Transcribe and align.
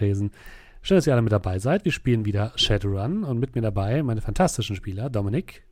Tavernentresen. 0.00 0.30
Schön, 0.82 0.96
dass 0.96 1.06
ihr 1.06 1.12
alle 1.12 1.22
mit 1.22 1.32
dabei 1.32 1.58
seid. 1.58 1.84
Wir 1.84 1.92
spielen 1.92 2.24
wieder 2.24 2.52
Shadowrun 2.56 3.22
und 3.22 3.38
mit 3.38 3.54
mir 3.54 3.60
dabei 3.60 4.02
meine 4.02 4.22
fantastischen 4.22 4.76
Spieler 4.76 5.10
Dominik. 5.10 5.62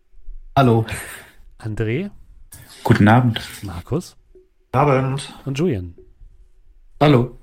Hallo. 0.56 0.84
André. 1.58 2.10
Guten 2.84 3.08
Abend. 3.08 3.40
Markus. 3.62 4.16
Abend. 4.72 5.34
Und 5.46 5.58
Julian. 5.58 5.94
Hallo. 7.00 7.38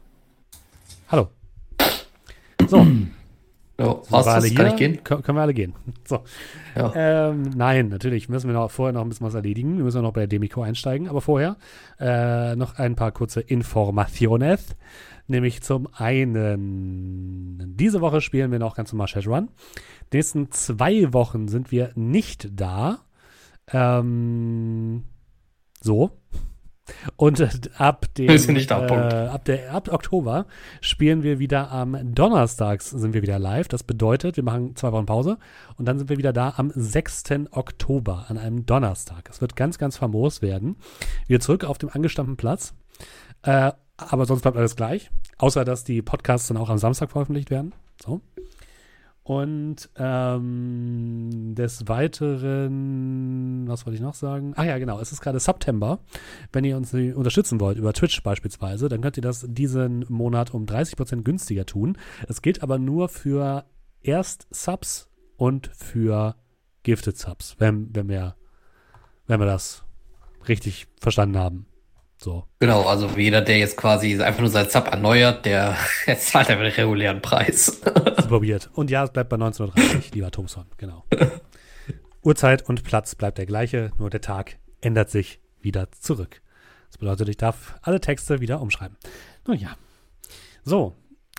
Hallo. 1.10 1.30
So. 2.68 2.86
Ja, 3.78 3.94
was 4.10 4.26
alle 4.26 4.48
hier? 4.48 4.56
Kann 4.56 4.68
ich 4.68 4.76
gehen? 4.78 5.04
Kön 5.04 5.22
können 5.22 5.38
wir 5.38 5.42
alle 5.42 5.54
gehen. 5.54 5.74
So. 6.08 6.24
Ja. 6.78 6.94
Ähm, 6.96 7.52
nein, 7.58 7.90
natürlich 7.90 8.30
müssen 8.30 8.48
wir 8.48 8.54
noch, 8.54 8.72
vorher 8.72 8.94
noch 8.94 9.02
ein 9.02 9.10
bisschen 9.10 9.28
was 9.28 9.34
erledigen. 9.34 9.76
Wir 9.76 9.84
müssen 9.84 10.02
noch 10.02 10.14
bei 10.14 10.22
der 10.22 10.28
Demico 10.28 10.62
einsteigen. 10.62 11.10
Aber 11.10 11.20
vorher 11.20 11.58
äh, 12.00 12.56
noch 12.56 12.80
ein 12.80 12.96
paar 12.96 13.12
kurze 13.12 13.42
Informationes. 13.42 14.78
Nämlich 15.28 15.64
zum 15.64 15.88
einen, 15.94 17.74
diese 17.78 18.02
Woche 18.02 18.22
spielen 18.22 18.52
wir 18.52 18.60
noch 18.60 18.76
ganz 18.76 18.94
normal 18.94 19.08
Shadowrun. 19.08 19.50
Die 20.14 20.18
nächsten 20.18 20.52
zwei 20.52 21.14
Wochen 21.14 21.48
sind 21.48 21.72
wir 21.72 21.92
nicht 21.96 22.50
da. 22.54 23.00
Ähm, 23.72 25.04
so. 25.82 26.12
Und 27.16 27.42
ab 27.80 28.14
dem, 28.14 28.28
Wir 28.28 28.36
äh, 29.14 29.28
ab, 29.28 29.46
der, 29.46 29.74
ab 29.74 29.92
Oktober 29.92 30.46
spielen 30.82 31.24
wir 31.24 31.40
wieder 31.40 31.72
am 31.72 32.14
Donnerstags 32.14 32.92
sind 32.92 33.14
wir 33.16 33.24
wieder 33.24 33.40
live. 33.40 33.68
Das 33.68 33.82
bedeutet, 33.84 34.38
wir 34.38 34.44
machen 34.44 34.76
zwei 34.76 34.92
Wochen 34.92 35.08
Pause 35.08 35.40
und 35.78 35.88
dann 35.88 35.98
sind 35.98 36.10
wir 36.10 36.20
wieder 36.20 36.32
da 36.32 36.54
am 36.58 36.72
6. 36.76 37.24
Oktober 37.50 38.26
an 38.28 38.38
einem 38.38 38.68
Donnerstag. 38.68 39.28
Es 39.32 39.42
wird 39.42 39.56
ganz, 39.56 39.80
ganz 39.80 39.98
famos 39.98 40.44
werden. 40.44 40.76
Wieder 41.28 41.40
zurück 41.40 41.64
auf 41.64 41.80
dem 41.80 41.90
angestammten 41.90 42.38
Platz. 42.38 42.76
Äh, 43.42 43.72
aber 43.98 44.26
sonst 44.26 44.42
bleibt 44.42 44.58
alles 44.58 44.76
gleich. 44.76 45.10
Außer, 45.38 45.66
dass 45.66 45.84
die 45.84 46.02
Podcasts 46.02 46.48
dann 46.48 46.58
auch 46.58 46.70
am 46.70 46.78
Samstag 46.78 47.12
veröffentlicht 47.12 47.50
werden. 47.50 47.74
So. 48.04 48.22
Und 49.24 49.90
ähm, 49.96 51.56
des 51.56 51.88
Weiteren, 51.88 53.68
was 53.68 53.86
wollte 53.86 53.96
ich 53.96 54.02
noch 54.02 54.14
sagen? 54.14 54.54
Ach 54.56 54.66
ja, 54.66 54.78
genau, 54.78 55.00
es 55.00 55.12
ist 55.12 55.22
gerade 55.22 55.40
September. 55.40 55.98
Wenn 56.54 56.64
ihr 56.64 56.78
uns 56.78 56.94
unterstützen 56.94 57.60
wollt, 57.60 57.80
über 57.80 57.92
Twitch 57.94 58.22
beispielsweise, 58.22 58.88
dann 58.88 59.02
könnt 59.02 59.18
ihr 59.18 59.24
das 59.24 59.44
diesen 59.50 60.06
Monat 60.10 60.54
um 60.54 60.66
30% 60.66 61.24
günstiger 61.24 61.66
tun. 61.66 61.98
Es 62.28 62.44
gilt 62.44 62.62
aber 62.62 62.78
nur 62.78 63.10
für 63.10 63.66
Erst-Subs 64.04 65.10
und 65.38 65.72
für 65.76 66.36
Gifted 66.84 67.18
Subs, 67.18 67.56
wenn, 67.58 67.96
wenn, 67.96 68.08
wir, 68.08 68.36
wenn 69.26 69.40
wir 69.40 69.48
das 69.48 69.86
richtig 70.48 70.86
verstanden 71.02 71.40
haben. 71.40 71.66
So. 72.26 72.44
Genau, 72.58 72.82
also 72.88 73.08
jeder, 73.16 73.42
der 73.42 73.60
jetzt 73.60 73.78
quasi 73.78 74.20
einfach 74.20 74.40
nur 74.40 74.50
sein 74.50 74.68
Sub 74.68 74.88
erneuert, 74.88 75.46
der 75.46 75.78
zahlt 76.18 76.50
einfach 76.50 76.64
den 76.64 76.74
regulären 76.74 77.22
Preis. 77.22 77.66
Super 78.20 78.42
weird. 78.42 78.68
Und 78.74 78.90
ja, 78.90 79.04
es 79.04 79.12
bleibt 79.12 79.30
bei 79.30 79.36
1930, 79.36 80.16
lieber 80.16 80.32
Thompson, 80.32 80.66
genau. 80.78 81.06
Uhrzeit 82.24 82.68
und 82.68 82.84
Platz 82.84 83.14
bleibt 83.14 83.38
der 83.38 83.46
gleiche, 83.46 83.92
nur 84.00 84.10
der 84.10 84.22
Tag 84.22 84.58
ändert 84.82 85.12
sich 85.12 85.40
wieder 85.62 85.92
zurück. 85.92 86.42
Das 86.90 86.98
bedeutet, 86.98 87.30
ich 87.30 87.38
darf 87.38 87.76
alle 87.84 88.02
Texte 88.02 88.42
wieder 88.42 88.60
umschreiben. 88.60 88.98
Nun 89.46 89.60
ja. 89.60 89.78
So, 90.64 90.96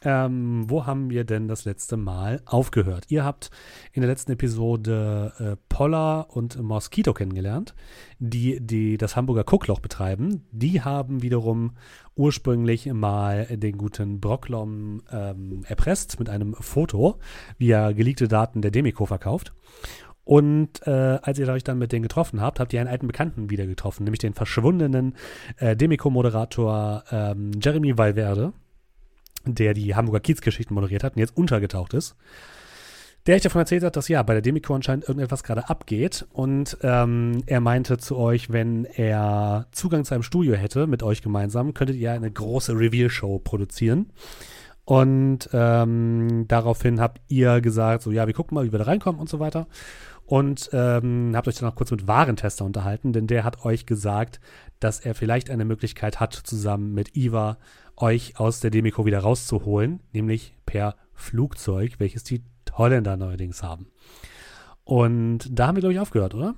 ähm, 0.06 0.70
wo 0.70 0.86
haben 0.86 1.10
wir 1.10 1.24
denn 1.24 1.48
das 1.48 1.64
letzte 1.64 1.96
Mal 1.96 2.40
aufgehört? 2.44 3.06
Ihr 3.08 3.24
habt 3.24 3.50
in 3.92 4.02
der 4.02 4.08
letzten 4.08 4.30
Episode 4.32 5.32
äh, 5.40 5.56
Polla 5.68 6.20
und 6.20 6.62
Mosquito 6.62 7.12
kennengelernt, 7.12 7.74
die, 8.20 8.60
die 8.60 8.98
das 8.98 9.16
Hamburger 9.16 9.42
Kuckloch 9.42 9.80
betreiben. 9.80 10.46
Die 10.52 10.80
haben 10.80 11.22
wiederum 11.22 11.72
ursprünglich 12.14 12.86
mal 12.92 13.46
den 13.46 13.76
guten 13.76 14.20
Brocklom 14.20 15.02
ähm, 15.10 15.64
erpresst 15.66 16.20
mit 16.20 16.30
einem 16.30 16.54
Foto, 16.54 17.18
wie 17.58 17.72
er 17.72 17.92
geleakte 17.92 18.28
Daten 18.28 18.62
der 18.62 18.70
Demico 18.70 19.06
verkauft. 19.06 19.54
Und 20.22 20.86
äh, 20.86 21.18
als 21.20 21.40
ihr 21.40 21.48
euch 21.48 21.64
dann 21.64 21.78
mit 21.78 21.90
denen 21.90 22.04
getroffen 22.04 22.40
habt, 22.40 22.60
habt 22.60 22.72
ihr 22.72 22.80
einen 22.80 22.88
alten 22.88 23.08
Bekannten 23.08 23.50
wieder 23.50 23.66
getroffen, 23.66 24.04
nämlich 24.04 24.20
den 24.20 24.34
verschwundenen 24.34 25.16
äh, 25.56 25.74
Demico-Moderator 25.74 27.02
ähm, 27.10 27.50
Jeremy 27.60 27.98
Valverde, 27.98 28.52
der 29.54 29.74
die 29.74 29.94
Hamburger 29.94 30.20
Kiezgeschichten 30.20 30.74
moderiert 30.74 31.04
hat 31.04 31.14
und 31.14 31.20
jetzt 31.20 31.36
untergetaucht 31.36 31.94
ist. 31.94 32.16
Der 33.26 33.34
euch 33.34 33.42
davon 33.42 33.60
erzählt 33.60 33.82
hat, 33.82 33.96
dass 33.96 34.06
ja 34.06 34.22
bei 34.22 34.34
der 34.34 34.42
Demico 34.42 34.72
anscheinend 34.72 35.08
irgendetwas 35.08 35.42
gerade 35.42 35.68
abgeht. 35.68 36.26
Und 36.32 36.78
ähm, 36.82 37.42
er 37.46 37.60
meinte 37.60 37.98
zu 37.98 38.16
euch, 38.16 38.52
wenn 38.52 38.84
er 38.84 39.66
Zugang 39.72 40.04
zu 40.04 40.14
einem 40.14 40.22
Studio 40.22 40.54
hätte 40.54 40.86
mit 40.86 41.02
euch 41.02 41.22
gemeinsam, 41.22 41.74
könntet 41.74 41.96
ihr 41.96 42.12
eine 42.12 42.30
große 42.30 42.72
Reveal-Show 42.72 43.40
produzieren. 43.40 44.12
Und 44.84 45.50
ähm, 45.52 46.44
daraufhin 46.46 47.00
habt 47.00 47.20
ihr 47.26 47.60
gesagt, 47.60 48.04
so 48.04 48.12
ja, 48.12 48.28
wir 48.28 48.34
gucken 48.34 48.54
mal, 48.54 48.64
wie 48.64 48.70
wir 48.70 48.78
da 48.78 48.84
reinkommen 48.84 49.20
und 49.20 49.28
so 49.28 49.40
weiter. 49.40 49.66
Und 50.24 50.70
ähm, 50.72 51.32
habt 51.34 51.48
euch 51.48 51.56
dann 51.56 51.68
auch 51.68 51.74
kurz 51.74 51.90
mit 51.90 52.06
Warentester 52.06 52.64
unterhalten, 52.64 53.12
denn 53.12 53.26
der 53.26 53.42
hat 53.42 53.64
euch 53.64 53.86
gesagt, 53.86 54.40
dass 54.78 55.00
er 55.00 55.16
vielleicht 55.16 55.50
eine 55.50 55.64
Möglichkeit 55.64 56.20
hat, 56.20 56.34
zusammen 56.34 56.94
mit 56.94 57.16
Iva 57.16 57.58
euch 57.96 58.38
aus 58.38 58.60
der 58.60 58.70
Demico 58.70 59.06
wieder 59.06 59.20
rauszuholen, 59.20 60.00
nämlich 60.12 60.54
per 60.66 60.96
Flugzeug, 61.14 61.94
welches 61.98 62.24
die 62.24 62.42
Holländer 62.72 63.16
neuerdings 63.16 63.62
haben. 63.62 63.86
Und 64.84 65.48
da 65.50 65.68
haben 65.68 65.76
wir, 65.76 65.80
glaube 65.80 65.94
ich, 65.94 66.00
aufgehört, 66.00 66.34
oder? 66.34 66.54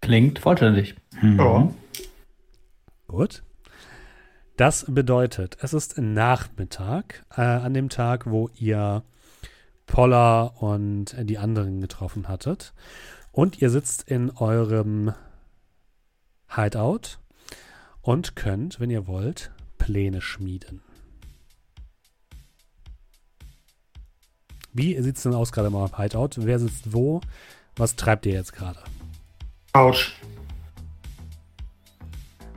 Klingt 0.00 0.38
vollständig. 0.38 0.96
Mhm. 1.20 1.38
Ja. 1.38 1.74
Gut. 3.06 3.42
Das 4.56 4.86
bedeutet, 4.88 5.56
es 5.60 5.72
ist 5.72 5.98
Nachmittag, 5.98 7.24
äh, 7.36 7.42
an 7.42 7.74
dem 7.74 7.88
Tag, 7.88 8.26
wo 8.28 8.48
ihr 8.56 9.04
Polla 9.86 10.42
und 10.42 11.14
die 11.28 11.38
anderen 11.38 11.80
getroffen 11.80 12.26
hattet. 12.26 12.74
Und 13.30 13.62
ihr 13.62 13.70
sitzt 13.70 14.08
in 14.10 14.30
eurem 14.30 15.12
Hideout 16.54 17.18
und 18.02 18.36
könnt, 18.36 18.80
wenn 18.80 18.90
ihr 18.90 19.06
wollt, 19.06 19.50
Pläne 19.78 20.20
schmieden. 20.20 20.82
Wie 24.72 25.00
sieht 25.00 25.16
es 25.16 25.22
denn 25.22 25.34
aus 25.34 25.52
gerade 25.52 25.68
in 25.68 25.74
eurem 25.74 25.96
Hideout? 25.96 26.30
Wer 26.36 26.58
sitzt 26.58 26.92
wo? 26.92 27.20
Was 27.76 27.96
treibt 27.96 28.26
ihr 28.26 28.32
jetzt 28.32 28.52
gerade? 28.52 28.78
Couch. 29.72 30.12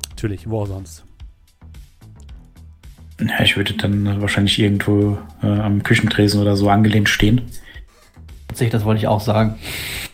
Natürlich, 0.09 0.49
wo 0.49 0.61
auch 0.61 0.67
sonst? 0.67 1.03
Ja, 3.19 3.41
ich 3.41 3.55
würde 3.55 3.73
dann 3.75 4.21
wahrscheinlich 4.21 4.57
irgendwo 4.59 5.17
äh, 5.43 5.47
am 5.47 5.83
Küchentresen 5.83 6.41
oder 6.41 6.55
so 6.55 6.69
angelehnt 6.69 7.07
stehen. 7.09 7.41
Tatsächlich, 8.47 8.71
das 8.71 8.83
wollte 8.83 8.99
ich 8.99 9.07
auch 9.07 9.21
sagen. 9.21 9.59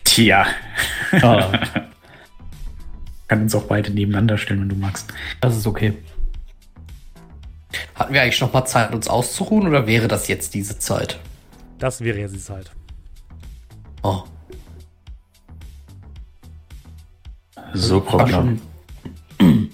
Tja, 0.04 0.46
Ah, 1.22 1.50
kann 3.28 3.42
uns 3.42 3.54
auch 3.54 3.64
beide 3.64 3.90
nebeneinander 3.90 4.38
stellen, 4.38 4.62
wenn 4.62 4.68
du 4.68 4.76
magst. 4.76 5.12
das 5.40 5.56
ist 5.56 5.66
okay. 5.66 5.94
Hatten 7.94 8.14
wir 8.14 8.22
eigentlich 8.22 8.40
noch 8.40 8.52
mal 8.52 8.64
Zeit, 8.64 8.94
uns 8.94 9.08
auszuruhen 9.08 9.68
oder 9.68 9.86
wäre 9.86 10.08
das 10.08 10.28
jetzt 10.28 10.54
diese 10.54 10.78
Zeit? 10.78 11.18
Das 11.78 12.00
wäre 12.00 12.18
jetzt 12.18 12.34
die 12.34 12.40
Zeit. 12.40 12.72
Oh, 14.02 14.22
So, 17.74 18.00
Problem. 18.00 18.60
schon. 19.38 19.70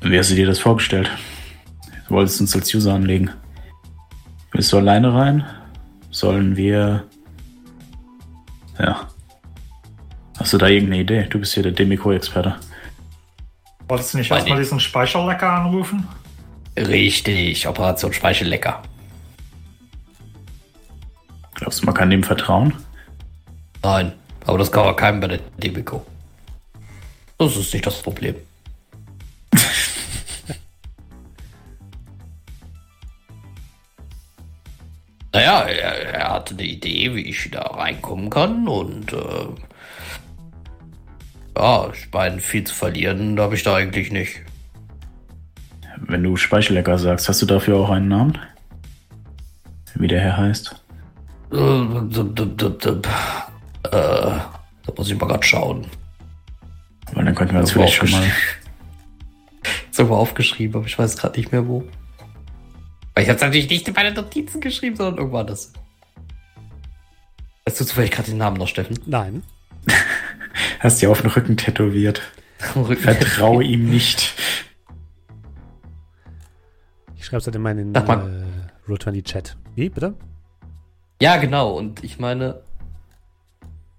Wie 0.00 0.18
hast 0.18 0.30
du 0.30 0.34
dir 0.34 0.46
das 0.46 0.58
vorgestellt? 0.58 1.10
Du 2.08 2.14
wolltest 2.14 2.40
uns 2.40 2.54
als 2.54 2.72
User 2.74 2.94
anlegen. 2.94 3.30
Willst 4.52 4.72
du 4.72 4.76
alleine 4.78 5.12
rein? 5.12 5.44
Sollen 6.10 6.56
wir. 6.56 7.04
Ja. 8.78 9.08
Hast 10.46 10.52
du 10.52 10.58
da 10.58 10.68
irgendeine 10.68 11.02
Idee? 11.02 11.24
Du 11.24 11.40
bist 11.40 11.54
hier 11.54 11.64
der 11.64 11.72
Demico-Experte. 11.72 12.54
Wolltest 13.88 14.14
du 14.14 14.18
nicht 14.18 14.30
Weiß 14.30 14.38
erstmal 14.38 14.60
diesen 14.60 14.78
Speicherlecker 14.78 15.50
anrufen? 15.50 16.06
Richtig, 16.78 17.66
Operation 17.66 18.12
Speichellecker. 18.12 18.80
Glaubst 21.56 21.82
du, 21.82 21.86
man 21.86 21.96
kann 21.96 22.10
dem 22.10 22.22
vertrauen? 22.22 22.72
Nein, 23.82 24.12
aber 24.44 24.58
das 24.58 24.70
kann 24.70 24.84
man 24.84 24.94
keinem 24.94 25.18
bei 25.18 25.26
der 25.26 25.40
Demico. 25.58 26.06
Das 27.38 27.56
ist 27.56 27.74
nicht 27.74 27.84
das 27.84 28.00
Problem. 28.00 28.36
naja, 35.32 35.62
er, 35.62 36.14
er 36.14 36.30
hatte 36.34 36.54
eine 36.54 36.62
Idee, 36.62 37.16
wie 37.16 37.22
ich 37.22 37.50
da 37.50 37.62
reinkommen 37.62 38.30
kann 38.30 38.68
und 38.68 39.12
äh, 39.12 39.48
ja, 41.56 41.90
ich 41.92 42.08
meine, 42.12 42.40
viel 42.40 42.64
zu 42.64 42.74
verlieren 42.74 43.38
habe 43.40 43.54
ich 43.54 43.62
da 43.62 43.76
eigentlich 43.76 44.12
nicht. 44.12 44.42
Wenn 45.98 46.22
du 46.22 46.36
Speichellecker 46.36 46.98
sagst, 46.98 47.28
hast 47.28 47.40
du 47.40 47.46
dafür 47.46 47.76
auch 47.76 47.90
einen 47.90 48.08
Namen? 48.08 48.38
Wie 49.94 50.08
der 50.08 50.20
Herr 50.20 50.36
heißt? 50.36 50.84
Äh, 51.52 51.56
da 53.90 54.92
muss 54.96 55.10
ich 55.10 55.18
mal 55.18 55.26
grad 55.26 55.44
schauen. 55.44 55.86
Weil 57.12 57.24
dann 57.24 57.34
könnten 57.34 57.54
wir 57.54 57.60
uns 57.60 57.72
vielleicht 57.72 57.94
schon 57.94 58.10
mal. 58.10 58.30
Ist 59.90 59.98
irgendwo 59.98 60.16
aufgeschrieben, 60.18 60.76
aber 60.76 60.86
ich 60.86 60.98
weiß 60.98 61.16
gerade 61.16 61.38
nicht 61.38 61.52
mehr 61.52 61.66
wo. 61.66 61.84
Weil 63.14 63.24
ich 63.24 63.30
habe 63.30 63.36
es 63.36 63.42
natürlich 63.42 63.70
nicht 63.70 63.88
in 63.88 63.94
meine 63.94 64.12
Notizen 64.12 64.60
geschrieben, 64.60 64.96
sondern 64.96 65.16
irgendwo 65.16 65.38
anders. 65.38 65.72
Weißt 67.64 67.80
du 67.80 67.84
zufällig 67.86 68.10
gerade 68.10 68.28
den 68.28 68.38
Namen 68.38 68.58
noch, 68.58 68.68
Steffen? 68.68 68.98
Nein. 69.06 69.42
Hast 70.80 71.00
dir 71.02 71.10
auf 71.10 71.20
den 71.22 71.30
Rücken 71.30 71.56
tätowiert. 71.56 72.22
Rücken. 72.74 72.96
Vertraue 73.02 73.64
ihm 73.64 73.88
nicht. 73.90 74.34
Ich 77.16 77.24
schreibe 77.26 77.38
es 77.38 77.46
halt 77.46 77.56
immer 77.56 77.70
in 77.72 77.92
den 77.92 77.94
äh, 77.94 78.44
Roll20-Chat. 78.88 79.56
Wie, 79.74 79.88
bitte? 79.88 80.14
Ja, 81.20 81.36
genau. 81.38 81.72
Und 81.72 82.04
ich 82.04 82.18
meine, 82.18 82.60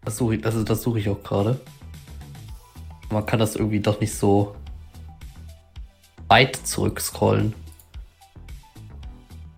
das 0.06 0.18
suche 0.18 0.36
ich, 0.36 0.42
das, 0.42 0.56
ist- 0.56 0.70
das 0.70 0.82
suche 0.82 1.00
ich 1.00 1.10
auch 1.10 1.22
gerade. 1.24 1.60
Man 3.10 3.26
kann 3.26 3.40
das 3.40 3.56
irgendwie 3.56 3.80
doch 3.80 4.00
nicht 4.00 4.14
so 4.16 4.56
weit 6.28 6.56
zurückscrollen. 6.56 7.54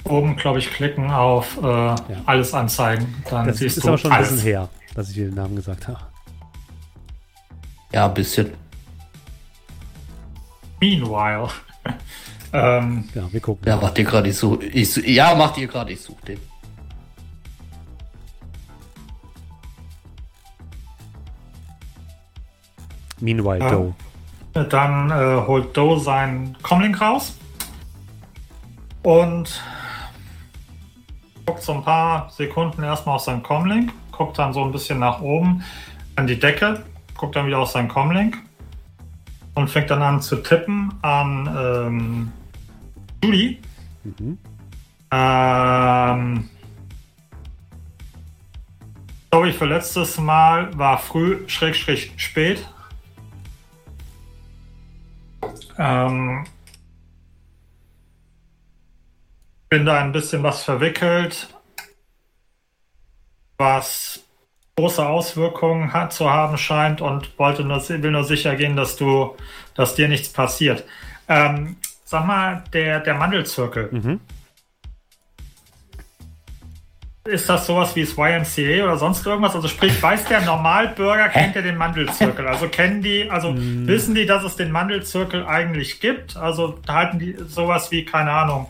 Oben, 0.06 0.36
glaube 0.36 0.60
ich, 0.60 0.72
klicken 0.72 1.12
auf 1.12 1.62
äh, 1.62 1.96
alles 2.26 2.54
anzeigen. 2.54 3.14
Dann 3.30 3.48
Das 3.48 3.58
siehst 3.58 3.78
ist 3.78 3.84
du 3.84 3.90
aber 3.90 3.98
schon 3.98 4.12
ein 4.12 4.18
alles. 4.18 4.30
bisschen 4.32 4.46
her, 4.48 4.70
dass 4.96 5.10
ich 5.10 5.16
dir 5.16 5.26
den 5.26 5.36
Namen 5.36 5.56
gesagt 5.56 5.88
habe. 5.88 6.00
Ja, 7.92 8.06
ein 8.06 8.14
bisschen. 8.14 8.54
Meanwhile. 10.80 11.50
ähm, 12.54 13.10
Ja, 13.14 13.32
wir 13.32 13.40
gucken. 13.40 13.68
Ja, 13.68 13.78
macht 13.78 13.98
ihr 13.98 14.06
gerade, 14.06 14.30
ich 14.30 14.38
suche. 14.38 14.66
Ich, 14.66 14.96
ja, 14.98 15.36
macht 15.36 15.58
ihr 15.58 15.68
gerade, 15.68 15.92
ich 15.92 16.02
suche 16.02 16.26
den. 16.26 16.40
Meanwhile, 23.20 23.60
Ja. 23.60 23.72
Doe. 23.72 23.94
Dann 24.54 25.12
äh, 25.12 25.46
holt 25.48 25.76
Doe 25.78 26.00
seinen 26.00 26.58
Comlink 26.64 27.00
raus 27.00 27.38
und 29.04 29.62
guckt 31.46 31.62
so 31.62 31.74
ein 31.74 31.84
paar 31.84 32.30
Sekunden 32.32 32.84
erstmal 32.84 33.16
auf 33.16 33.22
seinen 33.22 33.44
Comlink, 33.44 33.94
guckt 34.12 34.38
dann 34.38 34.54
so 34.54 34.64
ein 34.64 34.72
bisschen 34.72 35.00
nach 35.00 35.22
oben 35.22 35.64
an 36.16 36.28
die 36.28 36.38
Decke, 36.40 36.84
guckt 37.20 37.36
dann 37.36 37.48
wieder 37.48 37.60
auf 37.60 37.70
seinen 37.70 37.90
Comlink 37.90 38.38
und 39.54 39.70
fängt 39.70 39.90
dann 39.90 40.02
an 40.02 40.22
zu 40.22 40.38
tippen 40.38 40.94
an 41.02 41.50
ähm, 41.58 42.32
Judy. 43.22 43.60
Mhm. 44.06 44.38
Ähm, 45.12 46.50
Story 49.28 49.52
für 49.52 49.66
letztes 49.66 50.18
Mal 50.18 50.78
war 50.78 50.98
früh, 50.98 51.44
schrägstrich 51.48 52.14
spät. 52.16 52.66
Ähm, 55.78 56.46
bin 59.68 59.86
da 59.86 60.00
ein 60.00 60.14
bisschen 60.14 60.42
was 60.42 60.64
verwickelt, 60.64 61.54
was 63.58 64.24
große 64.80 65.06
Auswirkungen 65.06 65.92
hat, 65.94 66.14
zu 66.14 66.30
haben 66.30 66.58
scheint 66.58 67.02
und 67.02 67.38
wollte 67.38 67.64
nur, 67.64 67.88
will 67.90 68.12
nur 68.12 68.24
sicher 68.24 68.56
gehen, 68.56 68.76
dass 68.76 68.96
du, 68.96 69.36
dass 69.76 69.96
dir 69.96 70.08
nichts 70.08 70.30
passiert. 70.30 70.86
Ähm, 71.28 71.76
sag 72.06 72.26
mal, 72.26 72.64
der, 72.74 73.02
der 73.02 73.16
Mandelzirkel. 73.16 73.90
Mhm. 73.92 74.20
Ist 77.26 77.50
das 77.50 77.68
sowas 77.68 77.96
wie 77.96 78.06
das 78.06 78.18
YMCA 78.18 78.84
oder 78.86 78.98
sonst 78.98 79.26
irgendwas? 79.26 79.54
Also 79.54 79.68
sprich, 79.68 80.02
weiß 80.02 80.26
der 80.26 80.42
Normalbürger, 80.42 81.28
kennt 81.30 81.56
er 81.56 81.62
den 81.62 81.78
Mandelzirkel? 81.78 82.48
Also 82.48 82.70
kennen 82.70 83.04
die, 83.04 83.30
also 83.30 83.52
Mm. 83.52 83.86
wissen 83.86 84.16
die, 84.16 84.26
dass 84.26 84.44
es 84.44 84.56
den 84.56 84.72
Mandelzirkel 84.72 85.46
eigentlich 85.46 86.00
gibt? 86.00 86.38
Also 86.38 86.80
halten 86.88 87.20
die 87.20 87.36
sowas 87.48 87.92
wie, 87.92 88.06
keine 88.06 88.32
Ahnung, 88.32 88.68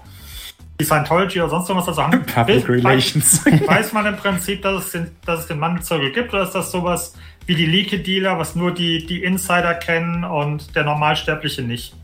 wie 0.79 0.85
Scientology 0.85 1.39
oder 1.41 1.49
sonst 1.49 1.69
irgendwas? 1.69 1.89
Also 1.89 2.03
haben, 2.03 2.25
Public 2.25 2.65
weiß- 2.65 2.69
Relations. 2.69 3.45
Weiß 3.45 3.93
man 3.93 4.05
im 4.07 4.15
Prinzip, 4.15 4.61
dass 4.61 4.85
es, 4.85 4.91
den, 4.93 5.11
dass 5.25 5.41
es 5.41 5.47
den 5.47 5.59
Mandelzirkel 5.59 6.11
gibt 6.11 6.33
oder 6.33 6.43
ist 6.43 6.53
das 6.55 6.71
sowas 6.71 7.13
wie 7.45 7.55
die 7.55 7.65
Leake-Dealer, 7.65 8.37
was 8.39 8.55
nur 8.55 8.73
die, 8.73 9.05
die 9.05 9.23
Insider 9.23 9.73
kennen 9.75 10.23
und 10.23 10.75
der 10.75 10.83
Normalsterbliche 10.83 11.63
nicht? 11.63 11.95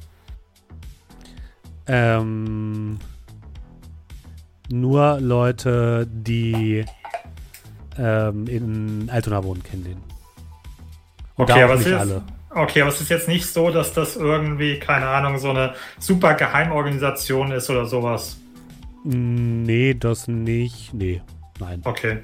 Ähm, 1.88 3.00
nur 4.70 5.20
Leute, 5.22 6.08
die 6.12 6.84
ähm, 7.98 8.48
in 8.48 9.10
Altona 9.12 9.44
wohnen, 9.44 9.64
kennen 9.64 9.84
den. 9.84 9.98
Und 11.36 11.50
Okay, 11.50 11.62
aber 11.64 11.76
nicht 11.76 11.86
ist, 11.86 11.94
alle. 11.94 12.24
okay, 12.50 12.82
aber 12.82 12.90
es 12.90 13.00
ist 13.02 13.10
jetzt 13.10 13.28
nicht 13.28 13.46
so, 13.46 13.70
dass 13.70 13.94
das 13.94 14.16
irgendwie, 14.16 14.80
keine 14.80 15.08
Ahnung, 15.08 15.38
so 15.38 15.52
eine 15.52 15.76
super 16.00 16.34
Geheimorganisation 16.34 17.52
ist 17.52 17.70
oder 17.70 17.86
sowas. 17.86 18.38
Nee, 19.08 19.94
das 19.94 20.28
nicht. 20.28 20.92
Nee, 20.96 21.22
nein. 21.60 21.82
Okay. 21.84 22.24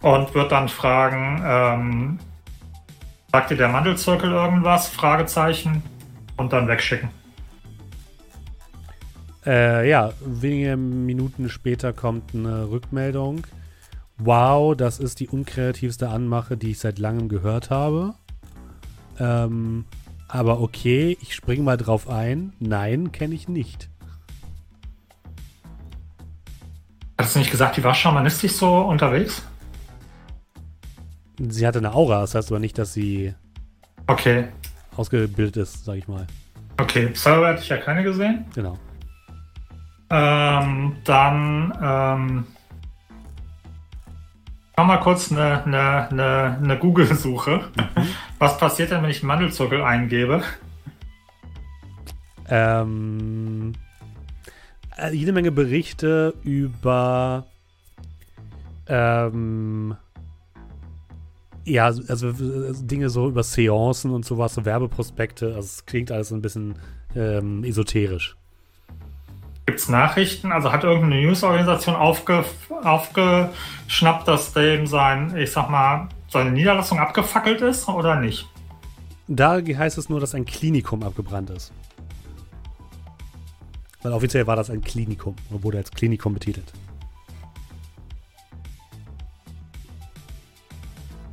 Und 0.00 0.34
wird 0.34 0.50
dann 0.50 0.70
fragen, 0.70 1.42
ähm, 1.44 2.18
sagt 3.30 3.50
dir 3.50 3.56
der 3.56 3.68
Mandelzirkel 3.68 4.30
irgendwas? 4.30 4.88
Fragezeichen. 4.88 5.82
Und 6.38 6.54
dann 6.54 6.66
wegschicken. 6.66 7.10
Äh, 9.44 9.86
ja, 9.90 10.14
wenige 10.24 10.78
Minuten 10.78 11.50
später 11.50 11.92
kommt 11.92 12.34
eine 12.34 12.70
Rückmeldung. 12.70 13.46
Wow, 14.16 14.74
das 14.74 14.98
ist 14.98 15.20
die 15.20 15.28
unkreativste 15.28 16.08
Anmache, 16.08 16.56
die 16.56 16.70
ich 16.70 16.78
seit 16.78 16.98
langem 16.98 17.28
gehört 17.28 17.68
habe. 17.68 18.14
Ähm, 19.18 19.84
aber 20.26 20.60
okay, 20.62 21.18
ich 21.20 21.34
springe 21.34 21.62
mal 21.62 21.76
drauf 21.76 22.08
ein. 22.08 22.54
Nein, 22.60 23.12
kenne 23.12 23.34
ich 23.34 23.46
nicht. 23.46 23.89
Hast 27.20 27.34
du 27.34 27.38
nicht 27.38 27.50
gesagt, 27.50 27.76
die 27.76 27.84
war 27.84 27.94
schamanistisch 27.94 28.52
so 28.52 28.78
unterwegs? 28.78 29.42
Sie 31.38 31.66
hatte 31.66 31.78
eine 31.78 31.92
Aura, 31.92 32.22
das 32.22 32.34
heißt 32.34 32.50
aber 32.50 32.60
nicht, 32.60 32.78
dass 32.78 32.94
sie 32.94 33.34
Okay. 34.06 34.48
ausgebildet 34.96 35.58
ist, 35.58 35.84
sag 35.84 35.96
ich 35.96 36.08
mal. 36.08 36.26
Okay, 36.80 37.10
Server 37.12 37.48
hatte 37.48 37.60
ich 37.60 37.68
ja 37.68 37.76
keine 37.76 38.02
gesehen. 38.04 38.46
Genau. 38.54 38.78
Ähm, 40.08 40.96
dann 41.04 41.78
ähm, 41.82 42.46
mach 44.78 44.86
mal 44.86 44.96
kurz 44.96 45.30
eine, 45.30 45.62
eine, 45.64 46.08
eine, 46.08 46.58
eine 46.62 46.78
Google-Suche. 46.78 47.68
Was 48.38 48.56
passiert 48.56 48.92
denn, 48.92 49.02
wenn 49.02 49.10
ich 49.10 49.22
Mandelzirkel 49.22 49.82
eingebe? 49.82 50.42
Ähm, 52.48 53.72
äh, 53.74 53.89
jede 55.12 55.32
Menge 55.32 55.50
Berichte 55.50 56.34
über 56.42 57.46
ähm, 58.86 59.96
ja, 61.64 61.84
also 61.84 62.28
äh, 62.28 62.72
Dinge 62.74 63.10
so 63.10 63.28
über 63.28 63.42
Seancen 63.42 64.10
und 64.10 64.24
sowas, 64.24 64.54
so 64.54 64.64
Werbeprospekte. 64.64 65.46
Also 65.46 65.60
es 65.60 65.86
klingt 65.86 66.10
alles 66.10 66.32
ein 66.32 66.42
bisschen 66.42 66.76
ähm, 67.14 67.64
esoterisch. 67.64 68.36
Gibt 69.66 69.78
es 69.78 69.88
Nachrichten? 69.88 70.52
Also 70.52 70.72
hat 70.72 70.84
irgendeine 70.84 71.22
Newsorganisation 71.22 71.94
aufge, 71.94 72.44
aufgeschnappt, 72.82 74.26
dass 74.26 74.52
dem 74.52 74.86
sein, 74.86 75.36
ich 75.36 75.52
sag 75.52 75.70
mal, 75.70 76.08
seine 76.28 76.50
Niederlassung 76.50 76.98
abgefackelt 76.98 77.60
ist 77.60 77.88
oder 77.88 78.16
nicht? 78.16 78.48
Da 79.28 79.60
heißt 79.60 79.96
es 79.96 80.08
nur, 80.08 80.18
dass 80.18 80.34
ein 80.34 80.44
Klinikum 80.44 81.04
abgebrannt 81.04 81.50
ist. 81.50 81.72
Weil 84.02 84.12
offiziell 84.12 84.46
war 84.46 84.56
das 84.56 84.70
ein 84.70 84.82
Klinikum 84.82 85.36
und 85.50 85.62
wurde 85.62 85.78
als 85.78 85.90
Klinikum 85.90 86.34
betitelt. 86.34 86.72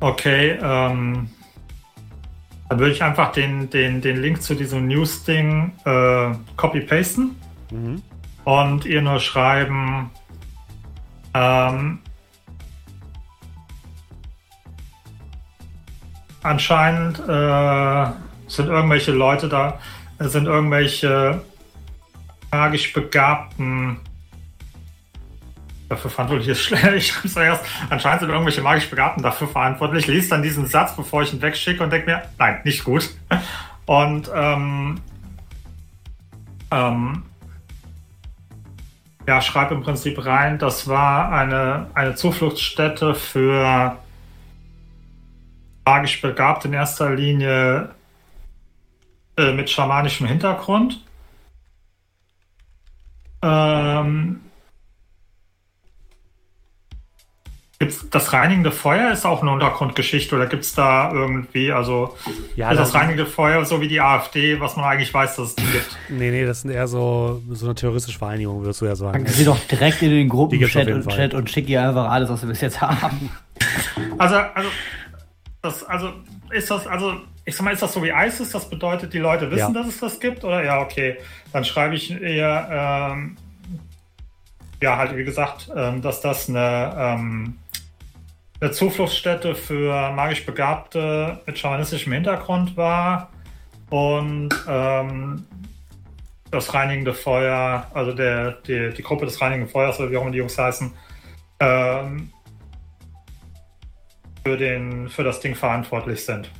Okay, 0.00 0.58
ähm, 0.62 1.28
dann 2.68 2.78
würde 2.78 2.92
ich 2.92 3.02
einfach 3.02 3.32
den, 3.32 3.70
den, 3.70 4.00
den 4.00 4.20
Link 4.20 4.42
zu 4.42 4.54
diesem 4.54 4.86
News-Ding 4.86 5.72
äh, 5.84 6.32
copy-pasten 6.56 7.34
Mhm. 7.70 8.02
und 8.44 8.86
ihr 8.86 9.02
nur 9.02 9.20
schreiben, 9.20 10.10
ähm, 11.34 11.98
anscheinend 16.42 17.18
äh, 17.28 18.06
sind 18.46 18.68
irgendwelche 18.68 19.12
Leute 19.12 19.50
da, 19.50 19.78
es 20.18 20.32
sind 20.32 20.46
irgendwelche 20.46 21.42
magisch 22.50 22.92
begabten 22.92 24.00
dafür 25.88 26.10
verantwortlich 26.10 26.48
ist 26.48 26.62
schlecht. 26.62 26.86
Ich 26.96 27.08
schreibe 27.08 27.28
es 27.28 27.36
erst. 27.36 27.64
Anscheinend 27.90 28.20
sind 28.20 28.30
irgendwelche 28.30 28.62
magisch 28.62 28.88
Begabten 28.90 29.22
dafür 29.22 29.48
verantwortlich. 29.48 30.04
Ich 30.04 30.14
lese 30.14 30.30
dann 30.30 30.42
diesen 30.42 30.66
Satz, 30.66 30.94
bevor 30.96 31.22
ich 31.22 31.32
ihn 31.32 31.42
wegschicke 31.42 31.82
und 31.82 31.90
denke 31.90 32.10
mir, 32.10 32.22
nein, 32.38 32.60
nicht 32.64 32.84
gut. 32.84 33.10
Und 33.86 34.30
ähm, 34.34 35.00
ähm, 36.70 37.22
ja, 39.26 39.40
schreibe 39.40 39.74
im 39.74 39.82
Prinzip 39.82 40.22
rein, 40.26 40.58
das 40.58 40.88
war 40.88 41.32
eine, 41.32 41.86
eine 41.94 42.14
Zufluchtsstätte 42.14 43.14
für 43.14 43.96
magisch 45.86 46.20
begabt 46.20 46.66
in 46.66 46.74
erster 46.74 47.14
Linie 47.14 47.94
äh, 49.38 49.52
mit 49.52 49.70
schamanischem 49.70 50.26
Hintergrund. 50.26 51.02
Ähm, 53.42 54.40
gibt's 57.78 58.10
das 58.10 58.32
reinigende 58.32 58.72
Feuer 58.72 59.12
ist 59.12 59.24
auch 59.24 59.40
eine 59.42 59.52
Untergrundgeschichte 59.52 60.34
oder 60.34 60.46
gibt 60.46 60.64
es 60.64 60.74
da 60.74 61.12
irgendwie, 61.12 61.70
also 61.70 62.16
Ja, 62.56 62.72
ist 62.72 62.78
das 62.78 62.88
das- 62.90 63.00
reinigende 63.00 63.26
Feuer 63.26 63.64
so 63.64 63.80
wie 63.80 63.86
die 63.86 64.00
AfD, 64.00 64.58
was 64.58 64.74
man 64.76 64.84
eigentlich 64.84 65.14
weiß, 65.14 65.36
dass 65.36 65.50
es 65.50 65.54
die 65.54 65.64
gibt? 65.64 65.96
Nee, 66.08 66.30
nee, 66.32 66.44
das 66.44 66.62
sind 66.62 66.72
eher 66.72 66.88
so, 66.88 67.40
so 67.50 67.66
eine 67.66 67.74
terroristische 67.76 68.18
Vereinigung, 68.18 68.62
würdest 68.62 68.80
du 68.80 68.86
ja 68.86 68.96
sagen. 68.96 69.12
Packen 69.24 69.32
Sie 69.32 69.44
doch 69.44 69.58
direkt 69.60 70.02
in 70.02 70.10
den 70.10 70.28
Gruppenchat 70.28 70.88
und. 70.88 71.08
Chat 71.08 71.34
und 71.34 71.48
schick 71.50 71.68
ihr 71.68 71.86
einfach 71.86 72.10
alles, 72.10 72.28
was 72.28 72.42
wir 72.42 72.48
bis 72.48 72.60
jetzt 72.62 72.80
haben. 72.80 73.30
Also, 74.18 74.36
also, 74.36 74.68
das, 75.62 75.84
also, 75.84 76.12
ist 76.50 76.68
das, 76.70 76.86
also, 76.88 77.14
ich 77.48 77.56
sag 77.56 77.64
mal, 77.64 77.72
ist 77.72 77.82
das 77.82 77.94
so 77.94 78.02
wie 78.02 78.10
ISIS? 78.10 78.50
Das 78.50 78.68
bedeutet, 78.68 79.14
die 79.14 79.18
Leute 79.18 79.50
wissen, 79.50 79.74
Ja. 79.74 79.80
dass 79.80 79.86
es 79.86 79.98
das 79.98 80.20
gibt? 80.20 80.44
Oder 80.44 80.62
ja, 80.62 80.82
okay. 80.82 81.16
Dann 81.50 81.64
schreibe 81.64 81.94
ich 81.94 82.10
eher, 82.10 83.10
ähm, 83.10 83.38
ja, 84.82 84.98
halt, 84.98 85.16
wie 85.16 85.24
gesagt, 85.24 85.70
ähm, 85.74 86.02
dass 86.02 86.20
das 86.20 86.50
eine, 86.50 86.94
ähm, 86.98 87.56
eine 88.60 88.70
Zufluchtsstätte 88.70 89.54
für 89.54 90.12
magisch 90.12 90.44
Begabte 90.44 91.40
mit 91.46 91.58
schamanistischem 91.58 92.12
Hintergrund 92.12 92.76
war. 92.76 93.30
Und 93.88 94.50
ähm, 94.68 95.46
das 96.50 96.74
reinigende 96.74 97.14
Feuer, 97.14 97.86
also 97.94 98.12
der, 98.12 98.52
die, 98.66 98.90
die 98.94 99.02
Gruppe 99.02 99.24
des 99.24 99.40
reinigenden 99.40 99.72
Feuers, 99.72 99.98
oder 99.98 100.10
wie 100.10 100.18
auch 100.18 100.22
immer 100.22 100.32
die 100.32 100.38
Jungs 100.38 100.58
heißen, 100.58 100.92
ähm, 101.60 102.30
für, 104.44 104.58
den, 104.58 105.08
für 105.08 105.24
das 105.24 105.40
Ding 105.40 105.54
verantwortlich 105.54 106.22
sind. 106.22 106.50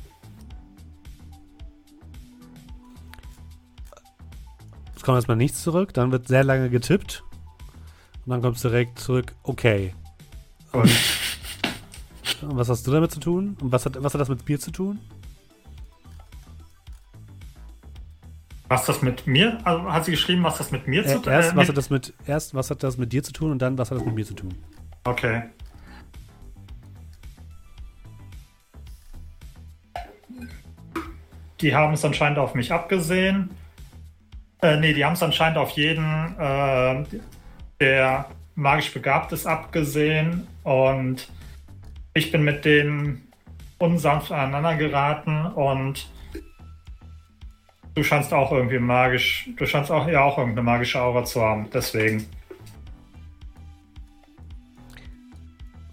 Kommt 5.09 5.17
erstmal 5.17 5.37
nichts 5.37 5.63
zurück, 5.63 5.91
dann 5.95 6.11
wird 6.11 6.27
sehr 6.27 6.43
lange 6.43 6.69
getippt. 6.69 7.23
Und 8.25 8.29
dann 8.29 8.43
kommt 8.43 8.57
es 8.57 8.61
direkt 8.61 8.99
zurück, 8.99 9.33
okay. 9.41 9.95
Und, 10.71 10.83
und 10.83 10.91
was 12.57 12.69
hast 12.69 12.85
du 12.85 12.91
damit 12.91 13.09
zu 13.09 13.19
tun? 13.19 13.57
Und 13.59 13.71
was 13.71 13.87
hat, 13.87 14.03
was 14.03 14.13
hat 14.13 14.21
das 14.21 14.29
mit 14.29 14.45
Bier 14.45 14.59
zu 14.59 14.69
tun? 14.69 14.99
Was 18.67 18.85
das 18.85 19.01
mit 19.01 19.25
mir, 19.25 19.57
also 19.63 19.91
hat 19.91 20.05
sie 20.05 20.11
geschrieben, 20.11 20.43
was 20.43 20.59
das 20.59 20.69
mit 20.69 20.87
mir 20.87 21.03
zu 21.03 21.13
Äh, 21.13 21.21
tun 21.21 21.33
erst, 21.33 21.53
äh, 21.53 21.55
was 21.55 21.69
hat 21.69 21.77
das 21.77 21.89
mit, 21.89 22.13
erst, 22.27 22.53
was 22.53 22.69
hat 22.69 22.83
das 22.83 22.99
mit 22.99 23.11
dir 23.11 23.23
zu 23.23 23.33
tun 23.33 23.49
und 23.49 23.59
dann, 23.63 23.79
was 23.79 23.89
hat 23.89 23.97
das 23.97 24.05
mit 24.05 24.13
mir 24.13 24.25
zu 24.27 24.35
tun? 24.35 24.53
Okay. 25.05 25.41
Die 31.61 31.73
haben 31.73 31.95
es 31.95 32.05
anscheinend 32.05 32.37
auf 32.37 32.53
mich 32.53 32.71
abgesehen. 32.71 33.49
Äh, 34.61 34.77
nee, 34.77 34.93
die 34.93 35.05
haben 35.05 35.13
es 35.13 35.23
anscheinend 35.23 35.57
auf 35.57 35.71
jeden, 35.71 36.37
äh, 36.37 37.03
der 37.79 38.25
magisch 38.55 38.93
begabt 38.93 39.31
ist, 39.31 39.45
abgesehen. 39.45 40.47
Und 40.63 41.29
ich 42.13 42.31
bin 42.31 42.43
mit 42.43 42.65
denen 42.65 43.27
unsanft 43.77 44.31
aneinander 44.31 44.75
geraten 44.75 45.45
und 45.45 46.09
du 47.95 48.03
scheinst 48.03 48.33
auch 48.33 48.51
irgendwie 48.51 48.79
magisch, 48.79 49.49
du 49.57 49.65
scheinst 49.65 49.91
auch 49.91 50.07
ja 50.07 50.21
auch 50.21 50.37
irgendeine 50.37 50.65
magische 50.65 51.01
Aura 51.01 51.23
zu 51.23 51.41
haben. 51.41 51.69
Deswegen. 51.73 52.25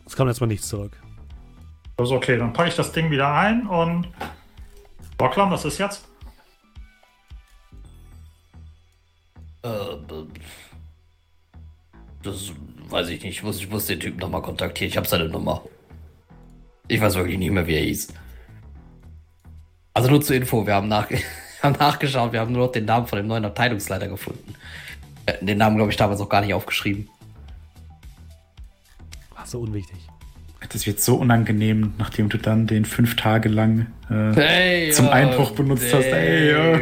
Es 0.04 0.16
kommt 0.16 0.28
erstmal 0.28 0.49
nichts 0.49 0.68
zurück. 0.68 0.96
Also 1.96 2.16
okay, 2.16 2.37
dann 2.37 2.52
packe 2.52 2.68
ich 2.68 2.76
das 2.76 2.92
Ding 2.92 3.11
wieder 3.11 3.32
ein 3.32 3.66
und 3.66 4.08
Bocklam, 5.16 5.50
was 5.50 5.64
ist 5.64 5.78
jetzt? 5.78 6.08
Das 12.23 12.52
weiß 12.88 13.08
ich 13.08 13.23
nicht. 13.23 13.38
Ich 13.38 13.42
muss, 13.42 13.58
ich 13.58 13.70
muss 13.70 13.87
den 13.87 14.00
Typen 14.00 14.18
nochmal 14.18 14.42
kontaktieren. 14.42 14.90
Ich 14.90 14.96
habe 14.96 15.08
seine 15.08 15.28
Nummer. 15.28 15.62
Ich 16.88 17.00
weiß 17.00 17.14
wirklich 17.16 17.38
nicht 17.38 17.50
mehr, 17.50 17.66
wie 17.66 17.75
er 17.75 17.82
hieß. 17.82 18.08
Also 19.94 20.11
nur 20.11 20.20
zur 20.20 20.37
Info, 20.37 20.66
wir 20.66 20.75
haben, 20.75 20.88
nach, 20.88 21.08
haben 21.62 21.76
nachgeschaut, 21.78 22.32
wir 22.32 22.40
haben 22.40 22.52
nur 22.52 22.66
noch 22.66 22.73
den 22.73 22.85
Namen 22.85 23.06
von 23.06 23.16
dem 23.16 23.26
neuen 23.26 23.44
Abteilungsleiter 23.44 24.08
gefunden. 24.08 24.54
Äh, 25.25 25.44
Den 25.44 25.58
Namen, 25.58 25.76
glaube 25.76 25.90
ich, 25.90 25.96
damals 25.96 26.20
auch 26.20 26.28
gar 26.28 26.42
nicht 26.42 26.54
aufgeschrieben. 26.54 27.08
Ach, 29.35 29.46
so 29.46 29.61
unwichtig. 29.61 29.96
Das 30.68 30.87
wird 30.87 31.00
so 31.00 31.16
unangenehm, 31.16 31.94
nachdem 31.96 32.28
du 32.28 32.38
dann 32.38 32.66
den 32.66 32.85
fünf 32.85 33.14
Tage 33.16 33.49
lang 33.49 33.87
äh, 34.11 34.35
Hey, 34.35 34.90
zum 34.90 35.06
ja, 35.06 35.12
Einbruch 35.12 35.52
benutzt 35.52 35.92
hast. 35.94 36.06
Ey, 36.06 36.50
ja. 36.50 36.80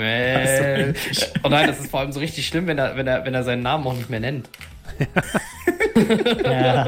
Eklig. 0.00 1.32
Oh 1.42 1.48
nein, 1.48 1.66
das 1.66 1.80
ist 1.80 1.90
vor 1.90 2.00
allem 2.00 2.12
so 2.12 2.20
richtig 2.20 2.46
schlimm, 2.46 2.66
wenn 2.66 2.78
er, 2.78 2.96
wenn 2.96 3.06
er, 3.06 3.24
wenn 3.24 3.34
er 3.34 3.42
seinen 3.42 3.62
Namen 3.62 3.86
auch 3.86 3.94
nicht 3.94 4.10
mehr 4.10 4.20
nennt. 4.20 4.48
Ja. 6.44 6.86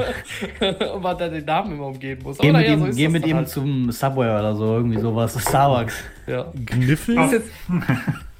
Und 0.93 1.01
man 1.01 1.17
dann 1.17 1.33
den 1.33 1.45
Namen 1.45 1.73
immer 1.73 1.87
umgehen 1.87 2.19
muss. 2.23 2.37
Geh 2.37 2.47
mit 2.47 2.61
naja, 2.61 2.73
ihm, 2.73 2.79
so 2.79 2.85
ist 2.87 2.95
geh 2.95 3.07
mit 3.07 3.25
ihm 3.25 3.37
halt. 3.37 3.49
zum 3.49 3.91
Subway 3.91 4.29
oder 4.29 4.55
so, 4.55 4.75
irgendwie 4.75 4.99
sowas, 4.99 5.37
Starbucks. 5.41 5.95
Ja. 6.27 6.45
Gniffel? 6.53 7.15
Das 7.15 7.25
ist 7.27 7.33
jetzt, 7.33 7.51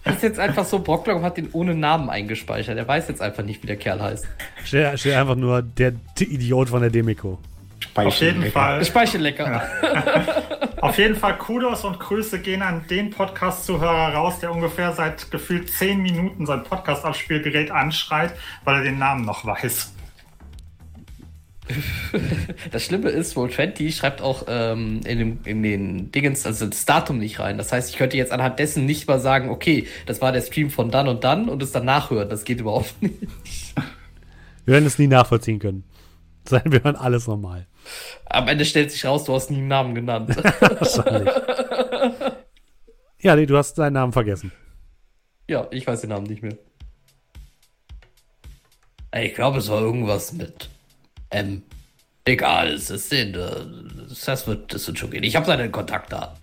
das 0.04 0.16
ist 0.16 0.24
jetzt 0.24 0.40
einfach 0.40 0.66
so, 0.66 0.80
Brocklock 0.80 1.22
hat 1.24 1.38
den 1.38 1.50
ohne 1.52 1.76
Namen 1.76 2.10
eingespeichert. 2.10 2.78
Er 2.78 2.88
weiß 2.88 3.08
jetzt 3.10 3.22
einfach 3.22 3.44
nicht, 3.44 3.62
wie 3.64 3.68
der 3.68 3.78
Kerl 3.78 4.02
heißt. 4.02 4.28
Steht, 4.64 5.00
steht 5.00 5.16
einfach 5.16 5.36
nur 5.36 5.62
der 5.62 5.94
Idiot 6.20 6.70
von 6.70 6.82
der 6.82 6.90
Demiko. 6.90 7.40
Auf 7.96 8.16
jeden. 8.16 8.44
Fall. 8.52 8.86
Speichellecker. 8.86 9.62
Auf 10.82 10.98
jeden 10.98 11.16
Fall 11.16 11.38
Kudos 11.38 11.84
und 11.84 12.00
Grüße 12.00 12.40
gehen 12.40 12.62
an 12.62 12.86
den 12.90 13.10
Podcast-Zuhörer 13.10 14.14
raus, 14.14 14.40
der 14.40 14.52
ungefähr 14.52 14.94
seit 14.94 15.30
gefühlt 15.30 15.70
10 15.70 16.02
Minuten 16.02 16.46
sein 16.46 16.64
Podcast-Abspielgerät 16.64 17.70
anschreit, 17.70 18.34
weil 18.64 18.76
er 18.76 18.84
den 18.84 18.98
Namen 18.98 19.26
noch 19.26 19.46
weiß. 19.46 19.94
Das 22.72 22.84
Schlimme 22.84 23.10
ist, 23.10 23.38
Roll20 23.38 23.94
schreibt 23.94 24.22
auch 24.22 24.46
ähm, 24.48 25.02
in, 25.06 25.20
dem, 25.20 25.40
in 25.46 25.62
den 25.62 26.12
Dingens, 26.12 26.46
also 26.48 26.66
das 26.66 26.86
Datum 26.86 27.20
nicht 27.20 27.40
rein. 27.40 27.60
Das 27.60 27.72
heißt, 27.72 27.92
ich 27.92 27.98
könnte 27.98 28.18
jetzt 28.18 28.32
anhand 28.32 28.58
dessen 28.58 28.86
nicht 28.86 29.08
mal 29.08 29.20
sagen, 29.20 29.50
okay, 29.50 29.86
das 30.08 30.20
war 30.20 30.32
der 30.32 30.42
Stream 30.42 30.72
von 30.72 30.90
dann 30.90 31.08
und 31.08 31.24
dann 31.24 31.48
und 31.48 31.62
es 31.62 31.72
dann 31.72 31.86
nachhören. 31.86 32.28
Das 32.28 32.44
geht 32.44 32.60
überhaupt 32.60 32.96
nicht. 33.02 33.76
Wir 34.66 34.74
werden 34.74 34.86
es 34.88 34.98
nie 34.98 35.08
nachvollziehen 35.08 35.60
können. 35.60 35.84
Sein 36.48 36.64
wir 36.66 36.84
hören 36.84 36.96
alles 36.96 37.28
normal. 37.28 37.68
Am 38.26 38.48
Ende 38.48 38.66
stellt 38.66 38.92
sich 38.92 39.06
raus, 39.06 39.24
du 39.24 39.34
hast 39.34 39.50
nie 39.50 39.58
einen 39.58 39.68
Namen 39.68 39.96
genannt. 39.96 40.36
Wahrscheinlich. 40.60 41.34
ja, 43.20 43.36
nee, 43.36 43.46
du 43.46 43.58
hast 43.58 43.78
deinen 43.78 43.94
Namen 43.94 44.14
vergessen. 44.14 44.52
ja, 45.48 45.68
ich 45.72 45.86
weiß 45.88 46.02
den 46.02 46.12
Namen 46.12 46.28
nicht 46.28 46.44
mehr. 46.44 46.58
Ich 49.16 49.34
glaube, 49.34 49.58
es 49.58 49.70
war 49.70 49.82
irgendwas 49.82 50.34
mit 50.34 50.70
M. 51.32 51.64
Egal, 52.26 52.68
es 52.74 52.92
ist 52.92 53.12
den, 53.12 53.34
äh, 53.34 53.66
das 54.08 54.46
wird, 54.46 54.72
das 54.72 54.86
wird 54.86 55.00
schon 55.00 55.10
gehen. 55.10 55.24
Ich 55.24 55.36
habe 55.36 55.48
seine 55.48 55.72
Kontaktdaten. 55.72 56.38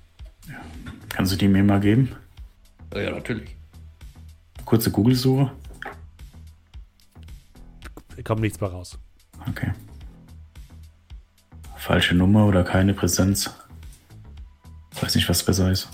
Kannst 1.09 1.33
du 1.33 1.37
die 1.37 1.47
mir 1.49 1.63
mal 1.63 1.79
geben? 1.81 2.17
Ja, 2.93 3.11
natürlich. 3.11 3.57
Kurze 4.65 4.91
Google-Suche. 4.91 5.53
Kommt 8.25 8.41
nichts 8.41 8.61
mehr 8.61 8.71
raus. 8.71 8.99
Okay. 9.49 9.71
Falsche 11.87 12.17
Nummer 12.17 12.47
oder 12.47 12.65
keine 12.65 12.95
Präsenz. 12.95 13.49
Weiß 15.01 15.15
nicht, 15.15 15.29
was 15.29 15.45
besser 15.45 15.71
ist. 15.71 15.89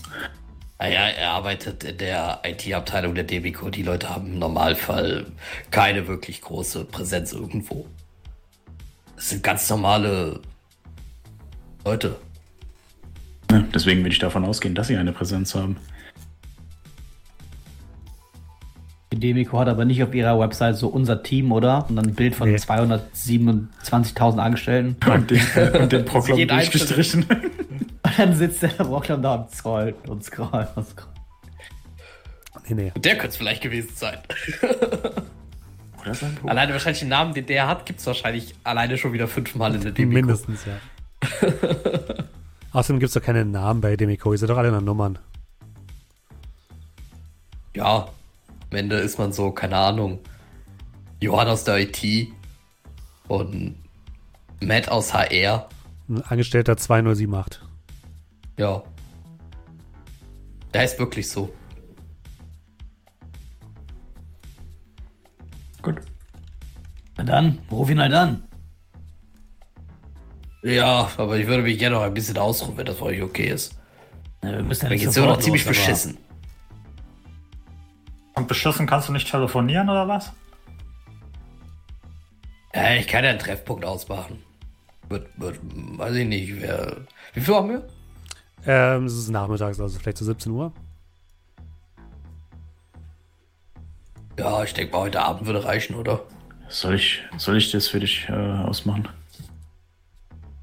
Naja, 0.79 1.09
er 1.09 1.33
arbeitet 1.33 1.85
in 1.85 1.99
der 1.99 2.41
IT-Abteilung 2.45 3.15
der 3.15 3.25
Debico. 3.25 3.69
Die 3.69 3.83
Leute 3.83 4.09
haben 4.09 4.29
im 4.29 4.39
Normalfall 4.39 5.27
keine 5.71 6.09
wirklich 6.09 6.41
große 6.41 6.87
Präsenz 6.87 7.35
irgendwo. 7.35 7.87
Das 9.17 9.29
sind 9.29 9.43
ganz 9.43 9.69
normale 9.69 10.41
Leute. 11.85 12.17
Deswegen 13.75 14.01
würde 14.01 14.15
ich 14.15 14.19
davon 14.19 14.47
ausgehen, 14.47 14.75
dass 14.75 14.87
sie 14.87 14.97
eine 14.97 15.13
Präsenz 15.13 15.55
haben. 15.55 15.77
Die 19.13 19.21
Demico 19.21 19.59
hat 19.59 19.69
aber 19.69 19.85
nicht 19.85 20.03
auf 20.03 20.15
ihrer 20.15 20.41
Website 20.41 20.77
so 20.77 20.89
unser 20.89 21.23
Team, 21.23 21.53
oder? 21.53 21.87
Und 21.89 21.97
dann 21.97 22.07
ein 22.07 22.15
Bild 22.15 22.35
von 22.35 22.51
Nee. 22.51 22.57
227.000 22.57 24.39
Angestellten. 24.39 24.97
Und 25.07 25.31
den, 25.31 25.41
und 25.81 25.93
den 25.93 26.05
Proklam 26.07 26.49
durchgestrichen. 26.49 27.25
Und 27.25 28.19
dann 28.19 28.35
sitzt 28.35 28.63
der 28.63 28.69
Brocklam 28.69 29.21
da 29.21 29.35
und 29.35 29.51
scrollt 29.51 29.97
und 30.09 30.25
scrollt 30.25 30.69
und 30.77 30.89
scrollt. 30.89 31.09
Nee, 32.69 32.75
nee. 32.75 32.93
Der 32.97 33.13
könnte 33.15 33.29
es 33.29 33.37
vielleicht 33.37 33.63
gewesen 33.63 33.91
sein. 33.95 34.17
Oder 36.01 36.15
sein 36.15 36.35
Bruder? 36.37 36.51
Alleine 36.53 36.73
wahrscheinlich 36.73 37.01
den 37.01 37.09
Namen, 37.11 37.35
den 37.35 37.45
der 37.45 37.69
hat, 37.69 37.85
gibt 37.85 38.01
es 38.01 38.07
wahrscheinlich 38.07 38.55
alleine 38.65 38.97
schon 38.97 39.13
wieder 39.13 39.29
fünfmal 39.29 39.75
in 39.75 39.83
der 39.83 39.93
Debico. 39.93 40.15
Mindestens, 40.15 40.65
ja. 40.65 41.49
Außerdem 42.73 42.99
gibt 42.99 43.09
es 43.09 43.15
doch 43.15 43.23
keine 43.23 43.45
Namen 43.45 43.83
bei 43.83 43.95
Demiko. 43.95 44.33
Ihr 44.33 44.39
seid 44.39 44.49
doch 44.49 44.57
alle 44.57 44.73
nach 44.73 44.81
Nummern. 44.81 45.19
Ja, 47.75 48.09
am 48.73 48.77
Ende 48.79 48.97
ist 48.97 49.19
man 49.19 49.33
so, 49.33 49.51
keine 49.53 49.77
Ahnung, 49.77 50.21
Johann 51.21 51.47
aus 51.49 51.65
der 51.65 51.77
IT 51.79 52.29
und 53.29 53.77
Matt 54.63 54.89
aus 54.89 55.13
HR. 55.13 55.69
Ein 56.09 56.23
Angestellter 56.23 56.77
2078. 56.79 57.61
Ja. 58.59 58.83
Der 60.73 60.81
heißt 60.81 60.99
wirklich 60.99 61.29
so. 61.29 61.53
Gut. 65.83 65.97
Na 67.19 67.25
dann, 67.25 67.59
ruf 67.71 67.91
ihn 67.91 68.01
halt 68.01 68.15
an. 68.15 68.43
Ja, 70.63 71.11
aber 71.19 71.37
ich 71.39 71.47
würde 71.47 71.65
mich 71.65 71.79
gerne 71.79 71.97
noch 71.97 72.03
ein 72.03 72.15
bisschen 72.15 72.39
ausruhen, 72.39 72.77
wenn 72.79 72.87
das 72.87 72.97
für 72.97 73.05
euch 73.05 73.21
okay 73.21 73.49
ist. 73.49 73.75
Na, 74.41 74.53
wir 74.53 74.63
müssen 74.63 74.85
ja 74.85 74.89
Mir 74.89 74.95
nicht 74.95 75.05
geht's 75.05 75.17
immer 75.19 75.27
noch 75.27 75.41
ziemlich 75.41 75.67
los, 75.67 75.77
aber- 75.77 75.87
beschissen. 75.87 76.17
Und 78.35 78.49
beschissen 78.49 78.87
kannst 78.87 79.09
du 79.09 79.13
nicht 79.13 79.31
telefonieren 79.31 79.89
oder 79.89 80.09
was? 80.09 80.33
Ja, 82.75 82.95
ich 82.95 83.07
kann 83.07 83.25
ja 83.25 83.31
einen 83.31 83.39
Treffpunkt 83.39 83.85
ausmachen. 83.85 84.43
Wird, 85.09 85.29
wird, 85.37 85.59
weiß 85.63 86.15
ich 86.17 86.27
nicht, 86.27 86.63
wer. 86.63 86.97
Wie 87.35 87.41
viel 87.41 87.55
haben 87.55 87.69
wir? 87.69 87.87
Ähm, 88.65 89.07
es 89.07 89.15
ist 89.15 89.29
nachmittags, 89.29 89.79
also 89.79 89.99
vielleicht 89.99 90.19
zu 90.19 90.25
17 90.25 90.51
Uhr. 90.53 90.73
Ja, 94.39 94.63
ich 94.63 94.73
denke 94.73 94.93
mal, 94.93 95.03
heute 95.03 95.21
Abend 95.21 95.47
würde 95.47 95.65
reichen, 95.65 95.95
oder? 95.95 96.23
Soll 96.69 96.95
ich, 96.95 97.23
soll 97.37 97.59
ich 97.59 97.71
das 97.71 97.89
für 97.89 98.01
dich 98.01 98.29
äh, 98.31 98.33
ausmachen? 98.33 99.09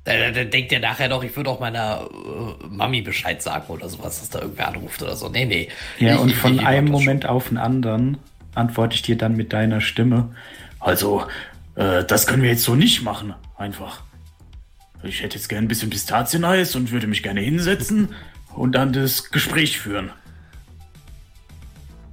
Dann, 0.10 0.34
dann 0.34 0.50
denkt 0.50 0.72
ihr 0.72 0.80
nachher 0.80 1.08
doch, 1.08 1.24
ich 1.24 1.36
würde 1.36 1.50
auch 1.50 1.60
meiner 1.60 2.10
äh, 2.12 2.66
Mami 2.68 3.02
Bescheid 3.02 3.42
sagen 3.42 3.66
oder 3.68 3.88
sowas, 3.88 4.20
dass 4.20 4.30
da 4.30 4.40
irgendwer 4.42 4.68
anruft 4.70 5.02
oder 5.02 5.16
so. 5.16 5.30
Nee, 5.30 5.46
nee. 5.46 5.70
Ja, 6.00 6.16
Ich- 6.16 6.20
und 6.20 6.30
ich- 6.30 6.36
von 6.36 6.56
ich 6.56 6.62
mach 6.62 6.68
einem 6.70 6.88
das 6.88 6.96
schon. 6.98 7.06
Moment 7.06 7.26
auf 7.28 7.50
den 7.50 7.58
anderen 7.58 8.18
antworte 8.56 8.96
ich 8.96 9.02
dir 9.04 9.18
dann 9.18 9.36
mit 9.36 9.54
deiner 9.54 9.82
Stimme. 9.82 10.36
Also, 10.80 11.26
äh, 11.76 12.04
das 12.04 12.26
können 12.28 12.42
wir 12.42 12.50
jetzt 12.50 12.64
so 12.64 12.76
nicht 12.76 13.04
machen. 13.04 13.34
Einfach. 13.58 14.02
Ich 15.04 15.22
hätte 15.22 15.38
jetzt 15.38 15.48
gerne 15.48 15.66
ein 15.66 15.70
bisschen 15.70 15.90
Pistazieneis 15.90 16.76
und 16.76 16.92
würde 16.92 17.08
mich 17.08 17.22
gerne 17.24 17.42
hinsetzen 17.42 18.10
und 18.56 18.74
dann 18.74 18.92
das 18.92 19.30
Gespräch 19.32 19.78
führen. 19.78 20.10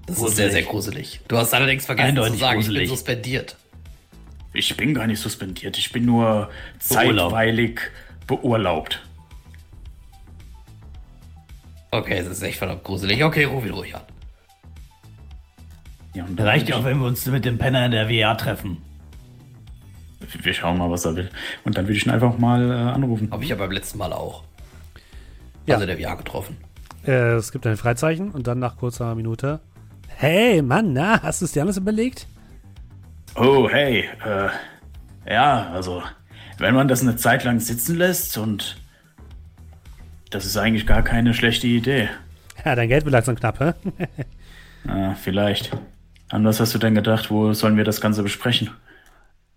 Das 0.06 0.20
ist 0.22 0.36
sehr, 0.36 0.50
sehr 0.52 0.62
gruselig. 0.62 1.20
Du 1.26 1.36
hast 1.36 1.52
allerdings 1.52 1.84
vergessen 1.86 2.08
Eindeutig 2.10 2.34
zu 2.34 2.38
sagen, 2.40 2.60
ich 2.60 2.66
gruselig. 2.66 2.88
bin 2.88 2.96
suspendiert. 2.96 3.56
Ich 4.56 4.76
bin 4.76 4.94
gar 4.94 5.06
nicht 5.06 5.20
suspendiert, 5.20 5.76
ich 5.76 5.92
bin 5.92 6.06
nur 6.06 6.50
zeitweilig 6.78 7.80
beurlaubt. 8.26 9.02
Okay, 11.90 12.18
das 12.18 12.28
ist 12.28 12.42
echt 12.42 12.58
verdammt 12.58 12.84
gruselig. 12.84 13.22
Okay, 13.22 13.44
ruf 13.44 13.64
ihn 13.64 13.72
ruhig 13.72 13.94
an. 13.94 14.02
Ja, 16.14 16.24
und 16.24 16.38
dann 16.38 16.46
Reicht 16.46 16.68
ja 16.68 16.76
auch, 16.76 16.84
wenn 16.84 16.98
wir 16.98 17.06
uns 17.06 17.26
mit 17.26 17.44
dem 17.44 17.58
Penner 17.58 17.84
in 17.84 17.92
der 17.92 18.08
WA 18.08 18.34
treffen. 18.34 18.78
wir 20.42 20.54
schauen 20.54 20.78
mal, 20.78 20.90
was 20.90 21.04
er 21.04 21.16
will. 21.16 21.30
Und 21.64 21.76
dann 21.76 21.84
würde 21.86 21.96
ich 21.98 22.06
ihn 22.06 22.10
einfach 22.10 22.38
mal 22.38 22.70
äh, 22.70 22.74
anrufen. 22.74 23.30
Habe 23.30 23.44
ich 23.44 23.50
ja 23.50 23.56
beim 23.56 23.70
letzten 23.70 23.98
Mal 23.98 24.12
auch. 24.12 24.42
Ja. 25.66 25.74
Also 25.74 25.86
der 25.86 25.98
VR 25.98 26.16
getroffen. 26.16 26.56
Äh, 27.06 27.34
es 27.34 27.52
gibt 27.52 27.66
ein 27.66 27.76
Freizeichen 27.76 28.30
und 28.30 28.46
dann 28.46 28.58
nach 28.58 28.76
kurzer 28.76 29.14
Minute. 29.14 29.60
Hey, 30.08 30.62
Mann, 30.62 30.94
na, 30.94 31.22
hast 31.22 31.42
du 31.42 31.44
es 31.44 31.52
dir 31.52 31.62
alles 31.62 31.76
überlegt? 31.76 32.26
Oh, 33.38 33.68
hey, 33.68 34.08
äh, 34.24 34.48
ja, 35.30 35.70
also, 35.72 36.02
wenn 36.58 36.74
man 36.74 36.88
das 36.88 37.02
eine 37.02 37.16
Zeit 37.16 37.44
lang 37.44 37.60
sitzen 37.60 37.96
lässt 37.96 38.38
und 38.38 38.78
das 40.30 40.46
ist 40.46 40.56
eigentlich 40.56 40.86
gar 40.86 41.02
keine 41.02 41.34
schlechte 41.34 41.66
Idee. 41.66 42.08
Ja, 42.64 42.74
dein 42.74 42.88
Geld 42.88 43.04
wird 43.04 43.12
langsam 43.12 43.36
knapp, 43.36 43.60
hä? 43.60 43.72
Ah, 44.88 45.14
vielleicht. 45.14 45.76
An 46.28 46.44
was 46.44 46.60
hast 46.60 46.72
du 46.72 46.78
denn 46.78 46.94
gedacht? 46.94 47.28
Wo 47.28 47.52
sollen 47.52 47.76
wir 47.76 47.82
das 47.82 48.00
Ganze 48.00 48.22
besprechen? 48.22 48.70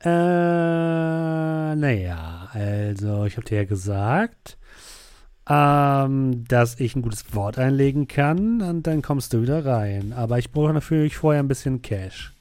Äh, 0.02 0.10
naja, 1.76 2.50
also 2.52 3.26
ich 3.26 3.38
habe 3.38 3.46
dir 3.46 3.60
ja 3.60 3.66
gesagt, 3.66 4.58
ähm, 5.48 6.46
dass 6.48 6.80
ich 6.80 6.96
ein 6.96 7.04
gutes 7.04 7.36
Wort 7.36 7.60
einlegen 7.60 8.08
kann 8.08 8.64
und 8.64 8.88
dann 8.88 9.04
kommst 9.04 9.34
du 9.34 9.44
wieder 9.44 9.64
rein. 9.64 10.14
Aber 10.14 10.40
ich 10.40 10.52
brauche 10.52 10.74
natürlich 10.74 11.16
vorher 11.16 11.44
ein 11.44 11.48
bisschen 11.48 11.84
Cash. 11.84 12.34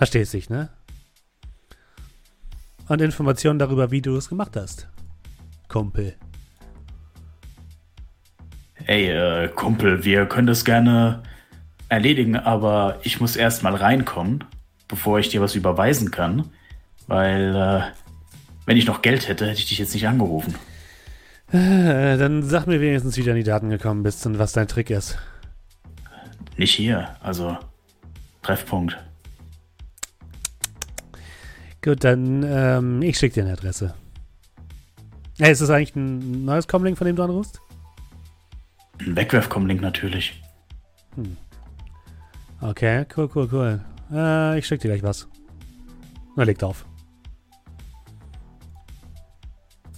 Verstehst 0.00 0.32
dich, 0.32 0.48
ne? 0.48 0.70
Und 2.88 3.02
Informationen 3.02 3.58
darüber, 3.58 3.90
wie 3.90 4.00
du 4.00 4.16
es 4.16 4.30
gemacht 4.30 4.56
hast. 4.56 4.88
Kumpel. 5.68 6.14
Ey, 8.86 9.10
äh, 9.10 9.48
Kumpel, 9.48 10.02
wir 10.02 10.24
können 10.24 10.46
das 10.46 10.64
gerne 10.64 11.22
erledigen, 11.90 12.36
aber 12.36 12.98
ich 13.02 13.20
muss 13.20 13.36
erst 13.36 13.62
mal 13.62 13.74
reinkommen, 13.74 14.44
bevor 14.88 15.18
ich 15.18 15.28
dir 15.28 15.42
was 15.42 15.54
überweisen 15.54 16.10
kann. 16.10 16.48
Weil, 17.06 17.54
äh, 17.54 17.82
wenn 18.64 18.78
ich 18.78 18.86
noch 18.86 19.02
Geld 19.02 19.28
hätte, 19.28 19.44
hätte 19.48 19.60
ich 19.60 19.68
dich 19.68 19.80
jetzt 19.80 19.92
nicht 19.92 20.08
angerufen. 20.08 20.54
Äh, 21.52 22.16
dann 22.16 22.42
sag 22.42 22.66
mir 22.66 22.80
wenigstens, 22.80 23.18
wie 23.18 23.22
du 23.22 23.32
an 23.32 23.36
die 23.36 23.42
Daten 23.42 23.68
gekommen 23.68 24.02
bist 24.02 24.24
und 24.24 24.38
was 24.38 24.52
dein 24.52 24.66
Trick 24.66 24.88
ist. 24.88 25.18
Nicht 26.56 26.72
hier, 26.72 27.16
also 27.20 27.58
Treffpunkt. 28.40 28.96
Gut, 31.82 32.04
dann, 32.04 32.42
ähm, 32.46 33.02
ich 33.02 33.18
schicke 33.18 33.34
dir 33.34 33.44
eine 33.44 33.54
Adresse. 33.54 33.94
Hey, 35.38 35.52
ist 35.52 35.62
das 35.62 35.70
eigentlich 35.70 35.96
ein 35.96 36.44
neues 36.44 36.68
Comlink, 36.68 36.98
von 36.98 37.06
dem 37.06 37.16
du 37.16 37.22
anrufst? 37.22 37.60
Ein 38.98 39.16
Wegwerfkomlink 39.16 39.80
natürlich. 39.80 40.42
Okay, 42.60 43.06
cool, 43.16 43.30
cool, 43.34 43.48
cool. 43.50 43.80
Äh, 44.12 44.58
ich 44.58 44.66
schicke 44.66 44.82
dir 44.82 44.88
gleich 44.88 45.02
was. 45.02 45.26
Na, 46.36 46.42
legt 46.42 46.62
auf. 46.62 46.84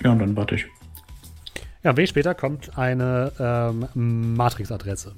Ja, 0.05 0.13
und 0.13 0.21
dann 0.21 0.37
warte 0.37 0.55
ich. 0.55 0.67
Ja, 1.83 1.91
ein 1.91 1.97
wenig 1.97 2.11
später 2.11 2.35
kommt 2.37 2.79
eine 2.79 3.33
ähm, 3.41 4.37
Matrix-Adresse. 4.37 5.15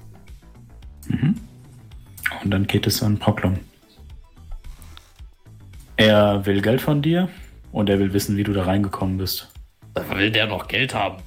Und 2.43 2.51
dann 2.51 2.65
geht 2.65 2.87
es 2.87 3.03
an 3.03 3.19
Proclum. 3.19 3.59
Er 5.97 6.45
will 6.45 6.61
Geld 6.61 6.81
von 6.81 7.01
dir 7.01 7.29
und 7.71 7.89
er 7.89 7.99
will 7.99 8.13
wissen, 8.13 8.37
wie 8.37 8.43
du 8.43 8.53
da 8.53 8.63
reingekommen 8.63 9.17
bist. 9.17 9.49
Will 10.09 10.31
der 10.31 10.47
noch 10.47 10.67
Geld 10.67 10.93
haben? 10.93 11.21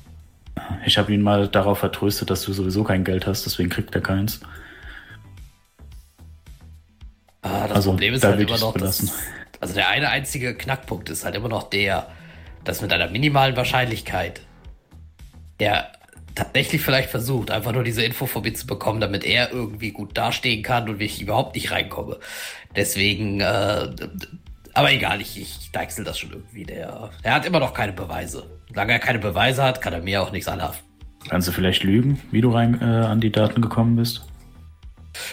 Ich 0.84 0.98
habe 0.98 1.12
ihn 1.12 1.22
mal 1.22 1.48
darauf 1.48 1.78
vertröstet, 1.78 2.30
dass 2.30 2.42
du 2.42 2.52
sowieso 2.52 2.84
kein 2.84 3.04
Geld 3.04 3.26
hast, 3.26 3.46
deswegen 3.46 3.70
kriegt 3.70 3.94
er 3.94 4.00
keins. 4.00 4.40
Ah, 7.42 7.66
das 7.68 7.76
Also, 7.76 7.90
Problem 7.90 8.14
ist 8.14 8.24
da 8.24 8.28
halt 8.30 8.40
immer 8.40 8.58
noch, 8.58 8.74
dass, 8.74 9.12
also 9.60 9.74
der 9.74 9.88
eine 9.88 10.10
einzige 10.10 10.54
Knackpunkt 10.54 11.08
ist 11.08 11.24
halt 11.24 11.34
immer 11.36 11.48
noch 11.48 11.70
der, 11.70 12.08
dass 12.64 12.82
mit 12.82 12.92
einer 12.92 13.08
minimalen 13.08 13.56
Wahrscheinlichkeit 13.56 14.42
der 15.60 15.92
tatsächlich 16.34 16.82
vielleicht 16.82 17.10
versucht, 17.10 17.50
einfach 17.50 17.72
nur 17.72 17.82
diese 17.82 18.02
Info 18.04 18.26
von 18.26 18.42
mir 18.42 18.54
zu 18.54 18.66
bekommen, 18.66 19.00
damit 19.00 19.24
er 19.24 19.50
irgendwie 19.50 19.90
gut 19.90 20.16
dastehen 20.16 20.62
kann 20.62 20.88
und 20.88 21.00
ich 21.00 21.20
überhaupt 21.20 21.56
nicht 21.56 21.72
reinkomme. 21.72 22.18
Deswegen, 22.76 23.40
äh, 23.40 23.88
aber 24.78 24.92
egal, 24.92 25.20
ich, 25.20 25.40
ich 25.40 25.72
deichsel 25.72 26.04
das 26.04 26.20
schon 26.20 26.30
irgendwie. 26.30 26.62
Der, 26.62 27.10
er 27.24 27.34
hat 27.34 27.44
immer 27.44 27.58
noch 27.58 27.74
keine 27.74 27.92
Beweise. 27.92 28.44
Solange 28.68 28.92
er 28.92 29.00
keine 29.00 29.18
Beweise 29.18 29.64
hat, 29.64 29.80
kann 29.82 29.92
er 29.92 30.00
mir 30.00 30.22
auch 30.22 30.30
nichts 30.30 30.46
anhaften. 30.46 30.86
Kannst 31.28 31.48
du 31.48 31.52
vielleicht 31.52 31.82
lügen, 31.82 32.20
wie 32.30 32.40
du 32.40 32.52
rein 32.52 32.80
äh, 32.80 32.84
an 32.84 33.20
die 33.20 33.32
Daten 33.32 33.60
gekommen 33.60 33.96
bist? 33.96 34.24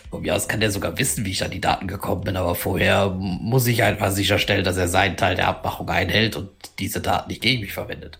Von 0.09 0.23
mir 0.23 0.33
aus 0.33 0.47
kann 0.47 0.61
der 0.61 0.71
sogar 0.71 0.97
wissen, 0.97 1.25
wie 1.25 1.29
ich 1.29 1.43
an 1.43 1.51
die 1.51 1.61
Daten 1.61 1.87
gekommen 1.87 2.23
bin, 2.23 2.37
aber 2.37 2.55
vorher 2.55 3.09
muss 3.11 3.67
ich 3.67 3.83
einfach 3.83 4.09
sicherstellen, 4.09 4.63
dass 4.63 4.77
er 4.77 4.87
seinen 4.87 5.15
Teil 5.15 5.35
der 5.35 5.47
Abmachung 5.47 5.87
einhält 5.89 6.35
und 6.35 6.49
diese 6.79 7.01
Daten 7.01 7.29
nicht 7.29 7.43
gegen 7.43 7.61
mich 7.61 7.73
verwendet. 7.73 8.17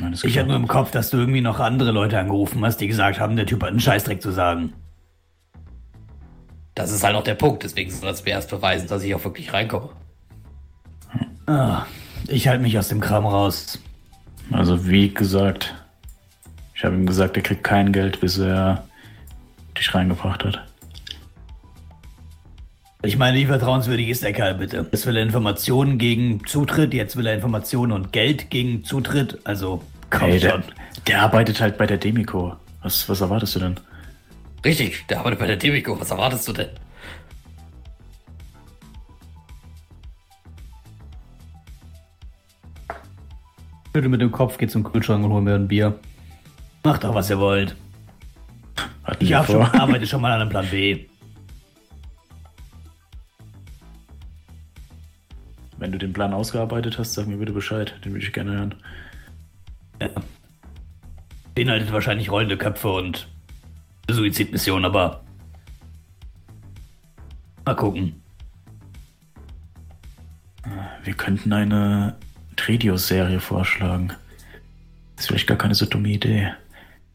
Alles 0.00 0.22
Ich 0.22 0.38
hatte 0.38 0.46
nur 0.46 0.56
im 0.56 0.68
Kopf, 0.68 0.92
dass 0.92 1.10
du 1.10 1.16
irgendwie 1.16 1.40
noch 1.40 1.58
andere 1.58 1.90
Leute 1.90 2.16
angerufen 2.16 2.64
hast, 2.64 2.76
die 2.76 2.86
gesagt 2.86 3.18
haben, 3.18 3.34
der 3.34 3.46
Typ 3.46 3.60
hat 3.62 3.70
einen 3.70 3.80
Scheißdreck 3.80 4.22
zu 4.22 4.30
sagen. 4.30 4.72
Das 6.76 6.92
ist 6.92 7.02
halt 7.02 7.16
auch 7.16 7.24
der 7.24 7.34
Punkt, 7.34 7.62
deswegen 7.64 7.90
soll 7.90 8.10
das 8.10 8.22
mir 8.24 8.32
erst 8.32 8.50
beweisen, 8.50 8.86
dass 8.86 9.02
ich 9.02 9.14
auch 9.14 9.24
wirklich 9.24 9.52
reinkomme. 9.52 9.88
Ah, 11.46 11.86
ich 12.28 12.46
halte 12.48 12.62
mich 12.62 12.78
aus 12.78 12.88
dem 12.88 13.00
Kram 13.00 13.24
raus. 13.24 13.78
Also 14.52 14.86
wie 14.86 15.08
gesagt, 15.12 15.74
ich 16.74 16.84
habe 16.84 16.94
ihm 16.94 17.06
gesagt, 17.06 17.36
er 17.38 17.42
kriegt 17.42 17.64
kein 17.64 17.92
Geld, 17.92 18.20
bis 18.20 18.38
er 18.38 18.84
dich 19.76 19.94
reingebracht 19.94 20.44
hat. 20.44 20.62
Ich 23.02 23.16
meine, 23.16 23.38
wie 23.38 23.46
vertrauenswürdig 23.46 24.08
ist 24.08 24.22
der 24.22 24.32
Kerl 24.34 24.54
bitte? 24.54 24.86
Jetzt 24.92 25.06
will 25.06 25.16
er 25.16 25.22
Informationen 25.22 25.96
gegen 25.96 26.44
Zutritt, 26.44 26.92
jetzt 26.92 27.16
will 27.16 27.26
er 27.26 27.34
Informationen 27.34 27.92
und 27.92 28.12
Geld 28.12 28.50
gegen 28.50 28.84
Zutritt. 28.84 29.38
Also, 29.44 29.82
komm 30.10 30.28
Hey, 30.28 30.40
der, 30.40 30.50
schon. 30.50 30.64
der 31.06 31.22
arbeitet 31.22 31.58
halt 31.60 31.78
bei 31.78 31.86
der 31.86 31.96
Demico. 31.96 32.54
Was, 32.82 33.08
was 33.08 33.20
erwartest 33.22 33.54
du 33.54 33.60
denn? 33.60 33.76
Richtig, 34.66 35.06
der 35.06 35.20
arbeitet 35.20 35.38
bei 35.38 35.46
der 35.46 35.56
Demico. 35.56 35.98
Was 36.00 36.10
erwartest 36.10 36.48
du 36.48 36.52
denn? 36.52 36.70
Bitte 43.92 44.08
mit 44.08 44.20
dem 44.20 44.32
Kopf, 44.32 44.58
geht 44.58 44.72
zum 44.72 44.82
Kühlschrank 44.82 45.24
und 45.24 45.30
hol 45.30 45.40
mir 45.40 45.54
ein 45.54 45.68
Bier. 45.68 45.96
Macht 46.82 47.04
doch, 47.04 47.14
was 47.14 47.30
ihr 47.30 47.38
wollt. 47.38 47.76
Hatten 49.04 49.24
Ich 49.24 49.32
hab 49.32 49.46
schon, 49.46 49.62
arbeite 49.62 50.04
schon 50.04 50.20
mal 50.20 50.32
an 50.32 50.40
einem 50.40 50.50
Plan 50.50 50.66
B. 50.68 51.06
Wenn 55.78 55.92
du 55.92 55.98
den 55.98 56.12
Plan 56.12 56.34
ausgearbeitet 56.34 56.98
hast, 56.98 57.12
sag 57.12 57.28
mir 57.28 57.36
bitte 57.36 57.52
Bescheid. 57.52 57.94
Den 58.04 58.14
würde 58.14 58.26
ich 58.26 58.32
gerne 58.32 58.50
hören. 58.50 58.74
Ja. 60.02 60.08
Beinhaltet 61.54 61.92
wahrscheinlich 61.92 62.32
rollende 62.32 62.56
Köpfe 62.56 62.90
und 62.90 63.28
Suizidmission, 64.10 64.84
aber 64.84 65.24
mal 67.64 67.74
gucken. 67.74 68.22
Wir 71.04 71.14
könnten 71.14 71.52
eine 71.52 72.16
Tredios-Serie 72.56 73.40
vorschlagen. 73.40 74.12
Ist 75.16 75.28
vielleicht 75.28 75.46
gar 75.46 75.58
keine 75.58 75.74
so 75.74 75.86
dumme 75.86 76.08
Idee. 76.08 76.52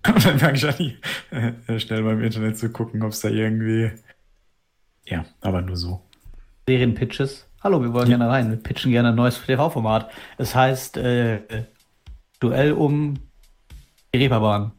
Und 0.07 0.25
dann 0.25 0.39
fange 0.39 0.57
ich 0.57 0.67
an, 0.67 1.53
äh, 1.67 1.79
schnell 1.79 2.03
beim 2.03 2.23
Internet 2.23 2.57
zu 2.57 2.71
gucken, 2.71 3.03
ob 3.03 3.11
es 3.11 3.19
da 3.19 3.29
irgendwie. 3.29 3.91
Ja, 5.05 5.25
aber 5.41 5.61
nur 5.61 5.77
so. 5.77 6.01
Serienpitches. 6.67 7.47
Hallo, 7.63 7.81
wir 7.81 7.93
wollen 7.93 8.07
gerne 8.09 8.27
rein. 8.27 8.49
Wir 8.49 8.57
pitchen 8.57 8.91
gerne 8.91 9.09
ein 9.09 9.15
neues 9.15 9.39
TV-Format. 9.45 10.09
Es 10.37 10.55
heißt 10.55 10.97
äh, 10.97 11.41
Duell 12.39 12.73
um 12.73 13.19
die 14.13 14.17
Reeperbahn. 14.17 14.71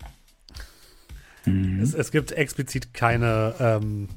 Es, 1.47 1.95
es 1.95 2.11
gibt 2.13 2.33
explizit 2.33 2.95
keine 2.95 3.55
ähm, 3.59 4.09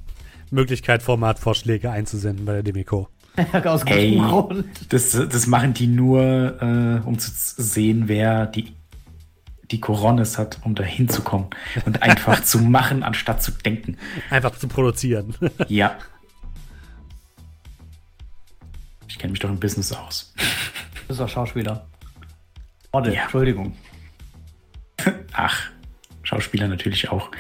Möglichkeit, 0.52 1.02
Formatvorschläge 1.02 1.90
einzusenden 1.92 2.46
bei 2.46 2.54
der 2.54 2.64
Demico. 2.64 3.10
Aus 3.66 3.86
gutem 3.86 4.20
Grund. 4.20 4.94
Das, 4.94 5.12
das 5.12 5.48
machen 5.48 5.74
die 5.74 5.88
nur, 5.88 6.22
äh, 6.62 7.06
um 7.06 7.18
zu 7.20 7.32
sehen, 7.62 8.08
wer 8.08 8.46
die, 8.46 8.74
die 9.72 9.82
Coronis 9.82 10.38
hat, 10.38 10.60
um 10.64 10.76
da 10.76 10.84
hinzukommen. 10.84 11.50
Und 11.86 12.02
einfach 12.04 12.44
zu 12.44 12.60
machen, 12.60 13.04
anstatt 13.04 13.42
zu 13.44 13.52
denken. 13.52 13.98
Einfach 14.30 14.56
zu 14.58 14.68
produzieren. 14.68 15.36
Ja. 15.68 15.98
Ich 19.08 19.20
kenne 19.20 19.32
mich 19.32 19.40
doch 19.40 19.50
im 19.50 19.60
Business 19.62 19.94
aus. 19.94 20.34
Das 21.08 21.16
ist 21.16 21.20
doch 21.22 21.30
Schauspieler. 21.30 21.88
Model, 22.92 23.14
Ja. 23.14 23.22
Entschuldigung. 23.24 23.74
Ach, 25.32 25.70
Schauspieler 26.26 26.68
natürlich 26.68 27.10
auch. 27.10 27.32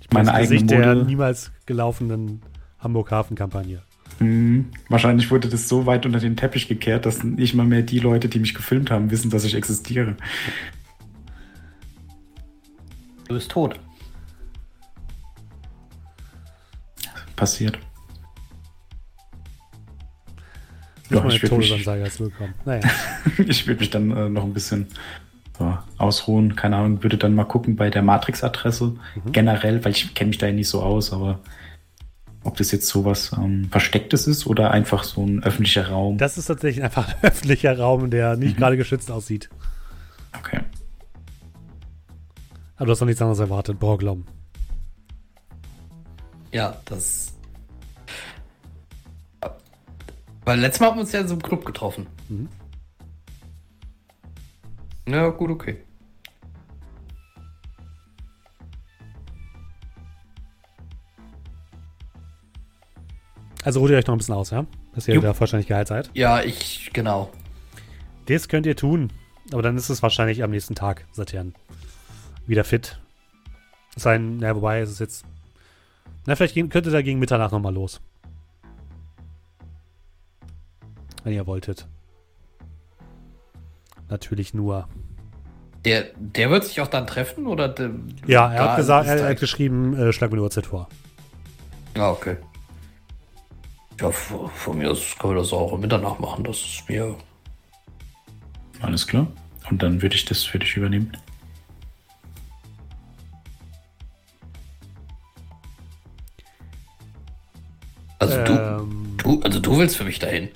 das 0.00 0.12
Meine 0.12 0.34
eigene 0.34 0.56
Gesicht 0.56 0.70
der 0.70 0.94
niemals 0.96 1.52
gelaufenen 1.64 2.42
Hamburg-Hafen-Kampagne. 2.80 3.82
Hm, 4.18 4.66
wahrscheinlich 4.88 5.30
wurde 5.30 5.48
das 5.48 5.68
so 5.68 5.86
weit 5.86 6.04
unter 6.04 6.20
den 6.20 6.36
Teppich 6.36 6.68
gekehrt, 6.68 7.06
dass 7.06 7.24
nicht 7.24 7.54
mal 7.54 7.66
mehr 7.66 7.82
die 7.82 7.98
Leute, 7.98 8.28
die 8.28 8.38
mich 8.38 8.54
gefilmt 8.54 8.90
haben, 8.90 9.10
wissen, 9.10 9.30
dass 9.30 9.44
ich 9.44 9.54
existiere. 9.54 10.16
Du 13.28 13.34
bist 13.34 13.50
tot. 13.50 13.80
Passiert. 17.36 17.78
Nicht 21.10 21.22
Ja, 21.22 21.26
ich 21.28 21.42
würde 21.42 21.56
mich. 21.56 21.86
Naja. 22.64 22.82
würd 23.66 23.80
mich 23.80 23.90
dann 23.90 24.10
äh, 24.10 24.28
noch 24.28 24.44
ein 24.44 24.52
bisschen 24.52 24.86
so, 25.62 25.78
ausruhen. 26.02 26.56
Keine 26.56 26.76
Ahnung, 26.76 27.02
würde 27.02 27.18
dann 27.18 27.34
mal 27.34 27.44
gucken 27.44 27.76
bei 27.76 27.90
der 27.90 28.02
Matrix-Adresse 28.02 28.94
generell, 29.32 29.84
weil 29.84 29.92
ich 29.92 30.14
kenne 30.14 30.28
mich 30.28 30.38
da 30.38 30.46
ja 30.46 30.52
nicht 30.52 30.68
so 30.68 30.82
aus, 30.82 31.12
aber 31.12 31.38
ob 32.44 32.56
das 32.56 32.72
jetzt 32.72 32.88
sowas 32.88 33.32
ähm, 33.36 33.68
Verstecktes 33.70 34.26
ist 34.26 34.46
oder 34.46 34.72
einfach 34.72 35.04
so 35.04 35.24
ein 35.24 35.42
öffentlicher 35.42 35.88
Raum. 35.88 36.18
Das 36.18 36.38
ist 36.38 36.46
tatsächlich 36.46 36.82
einfach 36.82 37.08
ein 37.08 37.14
öffentlicher 37.22 37.78
Raum, 37.78 38.10
der 38.10 38.36
nicht 38.36 38.56
gerade 38.56 38.76
geschützt 38.76 39.10
aussieht. 39.10 39.48
okay. 40.38 40.60
Aber 42.76 42.86
du 42.86 42.92
hast 42.92 43.00
noch 43.00 43.06
nichts 43.06 43.22
anderes 43.22 43.38
erwartet, 43.38 43.78
Broglom. 43.78 44.24
Ja, 46.50 46.76
das. 46.84 47.32
Weil 50.44 50.58
letztes 50.58 50.80
Mal 50.80 50.88
haben 50.88 50.96
wir 50.96 51.02
uns 51.02 51.12
ja 51.12 51.20
in 51.20 51.28
so 51.28 51.34
einem 51.34 51.42
Club 51.42 51.64
getroffen. 51.64 52.08
Mhm. 52.28 52.48
Ja, 55.06 55.28
gut, 55.28 55.50
okay. 55.50 55.78
Also 63.64 63.80
ruht 63.80 63.90
ihr 63.90 63.96
euch 63.96 64.06
noch 64.06 64.14
ein 64.14 64.18
bisschen 64.18 64.34
aus, 64.34 64.50
ja? 64.50 64.66
Dass 64.94 65.08
ihr 65.08 65.14
Jupp. 65.14 65.24
da 65.24 65.34
vollständig 65.34 65.68
geheilt 65.68 65.88
seid. 65.88 66.10
Ja, 66.14 66.42
ich, 66.42 66.90
genau. 66.92 67.30
Das 68.26 68.48
könnt 68.48 68.66
ihr 68.66 68.76
tun. 68.76 69.10
Aber 69.52 69.62
dann 69.62 69.76
ist 69.76 69.88
es 69.88 70.02
wahrscheinlich 70.02 70.42
am 70.42 70.50
nächsten 70.50 70.74
Tag, 70.74 71.06
seid 71.12 71.32
ihr 71.32 71.52
wieder 72.46 72.64
fit. 72.64 73.00
Sein, 73.96 74.38
na, 74.38 74.54
wobei 74.54 74.80
es 74.80 74.90
ist 74.90 75.00
jetzt. 75.00 75.24
Na, 76.26 76.34
vielleicht 76.36 76.54
könnt 76.54 76.86
ihr 76.86 76.92
da 76.92 77.02
gegen 77.02 77.18
Mitternacht 77.18 77.52
nochmal 77.52 77.74
los. 77.74 78.00
Wenn 81.24 81.34
ihr 81.34 81.46
wolltet. 81.46 81.86
Natürlich 84.12 84.52
nur. 84.52 84.88
Der, 85.86 86.10
der 86.16 86.50
wird 86.50 86.64
sich 86.64 86.82
auch 86.82 86.86
dann 86.86 87.06
treffen 87.06 87.46
oder? 87.46 87.68
Der, 87.68 87.92
Ja, 88.26 88.52
er 88.52 88.68
hat 88.68 88.76
gesagt, 88.76 89.08
er, 89.08 89.16
er 89.16 89.30
hat 89.30 89.40
geschrieben, 89.40 89.96
äh, 89.96 90.12
schlag 90.12 90.30
mir 90.30 90.34
eine 90.34 90.42
Uhrzeit 90.42 90.66
vor. 90.66 90.86
Ah, 91.96 92.10
okay. 92.10 92.36
Ja, 93.98 94.10
von, 94.10 94.50
von 94.50 94.76
mir 94.76 94.90
aus 94.90 95.16
können 95.18 95.32
wir 95.32 95.38
das 95.40 95.52
auch 95.54 95.72
um 95.72 95.80
Mitternacht 95.80 96.20
machen. 96.20 96.44
Das 96.44 96.58
ist 96.58 96.84
mir. 96.90 97.16
Alles 98.82 99.06
klar. 99.06 99.26
Und 99.70 99.82
dann 99.82 100.02
würde 100.02 100.14
ich 100.14 100.26
das 100.26 100.44
für 100.44 100.58
dich 100.58 100.76
übernehmen. 100.76 101.16
Also 108.18 108.34
Ähm, 108.34 109.16
du, 109.16 109.36
du, 109.36 109.42
also 109.42 109.58
du 109.58 109.78
willst 109.78 109.96
für 109.96 110.04
mich 110.04 110.18
dahin. 110.18 110.50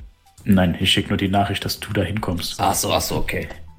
Nein, 0.48 0.76
ich 0.78 0.92
schicke 0.92 1.08
nur 1.08 1.18
die 1.18 1.26
Nachricht, 1.28 1.64
dass 1.64 1.80
du 1.80 1.92
da 1.92 2.02
hinkommst. 2.02 2.60
Ach 2.60 2.72
so, 2.72 2.92
ach 2.92 3.00
so, 3.00 3.16
okay. 3.16 3.48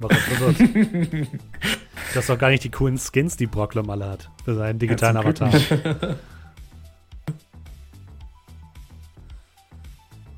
das 2.14 2.24
ist 2.24 2.28
doch 2.28 2.38
gar 2.38 2.50
nicht 2.50 2.62
die 2.62 2.70
coolen 2.70 2.98
Skins, 2.98 3.38
die 3.38 3.46
Brocklom 3.46 3.88
alle 3.90 4.06
hat. 4.06 4.30
Für 4.44 4.54
seinen 4.54 4.78
digitalen 4.78 5.16
Avatar. 5.16 5.50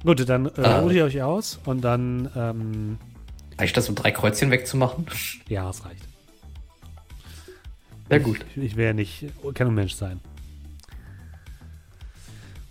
Gut, 0.05 0.27
dann 0.29 0.47
äh, 0.47 0.61
Ah. 0.63 0.79
ruht 0.79 0.93
ihr 0.93 1.05
euch 1.05 1.21
aus 1.23 1.61
und 1.67 1.83
dann, 1.83 2.31
ähm, 2.37 2.99
Reicht 3.59 3.77
das, 3.77 3.89
um 3.91 3.95
drei 3.97 4.11
Kreuzchen 4.13 4.51
wegzumachen? 4.51 5.05
ja, 5.49 5.69
es 5.69 5.85
reicht. 5.85 6.05
Sehr 8.09 8.21
gut. 8.21 8.39
Ich, 8.57 8.63
ich 8.63 8.77
will 8.77 8.87
ja 8.87 8.93
nicht, 8.95 9.27
kein 9.55 9.67
Unmensch 9.67 9.95
sein. 9.95 10.21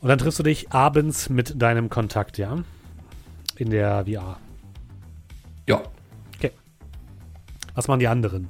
Und 0.01 0.07
dann 0.09 0.17
triffst 0.17 0.39
du 0.39 0.43
dich 0.43 0.71
abends 0.71 1.29
mit 1.29 1.61
deinem 1.61 1.89
Kontakt, 1.89 2.37
ja? 2.39 2.63
In 3.59 3.69
der 3.69 4.05
VR. 4.05 4.37
Ja. 5.67 5.81
Was 7.75 7.87
machen 7.87 7.99
die 7.99 8.07
anderen? 8.07 8.47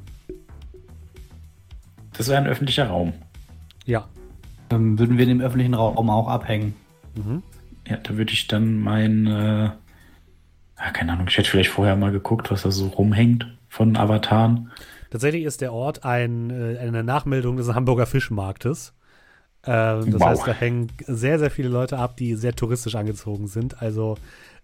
Das 2.14 2.28
wäre 2.30 2.38
ein 2.40 2.48
öffentlicher 2.48 2.88
Raum. 2.88 3.14
Ja. 3.86 4.08
Ähm, 4.72 4.98
würden 4.98 5.18
wir 5.18 5.24
in 5.24 5.30
dem 5.30 5.42
öffentlichen 5.42 5.74
Raum 5.76 6.10
auch 6.10 6.28
abhängen. 6.28 6.74
Mhm. 7.16 7.44
Ja, 7.88 7.98
da 7.98 8.18
würde 8.18 8.32
ich 8.34 8.48
dann 8.48 8.80
mein, 8.80 9.28
äh, 9.28 9.64
ja, 9.66 10.92
keine 10.94 11.14
Ahnung, 11.14 11.28
ich 11.28 11.38
hätte 11.38 11.50
vielleicht 11.50 11.70
vorher 11.70 11.96
mal 11.96 12.12
geguckt, 12.12 12.50
was 12.50 12.64
da 12.64 12.72
so 12.72 12.88
rumhängt 12.88 13.46
von 13.68 13.98
Avataren. 13.98 14.72
Tatsächlich 15.12 15.44
ist 15.44 15.62
der 15.62 15.74
Ort 15.74 16.06
ein, 16.06 16.50
äh, 16.50 16.78
eine 16.80 17.04
Nachmeldung 17.04 17.58
des 17.58 17.74
Hamburger 17.74 18.06
Fischmarktes. 18.06 18.94
Ähm, 19.66 20.12
das 20.12 20.22
Wow. 20.22 20.28
heißt, 20.30 20.48
da 20.48 20.54
hängen 20.54 20.88
sehr, 21.06 21.38
sehr 21.40 21.52
viele 21.52 21.70
Leute 21.70 21.98
ab, 21.98 22.16
die 22.18 22.36
sehr 22.36 22.56
touristisch 22.56 22.96
angezogen 22.96 23.48
sind. 23.48 23.82
Also 23.82 24.18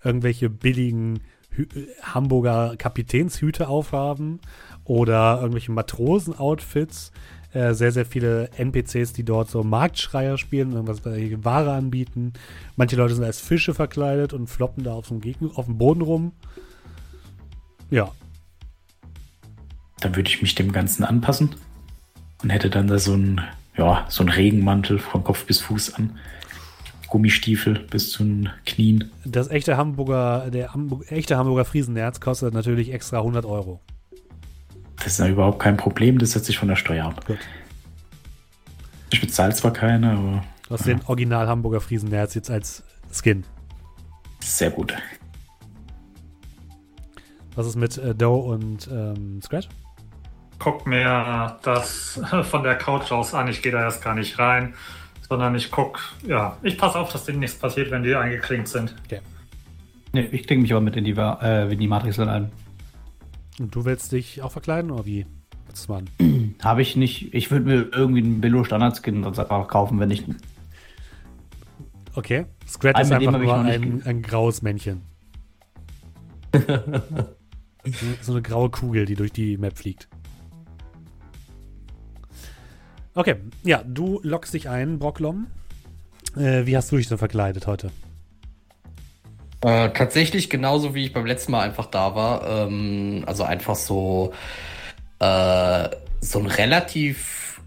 irgendwelche 0.05 0.49
billigen 0.49 1.19
Hü 1.49 1.65
Hamburger 2.01 2.75
Kapitänshüte 2.77 3.67
aufhaben 3.67 4.39
oder 4.83 5.39
irgendwelche 5.41 5.71
Matrosen-Outfits. 5.71 7.11
Äh, 7.53 7.73
sehr, 7.73 7.93
sehr 7.93 8.05
viele 8.05 8.49
NPCs, 8.57 9.13
die 9.13 9.23
dort 9.23 9.49
so 9.49 9.63
Marktschreier 9.63 10.37
spielen 10.37 10.73
irgendwas 10.73 11.05
Ware 11.05 11.71
anbieten. 11.71 12.33
Manche 12.75 12.97
Leute 12.97 13.15
sind 13.15 13.23
als 13.23 13.39
Fische 13.39 13.73
verkleidet 13.73 14.33
und 14.33 14.47
floppen 14.47 14.83
da 14.83 14.93
auf 14.93 15.07
dem, 15.07 15.21
Gegner, 15.21 15.51
auf 15.55 15.65
dem 15.65 15.77
Boden 15.77 16.01
rum. 16.01 16.33
Ja, 17.89 18.11
Dann 20.01 20.15
würde 20.15 20.29
ich 20.29 20.41
mich 20.41 20.55
dem 20.55 20.73
Ganzen 20.73 21.05
anpassen 21.05 21.55
und 22.43 22.49
hätte 22.49 22.69
dann 22.69 22.87
da 22.87 22.99
so 22.99 23.13
ein, 23.13 23.39
ja, 23.77 24.05
so 24.09 24.23
ein 24.23 24.29
Regenmantel 24.29 24.99
von 24.99 25.23
Kopf 25.23 25.45
bis 25.45 25.61
Fuß 25.61 25.93
an. 25.93 26.19
Gummistiefel 27.15 27.79
bis 27.89 28.11
zu 28.11 28.25
den 28.25 28.49
Knien. 28.65 29.09
Das 29.23 29.49
echte 29.49 29.77
Hamburger, 29.77 30.49
der 30.51 30.73
Hamburg, 30.73 31.09
echte 31.09 31.37
Hamburger 31.37 31.63
Friesenerz 31.63 32.19
kostet 32.19 32.53
natürlich 32.53 32.91
extra 32.91 33.19
100 33.19 33.45
Euro. 33.45 33.79
Das 34.97 35.13
ist 35.13 35.19
ja 35.19 35.29
überhaupt 35.29 35.59
kein 35.59 35.77
Problem, 35.77 36.17
das 36.17 36.31
setzt 36.31 36.47
sich 36.47 36.57
von 36.57 36.67
der 36.67 36.75
Steuer 36.75 37.05
ab. 37.05 37.25
Gut. 37.25 37.37
Ich 39.13 39.21
bezahle 39.21 39.53
zwar 39.53 39.71
keine, 39.71 40.11
aber 40.11 40.43
Du 40.67 40.73
hast 40.73 40.85
den 40.85 40.99
Original 41.05 41.47
Hamburger 41.47 41.79
Friesenerz 41.79 42.33
jetzt 42.33 42.51
als 42.51 42.83
Skin. 43.13 43.45
sehr 44.41 44.71
gut. 44.71 44.93
Was 47.55 47.65
ist 47.65 47.77
mit 47.77 47.97
äh, 47.97 48.13
Doe 48.13 48.43
und 48.43 48.89
ähm, 48.91 49.41
Scratch? 49.41 49.69
Guck 50.59 50.85
mir 50.85 51.57
das 51.61 52.19
von 52.51 52.63
der 52.63 52.75
Couch 52.75 53.13
aus 53.13 53.33
an. 53.33 53.47
Ich 53.47 53.61
gehe 53.61 53.71
da 53.71 53.79
erst 53.83 54.03
gar 54.03 54.15
nicht 54.15 54.37
rein, 54.37 54.73
sondern 55.27 55.55
ich 55.55 55.71
guck, 55.71 55.99
ja, 56.27 56.57
ich 56.61 56.77
passe 56.77 56.99
auf, 56.99 57.11
dass 57.11 57.25
denen 57.25 57.39
nichts 57.39 57.57
passiert, 57.57 57.91
wenn 57.91 58.03
die 58.03 58.15
eingeklinkt 58.15 58.67
sind. 58.67 58.95
Nee, 60.13 60.29
ich 60.31 60.47
klinge 60.47 60.61
mich 60.61 60.71
aber 60.71 60.81
mit 60.81 60.95
in 60.95 61.03
die, 61.03 61.11
äh, 61.11 61.71
in 61.71 61.79
die 61.79 61.87
Matrix 61.87 62.17
dann 62.17 62.29
ein. 62.29 62.51
Und 63.59 63.75
du 63.75 63.85
willst 63.85 64.11
dich 64.11 64.41
auch 64.41 64.51
verkleiden 64.51 64.91
oder 64.91 65.05
wie? 65.05 65.25
Habe 66.63 66.81
ich 66.81 66.95
nicht. 66.95 67.33
Ich 67.33 67.51
würde 67.51 67.65
mir 67.65 67.89
irgendwie 67.91 68.21
einen 68.21 68.39
Billo 68.39 68.63
Standard-Skin 68.63 69.23
sonst 69.23 69.39
einfach 69.39 69.67
kaufen, 69.67 69.99
wenn 69.99 70.09
ich. 70.09 70.23
Okay. 72.13 72.45
Scrat 72.65 72.95
Einen, 72.95 73.05
ist 73.05 73.11
einfach 73.11 73.39
nur 73.39 73.57
ein, 73.57 74.03
ein 74.05 74.21
graues 74.21 74.61
Männchen. 74.61 75.01
so, 76.53 78.05
so 78.21 78.31
eine 78.31 78.41
graue 78.41 78.69
Kugel, 78.69 79.05
die 79.05 79.15
durch 79.15 79.33
die 79.33 79.57
Map 79.57 79.77
fliegt. 79.77 80.07
Okay, 83.17 83.35
ja, 83.63 83.81
du 83.81 84.19
lockst 84.23 84.53
dich 84.53 84.67
ein, 84.67 84.99
Brocklom. 84.99 85.47
Äh, 86.35 86.65
wie 86.65 86.75
hast 86.75 86.91
du 86.91 86.97
dich 86.97 87.07
denn 87.07 87.17
verkleidet 87.17 87.65
heute? 87.65 87.91
Äh, 89.61 89.89
tatsächlich 89.91 90.49
genauso 90.49 90.93
wie 90.93 91.05
ich 91.05 91.13
beim 91.13 91.25
letzten 91.25 91.53
Mal 91.53 91.61
einfach 91.61 91.85
da 91.85 92.13
war. 92.13 92.45
Ähm, 92.45 93.23
also 93.25 93.45
einfach 93.45 93.75
so, 93.75 94.33
äh, 95.19 95.89
so 96.19 96.39
ein 96.39 96.45
relativ 96.45 97.61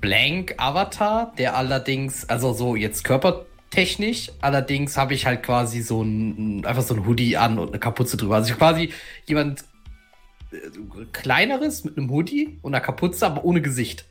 blank 0.00 0.54
Avatar, 0.58 1.32
der 1.38 1.56
allerdings, 1.56 2.28
also 2.28 2.52
so 2.52 2.76
jetzt 2.76 3.02
körpertechnisch, 3.02 4.30
allerdings 4.42 4.96
habe 4.96 5.14
ich 5.14 5.26
halt 5.26 5.42
quasi 5.42 5.82
so 5.82 6.02
ein, 6.02 6.64
einfach 6.64 6.82
so 6.82 6.94
ein 6.94 7.04
Hoodie 7.04 7.36
an 7.36 7.58
und 7.58 7.70
eine 7.70 7.80
Kapuze 7.80 8.16
drüber. 8.16 8.36
Also 8.36 8.52
ich 8.52 8.58
quasi 8.58 8.92
jemand 9.26 9.64
äh, 10.52 10.56
kleineres 11.10 11.82
mit 11.82 11.98
einem 11.98 12.10
Hoodie 12.10 12.60
und 12.62 12.76
einer 12.76 12.84
Kapuze, 12.84 13.26
aber 13.26 13.44
ohne 13.44 13.60
Gesicht. 13.60 14.04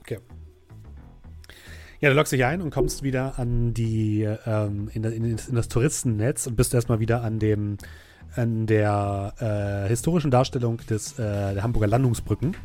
Okay. 0.00 0.18
Ja, 2.00 2.10
du 2.10 2.16
loggst 2.16 2.32
dich 2.32 2.44
ein 2.44 2.60
und 2.60 2.70
kommst 2.70 3.02
wieder 3.02 3.38
an 3.38 3.74
die, 3.74 4.22
ähm, 4.46 4.90
in, 4.92 5.04
in, 5.04 5.24
in 5.24 5.54
das 5.54 5.68
Touristennetz 5.68 6.46
und 6.48 6.56
bist 6.56 6.74
erstmal 6.74 6.98
wieder 6.98 7.22
an 7.22 7.38
dem, 7.38 7.78
an 8.34 8.66
der 8.66 9.34
äh, 9.38 9.88
historischen 9.88 10.30
Darstellung 10.30 10.78
des, 10.88 11.18
äh, 11.18 11.54
der 11.54 11.62
Hamburger 11.62 11.86
Landungsbrücken 11.86 12.56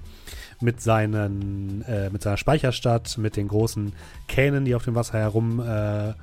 mit 0.60 0.82
seinen, 0.82 1.84
äh, 1.84 2.10
mit 2.10 2.22
seiner 2.22 2.38
Speicherstadt, 2.38 3.18
mit 3.18 3.36
den 3.36 3.48
großen 3.48 3.94
Kähnen, 4.28 4.66
die 4.66 4.76
auf 4.76 4.84
dem 4.84 4.96
Wasser 4.96 5.20
herumfahren. 5.20 6.16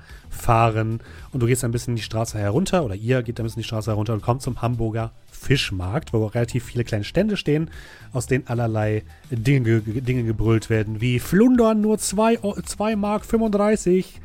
Äh, 1.01 1.03
und 1.33 1.41
du 1.41 1.47
gehst 1.47 1.65
ein 1.65 1.71
bisschen 1.71 1.95
die 1.97 2.03
Straße 2.03 2.39
herunter, 2.39 2.85
oder 2.85 2.95
ihr 2.95 3.23
geht 3.23 3.39
ein 3.39 3.45
bisschen 3.45 3.63
die 3.63 3.69
Straße 3.69 3.91
herunter 3.91 4.13
und 4.13 4.23
kommt 4.23 4.43
zum 4.43 4.61
Hamburger 4.61 5.13
Fischmarkt, 5.45 6.13
wo 6.13 6.25
relativ 6.27 6.65
viele 6.65 6.85
kleine 6.85 7.05
Stände 7.05 7.37
stehen, 7.37 7.71
aus 8.13 8.27
denen 8.27 8.47
allerlei 8.47 9.03
Dinge, 9.31 9.81
ge- 9.81 10.01
Dinge 10.01 10.25
gebrüllt 10.25 10.71
werden, 10.71 11.01
wie 11.01 11.19
Flundern 11.19 11.81
nur 11.81 11.99
2 11.99 12.97
Mark 12.97 13.25
35. 13.25 14.21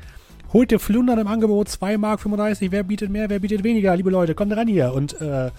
Holt 0.54 0.72
ihr 0.72 0.80
Flundern 0.80 1.20
im 1.20 1.28
Angebot 1.28 1.70
2 1.70 1.98
Mark 1.98 2.22
35. 2.22 2.72
Wer 2.72 2.84
bietet 2.84 3.12
mehr, 3.12 3.30
wer 3.30 3.40
bietet 3.40 3.64
weniger? 3.64 3.96
Liebe 3.96 4.10
Leute, 4.10 4.34
kommt 4.34 4.56
ran 4.56 4.68
hier. 4.68 4.94
Und 4.94 5.20
äh, 5.22 5.48
äh, 5.48 5.52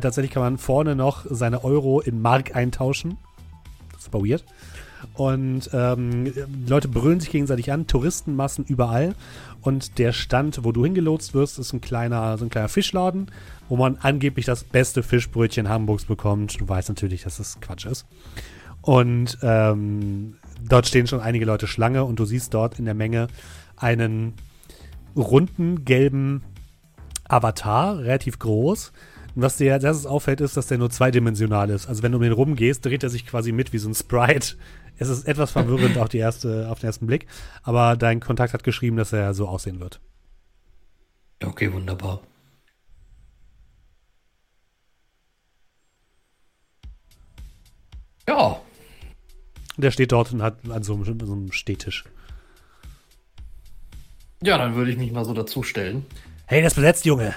tatsächlich 0.00 0.30
kann 0.30 0.42
man 0.44 0.58
vorne 0.58 0.94
noch 0.94 1.26
seine 1.28 1.64
Euro 1.64 2.00
in 2.00 2.20
Mark 2.22 2.54
eintauschen. 2.54 3.16
Das 3.92 4.02
ist 4.02 4.14
aber 4.14 4.24
weird. 4.24 4.44
Und 5.14 5.70
ähm, 5.72 6.32
Leute 6.66 6.88
brüllen 6.88 7.20
sich 7.20 7.30
gegenseitig 7.30 7.72
an, 7.72 7.86
Touristenmassen 7.86 8.64
überall. 8.64 9.14
Und 9.62 9.98
der 9.98 10.12
Stand, 10.12 10.64
wo 10.64 10.72
du 10.72 10.84
hingelotst 10.84 11.34
wirst, 11.34 11.58
ist 11.58 11.72
ein 11.72 11.80
kleiner, 11.80 12.38
so 12.38 12.44
ein 12.44 12.50
kleiner 12.50 12.68
Fischladen, 12.68 13.30
wo 13.68 13.76
man 13.76 13.98
angeblich 14.00 14.46
das 14.46 14.64
beste 14.64 15.02
Fischbrötchen 15.02 15.68
Hamburgs 15.68 16.04
bekommt. 16.04 16.60
Du 16.60 16.68
weißt 16.68 16.88
natürlich, 16.88 17.22
dass 17.22 17.36
das 17.36 17.60
Quatsch 17.60 17.86
ist. 17.86 18.06
Und 18.82 19.38
ähm, 19.42 20.36
dort 20.66 20.86
stehen 20.86 21.06
schon 21.06 21.20
einige 21.20 21.44
Leute 21.44 21.66
Schlange 21.66 22.04
und 22.04 22.18
du 22.18 22.24
siehst 22.24 22.54
dort 22.54 22.78
in 22.78 22.86
der 22.86 22.94
Menge 22.94 23.28
einen 23.76 24.34
runden 25.16 25.84
gelben 25.84 26.42
Avatar, 27.28 27.98
relativ 27.98 28.38
groß. 28.38 28.92
Und 29.34 29.42
was 29.42 29.56
dir 29.56 29.72
als 29.72 29.84
erstes 29.84 30.06
auffällt, 30.06 30.40
ist, 30.40 30.56
dass 30.56 30.66
der 30.66 30.78
nur 30.78 30.90
zweidimensional 30.90 31.70
ist. 31.70 31.86
Also 31.86 32.02
wenn 32.02 32.12
du 32.12 32.18
um 32.18 32.22
den 32.22 32.32
rumgehst, 32.32 32.84
dreht 32.84 33.02
er 33.02 33.10
sich 33.10 33.26
quasi 33.26 33.52
mit 33.52 33.72
wie 33.72 33.78
so 33.78 33.88
ein 33.88 33.94
Sprite. 33.94 34.56
Es 35.00 35.08
ist 35.08 35.26
etwas 35.26 35.50
verwirrend 35.52 35.96
auf, 35.96 36.10
die 36.10 36.18
erste, 36.18 36.68
auf 36.70 36.80
den 36.80 36.88
ersten 36.88 37.06
Blick, 37.06 37.26
aber 37.62 37.96
dein 37.96 38.20
Kontakt 38.20 38.52
hat 38.52 38.62
geschrieben, 38.64 38.98
dass 38.98 39.14
er 39.14 39.32
so 39.32 39.48
aussehen 39.48 39.80
wird. 39.80 39.98
Okay, 41.42 41.72
wunderbar. 41.72 42.20
Ja, 48.28 48.60
Der 49.78 49.90
steht 49.90 50.12
dort 50.12 50.32
und 50.32 50.42
hat 50.42 50.58
an 50.70 50.82
so 50.82 50.92
einem, 50.94 51.04
so 51.26 51.32
einem 51.32 51.50
Stehtisch. 51.50 52.04
ja, 54.42 54.58
dann 54.58 54.74
würde 54.74 54.90
ich 54.90 54.98
mich 54.98 55.12
mal 55.12 55.24
so 55.24 55.32
dazustellen. 55.32 56.04
Hey, 56.44 56.60
das 56.62 56.72
ist 56.72 56.76
besetzt, 56.76 57.06
Junge. 57.06 57.34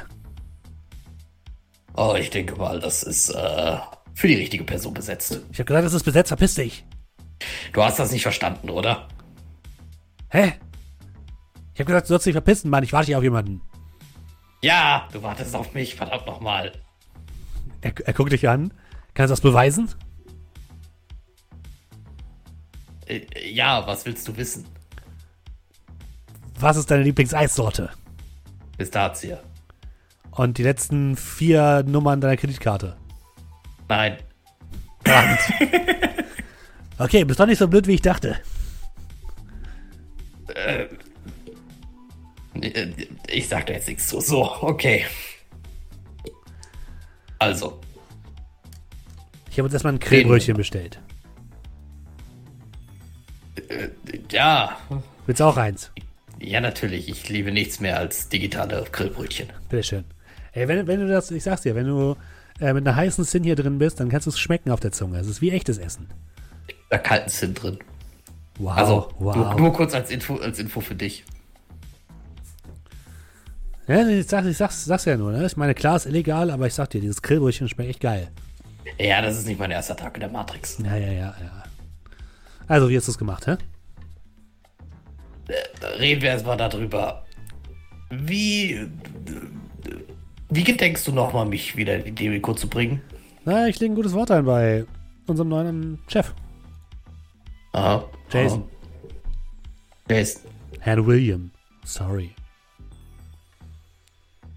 Oh, 1.96 2.16
ich 2.20 2.30
denke 2.30 2.56
mal, 2.58 2.82
das 2.82 3.04
ist 3.04 3.30
äh, 3.30 3.78
für 4.14 4.28
die 4.28 4.36
richtige 4.36 4.66
Person 4.66 4.94
besetzt. 4.94 5.40
Ich 5.52 5.60
habe 5.60 5.66
gesagt, 5.66 5.86
das 5.86 5.94
ist 5.94 6.04
besetzt, 6.04 6.28
verpiss 6.28 6.56
dich. 6.56 6.84
Du 7.72 7.84
hast 7.84 8.00
das 8.00 8.12
nicht 8.12 8.24
verstanden, 8.24 8.70
oder? 8.70 9.08
Hä? 10.30 10.54
Ich 11.74 11.80
habe 11.80 11.86
gesagt, 11.86 12.06
du 12.06 12.10
sollst 12.10 12.26
dich 12.26 12.34
verpissen, 12.34 12.70
Mann. 12.70 12.84
Ich 12.84 12.94
warte 12.94 13.08
hier 13.08 13.18
auf 13.18 13.24
jemanden. 13.24 13.62
Ja, 14.62 15.08
du 15.12 15.22
wartest 15.22 15.56
auf 15.56 15.74
mich, 15.74 15.96
verdammt 15.96 16.26
nochmal. 16.26 16.72
Er, 17.82 17.94
er 18.06 18.14
guckt 18.14 18.32
dich 18.32 18.48
an. 18.48 18.74
Kannst 19.14 19.30
du 19.30 19.34
das 19.34 19.42
beweisen? 19.42 19.90
Äh, 23.08 23.22
ja, 23.52 23.86
was 23.86 24.06
willst 24.06 24.28
du 24.28 24.38
wissen? 24.38 24.66
Was 26.60 26.78
ist 26.78 26.90
deine 26.90 27.04
Lieblingseissorte? 27.04 27.90
Pistazie. 28.78 29.38
Und 30.32 30.58
die 30.58 30.64
letzten 30.64 31.16
vier 31.16 31.84
Nummern 31.84 32.22
deiner 32.22 32.38
Kreditkarte. 32.38 32.98
Nein. 33.88 34.18
Verdammt. 35.04 35.40
okay, 36.98 37.24
bist 37.26 37.40
doch 37.40 37.46
nicht 37.46 37.58
so 37.60 37.68
blöd, 37.68 37.88
wie 37.88 37.96
ich 37.96 38.02
dachte. 38.02 38.38
Äh, 40.48 40.86
Ich 43.28 43.48
sag 43.48 43.66
da 43.68 43.74
jetzt 43.74 43.88
nichts 43.88 44.08
zu. 44.08 44.20
So, 44.22 44.44
okay. 44.62 45.06
Also, 47.40 47.80
Ich 49.50 49.58
habe 49.58 49.66
uns 49.66 49.74
erstmal 49.74 49.94
ein 49.94 50.00
Grillbrötchen 50.00 50.56
bestellt. 50.56 51.00
ja. 54.32 54.78
Willst 55.26 55.40
du 55.42 55.46
auch 55.46 55.58
eins? 55.58 55.92
Ja, 56.40 56.60
natürlich. 56.62 57.10
Ich 57.10 57.30
liebe 57.30 57.52
nichts 57.52 57.80
mehr 57.80 57.98
als 57.98 58.30
digitale 58.30 58.86
Grillbrötchen. 58.92 59.50
Bitteschön. 59.70 60.06
Ey, 60.54 60.68
wenn, 60.68 60.86
wenn 60.88 61.00
du 61.00 61.08
das, 61.08 61.32
ich 61.32 61.44
sag's 61.44 61.62
dir, 61.62 61.76
wenn 61.76 61.88
du 61.88 62.16
äh, 62.60 62.74
mit 62.74 62.86
einer 62.88 62.96
heißen 62.96 63.24
Sinn 63.24 63.44
hier 63.44 63.56
drin 63.56 63.80
bist, 63.80 64.00
dann 64.00 64.10
kannst 64.10 64.28
du 64.28 64.30
es 64.30 64.40
schmecken 64.40 64.70
auf 64.72 64.80
der 64.80 64.92
Zunge. 64.92 65.18
Es 65.20 65.28
ist 65.28 65.42
wie 65.42 65.52
echtes 65.52 65.78
Essen. 65.78 66.08
Da 66.94 67.00
kalten 67.00 67.28
sind 67.28 67.56
drin. 67.56 67.80
Wow. 68.60 68.78
Also, 68.78 69.10
wow. 69.18 69.36
nur, 69.36 69.54
nur 69.56 69.74
kurz 69.74 69.96
als 69.96 70.12
Info, 70.12 70.36
als 70.36 70.60
Info 70.60 70.80
für 70.80 70.94
dich. 70.94 71.24
Ja, 73.88 74.08
ich 74.08 74.28
sag's, 74.28 74.46
ich 74.46 74.58
sag's, 74.58 74.86
sag's 74.86 75.06
ja 75.06 75.18
nur, 75.18 75.32
ne? 75.32 75.44
Ich 75.44 75.58
meine, 75.58 75.74
klar 75.74 75.96
ist 75.96 76.06
illegal, 76.06 76.52
aber 76.52 76.68
ich 76.68 76.76
sag 76.76 76.92
dir, 76.92 77.02
dieses 77.02 77.24
Grillbrötchen 77.24 77.68
schmeckt 77.68 77.90
echt 77.90 78.00
geil. 78.00 78.28
Ja, 79.00 79.24
das 79.24 79.40
ist 79.40 79.48
nicht 79.48 79.60
mein 79.60 79.72
erster 79.72 79.96
Tag 79.96 80.14
in 80.18 80.20
der 80.20 80.30
Matrix. 80.30 80.78
Ja, 80.86 80.96
ja, 80.96 81.12
ja, 81.12 81.36
ja. 81.42 81.64
Also, 82.68 82.88
wie 82.92 82.96
hast 82.96 83.08
du 83.08 83.12
es 83.14 83.18
gemacht, 83.18 83.48
hä? 83.48 83.58
Reden 85.98 86.22
wir 86.22 86.30
erstmal 86.30 86.58
darüber. 86.58 87.26
Wie. 88.12 88.88
Wie 90.52 90.64
gedenkst 90.64 91.08
du 91.08 91.12
nochmal, 91.12 91.48
mich 91.48 91.76
wieder 91.76 92.06
in 92.06 92.14
die 92.14 92.30
Deko 92.30 92.54
zu 92.54 92.70
bringen? 92.70 93.02
Na, 93.46 93.68
ich 93.68 93.80
lege 93.80 93.94
ein 93.94 93.96
gutes 93.96 94.14
Wort 94.14 94.30
ein 94.30 94.46
bei 94.46 94.86
unserem 95.26 95.50
neuen 95.50 96.00
Chef, 96.08 96.36
Aha. 97.74 98.04
Jason. 98.32 98.64
Aha. 98.64 99.14
Jason. 100.10 100.42
Herrn 100.80 101.06
William. 101.06 101.52
Sorry. 101.86 102.34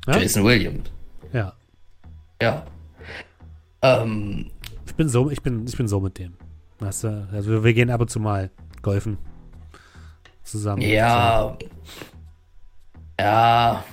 Ja? 0.07 0.18
Jason 0.18 0.44
Williams. 0.44 0.90
Ja. 1.33 1.52
Ja. 2.40 2.64
Ähm, 3.83 4.50
Ich 4.87 4.94
bin 4.94 5.09
so, 5.09 5.31
ich 5.31 5.42
bin, 5.42 5.66
ich 5.66 5.76
bin 5.76 5.88
so 5.88 6.00
mit 6.00 6.18
dem. 6.18 6.35
Weißt 6.79 7.05
du? 7.05 7.29
Also 7.33 7.64
wir, 7.64 7.74
gehen 7.74 7.90
ab 7.90 8.00
und 8.00 8.11
zu 8.11 8.20
mal 8.20 8.50
golfen. 8.83 9.18
Zusammen. 10.44 10.83
ja. 10.83 11.57
Ja. 13.18 13.85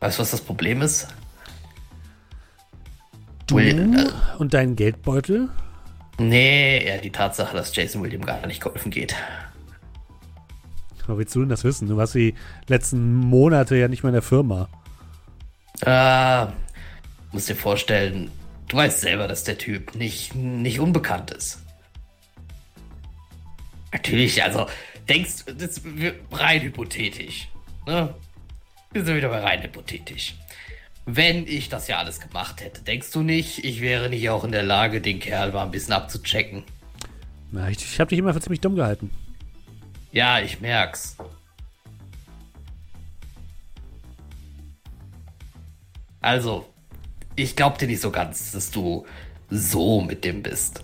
Weißt 0.00 0.18
du, 0.18 0.22
was 0.22 0.30
das 0.32 0.40
Problem 0.40 0.82
ist? 0.82 1.08
Du 3.46 3.56
Will- 3.56 3.96
äh, 3.98 4.10
und 4.38 4.52
dein 4.52 4.76
Geldbeutel? 4.76 5.48
Nee, 6.18 6.86
ja, 6.86 6.98
die 6.98 7.10
Tatsache, 7.10 7.56
dass 7.56 7.74
Jason 7.74 8.02
William 8.02 8.24
gar 8.24 8.44
nicht 8.46 8.60
golfen 8.60 8.90
geht. 8.90 9.14
Wo 11.06 11.16
willst 11.16 11.34
du 11.34 11.40
denn 11.40 11.48
das 11.48 11.64
wissen? 11.64 11.88
Du 11.88 11.96
warst 11.96 12.14
die 12.14 12.34
letzten 12.66 13.14
Monate 13.14 13.76
ja 13.76 13.88
nicht 13.88 14.02
mehr 14.02 14.10
in 14.10 14.14
der 14.14 14.22
Firma. 14.22 14.68
Äh, 15.80 16.46
musst 17.32 17.48
dir 17.48 17.54
vorstellen, 17.56 18.30
du 18.68 18.76
weißt 18.76 19.00
selber, 19.00 19.26
dass 19.28 19.44
der 19.44 19.56
Typ 19.56 19.94
nicht, 19.94 20.34
nicht 20.34 20.80
unbekannt 20.80 21.30
ist. 21.30 21.62
Natürlich, 23.92 24.42
also, 24.42 24.66
denkst 25.08 25.46
du, 25.46 25.54
das 25.54 25.82
wir- 25.84 26.14
rein 26.30 26.60
hypothetisch. 26.60 27.48
Ne? 27.86 28.12
Wir 28.92 29.04
sind 29.04 29.16
wieder 29.16 29.28
bei 29.30 29.40
rein 29.40 29.62
hypothetisch. 29.62 30.34
Wenn 31.10 31.46
ich 31.46 31.70
das 31.70 31.88
ja 31.88 31.96
alles 31.98 32.20
gemacht 32.20 32.60
hätte, 32.62 32.82
denkst 32.82 33.10
du 33.12 33.22
nicht, 33.22 33.64
ich 33.64 33.80
wäre 33.80 34.10
nicht 34.10 34.28
auch 34.28 34.44
in 34.44 34.52
der 34.52 34.62
Lage, 34.62 35.00
den 35.00 35.20
Kerl 35.20 35.52
mal 35.52 35.64
ein 35.64 35.70
bisschen 35.70 35.94
abzuchecken? 35.94 36.64
Na, 37.50 37.70
ich 37.70 37.78
ich 37.78 37.98
habe 37.98 38.10
dich 38.10 38.18
immer 38.18 38.34
für 38.34 38.42
ziemlich 38.42 38.60
dumm 38.60 38.76
gehalten. 38.76 39.10
Ja, 40.12 40.38
ich 40.40 40.60
merk's. 40.60 41.16
Also, 46.20 46.66
ich 47.36 47.56
glaub 47.56 47.78
dir 47.78 47.86
nicht 47.86 48.02
so 48.02 48.10
ganz, 48.10 48.52
dass 48.52 48.70
du 48.70 49.06
so 49.48 50.00
mit 50.02 50.24
dem 50.24 50.42
bist. 50.42 50.82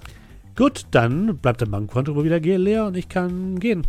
Gut, 0.57 0.87
dann 0.93 1.37
bleibt 1.39 1.61
der 1.61 1.67
Bankkonto 1.67 2.15
wohl 2.15 2.25
wieder 2.25 2.39
leer 2.41 2.87
und 2.87 2.97
ich 2.97 3.09
kann 3.09 3.59
gehen. 3.59 3.87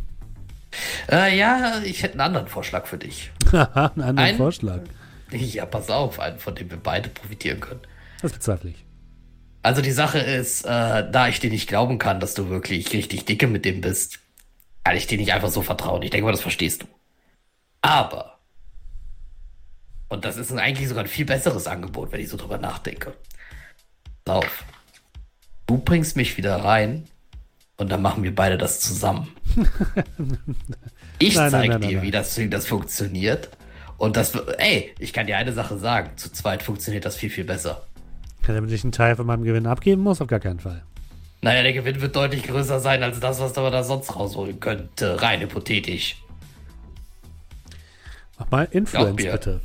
Äh, 1.10 1.38
ja, 1.38 1.80
ich 1.86 2.02
hätte 2.04 2.14
einen 2.16 2.22
anderen 2.22 2.48
Vorschlag 2.48 2.88
für 2.88 2.98
dich. 2.98 3.32
Haha, 3.54 3.86
einen 3.96 4.02
anderen 4.04 4.18
Ein- 4.32 4.36
Vorschlag. 4.38 4.82
Ja, 5.32 5.66
pass 5.66 5.90
auf, 5.90 6.20
einen, 6.20 6.40
von 6.40 6.56
dem 6.56 6.70
wir 6.70 6.78
beide 6.78 7.10
profitieren 7.10 7.60
können. 7.60 7.82
Das 8.22 8.34
bezweifle 8.34 8.72
ich. 8.72 8.86
Also 9.64 9.82
die 9.82 9.92
Sache 9.92 10.20
ist, 10.20 10.64
äh, 10.66 11.10
da 11.10 11.28
ich 11.28 11.40
dir 11.40 11.50
nicht 11.50 11.68
glauben 11.68 11.98
kann, 11.98 12.20
dass 12.20 12.36
du 12.36 12.50
wirklich 12.50 12.94
richtig 12.94 13.26
dicke 13.26 13.48
mit 13.48 13.66
dem 13.66 13.82
bist, 13.82 14.20
kann 14.84 14.96
ich 14.96 15.08
dir 15.08 15.18
nicht 15.18 15.34
einfach 15.34 15.50
so 15.50 15.64
vertrauen. 15.64 16.04
Ich 16.04 16.12
denke 16.12 16.26
mal, 16.26 16.32
das 16.32 16.42
verstehst 16.42 16.84
du. 16.84 16.88
Aber, 17.82 18.38
und 20.10 20.24
das 20.24 20.38
ist 20.38 20.52
eigentlich 20.52 20.88
sogar 20.88 21.04
ein 21.04 21.10
viel 21.10 21.26
besseres 21.26 21.66
Angebot, 21.68 22.12
wenn 22.12 22.22
ich 22.22 22.30
so 22.30 22.38
drüber 22.38 22.60
nachdenke. 22.60 23.14
Pass 24.24 24.38
auf. 24.38 24.64
Du 25.66 25.80
bringst 25.80 26.16
mich 26.16 26.38
wieder 26.38 26.58
rein 26.58 27.06
und 27.78 27.92
dann 27.92 28.04
machen 28.04 28.24
wir 28.24 28.36
beide 28.36 28.58
das 28.58 28.80
zusammen. 28.80 29.36
Ich 31.18 31.36
zeige 31.36 31.52
nein, 31.52 31.70
nein, 31.70 31.82
dir, 31.82 31.96
nein. 31.96 32.02
wie 32.02 32.12
das, 32.12 32.38
wie 32.38 32.50
das 32.50 32.68
funktioniert. 32.68 33.50
Und 33.98 34.18
das, 34.18 34.36
ey, 34.58 34.94
ich 35.00 35.14
kann 35.14 35.28
dir 35.28 35.38
eine 35.38 35.54
Sache 35.54 35.78
sagen. 35.78 36.12
Zu 36.18 36.32
zweit 36.32 36.64
funktioniert 36.64 37.06
das 37.06 37.16
viel, 37.16 37.30
viel 37.30 37.46
besser. 37.46 37.86
Damit 38.46 38.72
ich 38.72 38.84
einen 38.84 38.92
Teil 38.92 39.16
von 39.16 39.26
meinem 39.26 39.44
Gewinn 39.44 39.66
abgeben 39.66 40.04
muss, 40.04 40.22
auf 40.22 40.28
gar 40.28 40.40
keinen 40.40 40.60
Fall. 40.60 40.84
Naja, 41.42 41.64
der 41.64 41.74
Gewinn 41.74 42.02
wird 42.02 42.16
deutlich 42.16 42.44
größer 42.44 42.80
sein 42.80 43.04
als 43.04 43.20
das, 43.20 43.40
was 43.40 43.56
man 43.56 43.72
da 43.72 43.84
sonst 43.84 44.16
rausholen 44.16 44.60
könnte. 44.60 45.22
Rein 45.22 45.42
hypothetisch. 45.42 46.18
Mach 48.38 48.52
mal 48.52 48.68
Influence, 48.72 49.16
bitte. 49.16 49.62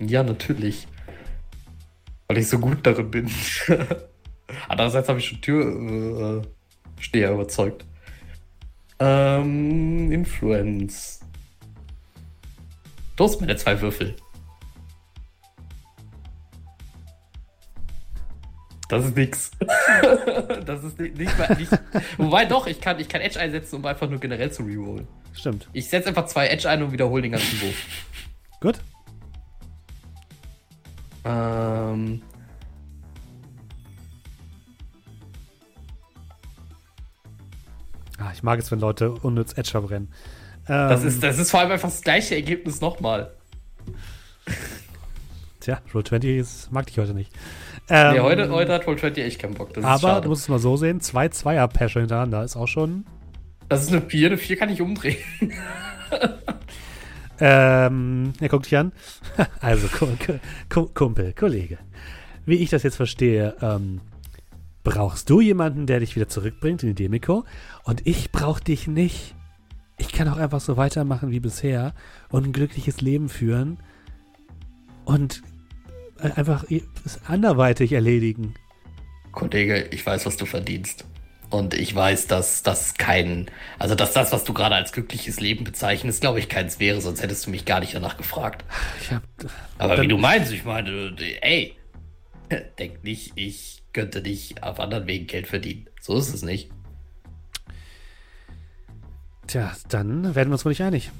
Ja, 0.00 0.22
natürlich. 0.22 0.86
Weil 2.28 2.38
ich 2.38 2.48
so 2.48 2.58
gut 2.58 2.78
darin 2.84 3.10
bin. 3.10 3.30
Andererseits 4.68 5.08
habe 5.08 5.18
ich 5.18 5.26
schon 5.26 5.40
Türsteher 5.40 7.30
äh, 7.30 7.34
überzeugt. 7.34 7.84
Ähm, 8.98 10.10
Influence. 10.12 11.20
Los, 13.20 13.38
meine 13.38 13.54
zwei 13.54 13.78
Würfel. 13.82 14.16
Das 18.88 19.04
ist 19.04 19.14
nix. 19.14 19.50
das 20.64 20.82
ist 20.84 20.98
nicht, 20.98 21.18
nicht, 21.18 21.38
mal, 21.38 21.54
nicht. 21.54 21.70
Wobei 22.16 22.46
doch, 22.46 22.66
ich 22.66 22.80
kann, 22.80 22.98
ich 22.98 23.10
kann 23.10 23.20
Edge 23.20 23.38
einsetzen, 23.38 23.76
um 23.76 23.84
einfach 23.84 24.08
nur 24.08 24.20
generell 24.20 24.50
zu 24.50 24.62
rerollen. 24.62 25.06
Stimmt. 25.34 25.68
Ich 25.74 25.90
setze 25.90 26.08
einfach 26.08 26.24
zwei 26.24 26.46
Edge 26.46 26.66
ein 26.66 26.82
und 26.82 26.92
wiederhole 26.92 27.20
den 27.20 27.32
ganzen 27.32 27.60
Wurf. 27.60 27.86
Gut. 28.58 28.80
Ähm. 31.26 32.22
Ah, 38.16 38.30
ich 38.32 38.42
mag 38.42 38.58
es, 38.58 38.70
wenn 38.70 38.80
Leute 38.80 39.12
unnütz 39.12 39.52
Edge 39.58 39.72
verbrennen. 39.72 40.08
Ähm, 40.70 40.88
Das 40.88 41.02
ist, 41.04 41.22
das 41.22 41.38
ist 41.38 41.50
vor 41.50 41.60
allem 41.60 41.72
einfach 41.72 41.88
das 41.90 42.00
gleiche 42.02 42.34
Ergebnis 42.36 42.80
nochmal. 42.80 43.32
Tja, 45.60 45.80
Roll20 45.92 46.38
ist, 46.38 46.72
mag 46.72 46.86
dich 46.86 46.98
heute 46.98 47.12
nicht. 47.12 47.32
Ähm, 47.88 48.14
nee, 48.14 48.20
heute, 48.20 48.48
heute 48.50 48.72
hat 48.72 48.84
Roll20 48.86 49.22
echt 49.24 49.40
keinen 49.40 49.54
Bock. 49.54 49.70
Aber 49.82 50.20
du 50.20 50.28
musst 50.28 50.42
es 50.42 50.48
mal 50.48 50.58
so 50.60 50.76
sehen: 50.76 51.00
zwei 51.00 51.28
Zweier-Pasche 51.28 52.00
hintereinander 52.00 52.44
ist 52.44 52.56
auch 52.56 52.68
schon. 52.68 53.04
das 53.68 53.82
ist 53.82 53.92
eine 53.92 54.00
4, 54.02 54.28
eine 54.28 54.38
4 54.38 54.56
kann 54.56 54.68
ich 54.70 54.80
umdrehen. 54.80 55.16
Ähm, 57.42 58.34
er 58.38 58.48
guckt 58.50 58.66
dich 58.66 58.76
an. 58.76 58.92
Also, 59.60 59.88
Ku- 59.88 60.08
Ku- 60.24 60.38
Ku- 60.68 60.90
Kumpel, 60.92 61.32
Kollege. 61.32 61.78
Wie 62.44 62.56
ich 62.56 62.68
das 62.68 62.82
jetzt 62.82 62.96
verstehe, 62.96 63.56
ähm, 63.62 64.02
brauchst 64.84 65.30
du 65.30 65.40
jemanden, 65.40 65.86
der 65.86 66.00
dich 66.00 66.16
wieder 66.16 66.28
zurückbringt 66.28 66.82
in 66.82 66.90
die 66.90 66.94
Demiko 67.04 67.44
und 67.84 68.06
ich 68.06 68.30
brauch 68.30 68.60
dich 68.60 68.88
nicht. 68.88 69.34
Ich 70.00 70.12
kann 70.12 70.28
auch 70.28 70.38
einfach 70.38 70.62
so 70.62 70.78
weitermachen 70.78 71.30
wie 71.30 71.40
bisher 71.40 71.92
und 72.30 72.46
ein 72.46 72.52
glückliches 72.52 73.02
Leben 73.02 73.28
führen 73.28 73.78
und 75.04 75.42
äh, 76.22 76.30
einfach 76.36 76.64
es 77.04 77.20
anderweitig 77.26 77.92
erledigen. 77.92 78.54
Kollege, 79.32 79.88
ich 79.90 80.04
weiß, 80.04 80.24
was 80.24 80.38
du 80.38 80.46
verdienst. 80.46 81.04
Und 81.50 81.74
ich 81.74 81.94
weiß, 81.94 82.28
dass 82.28 82.62
das 82.62 82.94
kein, 82.94 83.50
also 83.78 83.94
dass 83.94 84.12
das, 84.14 84.32
was 84.32 84.44
du 84.44 84.54
gerade 84.54 84.76
als 84.76 84.92
glückliches 84.92 85.38
Leben 85.40 85.64
bezeichnest, 85.64 86.22
glaube 86.22 86.38
ich, 86.38 86.48
keins 86.48 86.80
wäre, 86.80 87.00
sonst 87.00 87.22
hättest 87.22 87.46
du 87.46 87.50
mich 87.50 87.66
gar 87.66 87.80
nicht 87.80 87.92
danach 87.92 88.16
gefragt. 88.16 88.64
Hab, 89.10 89.22
Aber 89.76 90.00
wie 90.00 90.08
du 90.08 90.16
meinst, 90.16 90.52
ich 90.52 90.64
meine, 90.64 91.14
ey, 91.42 91.74
denk 92.78 93.04
nicht, 93.04 93.32
ich 93.34 93.82
könnte 93.92 94.22
nicht 94.22 94.62
auf 94.62 94.80
anderen 94.80 95.06
Wegen 95.06 95.26
Geld 95.26 95.46
verdienen. 95.48 95.88
So 96.00 96.16
ist 96.16 96.32
es 96.32 96.42
nicht. 96.42 96.70
Tja, 99.50 99.72
dann 99.88 100.34
werden 100.34 100.48
wir 100.48 100.52
uns 100.54 100.64
wohl 100.64 100.70
nicht 100.70 100.82
einig. 100.82 101.10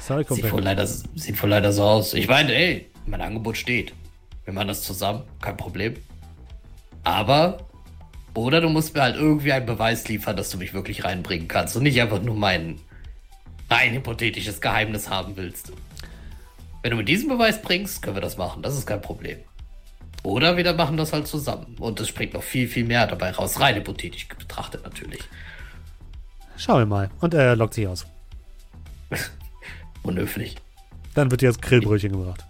Sorry, 0.00 0.22
Sieht 0.24 0.30
wohl, 0.30 0.50
Kumpel. 0.50 0.64
leider, 0.64 0.86
sieht 0.86 1.42
wohl 1.42 1.50
leider 1.50 1.72
so 1.72 1.84
aus. 1.84 2.14
Ich 2.14 2.28
meine, 2.28 2.52
ey, 2.54 2.90
mein 3.06 3.20
Angebot 3.20 3.56
steht. 3.56 3.92
Wir 4.44 4.52
machen 4.52 4.68
das 4.68 4.82
zusammen, 4.82 5.22
kein 5.40 5.56
Problem. 5.56 5.94
Aber, 7.04 7.58
oder 8.34 8.60
du 8.60 8.68
musst 8.68 8.94
mir 8.94 9.02
halt 9.02 9.16
irgendwie 9.16 9.52
einen 9.52 9.66
Beweis 9.66 10.08
liefern, 10.08 10.36
dass 10.36 10.50
du 10.50 10.58
mich 10.58 10.74
wirklich 10.74 11.04
reinbringen 11.04 11.48
kannst 11.48 11.76
und 11.76 11.84
nicht 11.84 12.00
einfach 12.00 12.20
nur 12.20 12.34
mein 12.34 12.80
rein 13.70 13.92
hypothetisches 13.92 14.60
Geheimnis 14.60 15.08
haben 15.08 15.36
willst. 15.36 15.72
Wenn 16.82 16.90
du 16.90 16.96
mir 16.96 17.04
diesen 17.04 17.28
Beweis 17.28 17.62
bringst, 17.62 18.02
können 18.02 18.16
wir 18.16 18.20
das 18.20 18.36
machen. 18.36 18.62
Das 18.62 18.76
ist 18.76 18.86
kein 18.86 19.00
Problem. 19.00 19.38
Oder 20.24 20.56
wir 20.56 20.72
machen 20.74 20.96
das 20.96 21.12
halt 21.12 21.26
zusammen. 21.26 21.76
Und 21.78 22.00
es 22.00 22.08
springt 22.08 22.34
noch 22.34 22.42
viel, 22.42 22.68
viel 22.68 22.84
mehr 22.84 23.06
dabei 23.06 23.30
raus. 23.30 23.60
Rein 23.60 23.76
hypothetisch 23.76 24.28
betrachtet 24.28 24.84
natürlich. 24.84 25.20
Schauen 26.62 26.78
wir 26.78 26.86
mal. 26.86 27.10
Und 27.20 27.34
er 27.34 27.56
lockt 27.56 27.74
sich 27.74 27.88
aus. 27.88 28.06
Unhöflich. 30.04 30.54
Dann 31.12 31.28
wird 31.28 31.40
dir 31.40 31.48
das 31.48 31.60
Grillbrötchen 31.60 32.12
gebracht. 32.12 32.44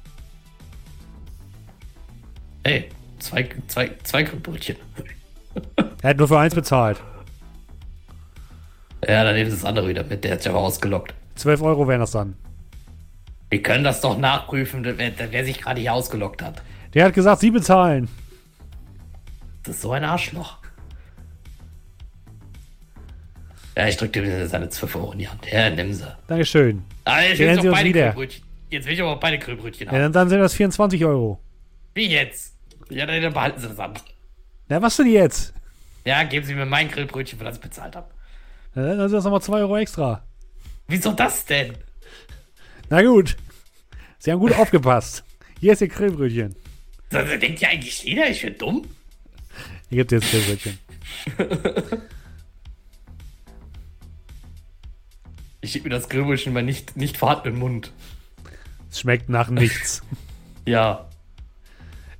Ey, 2.63 2.91
zwei, 3.19 3.49
zwei, 3.69 3.91
zwei 4.05 4.25
Brötchen. 4.25 4.77
Er 6.03 6.11
hat 6.11 6.17
nur 6.17 6.27
für 6.27 6.39
eins 6.39 6.55
bezahlt. 6.55 7.01
Ja, 9.07 9.23
dann 9.23 9.35
nehmen 9.35 9.51
sie 9.51 9.57
das 9.57 9.65
andere 9.65 9.89
wieder 9.89 10.03
mit. 10.03 10.25
Der 10.25 10.33
hat 10.33 10.43
sich 10.43 10.51
aber 10.51 10.61
ausgelockt. 10.61 11.15
12 11.37 11.63
Euro 11.63 11.87
wären 11.87 12.01
das 12.01 12.11
dann. 12.11 12.35
Wir 13.51 13.63
können 13.63 13.85
das 13.85 14.01
doch 14.01 14.19
nachprüfen, 14.19 14.85
wer, 14.85 15.13
wer 15.31 15.45
sich 15.45 15.61
gerade 15.61 15.81
hier 15.81 15.93
ausgelockt 15.93 16.43
hat. 16.43 16.61
Der 16.95 17.05
hat 17.05 17.15
gesagt, 17.15 17.41
sie 17.41 17.53
bezahlen. 17.53 18.09
Das 19.63 19.77
ist 19.77 19.83
so 19.83 19.93
ein 19.93 20.03
Arschloch. 20.03 20.62
Ja, 23.77 23.89
ich 23.89 23.97
drück 23.97 24.13
dir 24.13 24.47
seine 24.49 24.69
12 24.69 24.97
Euro 24.97 25.13
in 25.13 25.19
die 25.21 25.29
Hand. 25.29 25.47
Ja, 25.51 25.71
nimm 25.71 25.93
sie. 25.93 26.07
Dankeschön. 26.27 26.85
Ah, 27.05 27.23
jetzt 27.23 27.39
Sehen 27.39 27.49
will 27.49 27.55
ich 27.57 27.63
Sie 27.63 27.69
auch 27.69 27.73
beide. 27.73 27.93
Grillbrötchen. 27.93 28.43
Jetzt 28.71 28.87
will 28.87 28.93
ich 28.95 29.01
aber 29.03 29.17
beide 29.17 29.39
Grillbrötchen 29.39 29.87
Ja, 29.87 29.93
haben. 29.93 30.01
dann, 30.03 30.13
dann 30.13 30.29
sind 30.29 30.41
das 30.41 30.55
24 30.55 31.05
Euro. 31.05 31.41
Wie 31.95 32.07
jetzt? 32.09 32.55
Ja, 32.91 33.07
dann, 33.07 33.33
behalten 33.33 33.61
sie 33.61 33.69
das 33.69 33.79
andere. 33.79 34.05
Na, 34.69 34.81
was 34.83 34.97
denn 34.97 35.07
jetzt? 35.07 35.53
Ja, 36.05 36.23
geben 36.25 36.45
Sie 36.47 36.55
mir 36.55 36.67
mein 36.67 36.91
Grillbrötchen, 36.91 37.39
für 37.39 37.45
das 37.45 37.57
ich 37.57 37.61
bezahlt 37.63 37.95
habe. 37.97 38.09
Ja, 38.75 38.83
Dann 38.83 39.09
sind 39.09 39.13
das 39.13 39.25
nochmal 39.25 39.43
2 39.43 39.53
Euro 39.61 39.77
extra. 39.79 40.23
Wieso 40.89 41.13
das 41.13 41.45
denn? 41.45 41.75
Na 42.91 43.03
gut. 43.03 43.37
Sie 44.19 44.31
haben 44.33 44.41
gut 44.41 44.53
aufgepasst. 44.59 45.25
Hier 45.61 45.73
ist 45.75 45.81
Ihr 45.83 45.89
Grillbrötchen. 45.89 46.55
Das 47.11 47.29
denkt 47.39 47.61
ja 47.61 47.69
eigentlich 47.69 48.03
jeder, 48.03 48.29
ich 48.29 48.43
bin 48.43 48.57
dumm. 48.59 48.83
Hier 49.91 50.05
gibt 50.05 50.13
es 50.13 50.33
jetzt 50.33 50.33
Grillbrötchen. 50.33 50.79
Ich 55.63 55.73
gebe 55.73 55.89
mir 55.89 55.95
das 55.95 56.09
Grillbrötchen 56.09 56.53
mal 56.53 56.63
nicht, 56.63 56.97
nicht 56.97 57.17
vorhandenen 57.17 57.59
Mund. 57.59 57.93
Es 58.91 59.01
schmeckt 59.01 59.29
nach 59.29 59.49
nichts. 59.49 60.03
Ja, 60.65 61.07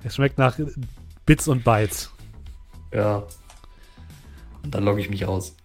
Es 0.03 0.15
schmeckt 0.15 0.37
nach 0.37 0.59
Bits 1.25 1.47
und 1.47 1.63
Bytes. 1.63 2.11
ja. 2.91 3.23
Und 4.63 4.73
dann 4.75 4.83
logge 4.83 4.99
ich 4.99 5.09
mich 5.09 5.25
aus. 5.25 5.55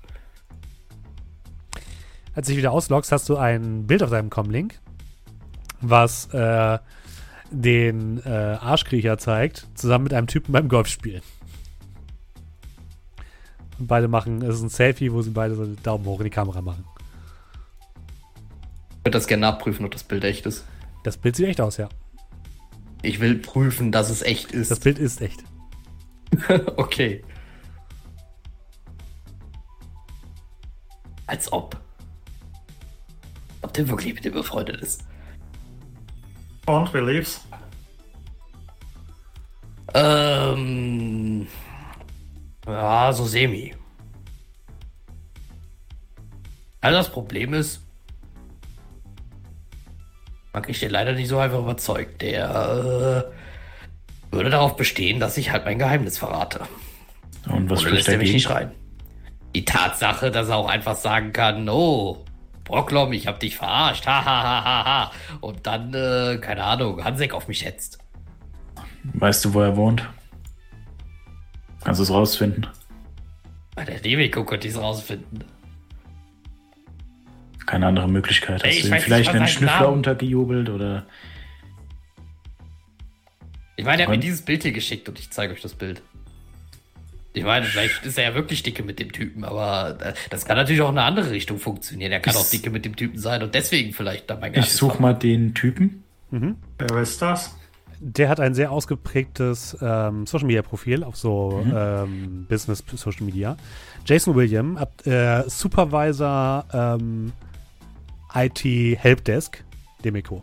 Als 2.34 2.46
du 2.46 2.52
dich 2.52 2.58
wieder 2.58 2.70
ausloggst, 2.70 3.10
hast 3.10 3.28
du 3.28 3.36
ein 3.36 3.86
Bild 3.88 4.02
auf 4.04 4.10
deinem 4.10 4.30
Com-Link, 4.30 4.78
was 5.80 6.32
äh, 6.34 6.78
den 7.50 8.20
äh, 8.24 8.28
Arschkriecher 8.28 9.18
zeigt, 9.18 9.66
zusammen 9.74 10.04
mit 10.04 10.14
einem 10.14 10.28
Typen 10.28 10.52
beim 10.52 10.68
Golfspielen. 10.68 11.22
Und 13.80 13.86
beide 13.88 14.06
machen, 14.06 14.42
es 14.42 14.56
ist 14.56 14.62
ein 14.62 14.68
Selfie, 14.68 15.12
wo 15.12 15.22
sie 15.22 15.30
beide 15.30 15.56
so 15.56 15.64
den 15.64 15.82
Daumen 15.82 16.04
hoch 16.06 16.20
in 16.20 16.24
die 16.24 16.30
Kamera 16.30 16.60
machen. 16.60 16.84
Ich 19.08 19.10
würde 19.10 19.20
das 19.20 19.26
gerne 19.26 19.40
nachprüfen, 19.40 19.86
ob 19.86 19.92
das 19.92 20.04
Bild 20.04 20.22
echt 20.22 20.44
ist. 20.44 20.66
Das 21.02 21.16
Bild 21.16 21.34
sieht 21.34 21.48
echt 21.48 21.62
aus, 21.62 21.78
ja. 21.78 21.88
Ich 23.00 23.20
will 23.20 23.36
prüfen, 23.36 23.90
dass 23.90 24.10
es 24.10 24.20
echt 24.20 24.52
ist. 24.52 24.70
Das 24.70 24.80
Bild 24.80 24.98
ist 24.98 25.22
echt. 25.22 25.42
okay. 26.76 27.24
Als 31.26 31.50
ob. 31.50 31.80
Ob 33.62 33.72
der 33.72 33.88
wirklich 33.88 34.12
mit 34.12 34.26
dem 34.26 34.34
befreundet 34.34 34.82
ist. 34.82 35.06
Und, 36.66 36.92
wie 36.92 36.98
lief's? 36.98 37.40
Ähm. 39.94 41.46
Ja, 42.66 43.10
so 43.14 43.24
semi. 43.24 43.74
Also 46.82 46.98
das 46.98 47.10
Problem 47.10 47.54
ist, 47.54 47.87
man 50.52 50.62
kriegt 50.62 50.80
den 50.82 50.90
leider 50.90 51.12
nicht 51.12 51.28
so 51.28 51.38
einfach 51.38 51.58
überzeugt. 51.58 52.22
Der 52.22 53.30
äh, 54.30 54.34
würde 54.34 54.50
darauf 54.50 54.76
bestehen, 54.76 55.20
dass 55.20 55.36
ich 55.36 55.52
halt 55.52 55.64
mein 55.64 55.78
Geheimnis 55.78 56.18
verrate. 56.18 56.60
Und 57.48 57.70
was 57.70 57.82
Oder 57.82 57.92
lässt 57.92 58.08
er 58.08 58.18
mich 58.18 58.32
nicht 58.32 58.50
rein? 58.50 58.72
Die 59.54 59.64
Tatsache, 59.64 60.30
dass 60.30 60.48
er 60.48 60.56
auch 60.56 60.68
einfach 60.68 60.96
sagen 60.96 61.32
kann, 61.32 61.68
oh, 61.68 62.24
Brocklom, 62.64 63.12
ich 63.12 63.26
hab 63.26 63.40
dich 63.40 63.56
verarscht, 63.56 64.06
ha, 64.06 64.24
ha, 64.24 64.42
ha, 64.42 64.64
ha, 64.64 64.84
ha. 64.84 65.12
Und 65.40 65.66
dann, 65.66 65.94
äh, 65.94 66.38
keine 66.38 66.64
Ahnung, 66.64 67.02
Hansek 67.02 67.32
auf 67.32 67.48
mich 67.48 67.64
hetzt. 67.64 67.98
Weißt 69.14 69.44
du, 69.44 69.54
wo 69.54 69.60
er 69.62 69.76
wohnt? 69.76 70.06
Kannst 71.82 72.00
du 72.00 72.02
es 72.02 72.10
rausfinden? 72.10 72.66
Bei 73.74 73.84
der 73.84 74.00
Demiko 74.00 74.44
könnte 74.44 74.68
ich 74.68 74.74
es 74.74 74.80
rausfinden. 74.80 75.44
Keine 77.68 77.86
andere 77.86 78.08
Möglichkeit. 78.08 78.64
Ey, 78.64 78.70
Hast 78.70 78.76
ich 78.78 78.88
du 78.88 78.96
ihm 78.96 79.02
vielleicht 79.02 79.28
einen 79.34 79.46
Schnüffler 79.46 79.80
Namen. 79.82 79.96
untergejubelt 79.98 80.70
oder 80.70 81.04
Ich 83.76 83.84
meine, 83.84 84.02
er 84.02 84.08
hat 84.08 84.14
mir 84.14 84.18
dieses 84.18 84.40
Bild 84.42 84.62
hier 84.62 84.72
geschickt 84.72 85.06
und 85.08 85.18
ich 85.18 85.30
zeige 85.30 85.52
euch 85.52 85.60
das 85.60 85.74
Bild. 85.74 86.00
Ich 87.34 87.44
meine, 87.44 87.66
vielleicht 87.66 88.04
ist 88.06 88.16
er 88.16 88.24
ja 88.30 88.34
wirklich 88.34 88.62
dicke 88.62 88.82
mit 88.82 88.98
dem 88.98 89.12
Typen, 89.12 89.44
aber 89.44 89.98
äh, 90.00 90.14
das 90.30 90.46
kann 90.46 90.56
natürlich 90.56 90.80
auch 90.80 90.90
in 90.90 90.96
eine 90.98 91.06
andere 91.06 91.30
Richtung 91.30 91.58
funktionieren. 91.58 92.10
Er 92.10 92.20
kann 92.20 92.32
Ich- 92.34 92.40
auch 92.40 92.48
dicke 92.50 92.70
mit 92.70 92.84
dem 92.86 92.96
Typen 92.96 93.18
sein 93.18 93.42
und 93.42 93.54
deswegen 93.54 93.92
vielleicht 93.92 94.30
dann 94.30 94.40
mein 94.40 94.54
ich 94.54 94.72
suche 94.72 95.00
mal 95.00 95.12
den 95.12 95.54
Typen. 95.54 96.02
Wer 96.30 97.02
ist 97.02 97.20
das? 97.22 97.54
Der 98.00 98.28
hat 98.30 98.40
ein 98.40 98.54
sehr 98.54 98.70
ausgeprägtes 98.72 99.76
ähm, 99.82 100.24
Social 100.26 100.46
Media 100.46 100.62
Profil 100.62 101.04
auf 101.04 101.16
so 101.16 101.62
ähm, 101.74 102.46
Business 102.48 102.82
Social 102.94 103.24
Media. 103.24 103.56
Jason 104.06 104.34
William, 104.34 104.78
äh, 105.04 105.42
Supervisor 105.48 106.64
ähm, 106.72 107.32
IT 108.34 108.64
Helpdesk, 108.98 109.64
Demiko. 110.04 110.42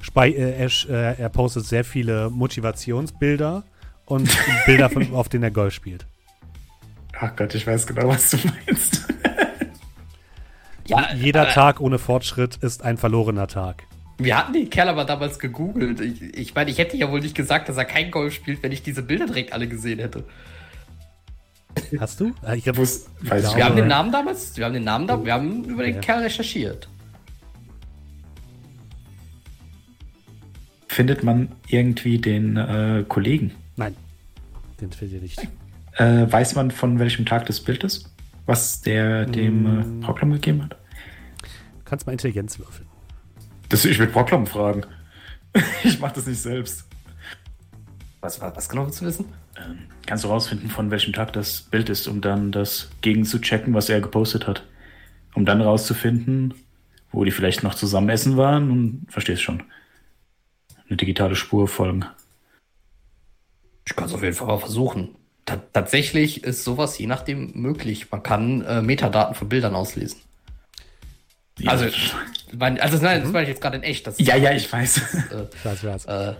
Spei 0.00 0.30
äh, 0.30 0.58
er, 0.58 0.70
sch- 0.70 0.88
äh, 0.88 1.20
er 1.20 1.28
postet 1.28 1.66
sehr 1.66 1.84
viele 1.84 2.30
Motivationsbilder 2.30 3.64
und 4.06 4.28
Bilder, 4.66 4.88
von, 4.90 5.14
auf 5.14 5.28
denen 5.28 5.44
er 5.44 5.50
Golf 5.50 5.74
spielt. 5.74 6.06
Ach 7.20 7.34
Gott, 7.34 7.54
ich 7.54 7.66
weiß 7.66 7.86
genau, 7.86 8.08
was 8.08 8.30
du 8.30 8.36
meinst. 8.66 9.04
Ja, 10.86 11.12
Jeder 11.14 11.48
äh, 11.48 11.52
Tag 11.52 11.80
ohne 11.80 11.98
Fortschritt 11.98 12.56
ist 12.56 12.82
ein 12.82 12.96
verlorener 12.96 13.46
Tag. 13.48 13.84
Wir 14.18 14.36
hatten 14.38 14.52
den 14.52 14.70
Kerl 14.70 14.88
aber 14.88 15.04
damals 15.04 15.38
gegoogelt. 15.38 16.00
Ich, 16.00 16.22
ich 16.22 16.54
meine, 16.54 16.70
ich 16.70 16.78
hätte 16.78 16.96
ja 16.96 17.10
wohl 17.10 17.20
nicht 17.20 17.34
gesagt, 17.36 17.68
dass 17.68 17.76
er 17.76 17.84
kein 17.84 18.10
Golf 18.10 18.34
spielt, 18.34 18.62
wenn 18.62 18.72
ich 18.72 18.82
diese 18.82 19.02
Bilder 19.02 19.26
direkt 19.26 19.52
alle 19.52 19.68
gesehen 19.68 19.98
hätte. 19.98 20.24
Hast 22.00 22.20
du? 22.20 22.32
Äh, 22.46 22.56
Ich 22.58 22.64
glaub, 22.64 22.76
weiß 22.78 23.08
ich 23.22 23.28
glaube- 23.28 23.56
Wir 23.56 23.64
haben 23.64 23.76
den 23.76 23.86
Namen 23.88 24.10
damals, 24.12 24.56
wir 24.56 24.64
haben 24.64 24.74
den 24.74 24.84
Namen 24.84 25.06
da, 25.06 25.24
wir 25.24 25.32
haben 25.32 25.64
über 25.64 25.84
den 25.84 25.94
Ja. 25.96 26.00
Kerl 26.00 26.22
recherchiert. 26.22 26.88
Findet 30.88 31.22
man 31.22 31.52
irgendwie 31.68 32.18
den 32.18 32.56
äh, 32.56 33.04
Kollegen? 33.06 33.52
Nein, 33.76 33.94
den 34.80 34.90
findet 34.90 35.16
ihr 35.16 35.22
nicht. 35.22 35.40
Äh, 35.96 36.30
weiß 36.32 36.54
man, 36.56 36.70
von 36.70 36.98
welchem 36.98 37.24
Tag 37.26 37.46
das 37.46 37.60
Bild 37.60 37.84
ist? 37.84 38.10
Was 38.46 38.80
der 38.80 39.26
dem 39.26 39.62
Mm. 39.98 40.02
äh, 40.02 40.04
Proclam 40.04 40.32
gegeben 40.32 40.64
hat? 40.64 40.72
Du 41.42 41.84
kannst 41.84 42.06
mal 42.06 42.12
Intelligenz 42.12 42.58
würfeln. 42.58 42.88
Das, 43.68 43.84
ich 43.84 43.98
will 43.98 44.06
Proclam 44.08 44.46
fragen. 44.46 44.82
ich 45.84 46.00
mach 46.00 46.12
das 46.12 46.26
nicht 46.26 46.40
selbst. 46.40 46.84
Was, 48.20 48.40
was, 48.40 48.56
was 48.56 48.68
genau 48.68 48.86
willst 48.86 49.00
du 49.00 49.04
wissen? 49.06 49.26
Kannst 50.06 50.24
du 50.24 50.28
rausfinden, 50.28 50.70
von 50.70 50.90
welchem 50.90 51.12
Tag 51.12 51.32
das 51.32 51.60
Bild 51.60 51.90
ist, 51.90 52.08
um 52.08 52.20
dann 52.20 52.50
das 52.50 52.88
gegen 53.02 53.24
zu 53.24 53.40
checken, 53.40 53.74
was 53.74 53.88
er 53.88 54.00
gepostet 54.00 54.46
hat? 54.46 54.64
Um 55.34 55.44
dann 55.44 55.60
rauszufinden, 55.60 56.54
wo 57.12 57.24
die 57.24 57.30
vielleicht 57.30 57.62
noch 57.62 57.74
zusammen 57.74 58.08
essen 58.08 58.36
waren 58.36 58.70
und 58.70 59.06
verstehst 59.08 59.42
schon. 59.42 59.62
Eine 60.88 60.96
digitale 60.96 61.36
Spur 61.36 61.68
folgen. 61.68 62.06
Ich 63.86 63.94
kann 63.94 64.06
es 64.06 64.14
auf 64.14 64.22
jeden 64.22 64.34
Fall 64.34 64.46
mal 64.48 64.58
versuchen. 64.58 65.14
Ta 65.44 65.56
tatsächlich 65.72 66.44
ist 66.44 66.64
sowas 66.64 66.98
je 66.98 67.06
nachdem 67.06 67.52
möglich. 67.54 68.10
Man 68.10 68.22
kann 68.22 68.62
äh, 68.62 68.82
Metadaten 68.82 69.34
von 69.34 69.48
Bildern 69.48 69.74
auslesen. 69.74 70.20
Also, 71.66 71.86
mein, 72.56 72.80
also 72.80 72.98
nein, 73.02 73.22
das 73.22 73.32
meine 73.32 73.44
ich 73.44 73.48
jetzt 73.50 73.60
gerade 73.60 73.76
in 73.78 73.82
echt. 73.82 74.06
Das, 74.06 74.18
ja, 74.18 74.36
ja, 74.36 74.52
ich 74.52 74.72
weiß. 74.72 75.14
Äh, 75.32 75.46
Ich 75.52 75.84
weiß, 75.84 76.04
äh, 76.06 76.34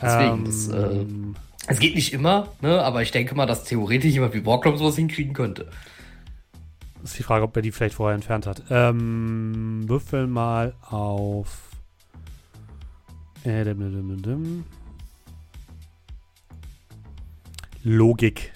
deswegen, 0.00 0.44
das, 0.44 0.68
äh, 0.68 0.76
Ähm, 0.76 1.36
es 1.68 1.78
geht 1.78 1.94
nicht 1.94 2.12
immer, 2.12 2.48
ne, 2.60 2.82
aber 2.82 3.02
ich 3.02 3.10
denke 3.10 3.34
mal, 3.34 3.46
dass 3.46 3.64
theoretisch 3.64 4.12
jemand 4.12 4.34
wie 4.34 4.44
Warclub 4.44 4.78
sowas 4.78 4.96
hinkriegen 4.96 5.34
könnte. 5.34 5.70
ist 7.04 7.18
die 7.18 7.22
Frage, 7.22 7.44
ob 7.44 7.54
er 7.56 7.62
die 7.62 7.72
vielleicht 7.72 7.94
vorher 7.94 8.14
entfernt 8.14 8.46
hat. 8.46 8.62
Ähm, 8.70 9.84
würfel 9.86 10.26
mal 10.26 10.74
auf. 10.82 11.60
Äh, 13.44 13.64
dim, 13.64 13.78
dim, 13.78 14.22
dim. 14.22 14.64
Logik. 17.84 18.52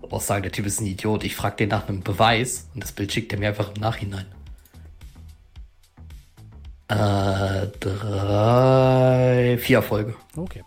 Du 0.00 0.08
brauchst 0.08 0.28
sagen, 0.28 0.44
der 0.44 0.52
Typ 0.52 0.66
ist 0.66 0.80
ein 0.80 0.86
Idiot. 0.86 1.24
Ich 1.24 1.34
frage 1.34 1.56
den 1.56 1.70
nach 1.70 1.88
einem 1.88 2.02
Beweis 2.02 2.68
und 2.74 2.82
das 2.82 2.92
Bild 2.92 3.12
schickt 3.12 3.32
er 3.32 3.40
mir 3.40 3.48
einfach 3.48 3.74
im 3.74 3.80
Nachhinein. 3.80 4.26
Äh, 6.88 7.66
drei, 7.80 9.58
vier 9.60 9.78
Erfolge. 9.78 10.14
Okay. 10.36 10.62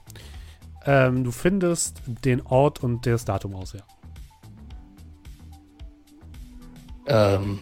Ähm, 0.85 1.23
du 1.23 1.31
findest 1.31 2.01
den 2.07 2.41
Ort 2.41 2.83
und 2.83 3.05
das 3.05 3.25
Datum 3.25 3.55
aus, 3.55 3.73
ja. 3.73 3.81
Ähm, 7.07 7.59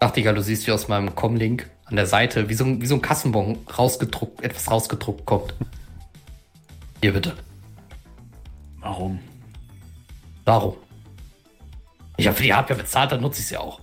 Nachtigall, 0.00 0.34
du 0.34 0.42
siehst, 0.42 0.66
wie 0.66 0.72
aus 0.72 0.88
meinem 0.88 1.14
Com-Link 1.14 1.70
an 1.86 1.96
der 1.96 2.06
Seite, 2.06 2.48
wie 2.48 2.54
so, 2.54 2.64
ein- 2.64 2.80
wie 2.82 2.86
so 2.86 2.94
ein 2.94 3.00
Kassenbon 3.02 3.58
rausgedruckt, 3.78 4.42
etwas 4.42 4.70
rausgedruckt 4.70 5.24
kommt. 5.24 5.54
Hier 7.00 7.12
bitte. 7.12 7.32
Warum? 8.80 9.18
Warum? 10.44 10.74
Ich 12.16 12.26
habe 12.26 12.36
für 12.36 12.42
die 12.42 12.52
Hardware 12.52 12.80
bezahlt, 12.80 13.12
dann 13.12 13.22
nutze 13.22 13.40
ich 13.40 13.46
sie 13.46 13.56
auch. 13.56 13.80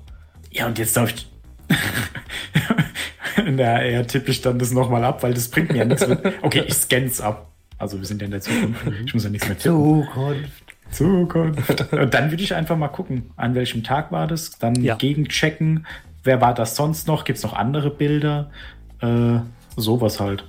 Ja, 0.52 0.68
und 0.68 0.78
jetzt 0.78 0.96
darf 0.96 1.12
ich. 1.14 1.28
Na, 3.46 3.82
eher 3.82 4.06
tippe 4.08 4.32
ich 4.32 4.42
dann 4.42 4.60
das 4.60 4.72
nochmal 4.72 5.04
ab, 5.04 5.24
weil 5.24 5.34
das 5.34 5.48
bringt 5.50 5.72
mir 5.72 5.80
ja 5.80 5.86
nichts. 5.86 6.06
Okay, 6.42 6.64
ich 6.68 6.74
scan's 6.76 7.22
ab. 7.22 7.52
Also 7.78 7.98
wir 7.98 8.06
sind 8.06 8.22
ja 8.22 8.26
in 8.26 8.32
der 8.32 8.42
Zukunft. 8.42 8.82
Ich 9.06 9.14
muss 9.14 9.24
ja 9.24 9.30
nichts 9.30 9.48
mehr 9.48 9.58
tippen. 9.58 10.06
Zukunft. 10.06 10.64
Zukunft. 10.92 11.94
Und 11.94 12.14
dann 12.14 12.30
würde 12.32 12.44
ich 12.44 12.54
einfach 12.54 12.78
mal 12.78 12.90
gucken, 12.90 13.32
an 13.38 13.56
welchem 13.56 13.84
Tag 13.84 14.12
war 14.12 14.28
das, 14.28 14.52
dann 14.60 14.76
Ja. 14.76 14.96
gegenchecken, 14.96 15.88
wer 16.24 16.42
war 16.42 16.54
das 16.54 16.76
sonst 16.76 17.08
noch, 17.08 17.24
gibt 17.24 17.38
es 17.38 17.44
noch 17.44 17.54
andere 17.54 17.90
Bilder, 17.90 18.52
äh, 19.00 19.40
sowas 19.78 20.20
halt. 20.20 20.44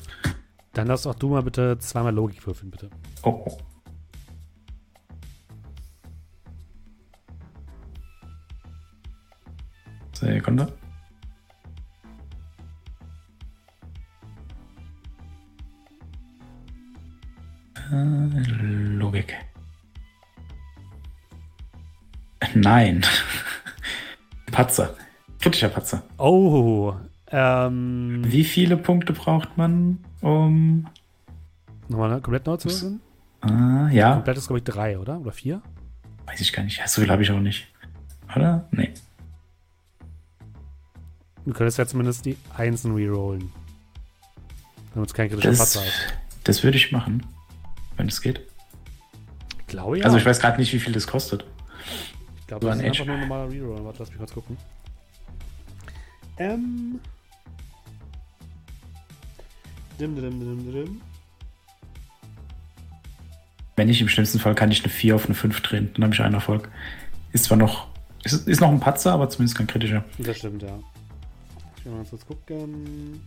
Dann 0.74 0.88
lass 0.88 1.06
auch 1.06 1.14
du 1.14 1.28
mal 1.28 1.42
bitte 1.42 1.78
zweimal 1.78 2.12
Logik 2.14 2.44
würfeln, 2.46 2.70
bitte. 2.70 2.90
Oh, 3.22 3.44
oh. 3.46 3.58
Sekunde. 10.12 10.72
Logik. 17.92 19.34
Nein. 22.54 23.02
Patzer. 24.50 24.94
Kritischer 25.40 25.68
Patzer. 25.68 26.02
Oh, 26.18 26.94
ähm, 27.28 28.22
Wie 28.24 28.44
viele 28.44 28.76
Punkte 28.76 29.12
braucht 29.12 29.56
man, 29.56 29.98
um. 30.20 30.86
nochmal 31.88 32.20
komplett 32.20 32.46
neu 32.46 32.56
zu 32.56 32.68
würfeln? 32.68 33.00
Ah, 33.40 33.88
ja, 33.90 34.14
Komplett 34.14 34.38
ist, 34.38 34.46
glaube 34.46 34.58
ich, 34.58 34.64
drei, 34.64 34.98
oder? 34.98 35.18
Oder 35.20 35.32
vier? 35.32 35.62
weiß 36.26 36.40
ich 36.40 36.52
gar 36.52 36.62
nicht. 36.62 36.78
Ja, 36.78 36.86
so 36.86 37.00
viel 37.00 37.10
habe 37.10 37.22
ich 37.22 37.30
auch 37.30 37.40
nicht. 37.40 37.66
Oder? 38.34 38.66
Nee. 38.70 38.92
Du 41.44 41.52
könntest 41.52 41.78
ja 41.78 41.86
zumindest 41.86 42.24
die 42.24 42.36
Einsen 42.56 42.94
rerollen. 42.94 43.50
Damit 44.94 45.10
es 45.10 45.14
kein 45.14 45.28
kritischer 45.28 45.50
Das, 45.50 45.58
Patzer 45.58 45.84
ist. 45.84 46.14
das 46.44 46.62
würde 46.62 46.76
ich 46.76 46.92
machen, 46.92 47.26
wenn 47.96 48.08
es 48.08 48.20
geht. 48.20 48.40
Ich 49.60 49.66
glaube 49.68 49.98
ja. 49.98 50.04
Also 50.04 50.16
ich 50.16 50.26
weiß 50.26 50.40
gerade 50.40 50.58
nicht, 50.58 50.72
wie 50.72 50.78
viel 50.78 50.92
das 50.92 51.06
kostet. 51.06 51.44
Ich 52.40 52.46
glaube, 52.46 52.66
das 52.66 52.78
ist 52.78 52.84
einfach 52.84 53.06
nur 53.06 53.14
ein 53.14 53.20
normaler 53.20 53.50
Reroll. 53.50 53.84
Warte, 53.84 54.00
lass 54.00 54.08
mich 54.10 54.18
kurz 54.18 54.32
gucken. 54.34 54.56
Ähm. 56.38 57.00
Dim, 59.98 60.16
dim, 60.16 60.40
dim, 60.40 60.72
dim. 60.72 61.00
Wenn 63.76 63.88
nicht, 63.88 64.00
im 64.00 64.08
schlimmsten 64.08 64.38
Fall 64.38 64.54
kann 64.54 64.70
ich 64.70 64.82
eine 64.82 64.92
4 64.92 65.14
auf 65.14 65.26
eine 65.26 65.34
5 65.34 65.60
drehen. 65.62 65.90
Dann 65.94 66.04
habe 66.04 66.14
ich 66.14 66.20
einen 66.20 66.34
Erfolg. 66.34 66.70
Ist 67.32 67.44
zwar 67.44 67.56
noch. 67.56 67.88
Ist, 68.24 68.46
ist 68.46 68.60
noch 68.60 68.70
ein 68.70 68.80
Patzer, 68.80 69.12
aber 69.12 69.28
zumindest 69.28 69.56
kein 69.56 69.66
kritischer. 69.66 70.04
Das 70.18 70.36
stimmt, 70.38 70.62
ja. 70.62 70.78
Ich 71.78 71.84
will 71.86 71.92
mal 71.92 72.04
kurz 72.04 72.26
gucken. 72.26 73.20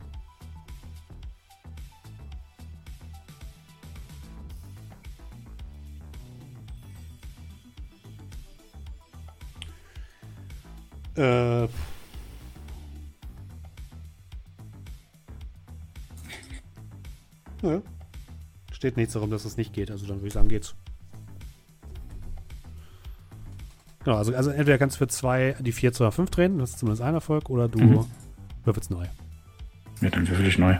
Äh. 11.15 11.67
Ja. 17.61 17.81
Steht 18.71 18.97
nichts 18.97 19.13
darum, 19.13 19.31
dass 19.31 19.45
es 19.45 19.57
nicht 19.57 19.73
geht. 19.73 19.89
Also 19.91 20.05
dann 20.05 20.17
würde 20.17 20.27
ich 20.27 20.33
sagen, 20.33 20.49
geht's. 20.49 20.75
Genau, 24.03 24.17
also, 24.17 24.35
also 24.35 24.51
entweder 24.51 24.77
kannst 24.77 24.97
du 24.97 24.99
für 24.99 25.07
zwei 25.07 25.55
die 25.59 25.71
4 25.71 25.91
zu 25.91 26.09
5 26.11 26.29
drehen, 26.29 26.59
das 26.59 26.71
ist 26.71 26.79
zumindest 26.79 27.01
ein 27.01 27.15
Erfolg, 27.15 27.49
oder 27.49 27.67
du 27.67 27.79
Mhm. 27.79 28.05
würfelst 28.63 28.91
neu. 28.91 29.05
Ja, 30.01 30.09
dann 30.11 30.27
würfel 30.27 30.45
ich 30.45 30.59
neu. 30.59 30.77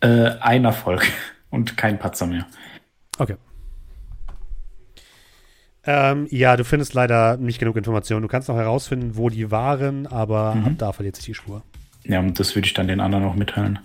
Äh, 0.00 0.32
ein 0.40 0.64
Erfolg 0.66 1.02
und 1.50 1.78
kein 1.78 1.98
Patzer 1.98 2.26
mehr. 2.26 2.46
Okay. 3.18 3.36
Ähm, 5.86 6.26
ja, 6.30 6.56
du 6.56 6.64
findest 6.64 6.94
leider 6.94 7.36
nicht 7.36 7.58
genug 7.60 7.76
Informationen. 7.76 8.22
Du 8.22 8.28
kannst 8.28 8.48
noch 8.48 8.56
herausfinden, 8.56 9.16
wo 9.16 9.28
die 9.28 9.50
waren, 9.50 10.06
aber 10.06 10.54
Mhm. 10.56 10.66
ab 10.66 10.72
da 10.78 10.92
verliert 10.92 11.16
sich 11.16 11.24
die 11.26 11.34
Spur. 11.34 11.62
Ja, 12.04 12.18
und 12.20 12.38
das 12.40 12.54
würde 12.54 12.66
ich 12.66 12.74
dann 12.74 12.88
den 12.88 13.00
anderen 13.00 13.24
auch 13.24 13.34
mitteilen. 13.34 13.78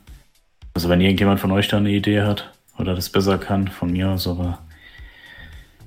Also 0.73 0.89
wenn 0.89 1.01
irgendjemand 1.01 1.39
von 1.39 1.51
euch 1.51 1.67
da 1.67 1.77
eine 1.77 1.89
Idee 1.91 2.21
hat 2.21 2.51
oder 2.77 2.95
das 2.95 3.09
besser 3.09 3.37
kann, 3.37 3.67
von 3.67 3.91
mir 3.91 4.09
aus, 4.09 4.27
aber 4.27 4.59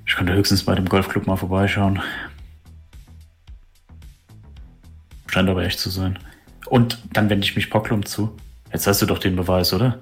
ich 0.07 0.15
könnte 0.15 0.35
höchstens 0.35 0.65
bei 0.65 0.75
dem 0.75 0.89
Golfclub 0.89 1.27
mal 1.27 1.37
vorbeischauen. 1.37 2.01
Scheint 5.27 5.49
aber 5.49 5.65
echt 5.65 5.79
zu 5.81 5.91
sein. 5.91 6.19
Und 6.67 6.99
dann 7.13 7.29
wende 7.31 7.45
ich 7.45 7.57
mich 7.57 7.71
Poklum 7.71 8.05
zu. 8.07 8.37
Jetzt 8.73 8.87
hast 8.87 9.03
du 9.03 9.07
doch 9.07 9.19
den 9.19 9.37
Beweis, 9.37 9.73
oder? 9.73 9.99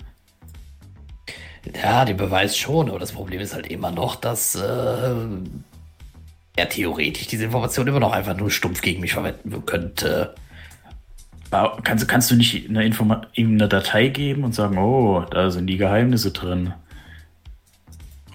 Ja, 1.81 2.05
den 2.05 2.17
Beweis 2.17 2.57
schon, 2.57 2.89
aber 2.91 2.99
das 2.99 3.13
Problem 3.13 3.41
ist 3.41 3.55
halt 3.55 3.69
immer 3.69 3.91
noch, 3.93 4.17
dass 4.17 4.55
äh, 4.57 5.15
er 6.57 6.69
theoretisch 6.69 7.27
diese 7.27 7.45
Information 7.45 7.87
immer 7.87 8.01
noch 8.01 8.13
einfach 8.13 8.37
nur 8.37 8.51
stumpf 8.51 8.83
gegen 8.83 9.01
mich 9.01 9.15
verwenden 9.15 9.65
könnte. 9.65 10.35
Kannst, 11.51 12.09
kannst 12.09 12.31
du 12.31 12.37
nicht 12.37 12.69
eine 12.69 12.85
Informa 12.85 13.27
ihm 13.35 13.53
eine 13.53 13.69
Datei 13.69 14.09
geben 14.09 14.45
und 14.45 14.55
sagen, 14.55 14.79
oh, 14.79 15.21
da 15.31 15.51
sind 15.51 15.67
die 15.67 15.77
Geheimnisse 15.77 16.31
drin? 16.31 16.73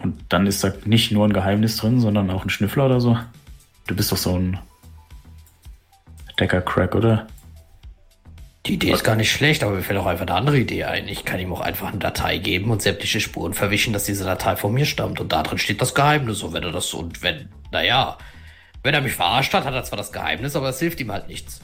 Und 0.04 0.20
dann 0.30 0.46
ist 0.46 0.64
da 0.64 0.72
nicht 0.86 1.12
nur 1.12 1.26
ein 1.26 1.34
Geheimnis 1.34 1.78
drin, 1.78 2.00
sondern 2.00 2.30
auch 2.30 2.44
ein 2.44 2.52
Schnüffler 2.52 2.86
oder 2.86 3.02
so? 3.02 3.18
Du 3.88 3.96
bist 3.96 4.12
doch 4.12 4.18
so 4.18 4.38
ein 4.38 4.60
Decker-Crack, 6.40 6.94
oder? 6.94 7.28
Die 8.68 8.74
Idee 8.74 8.92
ist 8.92 9.06
gar 9.06 9.16
nicht 9.16 9.32
schlecht, 9.32 9.64
aber 9.64 9.76
mir 9.76 9.82
fällt 9.82 9.98
auch 9.98 10.06
einfach 10.06 10.28
eine 10.28 10.36
andere 10.36 10.58
Idee 10.60 10.84
ein. 10.84 11.08
Ich 11.08 11.24
kann 11.24 11.40
ihm 11.40 11.54
auch 11.54 11.62
einfach 11.62 11.88
eine 11.88 12.00
Datei 12.00 12.38
geben 12.38 12.70
und 12.70 12.82
sämtliche 12.82 13.22
Spuren 13.22 13.54
verwischen, 13.54 13.94
dass 13.94 14.04
diese 14.04 14.26
Datei 14.26 14.58
von 14.58 14.74
mir 14.74 14.86
stammt. 14.86 15.22
Und 15.22 15.32
da 15.32 15.42
drin 15.42 15.58
steht 15.58 15.82
das 15.82 15.96
Geheimnis. 15.96 16.44
Und 16.44 16.52
wenn 16.52 16.64
er 16.64 16.74
das, 16.74 16.94
und 16.94 17.24
wenn, 17.24 17.48
naja, 17.72 18.18
wenn 18.84 18.94
er 18.94 19.00
mich 19.00 19.14
verarscht 19.14 19.54
hat, 19.54 19.64
hat 19.64 19.74
er 19.74 19.84
zwar 19.86 19.98
das 19.98 20.12
Geheimnis, 20.12 20.56
aber 20.58 20.68
es 20.70 20.80
hilft 20.80 21.00
ihm 21.00 21.12
halt 21.14 21.30
nichts. 21.30 21.62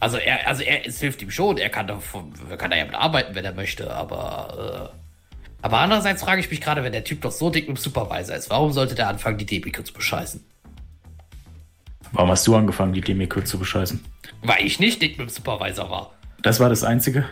Also 0.00 0.16
er, 0.16 0.48
also 0.48 0.64
er, 0.64 0.84
es 0.84 0.98
hilft 0.98 1.22
ihm 1.22 1.30
schon. 1.30 1.56
Er 1.56 1.70
kann 1.70 1.86
davon, 1.86 2.32
kann 2.58 2.72
da 2.72 2.76
ja 2.76 2.86
mit 2.86 2.96
arbeiten, 2.96 3.36
wenn 3.36 3.44
er 3.44 3.54
möchte, 3.54 3.94
aber, 3.94 4.90
äh, 4.92 5.62
aber 5.62 5.78
andererseits 5.78 6.22
frage 6.22 6.40
ich 6.40 6.50
mich 6.50 6.60
gerade, 6.60 6.82
wenn 6.82 6.92
der 6.92 7.04
Typ 7.04 7.20
doch 7.20 7.30
so 7.30 7.50
dick 7.50 7.68
mit 7.68 7.76
dem 7.76 7.80
Supervisor 7.80 8.34
ist, 8.34 8.50
warum 8.50 8.72
sollte 8.72 8.96
der 8.96 9.08
anfangen, 9.08 9.38
die 9.38 9.46
Debike 9.46 9.84
zu 9.84 9.92
bescheißen? 9.92 10.44
Warum 12.10 12.30
hast 12.30 12.46
du 12.46 12.56
angefangen, 12.56 12.92
die 12.92 13.00
Demiko 13.00 13.40
zu 13.40 13.58
bescheißen? 13.58 14.04
Weil 14.44 14.64
ich 14.64 14.78
nicht 14.78 15.02
dick 15.02 15.18
mit 15.18 15.28
dem 15.28 15.30
Supervisor 15.30 15.90
war. 15.90 16.12
Das 16.42 16.60
war 16.60 16.68
das 16.68 16.84
Einzige? 16.84 17.24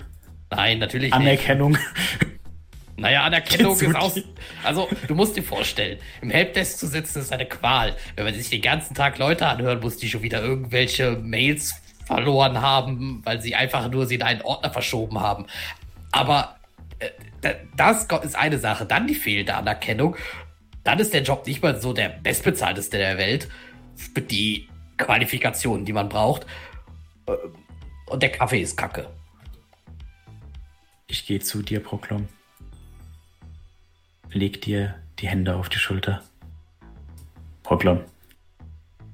Nein, 0.51 0.79
natürlich 0.79 1.11
nicht. 1.11 1.15
Anerkennung? 1.15 1.79
Naja, 2.97 3.25
Anerkennung 3.25 3.73
ist 3.79 4.17
die? 4.17 4.25
Also, 4.63 4.89
du 5.09 5.15
musst 5.15 5.37
dir 5.37 5.43
vorstellen, 5.43 5.99
im 6.21 6.31
Helpdesk 6.31 6.79
zu 6.79 6.87
sitzen 6.87 7.21
ist 7.21 7.33
eine 7.33 7.47
Qual. 7.47 7.97
Wenn 8.17 8.25
man 8.25 8.35
sich 8.35 8.51
den 8.51 8.61
ganzen 8.63 8.95
Tag 8.95 9.19
Leute 9.19 9.47
anhören 9.47 9.81
muss, 9.81 9.97
die 9.97 10.09
schon 10.09 10.23
wieder 10.23 10.43
irgendwelche 10.43 11.13
Mails 11.13 11.75
verloren 12.07 12.61
haben, 12.61 13.23
weil 13.25 13.41
sie 13.41 13.55
einfach 13.55 13.91
nur 13.91 14.07
sie 14.07 14.17
in 14.17 14.23
einen 14.23 14.43
Ordner 14.43 14.71
verschoben 14.71 15.21
haben. 15.21 15.47
Aber 16.13 16.57
äh, 16.99 17.09
da- 17.41 17.55
das 17.77 18.07
ist 18.25 18.37
eine 18.37 18.59
Sache. 18.59 18.85
Dann 18.85 19.07
die 19.07 19.15
fehlende 19.15 19.55
Anerkennung. 19.55 20.17
Dann 20.85 20.99
ist 20.99 21.15
der 21.15 21.23
Job 21.23 21.47
nicht 21.47 21.63
mal 21.63 21.81
so 21.81 21.93
der 21.93 22.09
bestbezahlteste 22.11 22.99
der 22.99 23.17
Welt. 23.19 23.49
Die 24.31 24.69
Qualifikationen, 24.99 25.87
die 25.87 25.93
man 25.93 26.09
braucht. 26.09 26.47
Äh, 27.27 27.33
Und 28.07 28.23
der 28.23 28.31
Kaffee 28.33 28.61
ist 28.61 28.77
kacke. 28.77 29.09
Ich 31.07 31.27
gehe 31.27 31.41
zu 31.41 31.63
dir, 31.63 31.81
Proklom. 31.83 32.29
Leg 34.31 34.63
dir 34.63 34.95
die 35.19 35.29
Hände 35.29 35.55
auf 35.57 35.69
die 35.69 35.79
Schulter. 35.79 36.23
Proklom, 37.63 38.01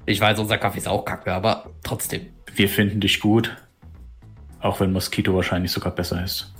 Ich 0.07 0.21
weiß, 0.21 0.39
unser 0.39 0.59
Kaffee 0.59 0.79
ist 0.79 0.89
auch 0.89 1.05
kacke, 1.05 1.33
aber 1.33 1.71
trotzdem. 1.83 2.27
wir 2.55 2.69
finden 2.69 3.01
dich 3.01 3.21
gut. 3.21 3.57
Auch 4.61 4.81
wenn 4.81 4.93
Moskito 4.93 5.35
wahrscheinlich 5.35 5.71
sogar 5.71 5.93
besser 5.95 6.23
ist. 6.25 6.53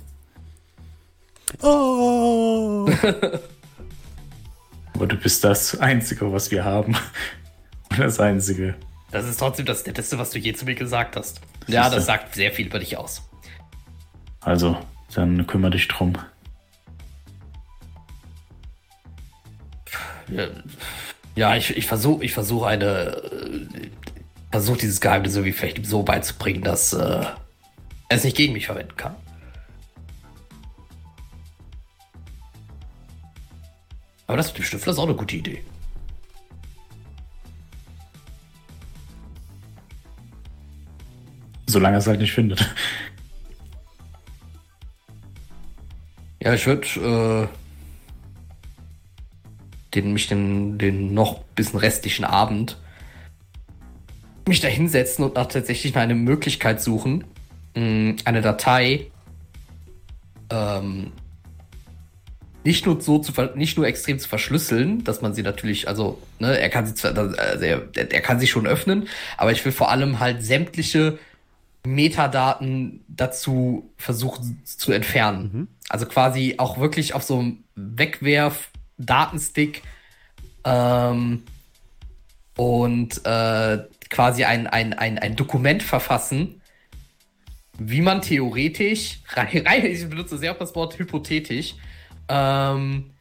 Oh! 1.61 2.89
Aber 4.93 5.07
du 5.07 5.15
bist 5.17 5.43
das 5.43 5.77
Einzige, 5.79 6.31
was 6.31 6.51
wir 6.51 6.63
haben. 6.63 6.95
Und 7.89 7.99
das 7.99 8.19
Einzige. 8.19 8.75
Das 9.11 9.25
ist 9.25 9.37
trotzdem 9.37 9.65
das 9.65 9.85
Netteste, 9.85 10.17
was 10.19 10.29
du 10.31 10.39
je 10.39 10.53
zu 10.53 10.65
mir 10.65 10.75
gesagt 10.75 11.15
hast. 11.15 11.41
Ja, 11.67 11.89
das 11.89 12.05
sagt 12.05 12.35
sehr 12.35 12.51
viel 12.51 12.67
über 12.67 12.79
dich 12.79 12.97
aus. 12.97 13.21
Also, 14.41 14.77
dann 15.13 15.45
kümmere 15.47 15.71
dich 15.71 15.87
drum. 15.87 16.13
Ja, 20.29 20.47
Ja, 21.35 21.55
ich, 21.55 21.75
ich 21.75 21.85
versuche 21.87 22.23
ich 22.23 22.33
versuch 22.33 22.63
eine. 22.63 22.85
äh, 22.85 23.89
versuche 24.51 24.77
dieses 24.79 24.99
Geheimnis 24.99 25.35
irgendwie 25.35 25.53
vielleicht 25.53 25.85
so 25.85 26.01
beizubringen, 26.03 26.63
dass 26.63 26.93
äh, 26.93 26.97
er 26.97 27.37
es 28.09 28.23
nicht 28.23 28.35
gegen 28.37 28.53
mich 28.53 28.65
verwenden 28.65 28.95
kann. 28.95 29.15
Aber 34.27 34.37
das 34.37 34.47
mit 34.49 34.57
dem 34.59 34.65
Stifler 34.65 34.91
ist 34.93 34.99
auch 34.99 35.03
eine 35.05 35.15
gute 35.15 35.35
Idee. 35.35 35.63
Solange 41.69 41.97
er 41.97 41.99
es 41.99 42.07
halt 42.07 42.19
nicht 42.19 42.33
findet. 42.33 42.73
Ja, 46.41 46.53
ich 46.53 46.65
würde 46.65 47.49
äh, 47.51 47.55
den, 49.93 50.13
mich 50.13 50.27
den, 50.27 50.79
den 50.79 51.13
noch 51.13 51.43
bisschen 51.55 51.79
restlichen 51.79 52.25
Abend 52.25 52.77
mich 54.47 54.61
da 54.61 54.67
hinsetzen 54.67 55.23
und 55.23 55.35
nach 55.35 55.45
tatsächlich 55.45 55.95
einer 55.95 56.15
Möglichkeit 56.15 56.81
suchen, 56.81 57.25
mh, 57.75 58.15
eine 58.25 58.41
Datei 58.41 59.11
ähm, 60.49 61.11
nicht 62.63 62.85
nur 62.85 62.99
so 62.99 63.19
zu 63.19 63.31
nicht 63.55 63.77
nur 63.77 63.85
extrem 63.85 64.17
zu 64.17 64.27
verschlüsseln, 64.27 65.03
dass 65.03 65.21
man 65.21 65.33
sie 65.33 65.43
natürlich, 65.43 65.87
also 65.87 66.19
ne, 66.39 66.59
er 66.59 66.69
kann 66.69 66.87
sie 66.87 66.95
zwar, 66.95 67.15
also 67.15 67.63
er, 67.63 67.87
er 67.95 68.21
kann 68.21 68.39
sie 68.39 68.47
schon 68.47 68.65
öffnen, 68.65 69.07
aber 69.37 69.51
ich 69.51 69.63
will 69.63 69.71
vor 69.71 69.91
allem 69.91 70.19
halt 70.19 70.43
sämtliche 70.43 71.19
Metadaten 71.95 73.03
dazu 73.07 73.91
versuchen 73.97 74.61
zu 74.65 74.91
entfernen. 74.91 75.67
Also 75.89 76.05
quasi 76.05 76.55
auch 76.57 76.79
wirklich 76.79 77.13
auf 77.13 77.23
so 77.23 77.39
einem 77.39 77.63
Wegwerf-Datenstick 77.75 79.83
ähm, 80.65 81.43
und 82.55 83.25
äh, 83.25 83.79
quasi 84.09 84.43
ein, 84.43 84.67
ein, 84.67 84.93
ein, 84.93 85.19
ein 85.19 85.35
Dokument 85.35 85.83
verfassen, 85.83 86.61
wie 87.77 88.01
man 88.01 88.21
theoretisch, 88.21 89.21
rein, 89.29 89.65
rein, 89.65 89.85
ich 89.85 90.07
benutze 90.07 90.37
sehr 90.37 90.51
oft 90.51 90.61
das 90.61 90.75
Wort 90.75 90.99
hypothetisch, 90.99 91.75
ähm, 92.27 93.11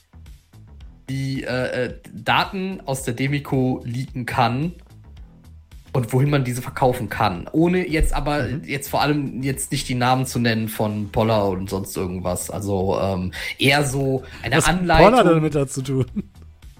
die 1.08 1.44
äh, 1.44 1.86
äh, 1.86 1.94
Daten 2.12 2.82
aus 2.84 3.04
der 3.04 3.14
Demico 3.14 3.80
leaken 3.84 4.26
kann 4.26 4.74
und 5.92 6.12
wohin 6.12 6.30
man 6.30 6.44
diese 6.44 6.62
verkaufen 6.62 7.08
kann. 7.08 7.48
Ohne 7.52 7.88
jetzt 7.88 8.12
aber 8.12 8.48
jetzt 8.48 8.88
vor 8.88 9.00
allem 9.00 9.42
jetzt 9.42 9.72
nicht 9.72 9.88
die 9.88 9.94
Namen 9.94 10.26
zu 10.26 10.38
nennen 10.38 10.68
von 10.68 11.10
Poller 11.10 11.48
und 11.48 11.70
sonst 11.70 11.96
irgendwas. 11.96 12.50
Also 12.50 12.98
ähm, 13.00 13.32
eher 13.58 13.84
so 13.84 14.22
eine 14.42 14.56
Was 14.56 14.68
hat 14.68 14.80
Anleitung. 14.80 15.10
Poller 15.10 15.24
damit 15.24 15.54
dazu 15.54 15.82
tun? 15.82 16.06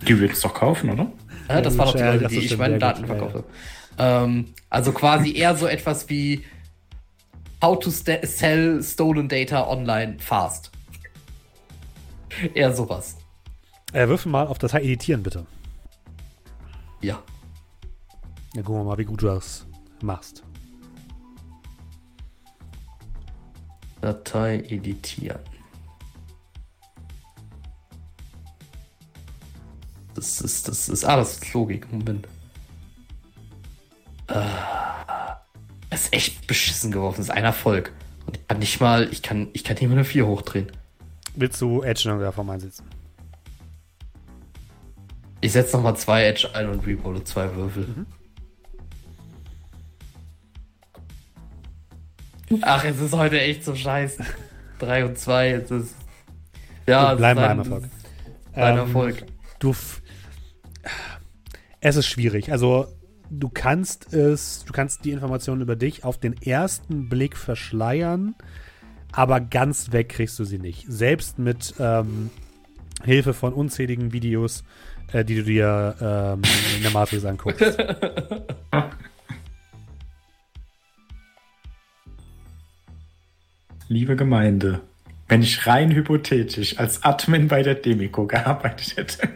Die 0.07 0.19
wird 0.19 0.33
es 0.33 0.41
doch 0.41 0.55
kaufen, 0.55 0.91
oder? 0.91 1.11
Ja, 1.49 1.61
das 1.61 1.73
gut, 1.73 1.79
waren 1.79 1.87
doch 1.87 1.95
die 1.95 2.01
ja, 2.01 2.13
Leute, 2.13 2.29
die 2.29 2.39
ich 2.39 2.59
meine 2.59 2.75
ja, 2.75 2.79
Daten 2.79 3.03
gut, 3.03 3.11
ja, 3.11 3.17
verkaufe. 3.17 3.45
Ähm, 3.99 4.47
also 4.71 4.93
quasi 4.93 5.35
eher 5.35 5.57
so 5.57 5.67
etwas 5.67 6.09
wie 6.09 6.45
How 7.61 7.79
to 7.79 7.91
sell 7.91 8.83
stolen 8.83 9.29
data 9.29 9.67
online 9.67 10.17
fast. 10.21 10.71
Eher 12.55 12.73
sowas. 12.73 13.17
Äh, 13.93 14.07
würfel 14.07 14.31
mal 14.31 14.47
auf 14.47 14.59
Datei 14.59 14.83
editieren, 14.83 15.23
bitte. 15.23 15.47
Ja. 17.01 17.21
Dann 18.59 18.65
gucken 18.65 18.81
wir 18.81 18.87
mal, 18.87 18.99
wie 18.99 19.05
gut 19.05 19.23
du 19.23 19.27
das 19.27 19.69
machst. 20.03 20.43
Datei 24.01 24.57
editieren. 24.69 25.39
Das 30.17 30.41
ist, 30.41 30.67
das 30.67 30.89
ist, 30.89 31.05
ah, 31.05 31.15
das 31.15 31.35
ist 31.35 31.55
Logik. 31.55 31.87
Moment. 31.93 32.27
Äh, 34.27 34.43
das 35.91 36.07
ist 36.07 36.13
echt 36.13 36.47
beschissen 36.49 36.91
geworfen. 36.91 37.19
Das 37.19 37.27
ist 37.27 37.35
ein 37.35 37.45
Erfolg. 37.45 37.93
Und 38.27 38.39
ich 38.39 38.49
kann 38.49 38.59
nicht 38.59 38.81
mal, 38.81 39.09
ich 39.13 39.23
kann, 39.23 39.51
ich 39.53 39.63
kann 39.63 39.77
nicht 39.77 39.87
mal 39.87 39.93
eine 39.93 40.05
4 40.05 40.27
hochdrehen. 40.27 40.73
Willst 41.37 41.61
du 41.61 41.85
Edge 41.85 42.13
der 42.19 42.33
Form 42.33 42.51
einsetzen? 42.51 42.87
Ich 45.41 45.53
setze 45.53 45.77
nochmal 45.77 45.97
zwei 45.97 46.25
Edge 46.25 46.53
ein 46.55 46.69
und 46.69 46.85
rerolle 46.85 47.23
zwei 47.23 47.55
Würfel. 47.55 48.07
Ach, 52.63 52.85
es 52.85 53.01
ist 53.01 53.13
heute 53.15 53.41
echt 53.41 53.65
so 53.65 53.75
scheiße. 53.75 54.25
Drei 54.79 55.05
und 55.05 55.19
zwei, 55.19 55.51
es 55.53 55.71
ist. 55.71 55.95
Ja, 56.87 57.11
Wir 57.13 57.17
bleiben 57.17 57.41
es 57.41 57.43
ist 57.43 57.43
bei 57.43 57.45
ein- 57.45 57.51
einem 57.51 57.59
Erfolg. 57.61 57.85
Ein 58.55 58.73
Ähm, 58.73 58.79
Erfolg. 58.79 59.25
Du. 59.59 59.75
Es 61.81 61.97
ist 61.97 62.07
schwierig. 62.07 62.51
Also, 62.51 62.87
du 63.31 63.49
kannst 63.49 64.13
es, 64.13 64.65
du 64.65 64.73
kannst 64.73 65.05
die 65.05 65.11
Informationen 65.13 65.61
über 65.63 65.77
dich 65.77 66.05
auf 66.05 66.19
den 66.19 66.41
ersten 66.43 67.09
Blick 67.09 67.37
verschleiern, 67.37 68.35
aber 69.13 69.41
ganz 69.41 69.93
weg 69.93 70.09
kriegst 70.09 70.39
du 70.39 70.45
sie 70.45 70.59
nicht. 70.59 70.87
Selbst 70.89 71.39
mit 71.39 71.75
ähm, 71.79 72.31
Hilfe 73.05 73.35
von 73.35 73.53
unzähligen 73.53 74.13
Videos, 74.13 74.65
äh, 75.13 75.25
die 75.25 75.37
du 75.37 75.43
dir 75.45 75.95
ähm, 76.01 76.43
in 76.77 76.83
der 76.83 76.91
Matrix 76.93 77.25
anguckst. 77.25 77.61
Liebe 83.89 84.17
Gemeinde, 84.17 84.83
wenn 85.29 85.43
ich 85.43 85.67
rein 85.67 85.91
hypothetisch 85.91 86.79
als 86.79 87.03
Admin 87.05 87.49
bei 87.49 87.63
der 87.63 87.75
Demico 87.75 88.27
gearbeitet 88.27 88.97
hätte. 88.97 89.29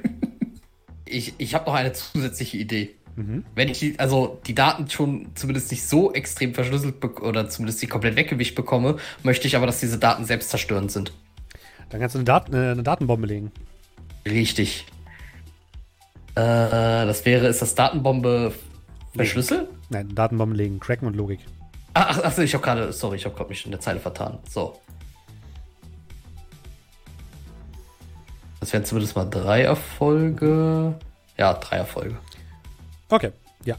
Ich, 1.06 1.34
ich 1.38 1.54
habe 1.54 1.66
noch 1.66 1.74
eine 1.74 1.92
zusätzliche 1.92 2.58
Idee. 2.58 2.90
Mhm. 3.16 3.44
Wenn 3.54 3.68
ich 3.68 3.78
die, 3.78 3.98
also 3.98 4.40
die 4.46 4.54
Daten 4.54 4.88
schon 4.88 5.28
zumindest 5.34 5.70
nicht 5.70 5.86
so 5.86 6.12
extrem 6.12 6.54
verschlüsselt 6.54 7.02
oder 7.20 7.48
zumindest 7.48 7.82
die 7.82 7.86
komplett 7.86 8.16
weggewischt 8.16 8.54
bekomme, 8.54 8.96
möchte 9.22 9.46
ich 9.46 9.56
aber, 9.56 9.66
dass 9.66 9.80
diese 9.80 9.98
Daten 9.98 10.24
selbst 10.26 10.50
zerstörend 10.50 10.90
sind. 10.92 11.12
Dann 11.88 12.00
kannst 12.00 12.14
du 12.14 12.18
eine, 12.18 12.24
Dat 12.24 12.52
äh, 12.52 12.72
eine 12.72 12.82
Datenbombe 12.82 13.26
legen. 13.26 13.52
Richtig. 14.26 14.86
Äh, 16.34 16.40
das 16.40 17.24
wäre, 17.24 17.46
ist 17.48 17.60
das 17.60 17.74
Datenbombe 17.74 18.54
verschlüsselt? 19.14 19.68
Nein, 19.90 20.14
Datenbomben 20.14 20.56
legen, 20.56 20.80
Cracken 20.80 21.06
und 21.06 21.16
Logik. 21.16 21.40
Ach, 21.94 22.06
ach, 22.18 22.24
achso, 22.24 22.42
ich 22.42 22.54
habe 22.54 22.64
gerade, 22.64 22.92
sorry, 22.92 23.16
ich 23.16 23.24
habe 23.24 23.34
gerade 23.34 23.50
mich 23.50 23.64
in 23.64 23.70
der 23.70 23.80
Zeile 23.80 24.00
vertan. 24.00 24.38
So. 24.48 24.78
Das 28.60 28.72
wären 28.72 28.84
zumindest 28.84 29.16
mal 29.16 29.24
drei 29.24 29.62
Erfolge. 29.62 30.94
Ja, 31.36 31.54
drei 31.54 31.76
Erfolge. 31.78 32.16
Okay, 33.08 33.32
ja. 33.64 33.76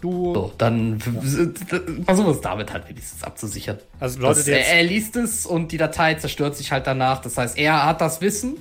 Du, 0.00 0.32
So, 0.32 0.52
dann 0.56 0.98
versuchen 0.98 2.26
wir 2.26 2.32
es 2.32 2.40
damit 2.40 2.72
halt 2.72 2.88
wenigstens 2.88 3.22
abzusichern. 3.22 3.78
also 4.00 4.18
Leute, 4.20 4.38
Das, 4.38 4.48
er, 4.48 4.66
er 4.66 4.82
liest 4.82 5.14
es 5.16 5.44
und 5.44 5.72
die 5.72 5.76
Datei 5.76 6.14
zerstört 6.14 6.56
sich 6.56 6.72
halt 6.72 6.86
danach. 6.86 7.20
Das 7.20 7.36
heißt, 7.36 7.58
er 7.58 7.84
hat 7.84 8.00
das 8.00 8.22
Wissen. 8.22 8.56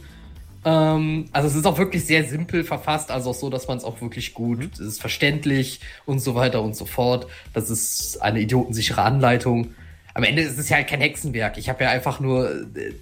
Ähm, 0.65 1.25
also 1.31 1.47
es 1.47 1.55
ist 1.55 1.65
auch 1.65 1.77
wirklich 1.77 2.05
sehr 2.05 2.25
simpel 2.25 2.63
verfasst, 2.63 3.11
also 3.11 3.29
auch 3.29 3.35
so, 3.35 3.49
dass 3.49 3.67
man 3.67 3.77
es 3.77 3.83
auch 3.83 4.01
wirklich 4.01 4.33
gut, 4.33 4.59
Mhm. 4.59 4.69
es 4.73 4.79
ist 4.79 5.01
verständlich 5.01 5.79
und 6.05 6.19
so 6.19 6.35
weiter 6.35 6.61
und 6.61 6.75
so 6.75 6.85
fort. 6.85 7.27
Das 7.53 7.69
ist 7.69 8.21
eine 8.21 8.41
idiotensichere 8.41 9.01
Anleitung. 9.01 9.73
Am 10.13 10.23
Ende 10.23 10.41
ist 10.41 10.57
es 10.57 10.69
ja 10.69 10.77
halt 10.77 10.87
kein 10.87 11.01
Hexenwerk. 11.01 11.57
Ich 11.57 11.69
habe 11.69 11.83
ja 11.83 11.91
einfach 11.91 12.19
nur, 12.19 12.49
äh, 12.51 12.93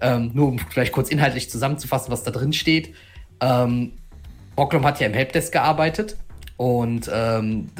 ähm, 0.00 0.30
nur 0.34 0.48
um 0.48 0.58
vielleicht 0.58 0.92
kurz 0.92 1.08
inhaltlich 1.08 1.50
zusammenzufassen, 1.50 2.12
was 2.12 2.22
da 2.22 2.30
drin 2.30 2.52
steht. 2.52 2.94
Ähm, 3.40 3.92
Brocklum 4.54 4.84
hat 4.84 5.00
ja 5.00 5.06
im 5.06 5.14
Helpdesk 5.14 5.52
gearbeitet 5.52 6.16
und 6.56 7.10
ähm, 7.12 7.70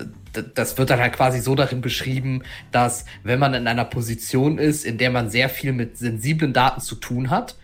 das 0.54 0.78
wird 0.78 0.90
dann 0.90 0.98
halt 0.98 1.12
quasi 1.12 1.40
so 1.40 1.54
darin 1.54 1.82
beschrieben, 1.82 2.42
dass 2.72 3.04
wenn 3.22 3.38
man 3.38 3.54
in 3.54 3.66
einer 3.68 3.84
Position 3.84 4.58
ist, 4.58 4.84
in 4.84 4.98
der 4.98 5.10
man 5.10 5.30
sehr 5.30 5.48
viel 5.48 5.72
mit 5.72 5.98
sensiblen 5.98 6.52
Daten 6.52 6.80
zu 6.80 6.94
tun 6.94 7.30
hat, 7.30 7.56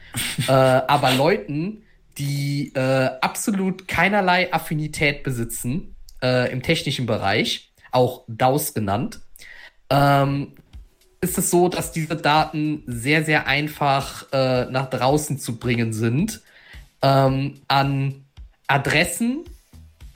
äh, 0.46 0.52
aber 0.52 1.12
Leuten, 1.12 1.82
die 2.18 2.72
äh, 2.74 3.10
absolut 3.20 3.86
keinerlei 3.88 4.52
Affinität 4.52 5.22
besitzen 5.22 5.94
äh, 6.22 6.50
im 6.52 6.62
technischen 6.62 7.06
Bereich, 7.06 7.72
auch 7.92 8.24
DAOs 8.28 8.74
genannt, 8.74 9.20
ähm, 9.90 10.52
ist 11.20 11.38
es 11.38 11.50
so, 11.50 11.68
dass 11.68 11.92
diese 11.92 12.16
Daten 12.16 12.82
sehr, 12.86 13.24
sehr 13.24 13.46
einfach 13.46 14.26
äh, 14.32 14.66
nach 14.66 14.90
draußen 14.90 15.38
zu 15.38 15.58
bringen 15.58 15.92
sind 15.92 16.42
ähm, 17.02 17.60
an 17.66 18.24
Adressen 18.66 19.44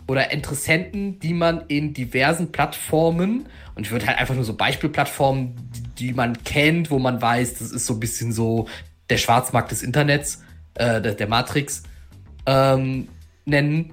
oder 0.06 0.30
Interessenten, 0.32 1.18
die 1.18 1.34
man 1.34 1.64
in 1.68 1.94
diversen 1.94 2.52
Plattformen, 2.52 3.46
und 3.74 3.86
ich 3.86 3.90
würde 3.90 4.06
halt 4.06 4.18
einfach 4.18 4.34
nur 4.34 4.44
so 4.44 4.54
Beispielplattformen, 4.54 5.56
die, 5.74 6.06
die 6.06 6.12
man 6.12 6.42
kennt, 6.44 6.90
wo 6.90 6.98
man 6.98 7.22
weiß, 7.22 7.54
das 7.54 7.70
ist 7.70 7.86
so 7.86 7.94
ein 7.94 8.00
bisschen 8.00 8.32
so 8.32 8.68
der 9.10 9.18
Schwarzmarkt 9.18 9.70
des 9.70 9.82
Internets, 9.82 10.42
äh, 10.74 11.00
der, 11.00 11.14
der 11.14 11.28
Matrix, 11.28 11.82
ähm, 12.46 13.08
nennen. 13.44 13.92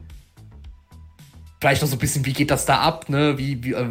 Vielleicht 1.60 1.82
noch 1.82 1.90
so 1.90 1.98
ein 1.98 2.00
bisschen, 2.00 2.26
wie 2.26 2.34
geht 2.34 2.52
das 2.52 2.66
da 2.66 2.80
ab, 2.80 3.10
ne? 3.10 3.38
Wie, 3.38 3.64
wie, 3.64 3.74
äh, 3.74 3.88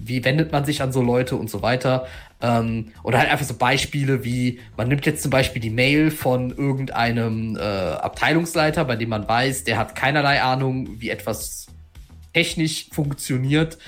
wie 0.00 0.24
wendet 0.24 0.52
man 0.52 0.64
sich 0.64 0.82
an 0.82 0.92
so 0.92 1.00
Leute 1.00 1.36
und 1.36 1.48
so 1.48 1.62
weiter. 1.62 2.06
Ähm, 2.40 2.92
oder 3.02 3.18
halt 3.18 3.30
einfach 3.30 3.46
so 3.46 3.54
Beispiele 3.54 4.24
wie, 4.24 4.60
man 4.76 4.88
nimmt 4.88 5.06
jetzt 5.06 5.22
zum 5.22 5.30
Beispiel 5.30 5.60
die 5.60 5.70
Mail 5.70 6.10
von 6.10 6.50
irgendeinem 6.50 7.56
äh, 7.56 7.60
Abteilungsleiter, 7.60 8.84
bei 8.84 8.96
dem 8.96 9.08
man 9.08 9.26
weiß, 9.26 9.64
der 9.64 9.78
hat 9.78 9.96
keinerlei 9.96 10.42
Ahnung, 10.42 11.00
wie 11.00 11.10
etwas 11.10 11.66
technisch 12.32 12.88
funktioniert 12.92 13.78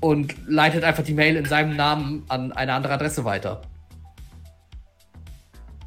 und 0.00 0.34
leitet 0.46 0.84
einfach 0.84 1.02
die 1.02 1.14
Mail 1.14 1.36
in 1.36 1.46
seinem 1.46 1.74
Namen 1.76 2.24
an 2.28 2.52
eine 2.52 2.74
andere 2.74 2.92
Adresse 2.92 3.24
weiter. 3.24 3.62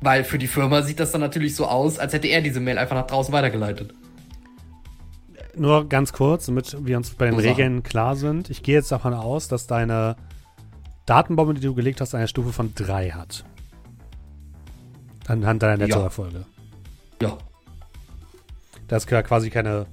Weil 0.02 0.24
für 0.24 0.38
die 0.38 0.48
Firma 0.48 0.82
sieht 0.82 1.00
das 1.00 1.12
dann 1.12 1.22
natürlich 1.22 1.56
so 1.56 1.66
aus, 1.68 2.00
als 2.00 2.14
hätte 2.14 2.28
er 2.28 2.42
diese 2.42 2.60
Mail 2.60 2.78
einfach 2.78 2.96
nach 2.96 3.08
draußen 3.08 3.34
weitergeleitet. 3.34 3.94
nur 5.56 5.90
ganz 5.90 6.14
kurz, 6.14 6.46
damit 6.46 6.78
wir 6.86 6.96
uns 6.98 7.10
bei 7.12 7.26
den 7.26 7.36
So 7.36 7.42
Sachen. 7.42 7.50
Regeln 7.50 7.84
klar 7.84 8.16
sind. 8.16 8.50
Ich 8.50 8.64
gehe 8.64 8.76
jetzt 8.76 8.92
davon 8.92 9.14
aus, 9.14 9.48
dass 9.50 9.68
deine 9.68 10.16
Datenbombe, 11.06 11.54
die 11.56 11.62
du 11.62 11.74
gelegt 11.76 12.02
hast, 12.02 12.16
eine 12.16 12.28
Stufe 12.28 12.54
von 12.54 12.74
3 12.76 13.12
hat. 13.12 13.44
Anhand 15.28 15.62
deiner 15.62 15.80
Ja. 15.82 15.88
Nettoerfolge. 15.88 16.46
Ja. 17.22 17.38
Da 18.88 18.96
es 18.96 19.10
ja 19.10 19.22
quasi 19.22 19.50
keine, 19.50 19.86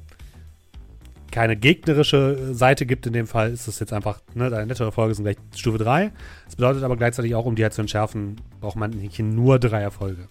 keine 1.30 1.56
gegnerische 1.56 2.54
Seite 2.54 2.86
gibt 2.86 3.06
in 3.06 3.12
dem 3.12 3.26
Fall, 3.26 3.52
ist 3.52 3.68
es 3.68 3.78
jetzt 3.80 3.92
einfach, 3.92 4.20
ne, 4.34 4.50
deine 4.50 4.66
Nettoerfolge 4.66 5.14
sind 5.14 5.24
gleich 5.24 5.36
Stufe 5.54 5.78
3. 5.78 6.12
Das 6.44 6.56
bedeutet 6.56 6.82
aber 6.82 6.96
gleichzeitig 6.96 7.34
auch, 7.34 7.44
um 7.44 7.56
die 7.56 7.62
halt 7.62 7.74
zu 7.74 7.80
entschärfen, 7.80 8.36
braucht 8.60 8.76
man 8.76 8.92
hier 8.92 9.24
nur 9.24 9.58
drei 9.58 9.82
Erfolge. 9.82 10.28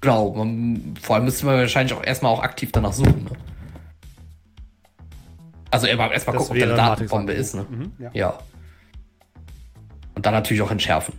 Genau, 0.00 0.32
man, 0.34 0.94
vor 1.00 1.16
allem 1.16 1.24
müsste 1.24 1.46
man 1.46 1.58
wahrscheinlich 1.58 1.94
auch 1.94 2.04
erstmal 2.04 2.32
auch 2.32 2.42
aktiv 2.42 2.72
danach 2.72 2.92
suchen. 2.92 3.24
Ne? 3.24 3.30
Also 5.70 5.86
erstmal 5.86 6.10
Das 6.10 6.24
gucken, 6.24 6.50
ob 6.50 6.58
da 6.58 6.64
eine 6.64 6.74
Datenbombe 6.74 7.32
ist. 7.32 7.54
Ne? 7.54 7.66
Mhm, 7.68 7.92
ja. 7.98 8.10
Ja. 8.12 8.38
Und 10.14 10.26
dann 10.26 10.34
natürlich 10.34 10.60
auch 10.62 10.70
entschärfen. 10.70 11.14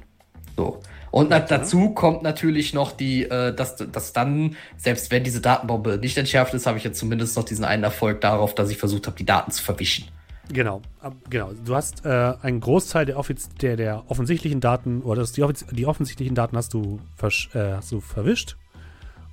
So. 0.55 0.81
Und 1.13 1.29
na, 1.29 1.35
Weiter. 1.35 1.59
dazu 1.59 1.91
kommt 1.91 2.23
natürlich 2.23 2.73
noch 2.73 2.91
die, 2.91 3.25
äh, 3.25 3.53
dass, 3.53 3.75
dass 3.75 4.13
dann, 4.13 4.55
selbst 4.77 5.11
wenn 5.11 5.23
diese 5.23 5.41
Datenbombe 5.41 5.99
nicht 5.99 6.17
entschärft 6.17 6.55
ist, 6.55 6.65
habe 6.65 6.79
ich 6.79 6.83
jetzt 6.83 6.97
zumindest 6.97 7.37
noch 7.37 7.43
diesen 7.43 7.65
einen 7.65 7.83
Erfolg 7.83 8.19
darauf, 8.21 8.55
dass 8.55 8.71
ich 8.71 8.79
versucht 8.79 9.05
habe, 9.05 9.15
die 9.15 9.25
Daten 9.25 9.51
zu 9.51 9.61
verwischen. 9.61 10.07
Genau, 10.51 10.81
genau. 11.29 11.51
Du 11.53 11.75
hast 11.75 12.03
äh, 12.03 12.33
einen 12.41 12.59
Großteil 12.61 13.05
der, 13.05 13.19
offiz 13.19 13.49
der, 13.61 13.75
der 13.75 14.05
offensichtlichen 14.07 14.59
Daten, 14.59 15.03
oder 15.03 15.21
das, 15.21 15.33
die, 15.33 15.43
offiz 15.43 15.67
die 15.69 15.85
offensichtlichen 15.85 16.33
Daten 16.33 16.57
hast 16.57 16.73
du, 16.73 16.99
äh, 17.21 17.27
hast 17.59 17.91
du 17.91 18.01
verwischt. 18.01 18.57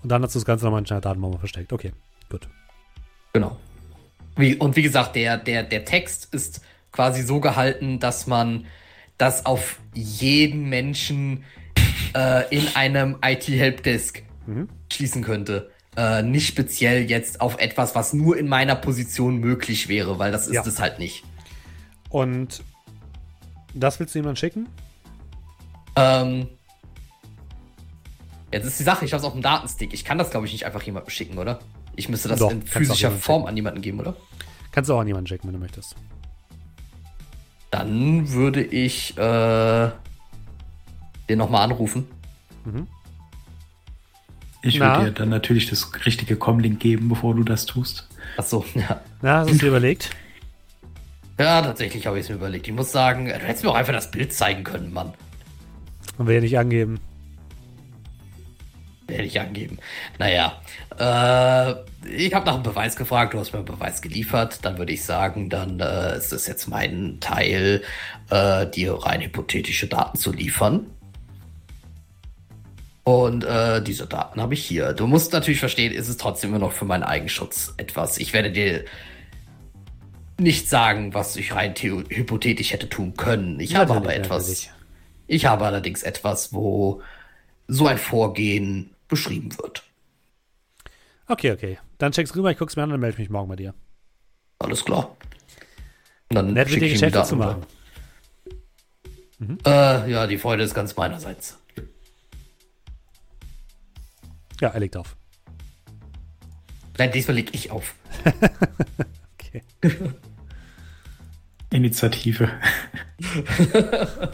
Und 0.03 0.13
dann 0.13 0.23
hast 0.23 0.35
du 0.35 0.39
das 0.39 0.45
Ganze 0.45 0.67
nochmal 0.67 0.83
in 0.83 0.91
einer 0.91 1.01
Datenbombe 1.01 1.39
versteckt. 1.39 1.73
Okay, 1.73 1.93
gut. 2.29 2.47
Genau. 3.33 3.57
Wie, 4.37 4.55
und 4.55 4.77
wie 4.77 4.83
gesagt, 4.83 5.17
der, 5.17 5.39
der, 5.39 5.63
der 5.63 5.87
Text 5.87 6.29
ist 6.35 6.61
quasi 6.93 7.23
so 7.23 7.41
gehalten, 7.41 8.01
dass 8.01 8.27
man 8.27 8.67
das 9.17 9.47
auf 9.47 9.81
jeden 9.95 10.69
Menschen 10.69 11.43
äh, 12.15 12.55
in 12.55 12.67
einem 12.75 13.17
IT-Helpdesk 13.25 14.23
Mhm. 14.47 14.69
schließen 14.93 15.23
könnte. 15.23 15.71
äh, 15.97 16.23
nicht 16.23 16.47
speziell 16.47 17.11
jetzt 17.11 17.41
auf 17.41 17.59
etwas, 17.59 17.97
was 17.97 18.13
nur 18.13 18.39
in 18.39 18.49
meiner 18.49 18.77
Position 18.77 19.39
möglich 19.39 19.89
wäre, 19.89 20.21
weil 20.21 20.31
das 20.31 20.47
ist 20.47 20.55
Ja. 20.55 20.63
es 20.65 20.79
halt 20.79 21.01
nicht. 21.01 21.25
Und 22.11 22.63
das 23.75 23.99
willst 23.99 24.15
du 24.15 24.21
jemand 24.21 24.39
schicken? 24.39 24.69
Ähm, 25.97 26.47
jetzt 28.53 28.67
ist 28.67 28.79
die 28.79 28.85
Sache, 28.85 29.05
ich 29.05 29.13
habe 29.13 29.19
es 29.21 29.27
auf 29.27 29.33
dem 29.33 29.43
Datenstick. 29.43 29.93
Ich 29.93 30.05
kann 30.05 30.17
das, 30.17 30.31
glaube 30.31 30.47
ich, 30.47 30.53
nicht 30.53 30.65
einfach 30.65 30.81
jemandem 30.83 31.11
schicken, 31.11 31.39
oder? 31.39 31.59
Ich 31.97 32.09
müsste 32.09 32.29
das 32.29 32.39
Doch, 32.39 32.53
in 32.53 32.63
physischer 32.63 33.11
Form 33.11 33.41
schicken. 33.43 33.49
an 33.49 33.57
jemanden 33.57 33.83
geben, 33.83 33.99
oder? 34.01 34.15
Kannst 34.71 34.89
du 34.89 34.95
auch 34.95 35.01
an 35.01 35.09
jemanden 35.09 35.27
schicken, 35.27 35.49
wenn 35.49 35.55
du 35.55 35.61
möchtest. 35.61 35.97
Dann 37.73 38.31
würde 38.31 38.63
ich 38.63 39.19
äh, 39.19 39.91
den 41.31 41.39
nochmal 41.39 41.63
anrufen. 41.63 42.07
Ich 44.63 44.79
Na? 44.79 44.99
würde 44.99 45.11
dir 45.11 45.19
dann 45.19 45.31
natürlich 45.31 45.71
das 45.71 45.91
richtige 46.05 46.37
Comlink 46.37 46.81
geben, 46.81 47.09
bevor 47.09 47.35
du 47.35 47.45
das 47.45 47.67
tust. 47.67 48.09
Achso, 48.37 48.65
ja. 48.75 49.01
Na, 49.23 49.39
hast 49.39 49.49
du 49.49 49.55
es 49.55 49.59
dir 49.59 49.69
überlegt? 49.69 50.11
Ja, 51.39 51.63
tatsächlich 51.63 52.07
habe 52.07 52.19
ich 52.19 52.25
es 52.25 52.29
mir 52.29 52.37
überlegt. 52.37 52.69
Ich 52.69 52.75
muss 52.75 52.93
sagen, 52.93 53.27
du 53.27 53.33
hättest 53.33 53.65
mir 53.65 53.71
auch 53.71 53.75
einfach 53.75 53.95
das 53.95 54.11
Bild 54.11 54.33
zeigen 54.33 54.63
können, 54.63 54.93
Mann. 54.93 55.15
Und 56.19 56.27
wir 56.27 56.35
ja 56.35 56.41
nicht 56.43 56.59
angeben. 56.59 57.01
Hätte 59.09 59.23
ich 59.23 59.41
angeben. 59.41 59.79
Naja, 60.19 60.61
äh, 60.99 61.75
ich 62.15 62.35
habe 62.35 62.47
nach 62.47 62.55
einem 62.55 62.63
Beweis 62.63 62.95
gefragt, 62.95 63.33
du 63.33 63.39
hast 63.39 63.53
mir 63.53 63.61
einen 63.61 63.67
Beweis 63.67 64.03
geliefert. 64.03 64.65
Dann 64.65 64.77
würde 64.77 64.93
ich 64.93 65.03
sagen, 65.03 65.49
dann 65.49 65.81
äh, 65.81 66.19
ist 66.19 66.33
es 66.33 66.47
jetzt 66.47 66.69
mein 66.69 67.19
Teil, 67.21 67.83
äh, 68.29 68.67
dir 68.67 68.95
rein 68.95 69.23
hypothetische 69.23 69.87
Daten 69.87 70.19
zu 70.19 70.33
liefern. 70.33 70.87
Und 73.11 73.43
äh, 73.43 73.83
diese 73.83 74.07
Daten 74.07 74.41
habe 74.41 74.55
ich 74.55 74.65
hier. 74.65 74.93
Du 74.93 75.09
musst 75.09 75.33
natürlich 75.33 75.59
verstehen, 75.59 75.93
ist 75.93 76.09
es 76.09 76.17
trotzdem 76.17 76.51
immer 76.51 76.61
noch 76.61 76.71
für 76.73 76.85
meinen 76.85 77.03
Eigenschutz 77.03 77.75
etwas. 77.77 78.19
Ich 78.19 78.33
werde 78.33 78.53
dir 78.53 78.85
nicht 80.39 80.69
sagen, 80.69 81.13
was 81.13 81.35
ich 81.35 81.53
rein 81.55 81.75
hypothetisch 81.75 82.73
hätte 82.73 82.89
tun 82.89 83.15
können. 83.17 83.59
Ich 83.59 83.75
habe 83.75 83.95
aber 83.95 84.05
Natürlich, 84.07 84.25
etwas. 84.27 84.43
natürlich. 84.49 84.71
Ich 85.27 85.47
habe 85.47 85.67
allerdings 85.67 86.05
etwas, 86.05 86.53
wo 86.53 87.03
so 87.67 87.89
ein 87.89 87.99
Vorgehen 87.99 88.95
beschrieben 89.09 89.59
wird. 89.59 89.83
Okay, 91.27 91.51
okay. 91.51 91.79
Dann 91.99 92.13
check's 92.13 92.35
rüber, 92.37 92.53
ich 92.53 92.59
guck's 92.59 92.77
mir 92.77 92.85
an 92.85 92.93
und 92.93 93.01
melde 93.01 93.19
mich 93.19 93.29
morgen 93.29 93.49
bei 93.49 93.57
dir. 93.57 93.75
Alles 94.61 94.85
klar. 94.85 95.17
Und 96.29 96.37
dann 96.37 96.53
Nett 96.53 96.69
mit 96.71 96.81
dir 96.81 96.87
ich 96.87 96.93
die 96.93 96.99
Geschäfte 97.01 97.25
zu 97.25 97.35
machen. 97.35 97.65
rüber. 99.41 99.59
Äh, 99.67 100.11
ja, 100.13 100.27
die 100.29 100.39
Freude 100.39 100.63
ist 100.63 100.75
ganz 100.75 100.95
meinerseits. 100.95 101.60
Ja, 104.61 104.69
er 104.69 104.81
legt 104.81 104.97
auf. 104.97 105.17
Nein, 106.99 107.13
diesmal 107.13 107.37
leg 107.37 107.55
ich 107.55 107.71
auf. 107.71 107.95
Okay. 109.53 109.63
Initiative. 111.71 112.49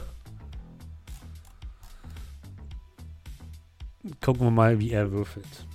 Gucken 4.20 4.46
wir 4.46 4.50
mal, 4.50 4.78
wie 4.78 4.90
er 4.90 5.10
würfelt. 5.10 5.66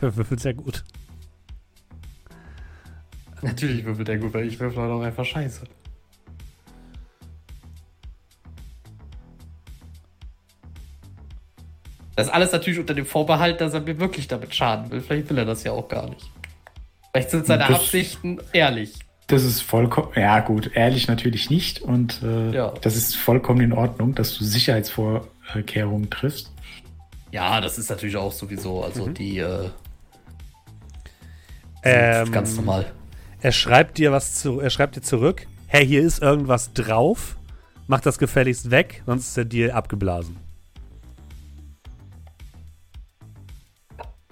Er 0.00 0.16
würfelt 0.16 0.38
sehr 0.40 0.54
gut. 0.54 0.84
Natürlich 3.42 3.84
würfelt 3.84 4.08
er 4.08 4.18
gut, 4.18 4.32
weil 4.32 4.46
ich 4.46 4.60
würfel 4.60 4.82
halt 4.82 4.92
auch 4.92 5.02
einfach 5.02 5.24
scheiße. 5.24 5.66
Das 12.20 12.28
ist 12.28 12.34
alles 12.34 12.52
natürlich 12.52 12.78
unter 12.78 12.94
dem 12.94 13.06
Vorbehalt, 13.06 13.60
dass 13.60 13.74
er 13.74 13.80
mir 13.80 13.98
wirklich 13.98 14.28
damit 14.28 14.54
schaden 14.54 14.90
will. 14.90 15.00
Vielleicht 15.00 15.30
will 15.30 15.38
er 15.38 15.44
das 15.46 15.64
ja 15.64 15.72
auch 15.72 15.88
gar 15.88 16.08
nicht. 16.08 16.30
Vielleicht 17.12 17.30
sind 17.30 17.46
seine 17.46 17.66
Das- 17.66 17.76
Absichten 17.80 18.38
ehrlich. 18.52 18.92
Das 19.26 19.44
ist 19.44 19.60
vollkommen, 19.62 20.08
ja 20.16 20.40
gut, 20.40 20.72
ehrlich 20.74 21.06
natürlich 21.06 21.50
nicht. 21.50 21.80
Und 21.80 22.20
äh, 22.22 22.50
Ja. 22.50 22.74
das 22.80 22.96
ist 22.96 23.16
vollkommen 23.16 23.60
in 23.60 23.72
Ordnung, 23.72 24.14
dass 24.14 24.36
du 24.36 24.42
Sicherheitsvorkehrungen 24.44 26.10
triffst. 26.10 26.52
Ja, 27.30 27.60
das 27.60 27.78
ist 27.78 27.90
natürlich 27.90 28.16
auch 28.16 28.32
sowieso, 28.32 28.82
also 28.82 29.08
die 29.08 29.38
äh, 29.38 29.68
Ähm, 31.82 32.30
ganz 32.32 32.56
normal. 32.56 32.86
Er 33.40 33.52
schreibt 33.52 33.98
dir 33.98 34.12
was 34.12 34.34
zu, 34.34 34.60
er 34.60 34.70
schreibt 34.70 34.96
dir 34.96 35.02
zurück. 35.02 35.46
Hey, 35.68 35.86
hier 35.86 36.02
ist 36.02 36.20
irgendwas 36.20 36.72
drauf. 36.74 37.36
Mach 37.86 38.00
das 38.00 38.18
gefälligst 38.18 38.70
weg, 38.70 39.02
sonst 39.06 39.28
ist 39.28 39.36
der 39.36 39.44
Deal 39.46 39.70
abgeblasen. 39.70 40.36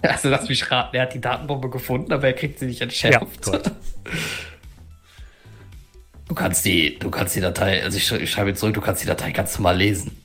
Also 0.01 0.29
lass 0.29 0.47
mich 0.47 0.71
raten, 0.71 0.95
er 0.95 1.03
hat 1.03 1.13
die 1.13 1.21
Datenbombe 1.21 1.69
gefunden, 1.69 2.13
aber 2.13 2.27
er 2.27 2.33
kriegt 2.33 2.59
sie 2.59 2.67
nicht 2.67 2.81
entschärft. 2.81 3.47
Ja, 3.47 3.59
du 6.27 6.35
kannst 6.35 6.63
die, 6.65 6.97
du 6.99 7.11
kannst 7.11 7.35
die 7.35 7.41
Datei, 7.41 7.83
also 7.83 7.97
ich, 7.97 8.11
ich 8.11 8.31
schreibe 8.31 8.49
jetzt 8.49 8.59
zurück, 8.59 8.75
du 8.75 8.81
kannst 8.81 9.03
die 9.03 9.07
Datei 9.07 9.31
ganz 9.31 9.57
normal 9.57 9.77
lesen. 9.77 10.15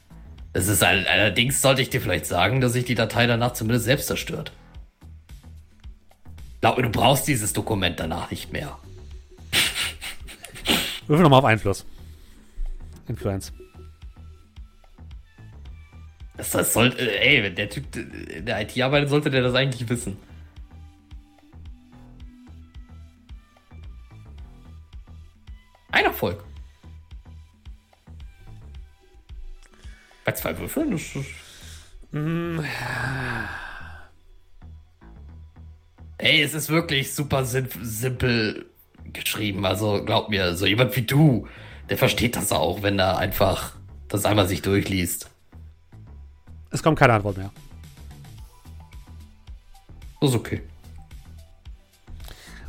Es 0.53 0.69
ist 0.69 0.85
ein, 0.85 1.05
allerdings 1.07 1.61
sollte 1.61 1.83
ich 1.83 1.91
dir 1.91 2.01
vielleicht 2.01 2.27
sagen, 2.27 2.61
dass 2.61 2.75
sich 2.75 2.85
die 2.85 2.95
Datei 2.95 3.27
danach 3.27 3.55
zumindest 3.55 3.87
selbst 3.87 4.07
zerstört. 4.07 4.53
Glaube, 6.61 6.83
du 6.83 6.89
brauchst 6.89 7.27
dieses 7.27 7.53
Dokument 7.53 7.99
danach 7.99 8.31
nicht 8.31 8.53
mehr. 8.53 8.79
Würfel 11.09 11.25
nochmal 11.25 11.41
auf 11.41 11.45
Einfluss. 11.45 11.85
Influence. 13.09 13.53
Das, 16.37 16.51
das 16.51 16.73
sollte, 16.73 16.99
äh, 16.99 17.37
ey, 17.37 17.43
wenn 17.43 17.55
der 17.55 17.71
Typ 17.71 17.95
äh, 17.97 18.39
in 18.39 18.47
der 18.47 18.61
IT 18.61 18.81
arbeitet, 18.81 19.09
sollte 19.09 19.31
der 19.31 19.43
das 19.43 19.55
eigentlich 19.55 19.89
wissen. 19.89 20.17
Ein 25.91 26.07
Erfolg. 26.07 26.45
Bei 30.25 30.33
zwei 30.33 30.59
Würfeln? 30.59 30.91
Das 30.91 31.03
ist 31.03 31.35
Ey, 36.19 36.43
es 36.43 36.55
ist 36.55 36.71
wirklich 36.71 37.13
super 37.13 37.45
sim 37.45 37.69
simpel 37.83 38.67
geschrieben. 39.13 39.67
Also 39.67 40.05
glaub 40.05 40.31
mir, 40.31 40.55
so 40.55 40.65
jemand 40.67 40.95
wie 40.97 41.03
du, 41.03 41.49
der 41.91 41.99
versteht 41.99 42.37
das 42.37 42.53
auch, 42.53 42.83
wenn 42.83 42.99
er 42.99 43.19
einfach 43.19 43.75
das 44.09 44.25
einmal 44.25 44.47
sich 44.47 44.63
durchliest. 44.63 45.34
Es 46.75 46.83
kommt 46.83 46.99
keine 46.99 47.13
Antwort 47.13 47.37
mehr. 47.37 47.53
Das 50.21 50.31
ist 50.31 50.37
okay. 50.37 50.61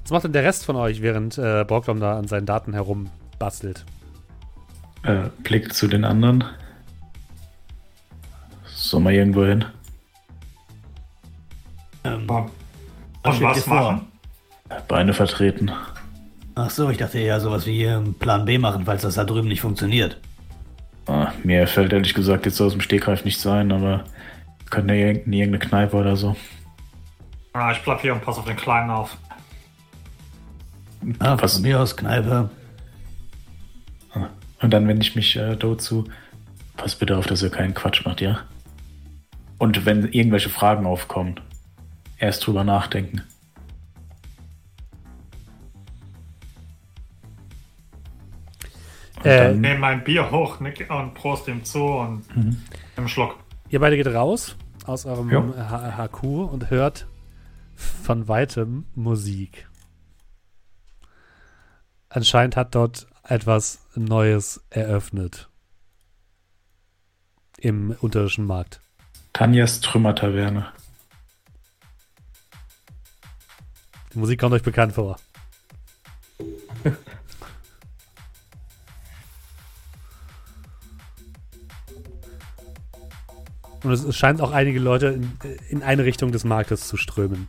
Was 0.03 0.11
macht 0.11 0.25
denn 0.25 0.33
der 0.33 0.43
Rest 0.43 0.63
von 0.63 0.75
euch, 0.75 1.01
während 1.01 1.39
äh, 1.39 1.65
Borglom 1.67 1.99
da 1.99 2.19
an 2.19 2.27
seinen 2.27 2.45
Daten 2.45 2.73
herumbastelt? 2.73 3.83
Äh, 5.01 5.29
Blick 5.41 5.73
zu 5.73 5.87
den 5.87 6.05
anderen. 6.05 6.43
Soll 8.67 8.99
mal 8.99 9.13
irgendwo 9.13 9.43
hin? 9.43 9.65
Ähm, 12.03 12.29
was 13.23 13.63
vor? 13.63 13.73
machen? 13.75 14.07
Beine 14.87 15.13
vertreten. 15.15 15.71
ach 16.53 16.69
so, 16.69 16.91
ich 16.91 16.99
dachte 16.99 17.17
eher 17.17 17.39
sowas 17.41 17.65
wie 17.65 17.85
ähm, 17.85 18.13
Plan 18.13 18.45
B 18.45 18.59
machen, 18.59 18.85
falls 18.85 19.01
das 19.01 19.15
da 19.15 19.23
drüben 19.23 19.47
nicht 19.47 19.61
funktioniert. 19.61 20.19
Ah, 21.07 21.31
mir 21.43 21.67
fällt 21.67 21.93
ehrlich 21.93 22.13
gesagt 22.13 22.45
jetzt 22.45 22.59
aus 22.61 22.71
dem 22.71 22.81
Stegreif 22.81 23.25
nicht 23.25 23.39
sein, 23.39 23.71
aber 23.71 24.05
könnte 24.69 24.93
ja 24.95 25.07
irgendeine 25.07 25.35
irgendeine 25.37 25.69
Kneipe 25.69 25.95
oder 25.97 26.15
so. 26.15 26.35
Ja, 27.53 27.71
ich 27.71 27.79
bleib 27.83 28.01
hier 28.01 28.13
und 28.13 28.21
pass 28.21 28.37
auf 28.37 28.45
den 28.45 28.55
Kleinen 28.57 28.89
auf. 28.89 29.17
Ah, 31.19 31.37
Was- 31.39 31.53
von 31.53 31.61
mir 31.61 31.79
aus 31.79 31.95
Kneipe. 31.95 32.49
Und 34.61 34.71
dann 34.73 34.87
wende 34.87 35.03
ich 35.05 35.15
mich 35.15 35.35
äh, 35.35 35.55
dort 35.55 35.81
zu. 35.81 36.05
Pass 36.75 36.95
bitte 36.95 37.17
auf, 37.17 37.27
dass 37.27 37.43
ihr 37.43 37.51
keinen 37.51 37.73
Quatsch 37.75 38.03
macht, 38.05 38.21
ja? 38.21 38.39
Und 39.59 39.85
wenn 39.85 40.11
irgendwelche 40.11 40.49
Fragen 40.49 40.85
aufkommen, 40.85 41.39
erst 42.17 42.45
drüber 42.47 42.63
nachdenken. 42.63 43.21
Äh, 49.23 49.37
dann, 49.49 49.61
Nehm 49.61 49.79
mein 49.79 50.03
Bier 50.03 50.29
hoch 50.31 50.59
nick, 50.59 50.89
und 50.89 51.13
prost 51.13 51.47
ihm 51.47 51.63
zu 51.63 51.83
und 51.83 52.25
im 52.97 53.07
Schluck. 53.07 53.37
Ihr 53.69 53.79
beide 53.79 53.97
geht 53.97 54.07
raus 54.07 54.55
aus 54.85 55.05
eurem 55.05 55.29
Ja. 55.31 55.97
HQ 55.97 56.23
und 56.23 56.69
hört 56.69 57.07
von 57.75 58.27
weitem 58.27 58.85
Musik. 58.93 59.67
Anscheinend 62.09 62.55
hat 62.55 62.75
dort 62.75 63.07
etwas 63.23 63.85
Neues 63.95 64.63
eröffnet. 64.69 65.49
Im 67.57 67.95
unterirdischen 67.99 68.45
Markt. 68.45 68.79
Tanjas 69.33 69.81
Trümmertaverne. 69.81 70.71
Die 74.13 74.19
Musik 74.19 74.39
kommt 74.39 74.53
euch 74.53 74.63
bekannt 74.63 74.93
vor. 74.93 75.17
Und 83.85 83.91
es, 83.91 84.03
es 84.03 84.17
scheint 84.17 84.41
auch 84.41 84.51
einige 84.51 84.79
Leute 84.79 85.07
in, 85.07 85.37
in 85.69 85.83
eine 85.83 86.05
Richtung 86.05 86.31
des 86.31 86.43
Marktes 86.43 86.87
zu 86.87 86.97
strömen. 86.97 87.47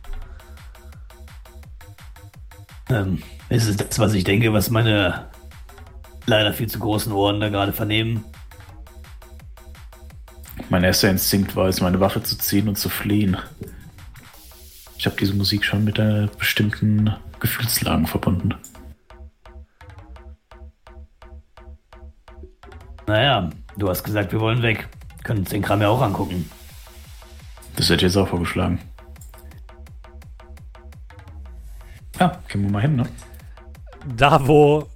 Ähm, 2.89 3.23
ist 3.49 3.67
es 3.67 3.75
das, 3.75 3.97
was 3.97 4.13
ich 4.13 4.23
denke, 4.23 4.53
was 4.53 4.69
meine 4.69 5.29
leider 6.27 6.53
viel 6.53 6.67
zu 6.67 6.77
großen 6.77 7.11
Ohren 7.11 7.39
da 7.39 7.49
gerade 7.49 7.73
vernehmen? 7.73 8.23
Mein 10.69 10.83
erster 10.83 11.09
Instinkt 11.09 11.55
war 11.55 11.67
es, 11.67 11.81
meine 11.81 11.99
Waffe 11.99 12.21
zu 12.21 12.37
ziehen 12.37 12.67
und 12.67 12.77
zu 12.77 12.89
fliehen. 12.89 13.37
Ich 14.97 15.05
habe 15.07 15.15
diese 15.15 15.33
Musik 15.33 15.65
schon 15.65 15.83
mit 15.83 15.99
einer 15.99 16.27
bestimmten 16.27 17.15
Gefühlslagen 17.39 18.05
verbunden. 18.05 18.53
Naja, 23.07 23.49
du 23.77 23.89
hast 23.89 24.03
gesagt, 24.03 24.33
wir 24.33 24.39
wollen 24.39 24.61
weg. 24.61 24.87
Können 25.27 25.39
uns 25.39 25.49
den 25.49 25.61
Kram 25.61 25.81
ja 25.81 25.89
auch 25.89 26.01
angucken. 26.01 26.49
Das 27.75 27.87
hätte 27.87 28.05
ich 28.05 28.13
jetzt 28.13 28.15
auch 28.15 28.29
vorgeschlagen. 28.29 28.79
Ja, 32.17 32.39
gehen 32.47 32.63
wir 32.63 32.71
mal 32.71 32.81
hin, 32.81 32.95
ne? 32.95 33.03
Da, 34.15 34.47
wo 34.47 34.87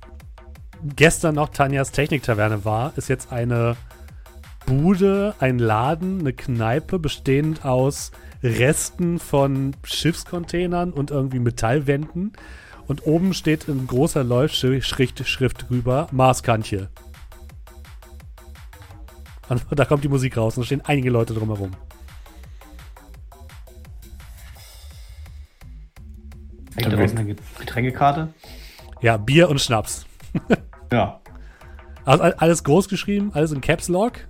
gestern 0.96 1.36
noch 1.36 1.50
Tanjas 1.50 1.92
Techniktaverne 1.92 2.64
war, 2.64 2.94
ist 2.96 3.10
jetzt 3.10 3.34
eine 3.34 3.76
Bude, 4.66 5.36
ein 5.40 5.60
Laden, 5.60 6.22
eine 6.22 6.32
Kneipe, 6.32 6.98
bestehend 6.98 7.66
aus 7.66 8.14
Resten 8.42 9.20
von 9.20 9.76
Schiffscontainern 9.84 10.94
und 10.94 11.12
irgendwie 11.12 11.40
Metallwänden. 11.40 12.32
Und 12.88 13.06
oben 13.06 13.34
steht 13.34 13.68
in 13.68 13.86
großer 13.86 14.24
Leuchtschrift 14.24 15.28
Schrift 15.28 15.70
drüber 15.70 16.08
Marskantje. 16.12 16.88
Und 19.60 19.78
da 19.80 19.86
kommt 19.86 20.04
die 20.04 20.08
Musik 20.08 20.38
raus 20.38 20.56
und 20.58 20.62
da 20.64 20.66
stehen 20.66 20.82
einige 20.86 21.10
Leute 21.10 21.34
drumherum. 21.34 21.72
Hängt 26.76 26.91
da 26.93 26.95
draußen 26.95 27.18
eine 27.18 27.36
Getränkekarte? 27.60 28.34
Ja, 29.02 29.18
Bier 29.18 29.49
und 29.49 29.60
Schnaps. 29.62 30.06
Ja. 30.93 31.22
Also 32.04 32.22
all- 32.24 32.34
alles 32.34 32.66
groß 32.66 32.89
geschrieben, 32.89 33.32
alles 33.34 33.54
in 33.54 33.62
Caps 33.62 33.88
Lock. 33.88 34.28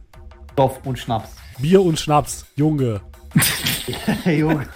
Stoff 0.53 0.79
und 0.85 0.99
Schnaps. 0.99 1.31
Bier 1.57 1.81
und 1.81 1.99
Schnaps, 1.99 2.45
Junge. 2.55 3.01
Junge. 4.25 4.67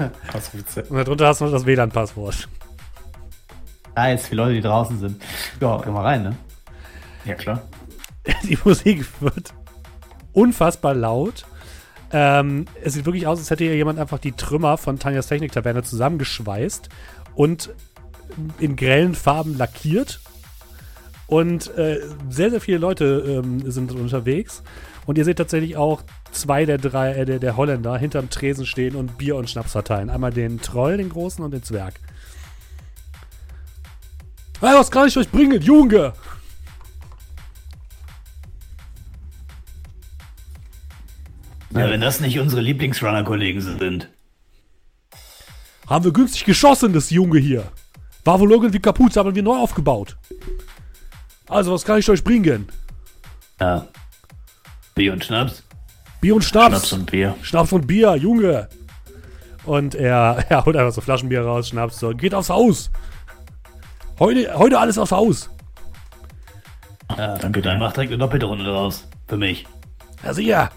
Und 0.89 0.97
darunter 0.97 1.27
hast 1.27 1.41
du 1.41 1.45
noch 1.45 1.51
das 1.51 1.63
WLAN-Passwort. 1.67 2.49
Nice, 3.95 4.27
für 4.29 4.35
Leute, 4.35 4.53
die 4.55 4.61
draußen 4.61 4.97
sind. 4.99 5.21
Ja, 5.61 5.79
geh 5.83 5.91
mal 5.91 6.01
rein, 6.01 6.23
ne? 6.23 6.35
Ja, 7.25 7.35
klar. 7.35 7.61
Die 8.43 8.57
Musik 8.65 9.05
wird 9.21 9.53
unfassbar 10.35 10.93
laut. 10.93 11.45
Ähm, 12.11 12.65
es 12.83 12.93
sieht 12.93 13.05
wirklich 13.05 13.25
aus, 13.25 13.39
als 13.39 13.49
hätte 13.49 13.63
hier 13.63 13.75
jemand 13.75 13.97
einfach 13.97 14.19
die 14.19 14.33
Trümmer 14.33 14.77
von 14.77 14.99
Tanjas 14.99 15.27
Techniktaverne 15.27 15.81
zusammengeschweißt 15.81 16.89
und 17.33 17.71
in 18.59 18.75
grellen 18.75 19.15
Farben 19.15 19.57
lackiert. 19.57 20.19
Und 21.27 21.75
äh, 21.75 22.01
sehr, 22.29 22.51
sehr 22.51 22.61
viele 22.61 22.77
Leute 22.77 23.41
ähm, 23.43 23.71
sind 23.71 23.91
unterwegs. 23.91 24.61
Und 25.07 25.17
ihr 25.17 25.25
seht 25.25 25.37
tatsächlich 25.37 25.75
auch 25.75 26.03
zwei 26.31 26.65
der 26.65 26.77
drei, 26.77 27.13
äh, 27.13 27.25
der, 27.25 27.39
der 27.39 27.57
Holländer 27.57 27.97
hinterm 27.97 28.29
Tresen 28.29 28.65
stehen 28.65 28.95
und 28.95 29.17
Bier 29.17 29.35
und 29.35 29.49
Schnaps 29.49 29.71
verteilen. 29.71 30.11
Einmal 30.11 30.31
den 30.31 30.61
Troll, 30.61 30.97
den 30.97 31.09
Großen 31.09 31.43
und 31.43 31.51
den 31.51 31.63
Zwerg. 31.63 31.95
Hey, 34.59 34.75
was 34.75 34.91
kann 34.91 35.07
ich 35.07 35.17
euch 35.17 35.29
bringen, 35.29 35.61
Junge? 35.61 36.13
Ja, 41.75 41.89
wenn 41.89 42.01
das 42.01 42.19
nicht 42.21 42.39
unsere 42.39 42.61
Lieblingsrunner-Kollegen 42.61 43.59
sind. 43.61 44.09
Haben 45.87 46.05
wir 46.05 46.13
günstig 46.13 46.45
geschossen, 46.45 46.93
das 46.93 47.09
Junge 47.09 47.39
hier. 47.39 47.63
War 48.23 48.39
wohl 48.39 48.51
irgendwie 48.51 48.79
kaputt, 48.79 49.15
haben 49.17 49.35
wir 49.35 49.43
neu 49.43 49.57
aufgebaut. 49.57 50.17
Also, 51.47 51.73
was 51.73 51.83
kann 51.83 51.99
ich 51.99 52.09
euch 52.09 52.23
bringen? 52.23 52.67
Ja. 53.59 53.87
Bier 54.95 55.13
und 55.13 55.23
Schnaps? 55.23 55.63
Bier 56.21 56.35
und 56.35 56.43
Schnaps. 56.43 56.69
Schnaps 56.69 56.93
und 56.93 57.11
Bier. 57.11 57.35
Schnaps 57.41 57.71
und 57.71 57.85
Bier, 57.85 58.15
Junge. 58.15 58.69
Und 59.65 59.95
er, 59.95 60.45
er 60.49 60.65
holt 60.65 60.75
einfach 60.75 60.93
so 60.93 61.01
Flaschenbier 61.01 61.41
raus, 61.41 61.69
Schnaps 61.69 61.99
so, 61.99 62.11
geht 62.11 62.33
aufs 62.33 62.49
Haus. 62.49 62.89
Heute, 64.17 64.57
heute 64.57 64.79
alles 64.79 64.97
aufs 64.97 65.11
Haus. 65.11 65.49
Ja, 67.17 67.37
danke 67.37 67.61
Dann 67.61 67.77
dir. 67.77 67.85
mach 67.85 67.93
direkt 67.93 68.11
eine 68.11 68.17
doppelte 68.17 68.45
Runde 68.45 68.63
draus. 68.63 69.07
Für 69.27 69.37
mich. 69.37 69.67
Ja, 70.23 70.33
sicher. 70.33 70.71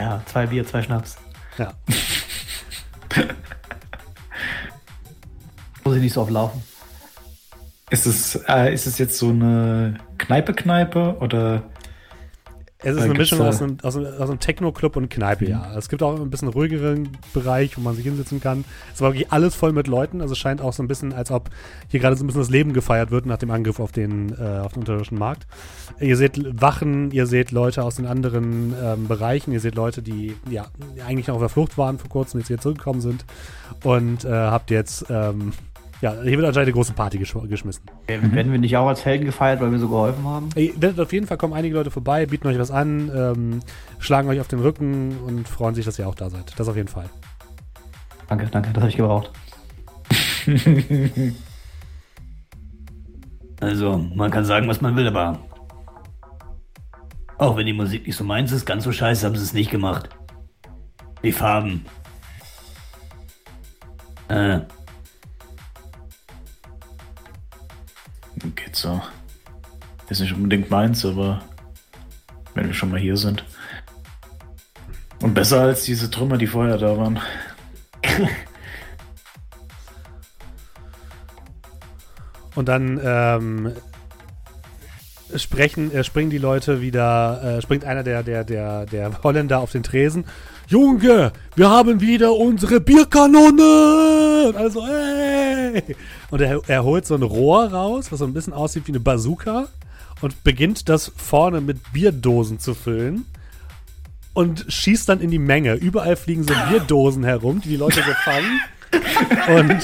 Ja, 0.00 0.22
zwei 0.26 0.46
Bier, 0.46 0.66
zwei 0.66 0.82
Schnaps. 0.82 1.16
Ja. 1.56 1.72
Muss 5.84 5.96
ich 5.96 6.02
nicht 6.02 6.12
so 6.12 6.22
oft 6.22 6.30
laufen. 6.30 6.62
Ist 7.90 8.06
es, 8.06 8.36
äh, 8.48 8.72
ist 8.72 8.86
es 8.86 8.98
jetzt 8.98 9.18
so 9.18 9.30
eine 9.30 9.96
Kneipe-Kneipe 10.18 11.16
oder 11.20 11.62
Es 12.80 12.96
ist 12.96 13.02
eine 13.02 13.14
Mischung 13.14 13.40
aus 13.40 13.60
einem, 13.60 13.78
aus 13.82 13.96
einem, 13.96 14.06
aus 14.06 14.30
einem 14.30 14.38
Techno-Club 14.38 14.94
und 14.94 15.08
Kneipe, 15.08 15.48
ja. 15.48 15.76
Es 15.76 15.88
gibt 15.88 16.00
auch 16.00 16.20
ein 16.20 16.30
bisschen 16.30 16.46
ruhigeren 16.46 17.08
Bereich, 17.34 17.76
wo 17.76 17.80
man 17.80 17.96
sich 17.96 18.04
hinsetzen 18.04 18.40
kann. 18.40 18.64
Es 18.94 19.00
war 19.00 19.12
wirklich 19.12 19.32
alles 19.32 19.56
voll 19.56 19.72
mit 19.72 19.88
Leuten. 19.88 20.20
Also 20.20 20.32
es 20.32 20.38
scheint 20.38 20.60
auch 20.60 20.72
so 20.72 20.84
ein 20.84 20.86
bisschen, 20.86 21.12
als 21.12 21.32
ob 21.32 21.50
hier 21.88 21.98
gerade 21.98 22.14
so 22.14 22.22
ein 22.22 22.28
bisschen 22.28 22.42
das 22.42 22.50
Leben 22.50 22.72
gefeiert 22.72 23.10
wird 23.10 23.26
nach 23.26 23.38
dem 23.38 23.50
Angriff 23.50 23.80
auf 23.80 23.90
den, 23.90 24.32
äh, 24.38 24.60
auf 24.60 24.74
den 24.74 24.80
unterirdischen 24.80 25.18
Markt. 25.18 25.48
Ihr 25.98 26.16
seht 26.16 26.38
Wachen, 26.62 27.10
ihr 27.10 27.26
seht 27.26 27.50
Leute 27.50 27.82
aus 27.82 27.96
den 27.96 28.06
anderen 28.06 28.72
ähm, 28.80 29.08
Bereichen, 29.08 29.50
ihr 29.50 29.60
seht 29.60 29.74
Leute, 29.74 30.00
die 30.00 30.36
ja 30.48 30.66
eigentlich 31.04 31.26
noch 31.26 31.34
auf 31.34 31.42
der 31.42 31.48
Flucht 31.48 31.78
waren 31.78 31.98
vor 31.98 32.08
kurzem, 32.08 32.38
jetzt 32.38 32.46
hier 32.46 32.58
zurückgekommen 32.58 33.00
sind. 33.00 33.24
Und 33.82 34.24
äh, 34.24 34.28
habt 34.28 34.70
jetzt, 34.70 35.06
ähm, 35.10 35.52
ja, 36.00 36.12
hier 36.22 36.38
wird 36.38 36.46
anscheinend 36.46 36.68
eine 36.68 36.72
große 36.72 36.92
Party 36.92 37.18
gesch 37.18 37.34
geschmissen. 37.48 37.82
Werden 38.06 38.52
wir 38.52 38.58
nicht 38.58 38.76
auch 38.76 38.86
als 38.86 39.04
Helden 39.04 39.24
gefeiert, 39.24 39.60
weil 39.60 39.72
wir 39.72 39.80
so 39.80 39.88
geholfen 39.88 40.24
haben? 40.24 40.48
Ihr 40.54 40.80
werdet 40.80 41.00
auf 41.00 41.12
jeden 41.12 41.26
Fall 41.26 41.36
kommen 41.36 41.54
einige 41.54 41.74
Leute 41.74 41.90
vorbei, 41.90 42.24
bieten 42.26 42.46
euch 42.46 42.58
was 42.58 42.70
an, 42.70 43.10
ähm, 43.14 43.60
schlagen 43.98 44.28
euch 44.28 44.40
auf 44.40 44.46
den 44.46 44.60
Rücken 44.60 45.18
und 45.26 45.48
freuen 45.48 45.74
sich, 45.74 45.84
dass 45.84 45.98
ihr 45.98 46.08
auch 46.08 46.14
da 46.14 46.30
seid. 46.30 46.52
Das 46.56 46.68
auf 46.68 46.76
jeden 46.76 46.88
Fall. 46.88 47.10
Danke, 48.28 48.46
danke, 48.46 48.70
das 48.72 48.80
habe 48.80 48.90
ich 48.90 48.96
gebraucht. 48.96 49.32
also, 53.60 53.98
man 54.14 54.30
kann 54.30 54.44
sagen, 54.44 54.68
was 54.68 54.80
man 54.80 54.94
will, 54.94 55.08
aber 55.08 55.40
auch 57.38 57.56
wenn 57.56 57.66
die 57.66 57.72
Musik 57.72 58.06
nicht 58.06 58.16
so 58.16 58.22
meins 58.24 58.52
ist, 58.52 58.66
ganz 58.66 58.84
so 58.84 58.92
scheiße 58.92 59.26
haben 59.26 59.34
sie 59.34 59.42
es 59.42 59.52
nicht 59.52 59.70
gemacht. 59.70 60.10
Die 61.24 61.32
Farben. 61.32 61.84
Äh, 64.28 64.60
geht 68.38 68.76
so? 68.76 69.00
Ist 70.08 70.20
nicht 70.20 70.34
unbedingt 70.34 70.70
meins, 70.70 71.04
aber 71.04 71.42
wenn 72.54 72.66
wir 72.66 72.74
schon 72.74 72.90
mal 72.90 73.00
hier 73.00 73.16
sind. 73.16 73.44
Und 75.20 75.34
besser 75.34 75.60
als 75.62 75.84
diese 75.84 76.10
Trümmer, 76.10 76.38
die 76.38 76.46
vorher 76.46 76.78
da 76.78 76.96
waren. 76.96 77.20
Und 82.54 82.68
dann 82.68 83.00
ähm, 83.04 83.72
sprechen, 85.36 85.92
äh, 85.92 86.02
springen 86.02 86.30
die 86.30 86.38
Leute 86.38 86.80
wieder, 86.80 87.58
äh, 87.58 87.62
springt 87.62 87.84
einer 87.84 88.02
der, 88.02 88.22
der, 88.22 88.44
der, 88.44 88.86
der 88.86 89.22
Holländer 89.22 89.60
auf 89.60 89.72
den 89.72 89.82
Tresen. 89.82 90.24
Junge, 90.68 91.32
wir 91.56 91.70
haben 91.70 92.02
wieder 92.02 92.34
unsere 92.34 92.78
Bierkanone! 92.78 94.52
Also, 94.54 94.86
hey! 94.86 95.82
Und 96.30 96.42
er, 96.42 96.60
er 96.66 96.84
holt 96.84 97.06
so 97.06 97.14
ein 97.14 97.22
Rohr 97.22 97.72
raus, 97.72 98.12
was 98.12 98.18
so 98.18 98.26
ein 98.26 98.34
bisschen 98.34 98.52
aussieht 98.52 98.86
wie 98.86 98.92
eine 98.92 99.00
Bazooka 99.00 99.68
und 100.20 100.44
beginnt 100.44 100.90
das 100.90 101.10
vorne 101.16 101.62
mit 101.62 101.94
Bierdosen 101.94 102.58
zu 102.58 102.74
füllen 102.74 103.24
und 104.34 104.66
schießt 104.68 105.08
dann 105.08 105.20
in 105.20 105.30
die 105.30 105.38
Menge. 105.38 105.72
Überall 105.72 106.16
fliegen 106.16 106.42
so 106.42 106.52
Bierdosen 106.68 107.24
herum, 107.24 107.62
die 107.62 107.70
die 107.70 107.76
Leute 107.76 108.02
so 108.02 108.12
fangen. 108.24 108.60
Und 109.48 109.82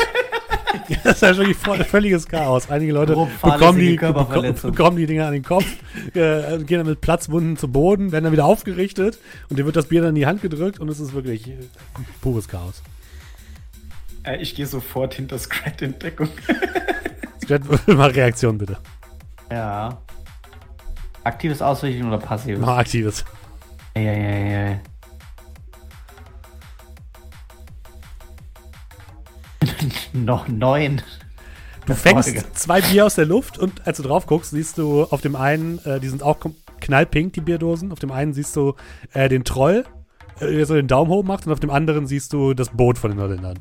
das 1.04 1.16
ist 1.16 1.22
ja 1.22 1.36
wirklich 1.36 1.56
voll, 1.56 1.82
völliges 1.84 2.26
Chaos. 2.26 2.70
Einige 2.70 2.92
Leute 2.92 3.14
bekommen 3.14 3.78
die, 3.78 3.96
bekommen, 3.96 4.54
bekommen 4.62 4.96
die 4.96 5.06
Dinger 5.06 5.26
an 5.26 5.32
den 5.32 5.42
Kopf, 5.42 5.64
äh, 6.14 6.58
gehen 6.58 6.78
dann 6.78 6.86
mit 6.86 7.00
Platzwunden 7.00 7.56
zu 7.56 7.68
Boden, 7.68 8.12
werden 8.12 8.24
dann 8.24 8.32
wieder 8.32 8.44
aufgerichtet 8.44 9.18
und 9.48 9.58
dir 9.58 9.66
wird 9.66 9.76
das 9.76 9.86
Bier 9.86 10.00
dann 10.02 10.10
in 10.10 10.16
die 10.16 10.26
Hand 10.26 10.42
gedrückt 10.42 10.80
und 10.80 10.88
es 10.88 11.00
ist 11.00 11.14
wirklich 11.14 11.48
äh, 11.48 11.56
pures 12.20 12.48
Chaos. 12.48 12.82
Äh, 14.24 14.42
ich 14.42 14.54
gehe 14.54 14.66
sofort 14.66 15.14
hinter 15.14 15.38
Scrat 15.38 15.82
in 15.82 15.98
Deckung. 15.98 16.28
Jetzt 17.46 17.86
mal 17.86 18.10
Reaktion 18.10 18.58
bitte. 18.58 18.78
ja. 19.50 19.98
Aktives 21.24 21.62
Ausrichten 21.62 22.06
oder 22.06 22.18
passives? 22.18 22.60
Mal 22.60 22.78
aktives. 22.78 23.24
Ja, 23.96 24.02
ja, 24.02 24.68
ja. 24.70 24.80
Noch 30.12 30.48
neun. 30.48 31.02
Du 31.86 31.94
fängst 31.94 32.58
zwei 32.58 32.80
Bier 32.80 33.04
aus 33.04 33.14
der 33.14 33.26
Luft 33.26 33.58
und 33.58 33.86
als 33.86 33.98
du 33.98 34.02
drauf 34.02 34.26
guckst, 34.26 34.52
siehst 34.52 34.78
du 34.78 35.04
auf 35.04 35.20
dem 35.20 35.36
einen, 35.36 35.78
äh, 35.84 36.00
die 36.00 36.08
sind 36.08 36.22
auch 36.22 36.38
knallpink, 36.80 37.34
die 37.34 37.42
Bierdosen. 37.42 37.92
Auf 37.92 37.98
dem 37.98 38.10
einen 38.10 38.32
siehst 38.32 38.56
du 38.56 38.74
äh, 39.12 39.28
den 39.28 39.44
Troll, 39.44 39.84
äh, 40.40 40.50
der 40.50 40.64
so 40.64 40.74
den 40.74 40.88
Daumen 40.88 41.10
hoch 41.10 41.24
macht, 41.24 41.46
und 41.46 41.52
auf 41.52 41.60
dem 41.60 41.70
anderen 41.70 42.06
siehst 42.06 42.32
du 42.32 42.54
das 42.54 42.70
Boot 42.70 42.96
von 42.96 43.10
den 43.10 43.20
Holländern. 43.20 43.58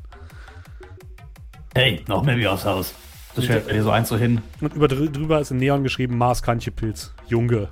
Hey, 1.75 2.01
noch 2.07 2.23
mehr 2.23 2.37
wie 2.37 2.47
aufs 2.47 2.65
Haus. 2.65 2.93
Das 3.35 3.45
stellt 3.45 3.65
mir 3.67 3.81
so 3.83 3.89
eins 3.89 4.09
so 4.09 4.17
hin. 4.17 4.41
Und 4.61 4.75
über, 4.75 4.85
drü- 4.85 5.09
drüber 5.11 5.39
ist 5.39 5.51
in 5.51 5.57
Neon 5.57 5.83
geschrieben 5.83 6.17
Mars 6.17 6.41
Pilz. 6.41 7.13
Junge. 7.27 7.67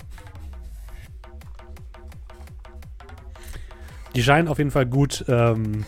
Die 4.14 4.22
scheinen 4.22 4.48
auf 4.48 4.58
jeden 4.58 4.70
Fall 4.70 4.86
gut, 4.86 5.24
ähm, 5.28 5.84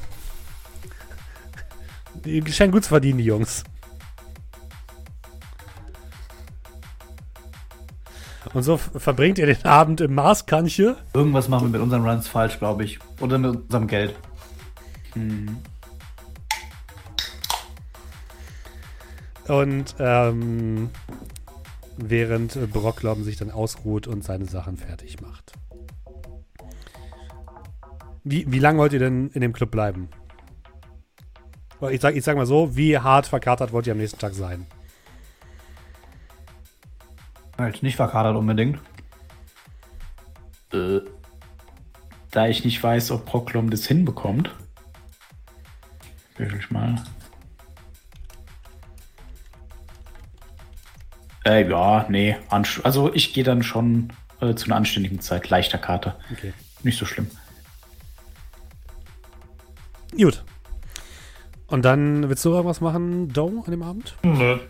die 2.25 2.53
scheinen 2.53 2.72
gut 2.72 2.85
zu 2.85 2.91
verdienen, 2.91 3.18
die 3.18 3.25
Jungs. 3.25 3.64
Und 8.53 8.62
so 8.62 8.77
verbringt 8.77 9.39
ihr 9.39 9.47
den 9.47 9.64
Abend 9.64 10.01
im 10.01 10.14
Marskanche. 10.14 10.97
Irgendwas 11.12 11.49
machen 11.49 11.66
wir 11.66 11.72
mit 11.72 11.81
unseren 11.81 12.07
Runs 12.07 12.29
falsch, 12.29 12.59
glaube 12.59 12.85
ich. 12.85 12.99
Oder 13.20 13.39
mit 13.39 13.62
unserem 13.62 13.89
Geld. 13.89 14.14
Und 19.47 19.95
ähm, 19.99 20.91
während 21.97 22.57
äh, 22.57 22.66
Brocklom 22.66 23.25
sich 23.25 23.37
dann 23.37 23.51
ausruht 23.51 24.07
und 24.07 24.25
seine 24.25 24.47
Sachen 24.47 24.77
fertig 24.77 25.20
macht. 25.20 25.53
Wie, 28.22 28.51
wie 28.51 28.59
lange 28.59 28.79
wollt 28.79 28.95
ihr 28.95 28.99
denn 29.01 29.29
in 29.31 29.43
dem 29.43 29.53
Club 29.53 29.70
bleiben? 29.70 30.09
Ich 31.91 32.01
sag, 32.01 32.14
ich 32.14 32.25
sag 32.25 32.37
mal 32.37 32.47
so, 32.47 32.77
wie 32.77 32.99
hart 32.99 33.27
verkatert 33.27 33.72
wollt 33.72 33.87
ihr 33.87 33.93
am 33.93 33.99
nächsten 33.99 34.18
Tag 34.18 34.35
sein? 34.35 34.66
Halt 37.59 37.83
nicht 37.83 37.97
verkadert 37.97 38.37
unbedingt. 38.37 38.79
Äh, 40.72 41.01
da 42.31 42.49
ich 42.49 42.64
nicht 42.64 42.83
weiß, 42.83 43.11
ob 43.12 43.27
Proklom 43.27 43.70
das 43.70 43.87
hinbekommt. 43.87 44.51
Will 46.37 46.53
ich 46.59 46.70
mal. 46.70 46.97
Äh, 51.45 51.68
ja, 51.68 52.07
nee. 52.09 52.37
Also 52.49 53.12
ich 53.14 53.35
gehe 53.35 53.45
dann 53.45 53.62
schon 53.62 54.12
äh, 54.41 54.55
zu 54.55 54.66
einer 54.66 54.77
anständigen 54.77 55.20
Zeit. 55.20 55.49
Leichter 55.51 55.79
Karte. 55.79 56.16
Okay. 56.33 56.53
Nicht 56.83 56.99
so 56.99 57.07
schlimm. 57.07 57.31
Gut. 60.16 60.43
Und 61.75 61.85
dann 61.85 62.29
willst 62.29 62.45
du 62.45 62.51
irgendwas 62.51 62.81
machen, 62.81 63.31
Doe, 63.33 63.64
an 63.64 63.70
dem 63.72 63.83
Abend? 63.83 64.14
Nö. 64.22 64.61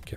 Okay. 0.00 0.16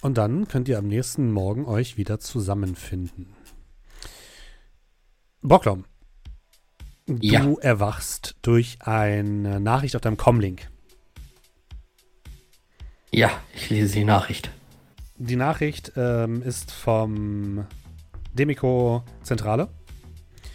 Und 0.00 0.16
dann 0.16 0.48
könnt 0.48 0.70
ihr 0.70 0.78
am 0.78 0.86
nächsten 0.86 1.32
Morgen 1.32 1.66
euch 1.66 1.98
wieder 1.98 2.18
zusammenfinden. 2.18 3.34
Bocklom, 5.42 5.84
du 7.04 7.16
Ja. 7.20 7.46
erwachst 7.60 8.36
durch 8.40 8.78
eine 8.80 9.60
Nachricht 9.60 9.94
auf 9.94 10.00
deinem 10.00 10.16
Comlink. 10.16 10.70
Ja, 13.10 13.32
ich 13.54 13.68
lese 13.68 13.92
die 13.98 14.04
Nachricht. 14.04 14.50
Die 15.18 15.36
Nachricht 15.36 15.92
ähm, 15.96 16.40
ist 16.40 16.72
vom 16.72 17.66
Demico 18.32 19.04
Zentrale. 19.22 19.68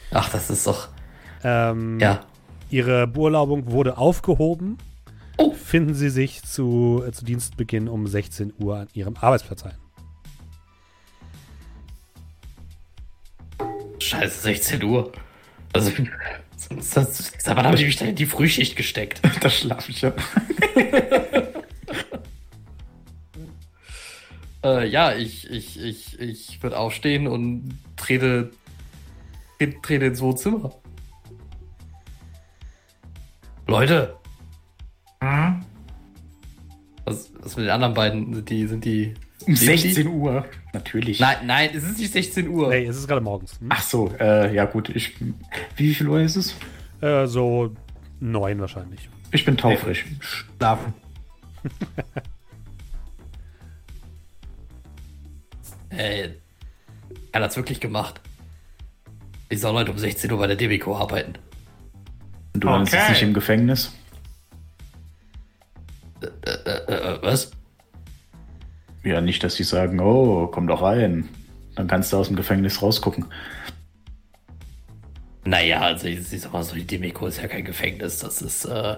Ach, 0.09 0.31
das 0.31 0.49
ist 0.49 0.65
doch. 0.65 0.89
Ähm, 1.43 1.99
Ja. 1.99 2.25
Ihre 2.69 3.07
Beurlaubung 3.07 3.71
wurde 3.71 3.97
aufgehoben. 3.97 4.77
Oh. 5.37 5.53
Finden 5.53 5.93
Sie 5.93 6.09
sich 6.09 6.43
zu, 6.43 7.03
äh, 7.07 7.11
zu 7.11 7.23
Dienstbeginn 7.23 7.87
um 7.87 8.07
16 8.07 8.53
Uhr 8.59 8.77
an 8.77 8.87
Ihrem 8.93 9.15
Arbeitsplatz 9.15 9.63
ein. 9.63 9.75
Scheiße, 13.99 14.41
16 14.41 14.83
Uhr. 14.83 15.11
Also, 15.73 15.91
mal, 17.55 17.65
habe 17.65 17.75
ich 17.75 17.85
mich 17.85 17.95
da 17.97 18.05
in 18.05 18.15
die 18.15 18.25
Frühschicht 18.25 18.75
gesteckt. 18.75 19.21
Da 19.41 19.49
schlafe 19.49 19.91
ich 19.91 20.01
ja. 20.01 20.13
Äh, 24.63 24.87
ja, 24.87 25.13
ich, 25.15 25.49
ich, 25.49 25.79
ich, 25.79 26.19
ich 26.19 26.63
würde 26.63 26.77
aufstehen 26.77 27.27
und 27.27 27.77
trete, 27.95 28.49
trete, 29.59 29.81
trete 29.81 30.05
ins 30.05 30.19
Wohnzimmer. 30.19 30.73
Leute, 33.67 34.15
Hm? 35.21 35.61
was, 37.05 37.31
was 37.39 37.55
mit 37.57 37.65
den 37.65 37.71
anderen 37.71 37.93
beiden? 37.93 38.33
Sind 38.33 38.49
die, 38.49 38.67
sind 38.67 38.85
die. 38.85 39.13
Um 39.45 39.53
leben 39.53 39.59
die? 39.59 39.77
16 39.77 40.07
Uhr. 40.07 40.45
Natürlich. 40.73 41.19
Nein, 41.19 41.37
nein, 41.45 41.69
es 41.73 41.83
ist 41.83 41.99
nicht 41.99 42.11
16 42.11 42.47
Uhr. 42.49 42.69
Nee, 42.69 42.85
es 42.85 42.97
ist 42.97 43.07
gerade 43.07 43.21
morgens. 43.21 43.59
Hm? 43.59 43.67
Ach 43.69 43.81
so, 43.81 44.11
äh, 44.19 44.53
ja 44.53 44.65
gut. 44.65 44.89
Ich, 44.89 45.15
wie 45.75 45.93
viel 45.93 46.07
Uhr 46.07 46.21
ist 46.21 46.35
es? 46.35 46.55
Äh, 47.01 47.27
so 47.27 47.73
neun 48.19 48.59
wahrscheinlich. 48.59 49.09
Ich 49.31 49.43
bin 49.45 49.57
taufrisch. 49.57 50.05
Schlafen. 50.19 50.93
Ey, 55.89 56.29
er 57.31 57.41
hat's 57.41 57.57
wirklich 57.57 57.79
gemacht. 57.79 58.21
Ich 59.49 59.59
soll 59.61 59.73
heute 59.73 59.91
um 59.91 59.97
16 59.97 60.31
Uhr 60.31 60.37
bei 60.39 60.47
der 60.47 60.55
Debico 60.55 60.95
arbeiten. 60.97 61.33
Und 62.57 62.63
du 62.63 62.69
landest 62.69 62.95
Okay. 62.95 63.03
jetzt 63.03 63.11
nicht 63.11 63.21
im 63.21 63.35
Gefängnis? 63.35 63.91
Äh, 66.23 66.49
äh, 66.49 67.21
was? 67.21 67.51
Ja, 69.03 69.21
nicht, 69.21 69.43
dass 69.43 69.53
sie 69.53 69.63
sagen, 69.63 69.99
oh, 69.99 70.47
komm 70.47 70.65
doch 70.65 70.81
rein. 70.81 71.29
Dann 71.75 71.85
kannst 71.85 72.11
du 72.11 72.17
aus 72.17 72.27
dem 72.27 72.35
Gefängnis 72.35 72.81
rausgucken. 72.81 73.25
Naja, 75.45 75.81
also 75.81 76.07
ich, 76.07 76.33
ich 76.33 76.41
sag 76.41 76.51
mal 76.51 76.63
so, 76.63 76.73
die 76.73 76.87
Demeco 76.87 77.27
ist 77.27 77.39
ja 77.39 77.47
kein 77.47 77.63
Gefängnis. 77.63 78.17
Das 78.17 78.41
ist, 78.41 78.65
äh, 78.65 78.95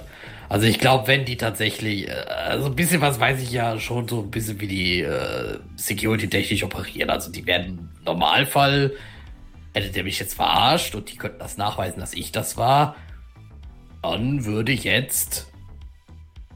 also 0.47 0.66
ich 0.66 0.80
glaube, 0.80 1.07
wenn 1.07 1.26
die 1.26 1.36
tatsächlich, 1.36 2.07
äh, 2.07 2.12
also 2.12 2.68
ein 2.68 2.76
bisschen 2.78 3.01
was 3.01 3.20
weiß 3.20 3.41
ich 3.41 3.51
ja 3.51 3.78
schon 3.78 4.07
so 4.07 4.22
ein 4.22 4.32
bisschen 4.32 4.62
wie 4.62 4.68
die 4.68 5.01
äh, 5.01 5.60
Security-technisch 5.76 6.64
operieren. 6.64 7.10
Also 7.10 7.30
die 7.30 7.45
werden 7.45 7.89
im 7.97 8.05
Normalfall, 8.05 8.93
hätte 9.74 9.89
der 9.89 10.05
mich 10.05 10.18
jetzt 10.18 10.36
verarscht 10.36 10.95
und 10.95 11.12
die 11.12 11.18
könnten 11.18 11.39
das 11.39 11.57
nachweisen, 11.57 11.99
dass 11.99 12.14
ich 12.14 12.32
das 12.32 12.55
war, 12.55 12.95
dann 14.02 14.45
würde 14.45 14.72
jetzt 14.72 15.52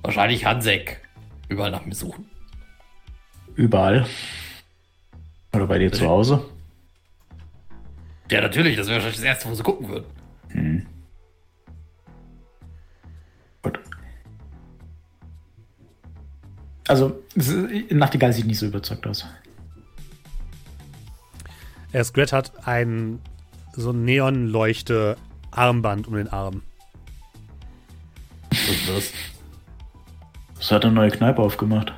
wahrscheinlich 0.01 0.45
Hansek 0.45 1.01
überall 1.49 1.71
nach 1.71 1.85
mir 1.85 1.95
suchen. 1.95 2.29
Überall. 3.55 4.05
Oder 5.53 5.67
bei 5.67 5.77
dir 5.77 5.91
zu 5.91 6.07
Hause. 6.07 6.43
Ja, 8.31 8.41
natürlich, 8.41 8.75
das 8.75 8.87
wäre 8.87 8.95
wahrscheinlich 8.95 9.17
das 9.17 9.25
Erste, 9.25 9.49
wo 9.49 9.53
sie 9.53 9.63
gucken 9.63 9.89
würden. 9.89 10.05
Hm. 10.49 10.85
Gut. 13.61 13.79
Also, 16.87 17.21
Nachtigall 17.89 18.33
sieht 18.33 18.47
nicht 18.47 18.59
so 18.59 18.65
überzeugt 18.65 19.05
aus. 19.05 19.25
Scrat 22.03 22.33
hat 22.33 22.67
ein 22.67 23.19
so 23.75 23.91
ein 23.91 24.05
Neonleuchte-Armband 24.05 26.07
um 26.07 26.15
den 26.15 26.27
Arm. 26.27 26.63
Was 28.67 28.75
ist 28.75 28.89
das? 28.89 29.13
Es 30.59 30.71
hat 30.71 30.85
eine 30.85 30.93
neue 30.93 31.11
Kneipe 31.11 31.41
aufgemacht. 31.41 31.93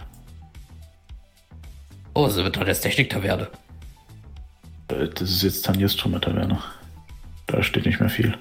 Oh, 2.13 2.26
es 2.26 2.36
wird 2.36 2.55
doch 2.55 2.66
jetzt 2.66 2.82
Technik-Taverne. 2.82 3.47
Äh, 4.88 5.07
Das 5.09 5.30
ist 5.30 5.43
jetzt 5.43 5.66
Tanjas 5.66 5.95
Trümmer-Taverne. 5.95 6.59
Da 7.47 7.61
steht 7.61 7.86
nicht 7.86 7.99
mehr 7.99 8.09
viel. 8.09 8.38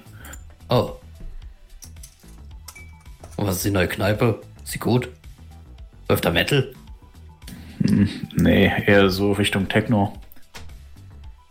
Oh. 0.69 0.93
Und 3.37 3.47
was 3.47 3.57
ist 3.57 3.65
die 3.65 3.71
neue 3.71 3.87
Kneipe? 3.87 4.41
Ist 4.63 4.71
sie 4.71 4.79
gut? 4.79 5.09
Läuft 6.09 6.25
da 6.25 6.31
Metal? 6.31 6.73
Nee, 8.35 8.71
eher 8.87 9.09
so 9.09 9.33
Richtung 9.33 9.67
Techno. 9.67 10.13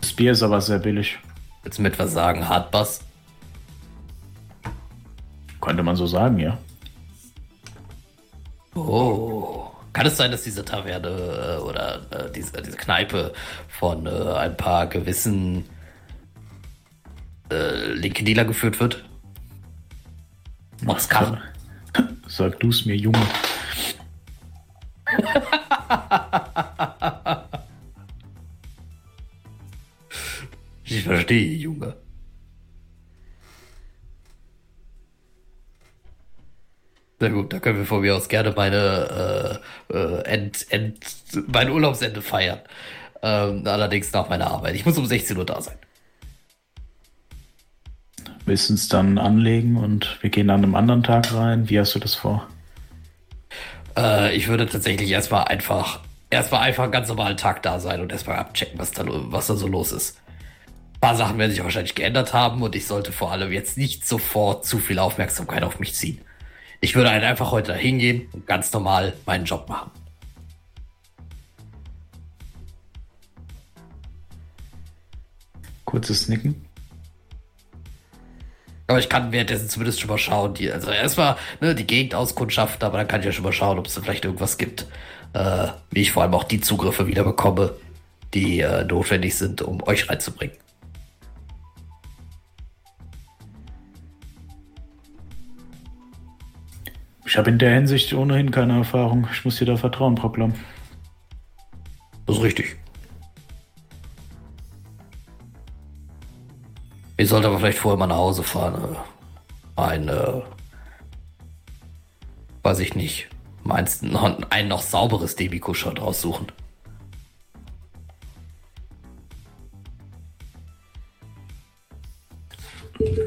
Das 0.00 0.12
Bier 0.12 0.32
ist 0.32 0.42
aber 0.42 0.60
sehr 0.60 0.78
billig. 0.80 1.18
Willst 1.62 1.78
du 1.78 1.82
mir 1.82 1.88
etwas 1.88 2.12
sagen? 2.12 2.48
Hardbass? 2.48 3.02
Könnte 5.60 5.82
man 5.82 5.96
so 5.96 6.06
sagen, 6.06 6.38
ja. 6.38 6.58
Oh. 8.74 9.70
Kann 9.92 10.06
es 10.06 10.16
sein, 10.16 10.30
dass 10.30 10.42
diese 10.42 10.64
Taverne 10.64 11.08
äh, 11.08 11.62
oder 11.62 12.00
äh, 12.10 12.32
diese, 12.32 12.60
diese 12.62 12.76
Kneipe 12.76 13.32
von 13.68 14.06
äh, 14.06 14.10
ein 14.10 14.56
paar 14.56 14.88
gewissen 14.88 15.64
äh, 17.50 17.92
linken 17.92 18.24
Dealer 18.24 18.44
geführt 18.44 18.80
wird? 18.80 19.04
Was 20.82 21.08
kann? 21.08 21.40
Sag 22.26 22.58
du 22.60 22.70
es 22.70 22.84
mir, 22.84 22.96
Junge. 22.96 23.20
Ich 30.86 31.02
verstehe, 31.02 31.56
Junge. 31.56 31.96
Sehr 37.20 37.30
gut, 37.30 37.52
da 37.52 37.60
können 37.60 37.78
wir 37.78 37.86
von 37.86 38.00
mir 38.00 38.16
aus 38.16 38.28
gerne 38.28 38.52
meine, 38.56 39.60
äh, 39.90 39.96
äh, 39.96 40.22
End, 40.24 40.66
End, 40.70 40.98
mein 41.46 41.70
Urlaubsende 41.70 42.22
feiern. 42.22 42.60
Ähm, 43.22 43.62
allerdings 43.66 44.12
nach 44.12 44.28
meiner 44.28 44.48
Arbeit. 44.48 44.74
Ich 44.74 44.84
muss 44.84 44.98
um 44.98 45.06
16 45.06 45.36
Uhr 45.36 45.46
da 45.46 45.60
sein. 45.62 45.76
Willst 48.46 48.68
du 48.68 48.74
uns 48.74 48.88
dann 48.88 49.16
anlegen 49.16 49.76
und 49.76 50.18
wir 50.20 50.28
gehen 50.28 50.50
an 50.50 50.62
einem 50.62 50.74
anderen 50.74 51.02
Tag 51.02 51.32
rein? 51.32 51.70
Wie 51.70 51.78
hast 51.80 51.94
du 51.94 51.98
das 51.98 52.14
vor? 52.14 52.46
Äh, 53.96 54.36
ich 54.36 54.48
würde 54.48 54.66
tatsächlich 54.66 55.10
erstmal 55.10 55.44
einfach, 55.44 56.00
erstmal 56.28 56.60
einfach 56.62 56.82
einen 56.82 56.92
ganz 56.92 57.08
normalen 57.08 57.38
Tag 57.38 57.62
da 57.62 57.80
sein 57.80 58.00
und 58.02 58.12
erstmal 58.12 58.36
abchecken, 58.36 58.78
was 58.78 58.90
da, 58.90 59.04
was 59.06 59.46
da 59.46 59.56
so 59.56 59.66
los 59.66 59.92
ist. 59.92 60.18
Ein 60.96 61.00
paar 61.00 61.16
Sachen 61.16 61.38
werden 61.38 61.52
sich 61.52 61.62
wahrscheinlich 61.62 61.94
geändert 61.94 62.34
haben 62.34 62.60
und 62.62 62.74
ich 62.74 62.86
sollte 62.86 63.12
vor 63.12 63.32
allem 63.32 63.52
jetzt 63.52 63.78
nicht 63.78 64.06
sofort 64.06 64.66
zu 64.66 64.78
viel 64.78 64.98
Aufmerksamkeit 64.98 65.62
auf 65.62 65.78
mich 65.78 65.94
ziehen. 65.94 66.20
Ich 66.84 66.94
würde 66.94 67.10
halt 67.10 67.24
einfach 67.24 67.50
heute 67.50 67.72
da 67.72 67.78
hingehen 67.78 68.28
und 68.32 68.46
ganz 68.46 68.70
normal 68.70 69.14
meinen 69.24 69.46
Job 69.46 69.70
machen. 69.70 69.90
Kurzes 75.86 76.28
Nicken. 76.28 76.62
Aber 78.86 78.98
ich 78.98 79.08
kann 79.08 79.32
währenddessen 79.32 79.70
zumindest 79.70 79.98
schon 79.98 80.10
mal 80.10 80.18
schauen. 80.18 80.52
Die, 80.52 80.70
also 80.70 80.90
erstmal 80.90 81.38
ne, 81.62 81.74
die 81.74 81.86
Gegend 81.86 82.14
auskundschaften, 82.14 82.86
aber 82.86 82.98
dann 82.98 83.08
kann 83.08 83.20
ich 83.20 83.26
ja 83.26 83.32
schon 83.32 83.44
mal 83.44 83.52
schauen, 83.54 83.78
ob 83.78 83.86
es 83.86 83.94
da 83.94 84.02
vielleicht 84.02 84.26
irgendwas 84.26 84.58
gibt, 84.58 84.86
äh, 85.32 85.68
wie 85.90 86.02
ich 86.02 86.12
vor 86.12 86.22
allem 86.22 86.34
auch 86.34 86.44
die 86.44 86.60
Zugriffe 86.60 87.06
wieder 87.06 87.24
bekomme, 87.24 87.72
die 88.34 88.60
äh, 88.60 88.84
notwendig 88.84 89.36
sind, 89.36 89.62
um 89.62 89.82
euch 89.84 90.10
reinzubringen. 90.10 90.58
Ich 97.26 97.36
habe 97.38 97.50
in 97.50 97.58
der 97.58 97.74
Hinsicht 97.74 98.12
ohnehin 98.12 98.50
keine 98.50 98.76
Erfahrung. 98.78 99.26
Ich 99.32 99.44
muss 99.44 99.56
dir 99.56 99.64
da 99.64 99.76
Vertrauen 99.76 100.14
proklamieren. 100.14 100.60
Das 102.26 102.36
ist 102.36 102.42
richtig. 102.42 102.76
Ich 107.16 107.28
sollte 107.28 107.46
aber 107.48 107.58
vielleicht 107.58 107.78
vorher 107.78 107.98
mal 107.98 108.06
nach 108.06 108.16
Hause 108.16 108.42
fahren. 108.42 108.94
äh, 108.94 109.80
Ein, 109.80 110.08
äh, 110.08 110.42
weiß 112.62 112.78
ich 112.80 112.94
nicht, 112.94 113.28
meinst 113.64 114.02
du, 114.02 114.06
noch- 114.06 114.38
ein 114.50 114.68
noch 114.68 114.82
sauberes 114.82 115.34
Debiko-Shot 115.36 116.00
raussuchen. 116.00 116.46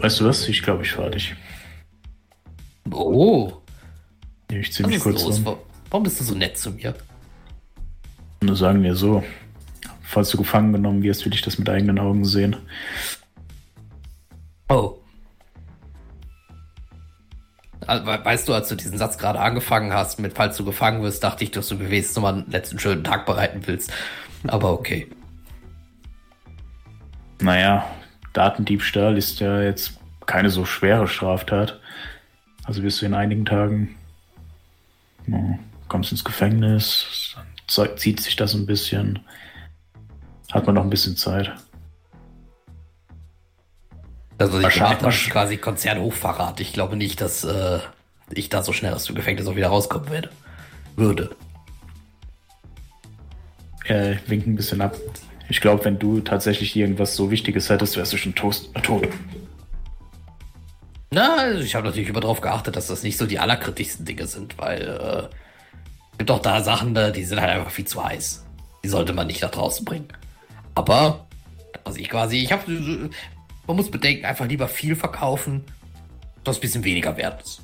Weißt 0.02 0.20
du 0.22 0.26
was? 0.26 0.48
Ich 0.48 0.64
glaube, 0.64 0.84
ich 0.84 0.92
fahre 0.92 1.12
dich. 1.12 1.36
Oh, 2.92 3.52
Nehme 4.50 4.62
ich 4.62 4.72
ziemlich 4.74 5.00
kurz 5.00 5.24
los? 5.24 5.38
rum. 5.38 5.46
Wa- 5.46 5.58
Warum 5.90 6.04
bist 6.04 6.20
du 6.20 6.24
so 6.24 6.36
nett 6.36 6.58
zu 6.58 6.72
mir? 6.72 6.96
Nur 8.42 8.56
sagen 8.56 8.84
wir 8.84 8.96
so. 8.96 9.24
Falls 10.02 10.30
du 10.30 10.38
gefangen 10.38 10.72
genommen 10.74 11.04
wirst, 11.04 11.26
will 11.26 11.34
ich 11.34 11.42
das 11.42 11.58
mit 11.58 11.70
eigenen 11.70 12.00
Augen 12.00 12.24
sehen. 12.26 12.56
Oh. 14.70 14.98
We- 17.82 18.20
Weißt 18.24 18.48
du, 18.48 18.54
als 18.54 18.68
du 18.70 18.76
diesen 18.76 18.98
Satz 18.98 19.18
gerade 19.18 19.40
angefangen 19.40 19.94
hast, 19.94 20.20
mit 20.20 20.34
falls 20.34 20.58
du 20.58 20.66
gefangen 20.66 21.02
wirst, 21.04 21.24
dachte 21.24 21.44
ich, 21.44 21.52
dass 21.52 21.68
du 21.70 21.76
mir 21.76 21.90
wenigstens 21.90 22.16
nochmal 22.18 22.34
einen 22.36 22.52
letzten 22.52 22.80
schönen 22.80 23.04
Tag 23.04 23.26
bereiten 23.26 23.62
willst. 23.66 23.92
Aber 24.48 24.72
okay. 24.74 25.08
Naja, 27.42 27.86
Datendiebstahl 28.34 29.18
ist 29.18 29.40
ja 29.40 29.62
jetzt 29.62 30.00
keine 30.26 30.50
so 30.50 30.66
schwere 30.66 31.08
Straftat. 31.08 31.80
Also 32.66 32.84
wirst 32.84 33.02
du 33.02 33.06
in 33.06 33.14
einigen 33.14 33.46
Tagen 33.46 33.96
ja, 35.28 35.60
kommst 35.88 36.12
ins 36.12 36.24
Gefängnis, 36.24 37.36
dann 37.76 37.98
zieht 37.98 38.22
sich 38.22 38.36
das 38.36 38.54
ein 38.54 38.66
bisschen. 38.66 39.20
Hat 40.52 40.66
man 40.66 40.76
noch 40.76 40.84
ein 40.84 40.90
bisschen 40.90 41.18
Zeit. 41.18 41.52
Das, 44.38 44.50
was 44.50 44.58
ich 44.60 44.64
Wahrscheinlich- 44.64 45.00
gemacht 45.00 45.02
habe, 45.02 45.14
ist 45.14 45.30
quasi 45.30 45.58
Konzernhochverrat. 45.58 46.60
Ich 46.60 46.72
glaube 46.74 46.96
nicht, 46.96 47.20
dass 47.22 47.44
äh, 47.44 47.80
ich 48.32 48.50
da 48.50 48.64
so 48.64 48.72
schnell 48.72 48.94
aus 48.94 49.06
dem 49.06 49.16
Gefängnis 49.16 49.48
auch 49.48 49.56
wieder 49.56 49.68
rauskommen 49.70 50.10
werde. 50.10 50.30
Würde. 50.96 51.36
Er 53.86 54.18
winkt 54.28 54.48
ein 54.48 54.56
bisschen 54.56 54.82
ab. 54.82 54.96
Ich 55.50 55.62
glaube, 55.62 55.86
wenn 55.86 55.98
du 55.98 56.20
tatsächlich 56.20 56.76
irgendwas 56.76 57.16
so 57.16 57.32
Wichtiges 57.32 57.70
hättest, 57.70 57.96
wärst 57.98 58.14
du 58.14 58.18
schon 58.18 58.36
tot. 58.36 58.70
Na, 61.10 61.38
also 61.38 61.62
ich 61.62 61.74
habe 61.76 61.88
natürlich 61.88 62.10
immer 62.10 62.20
darauf 62.20 62.42
geachtet, 62.42 62.76
dass 62.76 62.88
das 62.88 63.04
nicht 63.04 63.18
so 63.18 63.26
die 63.26 63.40
allerkritischsten 63.40 64.06
Dinge 64.06 64.28
sind, 64.28 64.58
weil 64.58 64.82
äh, 64.82 65.36
gibt 66.18 66.32
auch 66.32 66.42
da 66.42 66.62
Sachen, 66.62 66.94
die 67.14 67.24
sind 67.24 67.40
halt 67.40 67.52
einfach 67.52 67.72
viel 67.72 67.86
zu 67.86 68.04
heiß. 68.04 68.46
Die 68.84 68.90
sollte 68.90 69.14
man 69.14 69.28
nicht 69.28 69.42
nach 69.42 69.52
draußen 69.52 69.86
bringen. 69.86 70.10
Aber, 70.76 71.28
also 71.84 71.98
ich 71.98 72.10
quasi, 72.10 72.38
ich 72.40 72.52
habe, 72.52 73.10
man 73.68 73.76
muss 73.76 73.90
bedenken, 73.90 74.26
einfach 74.26 74.46
lieber 74.48 74.68
viel 74.68 74.96
verkaufen, 74.96 75.64
was 76.44 76.58
ein 76.58 76.62
bisschen 76.62 76.84
weniger 76.84 77.16
wert 77.16 77.42
ist. 77.42 77.62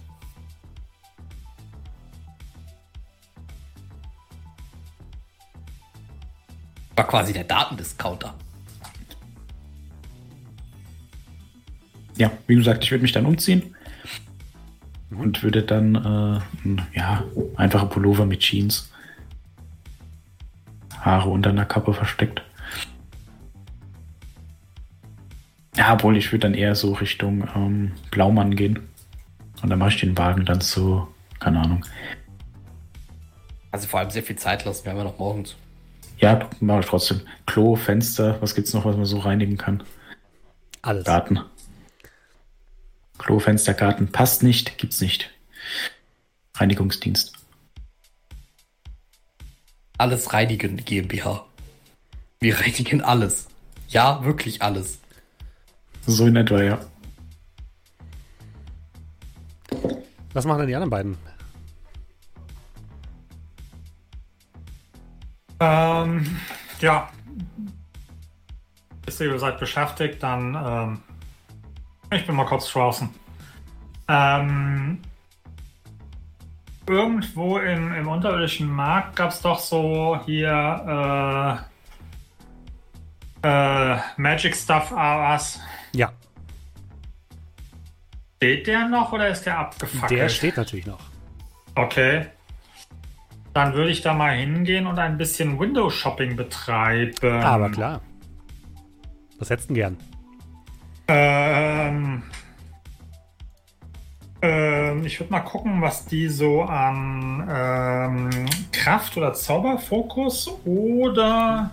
War 6.95 7.07
quasi 7.07 7.33
der 7.33 7.43
Datendiscounter. 7.43 8.35
Ja, 12.17 12.31
wie 12.47 12.55
gesagt, 12.55 12.83
ich 12.83 12.91
würde 12.91 13.01
mich 13.01 13.11
dann 13.11 13.25
umziehen 13.25 13.75
und 15.09 15.43
würde 15.43 15.63
dann, 15.63 15.95
äh, 15.95 16.67
ein, 16.67 16.81
ja, 16.93 17.23
einfache 17.55 17.87
Pullover 17.87 18.25
mit 18.25 18.39
Jeans. 18.39 18.91
Haare 21.01 21.29
unter 21.29 21.49
einer 21.49 21.65
Kappe 21.65 21.93
versteckt. 21.93 22.41
Ja, 25.75 25.93
obwohl 25.93 26.17
ich 26.17 26.31
würde 26.31 26.47
dann 26.47 26.53
eher 26.53 26.75
so 26.75 26.93
Richtung 26.93 27.47
ähm, 27.55 27.91
Blaumann 28.11 28.55
gehen. 28.55 28.79
Und 29.61 29.69
dann 29.69 29.79
mache 29.79 29.89
ich 29.89 29.99
den 29.99 30.17
Wagen 30.17 30.45
dann 30.45 30.61
so, 30.61 31.07
keine 31.39 31.61
Ahnung. 31.61 31.85
Also 33.71 33.87
vor 33.87 33.99
allem 33.99 34.11
sehr 34.11 34.23
viel 34.23 34.35
Zeit 34.35 34.65
lassen, 34.65 34.85
wir 34.85 34.91
haben 34.91 34.99
ja 34.99 35.03
noch 35.05 35.17
morgens. 35.17 35.55
Ja, 36.19 36.47
mache 36.59 36.81
ich 36.81 36.85
trotzdem. 36.85 37.21
Klo, 37.47 37.75
Fenster, 37.75 38.39
was 38.39 38.53
gibt's 38.53 38.73
noch, 38.73 38.85
was 38.85 38.95
man 38.95 39.05
so 39.05 39.17
reinigen 39.17 39.57
kann? 39.57 39.83
Alles. 40.83 41.05
Garten. 41.05 41.39
Klo, 43.23 43.39
Fenster, 43.39 43.73
Garten. 43.73 44.11
Passt 44.11 44.43
nicht, 44.43 44.77
gibt's 44.77 44.99
nicht. 44.99 45.29
Reinigungsdienst. 46.55 47.33
Alles 49.97 50.33
reinigen 50.33 50.75
GmbH. 50.83 51.45
Wir 52.41 52.59
reinigen 52.59 53.01
alles. 53.01 53.47
Ja, 53.87 54.25
wirklich 54.25 54.61
alles. 54.61 54.99
So 56.05 56.25
in 56.25 56.35
etwa, 56.35 56.61
ja. 56.61 56.85
Was 60.33 60.43
machen 60.43 60.59
denn 60.59 60.67
die 60.67 60.75
anderen 60.75 60.89
beiden? 60.89 61.17
Ähm, 65.61 66.39
ja. 66.81 67.09
Bis 69.05 69.21
ihr 69.21 69.39
seid 69.39 69.59
beschäftigt, 69.61 70.21
dann 70.21 70.55
ähm, 70.55 71.12
ich 72.15 72.25
bin 72.25 72.35
mal 72.35 72.45
kurz 72.45 72.71
draußen. 72.71 73.09
Ähm, 74.07 74.99
irgendwo 76.87 77.57
im, 77.57 77.93
im 77.93 78.07
unterirdischen 78.07 78.69
Markt 78.69 79.15
gab 79.15 79.31
es 79.31 79.41
doch 79.41 79.59
so 79.59 80.19
hier 80.25 81.65
äh, 83.43 83.47
äh, 83.47 83.97
Magic 84.17 84.55
Stuff 84.55 84.91
was. 84.91 85.59
Ja, 85.93 86.11
Steht 88.43 88.67
der 88.67 88.89
noch 88.89 89.13
oder 89.13 89.29
ist 89.29 89.45
der 89.45 89.57
abgefackelt? 89.57 90.19
der 90.19 90.27
steht 90.27 90.57
natürlich 90.57 90.85
noch. 90.85 90.99
Okay. 91.75 92.25
Dann 93.53 93.73
würde 93.73 93.89
ich 93.89 94.01
da 94.01 94.13
mal 94.13 94.35
hingehen 94.35 94.85
und 94.85 94.99
ein 94.99 95.17
bisschen 95.17 95.57
Window-Shopping 95.57 96.35
betreiben. 96.35 97.41
Aber 97.41 97.69
klar. 97.69 98.01
Was 99.39 99.49
hättest 99.49 99.69
du 99.69 99.75
gern? 99.75 99.97
Ähm, 101.07 102.23
ähm, 104.41 105.05
ich 105.05 105.19
würde 105.19 105.31
mal 105.31 105.41
gucken, 105.41 105.81
was 105.81 106.05
die 106.05 106.27
so 106.27 106.63
an 106.63 107.47
ähm, 107.49 108.45
Kraft- 108.71 109.17
oder 109.17 109.33
Zauberfokus 109.33 110.49
oder 110.65 111.71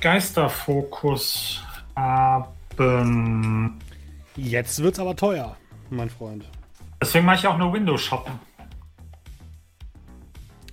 Geisterfokus 0.00 1.62
haben. 1.96 3.78
Jetzt 4.36 4.82
wird's 4.82 4.98
aber 4.98 5.14
teuer, 5.16 5.56
mein 5.90 6.08
Freund. 6.08 6.44
Deswegen 7.02 7.26
mache 7.26 7.36
ich 7.36 7.46
auch 7.46 7.58
nur 7.58 7.72
Window-Shoppen. 7.72 8.32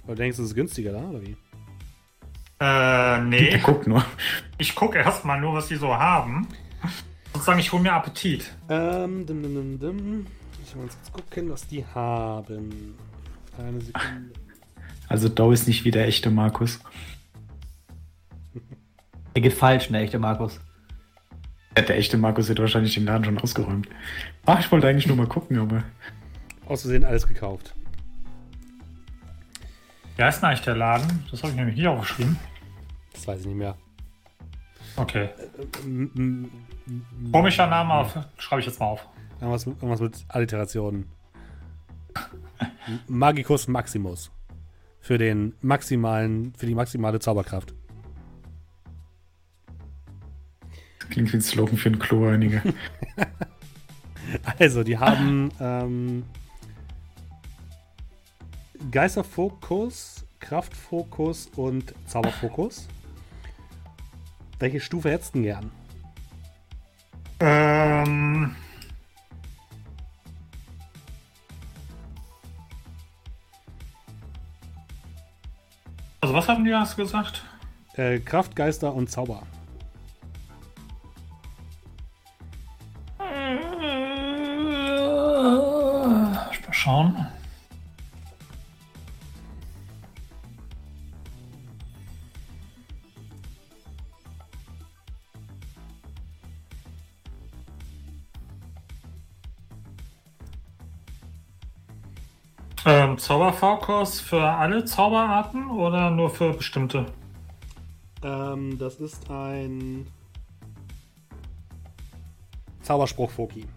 Du 0.06 0.16
denkst, 0.16 0.40
es 0.40 0.46
ist 0.46 0.56
günstiger 0.56 0.94
da, 0.94 1.02
oder 1.02 1.22
wie? 1.22 1.36
Äh, 2.60 3.20
nee. 3.22 3.60
Guck 3.64 3.86
nur. 3.88 4.04
Ich 4.58 4.74
gucke 4.74 5.00
erstmal 5.00 5.40
nur, 5.40 5.54
was 5.54 5.68
die 5.68 5.76
so 5.76 5.94
haben. 5.94 6.48
Sozusagen, 7.34 7.60
ich 7.60 7.72
hole 7.72 7.84
mir 7.84 7.94
Appetit. 7.94 8.52
Ähm, 8.70 9.26
dim, 9.26 9.44
dim, 9.44 9.54
dim, 9.54 9.80
dim. 9.80 10.28
Ich 10.66 10.76
muss 10.76 10.96
jetzt 10.96 11.14
gucken, 11.14 11.50
was 11.50 11.68
die 11.68 11.86
haben. 11.86 12.96
Eine 13.58 13.82
Sekunde. 13.82 14.32
Also 15.08 15.30
Doe 15.30 15.54
ist 15.54 15.68
nicht 15.68 15.86
wie 15.86 15.92
der 15.92 16.08
echte 16.08 16.30
Markus. 16.30 16.80
Der 19.36 19.42
geht 19.42 19.54
falsch, 19.54 19.90
ne, 19.90 20.02
echte 20.02 20.20
Markus. 20.20 20.60
Ja, 21.78 21.84
Der 21.84 21.98
echte 21.98 22.18
Markus 22.18 22.50
hat 22.50 22.60
wahrscheinlich 22.60 22.96
den 22.96 23.06
Laden 23.06 23.24
schon 23.24 23.38
ausgeräumt. 23.38 23.88
Ach, 24.46 24.60
ich 24.60 24.72
wollte 24.72 24.88
eigentlich 24.88 25.08
nur 25.08 25.16
mal 25.16 25.28
gucken, 25.28 25.60
aber. 25.60 25.84
Aus 26.66 26.82
Versehen 26.82 27.06
alles 27.06 27.28
gekauft. 27.28 27.74
Wie 30.16 30.24
heißt 30.24 30.42
denn 30.42 30.50
eigentlich 30.50 30.66
der 30.66 30.76
Laden? 30.76 31.24
Das 31.30 31.44
habe 31.44 31.52
ich 31.52 31.58
nämlich 31.58 31.76
hier 31.76 31.92
aufgeschrieben. 31.92 32.38
Das 33.14 33.28
weiß 33.28 33.42
ich 33.42 33.46
nicht 33.46 33.56
mehr. 33.58 33.78
Okay. 34.98 35.30
M- 35.84 36.50
Komischer 37.32 37.68
Name, 37.68 37.94
auf, 37.94 38.18
schreibe 38.38 38.60
ich 38.62 38.66
jetzt 38.68 38.80
mal 38.80 38.88
auf. 38.88 39.06
Irgendwas, 39.40 39.66
irgendwas 39.68 40.00
mit 40.02 40.26
Alliterationen. 40.30 41.06
Magicus 43.08 43.68
Maximus. 43.68 44.32
Für 45.00 45.18
den 45.18 45.54
maximalen, 45.62 46.54
für 46.58 46.66
die 46.66 46.76
maximale 46.76 47.20
Zauberkraft. 47.20 47.74
Klingt 51.10 51.32
wie 51.32 51.38
ein 51.38 51.42
Slogan 51.42 51.78
für 51.78 51.90
einen 51.90 52.00
Kloreiniger. 52.00 52.62
Also, 54.60 54.84
die 54.84 54.98
haben 54.98 55.52
ähm, 55.62 56.24
Geisterfokus, 58.92 60.26
Kraftfokus 60.42 61.48
und 61.56 61.94
Zauberfokus. 62.08 62.90
Welche 64.60 64.80
Stufe 64.80 65.12
hättest 65.12 65.36
du 65.36 65.40
denn 65.40 65.44
gern? 65.44 65.72
Ähm. 67.40 68.56
Also 76.22 76.34
was 76.34 76.48
haben 76.48 76.66
die 76.66 76.72
erst 76.72 76.98
gesagt? 76.98 77.44
Äh, 77.94 78.20
Kraft, 78.20 78.56
Geister 78.56 78.94
und 78.94 79.10
Zauber. 79.10 79.44
Ich 86.52 86.66
mal 86.66 86.74
schauen. 86.74 87.28
Zauberfokus 103.28 104.22
für 104.22 104.42
alle 104.42 104.86
Zauberarten 104.86 105.70
oder 105.70 106.10
nur 106.10 106.30
für 106.30 106.54
bestimmte? 106.54 107.08
Ähm, 108.24 108.80
das 108.80 109.02
ist 109.02 109.30
ein 109.30 110.08
Zauberspruch, 112.84 113.30
Foki. 113.30 113.68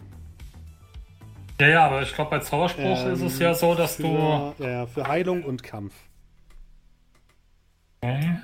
Ja, 1.61 1.67
ja, 1.67 1.87
aber 1.87 2.01
ich 2.03 2.15
glaube, 2.15 2.31
bei 2.31 2.39
Zauberspruch 2.39 3.05
Ähm, 3.05 3.13
ist 3.13 3.23
es 3.23 3.41
ja 3.41 3.53
so, 3.53 3.75
dass 3.75 3.97
du. 3.97 4.05
für, 4.05 4.55
Ja, 4.61 4.71
ja, 4.71 4.87
für 4.87 5.09
Heilung 5.09 5.43
und 5.43 5.65
Kampf. 5.65 5.95
Okay. 8.03 8.39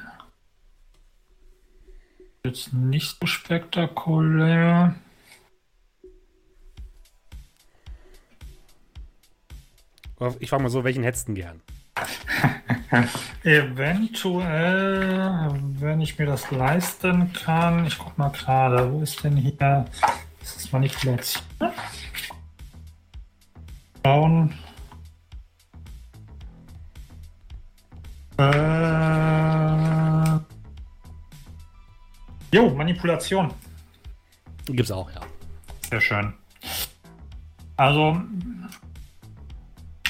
Jetzt 2.44 2.72
nicht 2.72 3.16
so 3.20 3.28
spektakulär. 3.28 4.96
Ich 10.38 10.48
frage 10.48 10.62
mal 10.62 10.70
so, 10.70 10.84
welchen 10.84 11.02
hättest 11.02 11.28
du 11.28 11.34
denn 11.34 11.42
gern? 11.42 11.60
Eventuell, 13.42 15.50
wenn 15.78 16.00
ich 16.00 16.18
mir 16.18 16.24
das 16.26 16.50
leisten 16.50 17.32
kann. 17.32 17.86
Ich 17.86 17.98
guck 17.98 18.16
mal 18.16 18.30
gerade, 18.30 18.92
wo 18.92 19.02
ist 19.02 19.22
denn 19.22 19.36
hier? 19.36 19.52
Das 19.58 20.56
ist 20.56 20.72
Manipulation. 20.72 21.42
Schauen. 24.04 24.54
Äh. 28.38 28.46
Jo, 32.52 32.70
Manipulation. 32.70 33.52
Gibt's 34.66 34.90
auch, 34.90 35.10
ja. 35.10 35.20
Sehr 35.90 36.00
schön. 36.00 36.32
Also, 37.76 38.20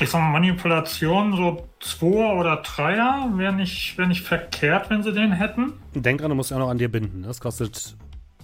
ich 0.01 0.11
sag 0.11 0.21
mal, 0.21 0.31
Manipulation, 0.31 1.35
so 1.37 1.69
Zweier 1.81 2.37
oder 2.37 2.57
Dreier, 2.57 3.31
wäre 3.35 3.53
nicht, 3.53 3.97
wär 3.97 4.07
nicht 4.07 4.23
verkehrt, 4.23 4.91
wenn 4.91 5.03
sie 5.03 5.13
den 5.13 5.33
hätten. 5.33 5.73
Denk 5.95 6.21
dran, 6.21 6.31
du 6.31 6.35
musst 6.35 6.51
ja 6.51 6.57
auch 6.57 6.61
noch 6.61 6.69
an 6.69 6.79
dir 6.79 6.91
binden. 6.91 7.23
Das 7.23 7.41
kostet. 7.41 7.97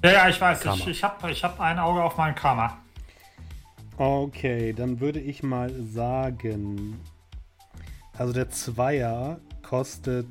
Ja, 0.02 0.12
ja, 0.12 0.28
ich 0.28 0.40
weiß, 0.40 0.60
Karma. 0.60 0.76
ich, 0.76 0.88
ich 0.88 1.04
habe 1.04 1.30
ich 1.30 1.44
hab 1.44 1.60
ein 1.60 1.78
Auge 1.78 2.02
auf 2.02 2.16
meinen 2.16 2.34
Karma. 2.34 2.78
Okay, 3.98 4.72
dann 4.72 5.00
würde 5.00 5.20
ich 5.20 5.42
mal 5.42 5.70
sagen. 5.70 6.98
Also 8.16 8.32
der 8.32 8.48
Zweier 8.50 9.38
kostet. 9.62 10.26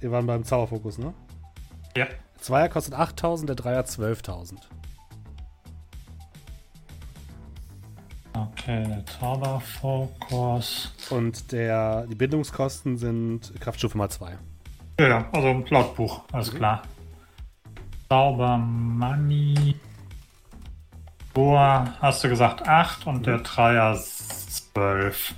Wir 0.00 0.10
waren 0.10 0.26
beim 0.26 0.44
Zauberfokus, 0.44 0.98
ne? 0.98 1.12
Ja. 1.96 2.06
Der 2.06 2.42
Zweier 2.42 2.68
kostet 2.68 2.94
8000, 2.94 3.48
der 3.48 3.56
Dreier 3.56 3.82
12.000. 3.82 4.56
Okay, 8.36 8.84
der 8.84 9.06
Zauberfokus. 9.06 10.92
Und 11.10 11.52
der, 11.52 12.06
die 12.06 12.14
Bindungskosten 12.14 12.98
sind 12.98 13.52
Kraftstufe 13.60 13.96
mal 13.96 14.10
2. 14.10 14.36
Ja, 15.00 15.08
ja, 15.08 15.28
also 15.32 15.64
laut 15.70 15.94
Buch, 15.96 16.22
alles 16.32 16.54
klar. 16.54 16.82
Zauber 18.08 18.58
Money. 18.58 19.76
Boah, 21.32 21.94
hast 22.00 22.24
du 22.24 22.28
gesagt 22.28 22.66
8 22.66 23.06
und 23.06 23.26
der 23.26 23.38
Dreier 23.38 23.94
12. 23.96 25.34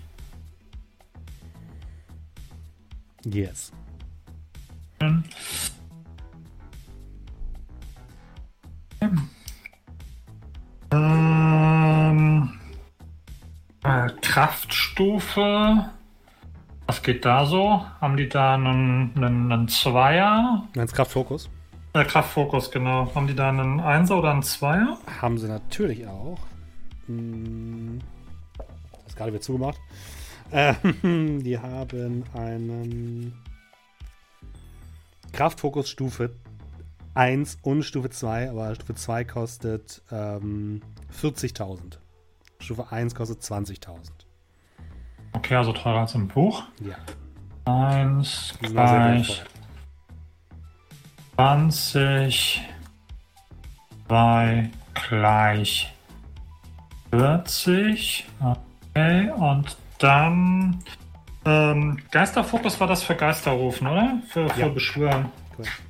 Yes. 3.24 3.72
Ähm, 10.90 12.57
äh, 13.88 14.10
Kraftstufe. 14.20 15.88
Was 16.86 17.02
geht 17.02 17.24
da 17.24 17.44
so? 17.46 17.84
Haben 18.00 18.16
die 18.16 18.28
da 18.28 18.54
einen, 18.54 19.12
einen, 19.16 19.52
einen 19.52 19.68
Zweier? 19.68 20.66
Als 20.76 20.92
Kraftfokus 20.92 21.50
Äh, 21.92 22.04
Kraftfokus, 22.04 22.70
genau. 22.70 23.14
Haben 23.14 23.26
die 23.26 23.34
da 23.34 23.48
einen 23.50 23.80
Einser 23.80 24.18
oder 24.18 24.30
einen 24.30 24.42
Zweier? 24.42 24.98
haben 25.20 25.38
sie 25.38 25.48
natürlich 25.48 26.06
auch. 26.06 26.38
Hm, 27.06 27.98
Das 28.56 29.06
ist 29.08 29.16
gerade 29.16 29.32
wieder 29.32 29.42
zugemacht. 29.42 29.78
Ähm, 30.50 31.42
die 31.44 31.58
haben 31.58 32.24
einen 32.34 33.34
Kraftfokus 35.32 35.90
Stufe 35.90 36.30
1 37.14 37.58
und 37.62 37.82
Stufe 37.82 38.08
2, 38.10 38.50
aber 38.50 38.74
Stufe 38.74 38.94
2 38.94 39.24
kostet 39.24 40.02
ähm, 40.10 40.80
40.000. 41.20 41.98
Stufe 42.58 42.90
1 42.90 43.14
kostet 43.14 43.40
20.000. 43.42 44.10
Okay, 45.32 45.54
also 45.56 45.72
teurer 45.72 46.00
als 46.00 46.14
im 46.14 46.28
Buch. 46.28 46.64
Ja. 46.80 46.96
1 47.64 48.54
Die 48.62 48.68
sind 48.68 48.78
auch 48.78 48.88
sehr 48.88 48.98
gleich 48.98 49.28
wertvoll. 49.28 49.46
20. 51.36 52.62
2 54.08 54.70
gleich 55.08 55.94
40. 57.10 58.26
Okay, 58.94 59.30
und 59.30 59.76
dann 59.98 60.78
ähm, 61.44 61.98
Geisterfokus 62.10 62.80
war 62.80 62.86
das 62.86 63.02
für 63.02 63.14
Geisterrufen, 63.14 63.86
oder? 63.86 64.18
Für, 64.28 64.48
für 64.48 64.60
Ja. 64.60 64.68
Beschwören. 64.68 65.30
Korrekt. 65.56 65.82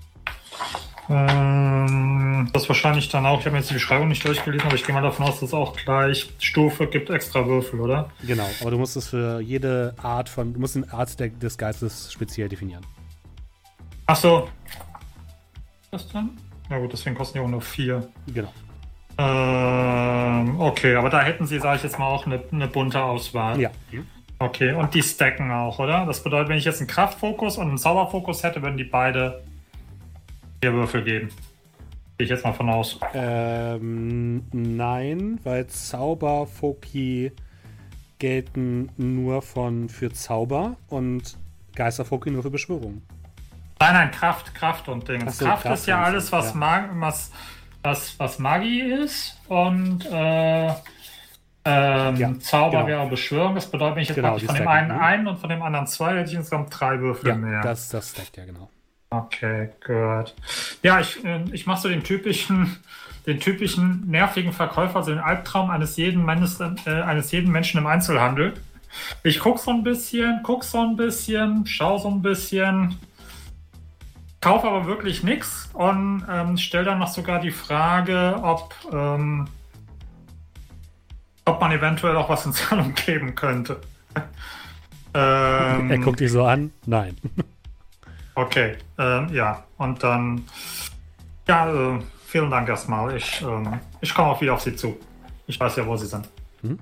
Ähm, 1.11 2.51
das 2.53 2.69
wahrscheinlich 2.69 3.09
dann 3.09 3.25
auch, 3.25 3.41
ich 3.41 3.47
habe 3.47 3.53
mir 3.53 3.59
jetzt 3.59 3.71
die 3.71 3.75
Beschreibung 3.75 4.09
nicht 4.09 4.27
durchgelesen, 4.27 4.67
aber 4.67 4.75
ich 4.75 4.85
gehe 4.85 4.95
mal 4.95 5.01
davon 5.01 5.27
aus, 5.27 5.41
dass 5.41 5.51
es 5.51 5.55
auch 5.55 5.75
gleich 5.77 6.31
Stufe 6.39 6.87
gibt 6.87 7.09
extra 7.09 7.47
Würfel, 7.47 7.81
oder? 7.81 8.11
Genau, 8.27 8.49
aber 8.61 8.71
du 8.71 8.79
musst 8.79 8.97
es 8.97 9.09
für 9.09 9.41
jede 9.41 9.95
Art 10.03 10.29
von, 10.29 10.53
du 10.53 10.61
musst 10.61 10.75
den 10.75 10.91
Art 10.91 11.19
des 11.19 11.57
Geistes 11.57 12.13
speziell 12.13 12.49
definieren. 12.49 12.85
Ach 14.07 14.17
so. 14.17 14.49
Was 15.91 16.09
dann? 16.09 16.31
Na 16.69 16.79
gut, 16.79 16.93
deswegen 16.93 17.17
kosten 17.17 17.39
die 17.39 17.45
auch 17.45 17.49
nur 17.49 17.63
4. 17.63 18.07
Genau. 18.35 18.53
Ähm, 19.17 20.61
okay, 20.61 20.95
aber 20.95 21.11
da 21.11 21.23
hätten 21.23 21.47
sie, 21.47 21.59
sage 21.59 21.79
ich 21.79 21.83
jetzt 21.83 21.99
mal, 21.99 22.07
auch 22.07 22.27
eine, 22.27 22.43
eine 22.53 22.69
bunte 22.69 23.03
Auswahl. 23.03 23.59
Ja. 23.61 23.71
Okay, 24.39 24.73
und 24.73 24.95
die 24.95 25.03
stacken 25.03 25.51
auch, 25.51 25.79
oder? 25.79 26.07
Das 26.07 26.23
bedeutet, 26.23 26.49
wenn 26.49 26.59
ich 26.59 26.65
jetzt 26.65 26.81
einen 26.81 26.87
Kraftfokus 26.87 27.57
und 27.57 27.69
einen 27.69 27.79
Zauberfokus 27.79 28.45
hätte, 28.45 28.63
würden 28.63 28.77
die 28.77 28.85
beide 28.85 29.43
vier 30.63 30.73
Würfel 30.73 31.05
geben. 31.05 31.29
Gehe 32.19 32.25
ich 32.25 32.31
jetzt 32.31 32.45
mal 32.45 32.53
von 32.53 32.69
aus. 32.69 32.99
Ähm, 33.15 34.43
nein, 34.53 35.39
weil 35.45 35.67
Zauberfoki 35.69 37.33
gelten 38.19 38.91
nur 38.97 39.43
von 39.43 39.89
für 39.89 40.13
Zauber 40.13 40.77
und 40.89 41.37
Geisterfoki 41.77 42.31
nur 42.31 42.43
für 42.43 42.51
Beschwörungen. 42.51 43.03
Nein, 43.81 43.95
nein, 43.95 44.11
Kraft, 44.11 44.53
Kraft 44.57 44.89
und 44.89 45.07
Dings. 45.09 45.25
Ach 45.29 45.33
so, 45.33 45.45
Kraft, 45.45 45.63
Kraft 45.63 45.75
ist 45.79 45.87
ja 45.87 46.03
alles, 46.03 46.33
was, 46.33 46.51
ja. 46.51 46.57
Mag 46.57 46.91
was, 46.95 47.31
was, 47.85 48.19
was 48.19 48.41
Magie 48.41 48.81
ist. 48.81 49.39
Und 49.47 50.05
äh, 50.07 50.67
ähm, 50.67 52.17
Ja, 52.17 52.39
Zauber 52.41 52.79
genau. 52.79 52.87
wäre 52.89 53.07
Beschwörung. 53.09 53.55
Das 53.55 53.71
bedeutet, 53.71 53.95
wenn 53.95 54.03
ich 54.03 54.09
jetzt 54.09 54.17
Genau, 54.17 54.37
von 54.37 54.57
dem 54.57 54.67
einen 54.67 54.89
ne? 54.89 55.01
einen 55.01 55.27
und 55.29 55.39
von 55.39 55.49
dem 55.51 55.63
anderen 55.63 55.87
zwei, 55.87 56.17
hätte 56.19 56.31
ich 56.31 56.37
insgesamt 56.37 56.69
drei 56.77 56.99
Würfel 56.99 57.29
Ja, 57.29 57.35
mehr. 57.37 57.61
das, 57.63 57.89
das 57.91 58.11
stackt 58.11 58.37
ja 58.37 58.45
genau. 58.45 58.69
Okay, 59.11 59.71
gut. 59.87 60.35
Ja, 60.83 61.01
ich, 61.01 61.25
äh, 61.25 61.43
ich 61.53 61.67
mache 61.67 61.81
so 61.81 61.89
den 61.89 62.05
typischen, 62.05 62.77
den 63.27 63.41
typischen 63.41 64.07
nervigen 64.07 64.53
Verkäufer, 64.53 64.97
also 64.97 65.13
den 65.13 65.21
Albtraum 65.21 65.71
eines 65.71 65.97
jeden, 65.97 66.25
Mannes, 66.25 66.61
äh, 66.61 66.91
eines 66.91 67.33
jeden 67.33 67.51
Menschen 67.51 67.79
im 67.79 67.87
Einzelhandel. 67.87 68.55
Ich 69.23 69.41
guck 69.41 69.59
so 69.59 69.71
ein 69.71 69.83
bisschen, 69.83 70.41
guck 70.43 70.63
so 70.65 70.81
ein 70.81 70.97
bisschen, 70.97 71.65
schau 71.67 71.97
so 71.97 72.09
ein 72.09 72.21
bisschen, 72.21 72.99
kaufe 74.41 74.67
aber 74.67 74.87
wirklich 74.87 75.23
nichts 75.23 75.71
und 75.73 76.25
ähm, 76.31 76.59
stelle 76.59 76.85
dann 76.85 76.99
noch 76.99 77.09
sogar 77.09 77.41
die 77.41 77.51
Frage, 77.51 78.39
ob, 78.43 78.75
ähm, 78.93 79.49
ob 81.47 81.61
man 81.61 81.73
eventuell 81.73 82.17
auch 82.17 82.29
was 82.29 82.45
in 82.45 82.53
Zahlung 82.53 82.95
geben 82.95 83.35
könnte. 83.35 83.81
ähm, 85.15 85.91
er 85.91 85.99
guckt 85.99 86.21
dich 86.21 86.33
so 86.33 86.45
an. 86.45 86.73
Nein. 86.85 87.17
Okay, 88.39 88.77
ähm, 88.99 89.29
ja, 89.33 89.65
und 89.79 90.01
dann, 90.01 90.45
ja, 91.49 91.97
äh, 91.97 91.99
vielen 92.25 92.49
Dank 92.49 92.69
erstmal. 92.69 93.17
Ich, 93.17 93.43
ähm, 93.43 93.81
ich 94.01 94.15
komme 94.15 94.29
auch 94.29 94.41
wieder 94.41 94.55
auf 94.55 94.61
Sie 94.61 94.77
zu. 94.77 94.97
Ich 95.49 95.59
weiß 95.59 95.75
ja, 95.75 95.85
wo 95.85 95.97
Sie 95.97 96.07
sind. 96.07 96.29
Mhm. 96.63 96.79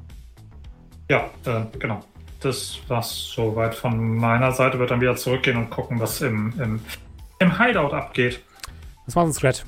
Ja, 1.09 1.31
äh, 1.47 1.63
genau. 1.79 2.03
Das 2.41 2.79
war's 2.89 3.33
soweit 3.35 3.75
von 3.75 4.19
meiner 4.19 4.53
Seite. 4.53 4.79
Wird 4.79 4.91
dann 4.91 5.01
wieder 5.01 5.17
zurückgehen 5.17 5.57
und 5.57 5.71
gucken, 5.71 5.99
was 5.99 6.21
im, 6.21 6.53
im, 6.61 6.81
im 7.39 7.59
Hideout 7.59 7.95
abgeht. 7.95 8.43
Was 9.07 9.15
macht 9.15 9.29
ein 9.29 9.33
Scrat? 9.33 9.65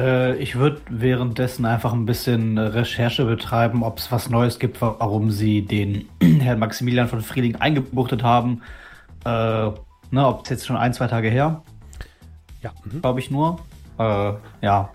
Äh, 0.00 0.36
ich 0.36 0.56
würde 0.56 0.80
währenddessen 0.88 1.66
einfach 1.66 1.92
ein 1.92 2.06
bisschen 2.06 2.56
Recherche 2.56 3.26
betreiben, 3.26 3.82
ob 3.82 3.98
es 3.98 4.10
was 4.10 4.30
Neues 4.30 4.58
gibt, 4.58 4.80
warum 4.80 5.30
sie 5.30 5.66
den 5.66 6.08
Herrn 6.40 6.60
Maximilian 6.60 7.08
von 7.08 7.20
Frieling 7.20 7.56
eingebuchtet 7.56 8.22
haben. 8.22 8.62
Äh, 9.26 9.70
ne, 10.14 10.26
ob 10.26 10.44
es 10.44 10.50
jetzt 10.50 10.66
schon 10.66 10.76
ein, 10.76 10.94
zwei 10.94 11.06
Tage 11.08 11.28
her, 11.28 11.62
Ja. 12.62 12.72
Mhm. 12.84 13.02
glaube 13.02 13.20
ich 13.20 13.30
nur. 13.30 13.58
Äh, 13.98 14.32
ja. 14.62 14.90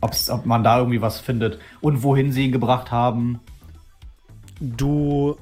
Ob's, 0.00 0.30
ob 0.30 0.46
man 0.46 0.62
da 0.62 0.78
irgendwie 0.78 1.00
was 1.02 1.18
findet 1.18 1.58
und 1.80 2.02
wohin 2.02 2.30
sie 2.32 2.44
ihn 2.46 2.52
gebracht 2.52 2.92
haben. 2.92 3.40
Du 4.60 5.36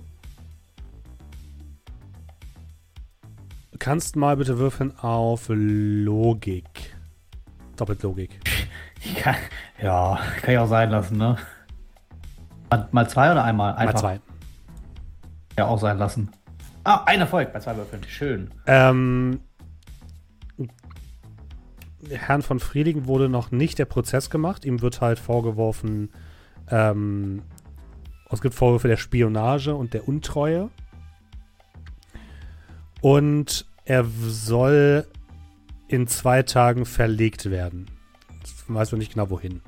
kannst 3.78 4.16
mal 4.16 4.36
bitte 4.36 4.58
würfeln 4.58 4.98
auf 4.98 5.46
Logik. 5.48 6.96
Doppelt 7.76 8.02
Logik. 8.02 8.40
Ja, 9.82 10.18
kann 10.40 10.54
ich 10.54 10.58
auch 10.58 10.66
sein 10.68 10.90
lassen, 10.90 11.18
ne? 11.18 11.36
Mal, 12.70 12.88
mal 12.90 13.08
zwei 13.08 13.30
oder 13.30 13.44
einmal? 13.44 13.74
Einfach. 13.74 13.94
Mal 13.94 14.00
zwei. 14.00 14.20
Ja, 15.58 15.66
auch 15.66 15.78
sein 15.78 15.98
lassen. 15.98 16.30
Ah, 16.86 17.02
ein 17.06 17.18
Erfolg 17.18 17.52
bei 17.52 17.58
zwei 17.58 17.76
Würfeln. 17.76 18.04
Schön. 18.06 18.48
Ähm, 18.64 19.40
Herrn 22.08 22.42
von 22.42 22.60
Frieding 22.60 23.06
wurde 23.06 23.28
noch 23.28 23.50
nicht 23.50 23.80
der 23.80 23.86
Prozess 23.86 24.30
gemacht. 24.30 24.64
Ihm 24.64 24.80
wird 24.82 25.00
halt 25.00 25.18
vorgeworfen, 25.18 26.10
ähm, 26.70 27.42
es 28.30 28.40
gibt 28.40 28.54
Vorwürfe 28.54 28.86
der 28.86 28.98
Spionage 28.98 29.74
und 29.74 29.94
der 29.94 30.06
Untreue. 30.06 30.70
Und 33.00 33.66
er 33.84 34.04
soll 34.04 35.08
in 35.88 36.06
zwei 36.06 36.44
Tagen 36.44 36.86
verlegt 36.86 37.50
werden. 37.50 37.90
Jetzt 38.38 38.72
weiß 38.72 38.92
man 38.92 39.00
nicht 39.00 39.14
genau 39.14 39.28
wohin. 39.28 39.60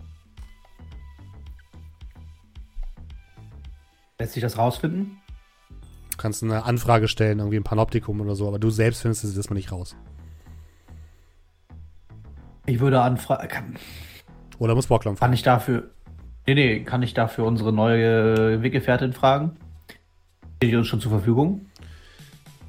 Lässt 4.21 4.35
sich 4.35 4.43
das 4.43 4.57
rausfinden? 4.57 5.21
Du 6.19 6.23
kannst 6.23 6.43
eine 6.43 6.65
Anfrage 6.65 7.07
stellen, 7.07 7.39
irgendwie 7.39 7.59
im 7.59 7.63
Panoptikum 7.63 8.21
oder 8.21 8.35
so, 8.35 8.49
aber 8.49 8.59
du 8.59 8.71
selbst 8.71 9.03
findest 9.03 9.23
es 9.23 9.37
erstmal 9.37 9.57
nicht 9.57 9.71
raus. 9.71 9.95
Ich 12.67 12.81
würde 12.81 13.01
anfragen. 13.01 13.77
Oder 14.59 14.75
muss 14.75 14.89
Bocklom 14.89 15.15
kann 15.15 15.33
ich 15.33 15.45
dafür. 15.45 15.91
Nee, 16.45 16.55
nee, 16.55 16.81
kann 16.81 17.05
ich 17.05 17.15
dafür 17.15 17.45
unsere 17.45 17.73
neue 17.73 18.61
Weggefährtin 18.61 19.13
fragen? 19.13 19.59
Steht 20.57 20.73
die 20.73 20.77
uns 20.77 20.89
schon 20.89 21.01
zur 21.01 21.13
Verfügung? 21.13 21.67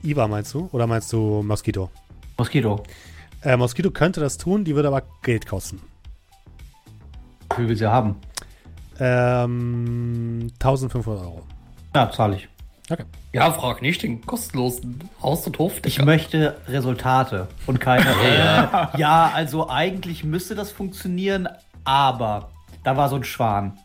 Iva 0.04 0.28
meinst 0.28 0.54
du? 0.54 0.70
Oder 0.72 0.86
meinst 0.86 1.12
du 1.12 1.42
Mosquito? 1.42 1.90
Moskito. 2.38 2.84
Äh, 3.42 3.58
Mosquito 3.58 3.90
könnte 3.90 4.20
das 4.20 4.38
tun, 4.38 4.64
die 4.64 4.76
würde 4.76 4.90
aber 4.90 5.02
Geld 5.24 5.48
kosten. 5.48 5.82
Wie 7.50 7.56
viel 7.56 7.70
will 7.70 7.76
sie 7.76 7.88
haben? 7.88 8.16
Ähm, 9.00 10.52
1500 10.54 11.24
Euro. 11.24 11.42
Ja, 11.96 12.12
zahle 12.12 12.36
ich. 12.36 12.48
Okay. 12.90 13.04
Ja, 13.34 13.52
frag 13.52 13.82
nicht 13.82 14.02
den 14.02 14.26
kostenlosen 14.26 15.00
Haus- 15.22 15.46
und 15.46 15.60
Hof. 15.60 15.74
Ich 15.86 16.04
möchte 16.04 16.58
Resultate 16.68 17.48
und 17.68 17.80
keine. 17.80 18.06
äh, 18.94 19.00
ja, 19.00 19.32
also 19.34 19.70
eigentlich 19.70 20.24
müsste 20.24 20.56
das 20.56 20.72
funktionieren, 20.72 21.48
aber 21.84 22.50
da 22.84 22.98
war 22.98 23.10
so 23.10 23.16
ein 23.16 23.24
Schwan. 23.24 23.78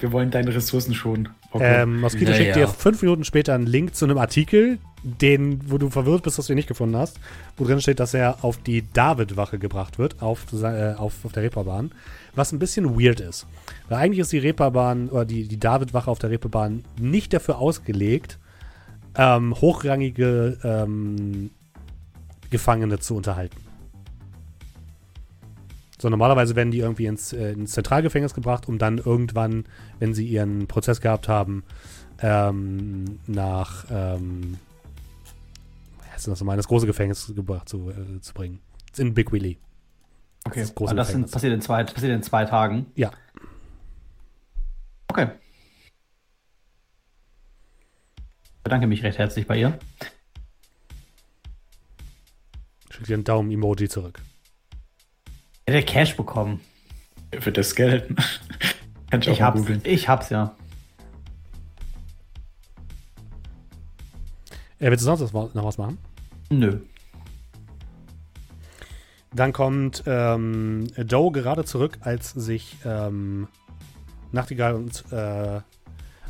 Wir 0.00 0.12
wollen 0.12 0.30
deine 0.30 0.54
Ressourcen 0.54 0.94
schonen. 0.94 1.28
Okay. 1.50 1.82
Ähm, 1.82 2.00
Mosquito 2.00 2.30
Ja, 2.30 2.36
schickt 2.36 2.56
ja. 2.56 2.66
dir 2.66 2.68
fünf 2.68 3.02
Minuten 3.02 3.24
später 3.24 3.54
einen 3.54 3.66
Link 3.66 3.94
zu 3.94 4.04
einem 4.04 4.18
Artikel, 4.18 4.78
den, 5.02 5.70
wo 5.70 5.78
du 5.78 5.90
verwirrt 5.90 6.22
bist, 6.22 6.38
dass 6.38 6.46
du 6.46 6.52
ihn 6.52 6.56
nicht 6.56 6.68
gefunden 6.68 6.96
hast, 6.96 7.20
wo 7.56 7.64
drin 7.64 7.80
steht, 7.80 8.00
dass 8.00 8.14
er 8.14 8.44
auf 8.44 8.58
die 8.58 8.84
David-Wache 8.92 9.58
gebracht 9.58 9.98
wird, 9.98 10.20
auf, 10.22 10.46
äh, 10.52 10.94
auf, 10.94 11.24
auf 11.24 11.32
der 11.32 11.44
Reeperbahn. 11.44 11.92
Was 12.34 12.52
ein 12.52 12.58
bisschen 12.58 13.00
weird 13.00 13.20
ist. 13.20 13.46
Weil 13.88 13.98
eigentlich 13.98 14.20
ist 14.20 14.32
die 14.32 14.38
Reeperbahn 14.38 15.08
oder 15.08 15.24
die, 15.24 15.46
die 15.46 15.58
David-Wache 15.58 16.10
auf 16.10 16.18
der 16.18 16.30
Reeperbahn 16.30 16.84
nicht 17.00 17.32
dafür 17.32 17.58
ausgelegt, 17.58 18.38
ähm, 19.16 19.54
hochrangige 19.60 20.58
ähm, 20.62 21.50
Gefangene 22.50 22.98
zu 22.98 23.16
unterhalten. 23.16 23.68
So, 26.00 26.08
normalerweise 26.08 26.54
werden 26.54 26.70
die 26.70 26.78
irgendwie 26.78 27.06
ins, 27.06 27.32
äh, 27.32 27.52
ins 27.52 27.72
Zentralgefängnis 27.72 28.32
gebracht, 28.32 28.68
um 28.68 28.78
dann 28.78 28.98
irgendwann, 28.98 29.64
wenn 29.98 30.14
sie 30.14 30.26
ihren 30.26 30.68
Prozess 30.68 31.00
gehabt 31.00 31.28
haben, 31.28 31.64
ähm, 32.22 33.18
nach, 33.26 33.84
ähm, 33.90 34.58
heißt 36.18 36.26
das 36.26 36.40
nochmal, 36.40 36.54
in 36.54 36.58
das 36.58 36.68
große 36.68 36.86
Gefängnis 36.86 37.32
gebracht 37.34 37.68
zu, 37.68 37.90
äh, 37.90 38.20
zu 38.20 38.34
bringen. 38.34 38.60
In 38.96 39.14
Big 39.14 39.30
Willy. 39.30 39.58
Okay, 40.44 40.60
Das 40.60 40.74
große 40.74 40.94
das 40.94 41.08
sind, 41.08 41.30
passiert, 41.30 41.52
in 41.52 41.60
zwei, 41.60 41.84
passiert 41.84 42.12
in 42.12 42.22
zwei 42.22 42.44
Tagen. 42.44 42.86
Ja. 42.96 43.10
Okay. 45.08 45.28
Ich 48.56 48.62
bedanke 48.64 48.86
mich 48.86 49.02
recht 49.02 49.18
herzlich 49.18 49.46
bei 49.46 49.58
ihr. 49.58 49.78
Schick 52.90 53.06
dir 53.06 53.14
einen 53.14 53.24
Daumen-Emoji 53.24 53.88
zurück. 53.88 54.20
Er 55.66 55.78
hat 55.78 55.86
Cash 55.86 56.16
bekommen. 56.16 56.60
Für 57.40 57.52
das 57.52 57.74
Geld. 57.74 58.08
Kann 59.10 59.20
ich 59.20 59.28
auch 59.28 59.32
Ich 59.34 59.42
hab's, 59.42 59.58
googeln. 59.60 59.80
ich 59.84 60.08
hab's 60.08 60.30
ja. 60.30 60.56
Äh, 64.80 64.90
willst 64.90 65.06
du 65.06 65.16
sonst 65.16 65.32
noch 65.32 65.64
was 65.64 65.78
machen? 65.78 65.98
Nö. 66.50 66.80
Dann 69.34 69.52
kommt 69.52 70.02
ähm, 70.06 70.86
Joe 70.96 71.30
gerade 71.32 71.64
zurück, 71.64 71.98
als 72.00 72.30
sich 72.30 72.76
ähm, 72.84 73.48
Nachtigall 74.32 74.74
und 74.74 75.04
äh, 75.12 75.60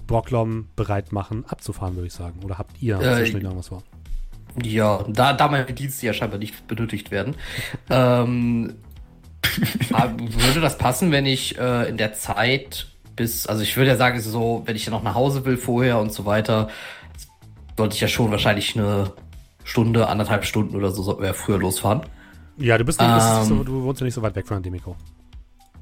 Brocklom 0.07 0.69
bereit 0.75 1.13
machen, 1.13 1.45
abzufahren, 1.47 1.95
würde 1.95 2.09
ich 2.09 2.13
sagen. 2.13 2.41
Oder 2.45 2.59
habt 2.59 2.83
ihr 2.83 2.99
Äh, 3.01 3.31
noch 3.41 3.57
was 3.57 3.69
vor? 3.69 3.83
Ja, 4.63 5.05
da, 5.07 5.33
da 5.35 5.49
meine 5.49 5.67
Dienste 5.67 6.07
ja 6.07 6.13
scheinbar 6.13 6.39
nicht 6.39 6.67
benötigt 6.67 7.11
werden. 7.11 7.37
ähm, 7.91 8.75
aber 9.93 10.19
würde 10.19 10.61
das 10.61 10.79
passen, 10.79 11.13
wenn 11.13 11.27
ich 11.27 11.59
äh, 11.59 11.89
in 11.89 11.97
der 11.97 12.15
Zeit 12.15 12.89
bis, 13.15 13.47
also 13.47 13.63
ich 13.63 13.77
würde 13.77 13.91
ja 13.91 13.97
sagen, 13.97 14.17
es 14.17 14.27
ist 14.27 14.33
so, 14.33 14.63
wenn 14.65 14.77
ich 14.77 14.87
ja 14.87 14.91
noch 14.91 15.03
nach 15.03 15.15
Hause 15.15 15.45
will 15.45 15.57
vorher 15.57 15.99
und 15.99 16.13
so 16.13 16.25
weiter, 16.25 16.69
sollte 17.77 17.95
ich 17.95 18.01
ja 18.01 18.09
schon 18.09 18.31
wahrscheinlich 18.31 18.77
eine 18.77 19.13
Stunde, 19.69 20.09
anderthalb 20.09 20.45
Stunden 20.45 20.75
oder 20.77 20.91
so 20.91 21.03
so- 21.03 21.21
äh, 21.23 21.35
früher 21.35 21.59
losfahren. 21.59 22.01
Ja, 22.57 22.79
du 22.79 22.85
bist 22.85 23.01
nicht, 23.01 23.15
bist 23.15 23.27
ähm, 23.43 23.45
so, 23.59 23.65
du 23.65 23.83
wohnst 23.83 24.01
ja 24.01 24.05
nicht 24.07 24.15
so 24.15 24.23
weit 24.23 24.35
weg 24.35 24.47
von 24.47 24.63
Demiko. 24.63 24.97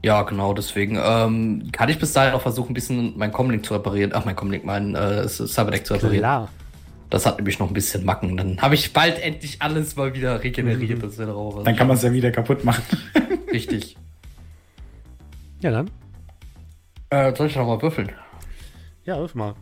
Ja, 0.03 0.23
genau, 0.23 0.53
deswegen 0.55 0.99
ähm, 1.03 1.69
kann 1.73 1.89
ich 1.89 1.99
bis 1.99 2.13
dahin 2.13 2.35
auch 2.35 2.43
versuchen, 2.43 2.73
ein 2.73 2.75
bisschen 2.75 3.17
mein 3.17 3.33
Comlink 3.33 3.65
zu 3.65 3.75
reparieren. 3.75 4.13
Ach, 4.15 4.25
mein 4.25 4.37
Comlink, 4.37 4.65
mein 4.65 4.95
äh, 4.95 5.27
Cyberdeck 5.29 5.87
zu 5.87 5.95
reparieren. 5.95 6.21
Klar. 6.21 6.49
Das 7.09 7.25
hat 7.25 7.37
nämlich 7.39 7.59
noch 7.61 7.69
ein 7.69 7.75
bisschen 7.75 8.05
Macken. 8.05 8.37
Dann 8.37 8.61
habe 8.61 8.75
ich 8.75 8.93
bald 8.93 9.19
endlich 9.21 9.63
alles 9.63 9.95
mal 9.97 10.13
wieder 10.15 10.43
regeneriert. 10.43 11.17
Wäre 11.19 11.35
auch 11.35 11.57
was. 11.57 11.65
Dann 11.65 11.77
kann 11.77 11.87
man 11.87 11.97
es 11.97 12.03
ja 12.03 12.13
wieder 12.13 12.31
kaputt 12.33 12.65
machen. 12.65 12.83
Richtig. 13.53 13.97
Ja, 15.61 15.71
dann. 15.71 15.91
Äh, 17.11 17.35
soll 17.35 17.47
ich 17.47 17.57
noch 17.57 17.67
mal 17.67 17.81
würfeln? 17.81 18.11
Ja, 19.05 19.19
wirf 19.19 19.35
mal. 19.37 19.55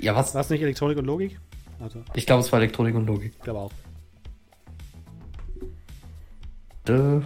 Ja, 0.00 0.14
was? 0.16 0.34
War 0.34 0.40
es 0.40 0.50
nicht 0.50 0.62
Elektronik 0.62 0.98
und 0.98 1.04
Logik? 1.06 1.38
Also, 1.82 2.04
Ich 2.14 2.26
glaube, 2.26 2.42
es 2.42 2.52
war 2.52 2.60
Elektronik 2.60 2.94
und 2.94 3.06
Logik. 3.06 3.32
ich 3.34 3.42
glaube 3.42 3.58
auch. 3.58 3.72
Äh. 6.88 7.16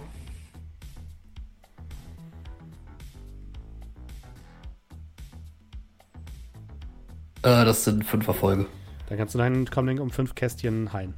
Äh, 7.43 7.65
das 7.65 7.83
sind 7.83 8.03
fünf 8.03 8.27
Erfolge. 8.27 8.65
Dann 9.09 9.17
kannst 9.19 9.35
du 9.35 9.37
deinen 9.37 9.69
Comlink 9.69 9.99
um 9.99 10.09
fünf 10.09 10.33
Kästchen 10.33 10.91
heilen. 10.91 11.13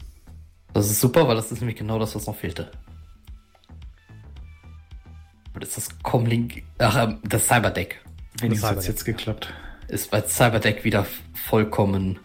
Das 0.73 0.91
ist 0.91 0.99
super, 0.99 1.27
weil 1.27 1.35
das 1.35 1.51
ist 1.51 1.61
nämlich 1.61 1.77
genau 1.77 1.97
das, 1.97 2.15
was 2.15 2.27
noch 2.27 2.35
fehlte. 2.35 2.71
Und 5.53 5.63
ist 5.63 5.77
das 5.77 5.97
Comlink. 6.03 6.63
Ach, 6.77 7.07
ähm, 7.07 7.19
das 7.23 7.47
Cyberdeck. 7.47 8.03
Wenigstens 8.41 8.61
Das 8.61 8.71
hat 8.71 8.77
es 8.79 8.87
jetzt 8.87 9.05
geklappt. 9.05 9.53
Ist 9.87 10.11
bei 10.11 10.21
Cyberdeck 10.21 10.83
wieder 10.83 11.05
vollkommen 11.33 12.19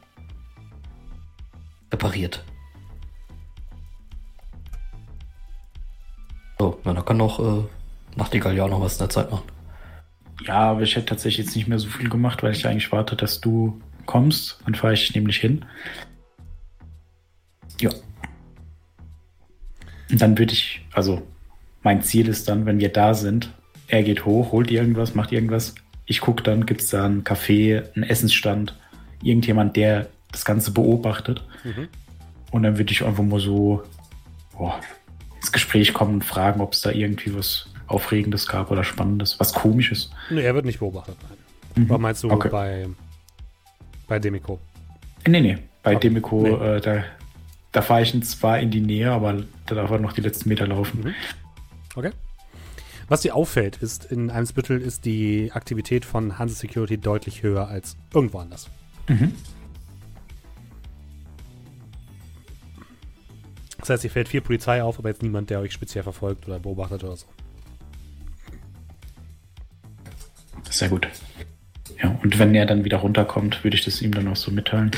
repariert. 1.92 2.44
So, 6.58 6.78
na, 6.84 6.94
da 6.94 7.02
kann 7.02 7.16
noch 7.16 7.40
äh, 7.40 7.64
Nachtigall 8.16 8.56
ja 8.56 8.64
auch 8.64 8.70
noch 8.70 8.80
was 8.80 8.94
in 8.94 8.98
der 9.00 9.10
Zeit 9.10 9.30
machen. 9.30 9.44
Ja, 10.46 10.70
aber 10.70 10.82
ich 10.82 10.96
hätte 10.96 11.06
tatsächlich 11.06 11.46
jetzt 11.46 11.56
nicht 11.56 11.68
mehr 11.68 11.78
so 11.78 11.88
viel 11.88 12.08
gemacht, 12.08 12.42
weil 12.42 12.52
ich 12.52 12.66
eigentlich 12.66 12.92
warte, 12.92 13.16
dass 13.16 13.40
du 13.40 13.80
kommst. 14.06 14.60
Dann 14.64 14.74
fahre 14.74 14.94
ich 14.94 15.14
nämlich 15.14 15.38
hin. 15.38 15.64
Ja. 17.80 17.90
Und 20.10 20.20
dann 20.20 20.38
würde 20.38 20.52
ich, 20.52 20.86
also 20.92 21.22
mein 21.82 22.02
Ziel 22.02 22.28
ist 22.28 22.48
dann, 22.48 22.66
wenn 22.66 22.78
wir 22.78 22.92
da 22.92 23.14
sind, 23.14 23.52
er 23.88 24.02
geht 24.02 24.24
hoch, 24.24 24.52
holt 24.52 24.70
irgendwas, 24.70 25.14
macht 25.14 25.32
irgendwas. 25.32 25.74
Ich 26.06 26.20
gucke 26.20 26.42
dann, 26.42 26.66
gibt 26.66 26.82
es 26.82 26.90
da 26.90 27.04
einen 27.04 27.24
Café, 27.24 27.94
einen 27.94 28.04
Essensstand, 28.04 28.78
irgendjemand, 29.22 29.76
der 29.76 30.08
das 30.34 30.44
Ganze 30.44 30.72
beobachtet. 30.72 31.44
Mhm. 31.64 31.88
Und 32.50 32.62
dann 32.62 32.76
würde 32.78 32.92
ich 32.92 33.04
einfach 33.04 33.22
mal 33.22 33.40
so 33.40 33.82
boah, 34.56 34.78
ins 35.40 35.52
Gespräch 35.52 35.94
kommen 35.94 36.14
und 36.14 36.24
fragen, 36.24 36.60
ob 36.60 36.72
es 36.72 36.80
da 36.82 36.90
irgendwie 36.90 37.34
was 37.34 37.68
Aufregendes 37.86 38.46
gab 38.46 38.70
oder 38.70 38.84
Spannendes, 38.84 39.38
was 39.40 39.52
Komisches. 39.52 40.10
Nee, 40.30 40.42
er 40.42 40.54
wird 40.54 40.64
nicht 40.64 40.78
beobachtet. 40.80 41.16
Nein. 41.22 41.84
Mhm. 41.84 41.88
Was 41.90 42.00
meinst 42.00 42.22
du 42.22 42.30
Okay. 42.30 42.48
bei, 42.50 42.86
bei 44.08 44.18
Demiko? 44.18 44.58
Nee, 45.26 45.40
nee. 45.40 45.58
Bei 45.82 45.92
Okay. 45.96 46.08
Demiko, 46.08 46.42
Nee. 46.42 46.76
Äh, 46.76 46.80
da, 46.80 47.04
da 47.72 47.82
fahre 47.82 48.02
ich 48.02 48.22
zwar 48.24 48.58
in 48.60 48.70
die 48.70 48.80
Nähe, 48.80 49.10
aber 49.10 49.42
da 49.66 49.74
darf 49.74 49.90
er 49.90 49.98
noch 49.98 50.12
die 50.12 50.20
letzten 50.20 50.48
Meter 50.48 50.66
laufen. 50.66 51.00
Mhm. 51.04 51.14
Okay. 51.94 52.10
Was 53.08 53.20
dir 53.20 53.34
auffällt, 53.34 53.76
ist, 53.76 54.06
in 54.06 54.30
Eimsbüttel 54.30 54.80
ist 54.80 55.04
die 55.04 55.50
Aktivität 55.52 56.04
von 56.06 56.38
Hanse 56.38 56.54
Security 56.54 56.96
deutlich 56.96 57.42
höher 57.42 57.68
als 57.68 57.96
irgendwo 58.14 58.38
anders. 58.38 58.70
Mhm. 59.08 59.32
Das 63.84 63.90
heißt, 63.90 64.02
hier 64.02 64.10
fällt 64.10 64.28
viel 64.28 64.40
Polizei 64.40 64.82
auf, 64.82 64.98
aber 64.98 65.10
jetzt 65.10 65.22
niemand, 65.22 65.50
der 65.50 65.60
euch 65.60 65.74
speziell 65.74 66.02
verfolgt 66.02 66.48
oder 66.48 66.58
beobachtet 66.58 67.04
oder 67.04 67.16
so. 67.16 67.26
Sehr 70.70 70.88
gut. 70.88 71.06
Ja, 72.02 72.18
und 72.22 72.38
wenn 72.38 72.54
er 72.54 72.64
dann 72.64 72.86
wieder 72.86 72.96
runterkommt, 72.96 73.62
würde 73.62 73.76
ich 73.76 73.84
das 73.84 74.00
ihm 74.00 74.12
dann 74.12 74.26
auch 74.28 74.36
so 74.36 74.50
mitteilen. 74.50 74.90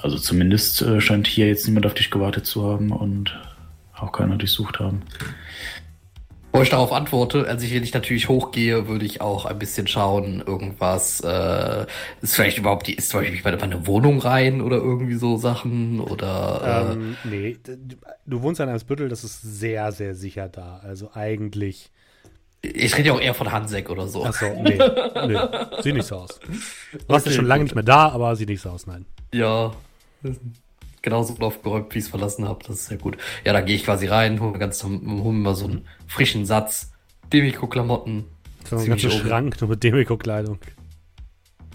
Also 0.00 0.16
zumindest 0.16 0.82
äh, 0.82 1.00
scheint 1.00 1.26
hier 1.26 1.48
jetzt 1.48 1.66
niemand 1.66 1.86
auf 1.86 1.94
dich 1.94 2.12
gewartet 2.12 2.46
zu 2.46 2.70
haben 2.70 2.92
und 2.92 3.36
auch 3.96 4.12
keiner 4.12 4.36
durchsucht 4.36 4.78
haben. 4.78 5.02
Bevor 6.54 6.62
ich 6.62 6.70
darauf 6.70 6.92
antworte, 6.92 7.48
also 7.48 7.66
ich, 7.66 7.74
wenn 7.74 7.82
ich 7.82 7.92
natürlich 7.94 8.28
hochgehe, 8.28 8.86
würde 8.86 9.04
ich 9.04 9.20
auch 9.20 9.44
ein 9.44 9.58
bisschen 9.58 9.88
schauen, 9.88 10.40
irgendwas, 10.46 11.18
äh, 11.20 11.84
ist 12.22 12.36
vielleicht 12.36 12.58
überhaupt 12.58 12.86
die, 12.86 12.94
ist 12.94 13.08
zum 13.08 13.20
Beispiel 13.22 13.42
bei 13.42 13.60
eine 13.60 13.88
Wohnung 13.88 14.20
rein 14.20 14.60
oder 14.60 14.76
irgendwie 14.76 15.14
so 15.16 15.36
Sachen 15.36 15.98
oder 15.98 16.96
Ähm, 16.96 17.18
nee, 17.22 17.54
d- 17.58 17.96
du 18.26 18.42
wohnst 18.42 18.60
in 18.60 18.68
Eimsbüttel, 18.68 19.08
das 19.08 19.24
ist 19.24 19.40
sehr, 19.42 19.92
sehr 19.92 20.14
sicher 20.14 20.48
da. 20.48 20.78
Also 20.78 21.10
eigentlich. 21.12 21.90
äh, 22.62 22.68
ich 22.68 22.96
rede 22.96 23.08
ja 23.08 23.14
auch 23.14 23.20
eher 23.20 23.34
von 23.34 23.52
Hansek 23.52 23.90
oder 23.90 24.08
so. 24.08 24.24
Achso, 24.24 24.56
nee, 24.58 24.86
nee, 25.20 25.44
sieht 25.78 25.94
nicht 25.94 26.06
so 26.06 26.16
aus. 26.16 26.42
Du 27.06 27.08
warst 27.08 27.26
ja 27.26 27.32
Okay, 27.32 27.32
schon 27.32 27.46
lange 27.46 27.64
nicht 27.64 27.74
mehr 27.74 27.84
da, 27.84 28.08
aber 28.10 28.34
sieht 28.36 28.48
nicht 28.48 28.62
so 28.62 28.70
aus, 28.70 28.86
nein. 28.86 29.06
Ja, 29.32 29.74
genauso 31.04 31.36
aufgeräumt, 31.38 31.94
wie 31.94 31.98
ich 31.98 32.04
es 32.06 32.10
verlassen 32.10 32.48
habe. 32.48 32.58
Das 32.66 32.76
ist 32.76 32.86
sehr 32.86 32.98
gut. 32.98 33.16
Ja, 33.44 33.52
da 33.52 33.60
gehe 33.60 33.76
ich 33.76 33.84
quasi 33.84 34.06
rein, 34.06 34.40
hole 34.40 34.52
mir, 34.52 34.58
ganz, 34.58 34.82
hol 34.82 34.90
mir 34.90 35.32
mal 35.32 35.54
so 35.54 35.66
einen 35.66 35.86
frischen 36.08 36.46
Satz 36.46 36.90
Demiko-Klamotten. 37.32 38.24
So 38.68 38.76
ein 38.76 38.82
Ziemlich 38.82 39.02
ganzer. 39.04 39.18
Schrank 39.18 39.60
nur 39.60 39.70
mit 39.70 39.82
Demiko-Kleidung. 39.84 40.58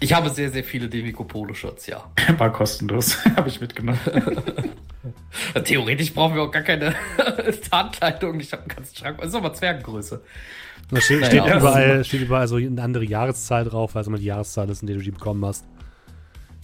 Ich 0.00 0.12
habe 0.14 0.30
sehr, 0.30 0.50
sehr 0.50 0.64
viele 0.64 0.88
Demiko-Polo-Shirts, 0.88 1.86
ja. 1.86 2.04
War 2.38 2.52
kostenlos, 2.52 3.16
habe 3.36 3.48
ich 3.48 3.60
mitgenommen. 3.60 3.98
Theoretisch 5.64 6.12
brauchen 6.12 6.34
wir 6.34 6.42
auch 6.42 6.50
gar 6.50 6.62
keine 6.62 6.94
Tarnkleidung. 7.70 8.40
Ich 8.40 8.52
habe 8.52 8.62
einen 8.62 8.68
ganzen 8.68 8.96
Schrank. 8.96 9.18
Das 9.18 9.28
ist 9.28 9.34
aber 9.34 9.52
Zwergengröße. 9.54 10.22
Da 10.90 11.00
steht, 11.00 11.20
Naja, 11.20 11.30
steht, 11.30 11.46
das 11.54 11.62
überall, 11.62 12.04
steht 12.04 12.20
überall 12.22 12.48
so 12.48 12.56
eine 12.56 12.82
andere 12.82 13.04
Jahreszahl 13.04 13.64
drauf, 13.64 13.94
weil 13.94 14.02
es 14.02 14.08
immer 14.08 14.18
die 14.18 14.24
Jahreszahl 14.24 14.68
ist, 14.70 14.80
in 14.82 14.88
der 14.88 14.96
du 14.96 15.02
die 15.02 15.10
bekommen 15.12 15.44
hast. 15.44 15.64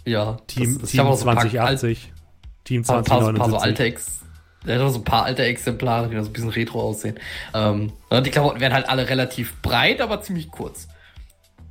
Ja, 0.04 0.38
Team, 0.46 0.74
das- 0.74 0.84
ich 0.84 0.90
Team 0.92 1.00
habe 1.00 1.10
auch 1.10 1.16
so 1.16 1.28
ein 1.28 1.34
paar 1.36 1.44
2080, 1.48 2.12
Team 2.66 2.82
Paar, 2.82 3.02
paar, 3.02 3.24
so- 3.24 3.32
paar 3.32 3.50
so 3.50 3.56
2079. 3.58 3.62
alte 3.62 3.84
Ex 3.84 4.16
ja, 4.66 4.78
doch 4.78 4.88
so 4.90 4.98
ein 4.98 5.04
paar 5.04 5.24
alte 5.24 5.44
Exemplare, 5.44 6.08
die 6.08 6.16
so 6.20 6.26
ein 6.26 6.32
bisschen 6.32 6.48
retro 6.48 6.80
aussehen. 6.80 7.20
Ähm, 7.54 7.92
ja, 8.10 8.20
die 8.20 8.30
Klamotten 8.30 8.58
werden 8.60 8.74
halt 8.74 8.88
alle 8.88 9.08
relativ 9.08 9.62
breit, 9.62 10.00
aber 10.00 10.20
ziemlich 10.22 10.50
kurz. 10.50 10.88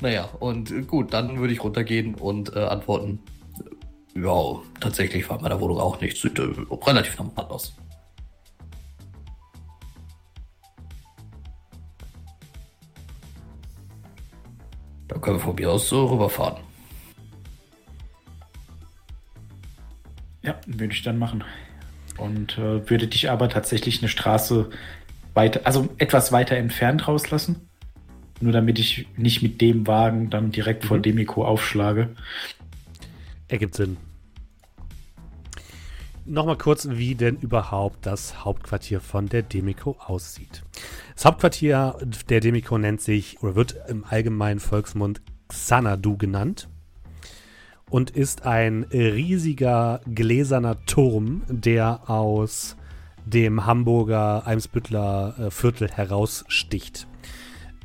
Naja, 0.01 0.29
und 0.39 0.71
äh, 0.71 0.81
gut, 0.81 1.13
dann 1.13 1.37
würde 1.39 1.51
ich 1.51 1.61
runtergehen 1.61 2.15
und 2.15 2.55
äh, 2.55 2.59
antworten. 2.59 3.19
Ja, 4.15 4.61
tatsächlich 4.79 5.29
war 5.29 5.35
in 5.37 5.43
meiner 5.43 5.59
Wohnung 5.59 5.77
auch 5.79 5.99
nichts. 5.99 6.21
Sieht 6.21 6.39
äh, 6.39 6.47
relativ 6.85 7.17
normal 7.17 7.45
aus. 7.47 7.73
Dann 15.07 15.21
können 15.21 15.37
wir 15.37 15.41
von 15.41 15.55
mir 15.55 15.71
aus 15.71 15.89
so 15.89 16.05
rüberfahren. 16.05 16.57
Ja, 20.45 20.55
würde 20.67 20.93
ich 20.93 21.01
dann 21.01 21.17
machen. 21.17 21.43
Und 22.17 22.57
äh, 22.57 22.89
würde 22.89 23.07
dich 23.07 23.29
aber 23.29 23.49
tatsächlich 23.49 23.99
eine 23.99 24.09
Straße 24.09 24.69
weiter, 25.33 25.61
also 25.63 25.89
etwas 25.97 26.31
weiter 26.31 26.55
entfernt 26.55 27.07
rauslassen. 27.07 27.67
Nur 28.41 28.51
damit 28.51 28.79
ich 28.79 29.07
nicht 29.17 29.41
mit 29.41 29.61
dem 29.61 29.87
Wagen 29.87 30.29
dann 30.29 30.51
direkt 30.51 30.85
vor 30.85 30.97
Mhm. 30.97 31.03
Demiko 31.03 31.45
aufschlage. 31.45 32.09
Ergibt 33.47 33.75
Sinn. 33.75 33.97
Nochmal 36.25 36.57
kurz, 36.57 36.87
wie 36.89 37.15
denn 37.15 37.37
überhaupt 37.37 38.05
das 38.05 38.43
Hauptquartier 38.43 38.99
von 38.99 39.27
der 39.27 39.43
Demiko 39.43 39.95
aussieht. 39.99 40.63
Das 41.13 41.25
Hauptquartier 41.25 41.97
der 42.29 42.39
Demiko 42.39 42.77
nennt 42.77 43.01
sich 43.01 43.41
oder 43.43 43.55
wird 43.55 43.75
im 43.87 44.03
allgemeinen 44.03 44.59
Volksmund 44.59 45.21
Xanadu 45.47 46.17
genannt 46.17 46.67
und 47.89 48.11
ist 48.11 48.45
ein 48.45 48.83
riesiger 48.91 50.01
gläserner 50.13 50.83
Turm, 50.85 51.43
der 51.47 52.09
aus 52.09 52.75
dem 53.25 53.65
Hamburger 53.65 54.45
Eimsbüttler 54.45 55.35
äh, 55.39 55.51
Viertel 55.51 55.89
heraussticht. 55.89 57.07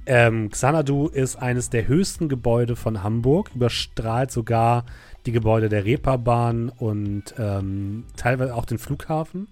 Ähm, 0.07 0.51
Xanadu 0.51 1.09
ist 1.09 1.37
eines 1.37 1.71
der 1.71 1.87
höchsten 1.87 2.29
Gebäude 2.29 2.77
von 2.77 3.03
Hamburg, 3.03 3.51
überstrahlt 3.55 4.31
sogar 4.31 4.85
die 5.27 5.33
Gebäude 5.33 5.69
der 5.69 5.85
Reeperbahn 5.85 6.71
und 6.71 7.35
ähm, 7.39 8.05
teilweise 8.17 8.55
auch 8.55 8.65
den 8.65 8.79
Flughafen 8.79 9.49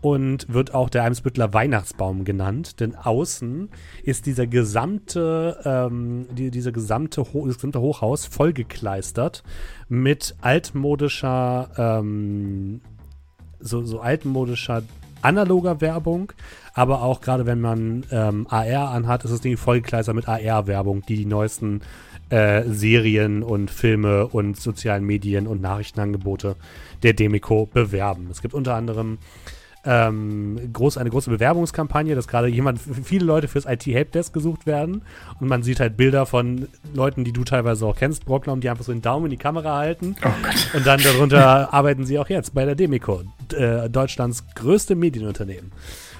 und 0.00 0.52
wird 0.52 0.74
auch 0.74 0.88
der 0.88 1.04
Eimsbüttler 1.04 1.52
Weihnachtsbaum 1.52 2.24
genannt, 2.24 2.80
denn 2.80 2.94
außen 2.94 3.68
ist 4.02 4.26
dieser 4.26 4.46
gesamte, 4.46 5.58
ähm, 5.64 6.26
die, 6.32 6.50
dieser 6.50 6.72
gesamte, 6.72 7.22
Ho 7.32 7.46
das 7.46 7.56
gesamte 7.56 7.80
Hochhaus 7.80 8.26
vollgekleistert 8.26 9.42
mit 9.88 10.36
altmodischer, 10.40 11.70
ähm, 11.76 12.80
so, 13.58 13.84
so 13.84 14.00
altmodischer 14.00 14.82
analoger 15.22 15.82
Werbung, 15.82 16.32
aber 16.72 17.02
auch 17.02 17.20
gerade 17.20 17.44
wenn 17.44 17.60
man 17.60 18.06
ähm, 18.10 18.46
AR 18.48 18.90
anhat, 18.90 19.24
ist 19.24 19.32
das 19.32 19.40
Ding 19.42 19.58
vollgekleistert 19.58 20.14
mit 20.14 20.28
AR-Werbung, 20.28 21.02
die 21.06 21.16
die 21.16 21.26
neuesten 21.26 21.82
äh, 22.30 22.62
Serien 22.66 23.42
und 23.42 23.70
Filme 23.70 24.26
und 24.28 24.56
sozialen 24.56 25.04
Medien 25.04 25.46
und 25.46 25.60
Nachrichtenangebote 25.60 26.56
der 27.02 27.12
Demico 27.12 27.66
bewerben. 27.66 28.28
Es 28.30 28.40
gibt 28.40 28.54
unter 28.54 28.76
anderem 28.76 29.18
ähm, 29.84 30.72
groß, 30.72 30.98
eine 30.98 31.10
große 31.10 31.30
Bewerbungskampagne, 31.30 32.14
dass 32.14 32.28
gerade 32.28 32.48
jemand, 32.48 32.80
viele 32.80 33.24
Leute 33.24 33.48
fürs 33.48 33.64
IT-Helpdesk 33.64 34.32
gesucht 34.32 34.66
werden. 34.66 35.02
Und 35.40 35.48
man 35.48 35.62
sieht 35.62 35.80
halt 35.80 35.96
Bilder 35.96 36.26
von 36.26 36.68
Leuten, 36.92 37.24
die 37.24 37.32
du 37.32 37.44
teilweise 37.44 37.86
auch 37.86 37.96
kennst, 37.96 38.24
Brocklam, 38.26 38.60
die 38.60 38.68
einfach 38.68 38.84
so 38.84 38.92
den 38.92 39.02
Daumen 39.02 39.26
in 39.26 39.30
die 39.30 39.36
Kamera 39.36 39.78
halten. 39.78 40.16
Oh 40.24 40.28
Gott. 40.42 40.74
Und 40.74 40.86
dann 40.86 41.00
darunter 41.02 41.72
arbeiten 41.72 42.04
sie 42.04 42.18
auch 42.18 42.28
jetzt 42.28 42.54
bei 42.54 42.64
der 42.64 42.74
Demico, 42.74 43.22
äh, 43.54 43.88
Deutschlands 43.88 44.44
größte 44.54 44.94
Medienunternehmen. 44.94 45.72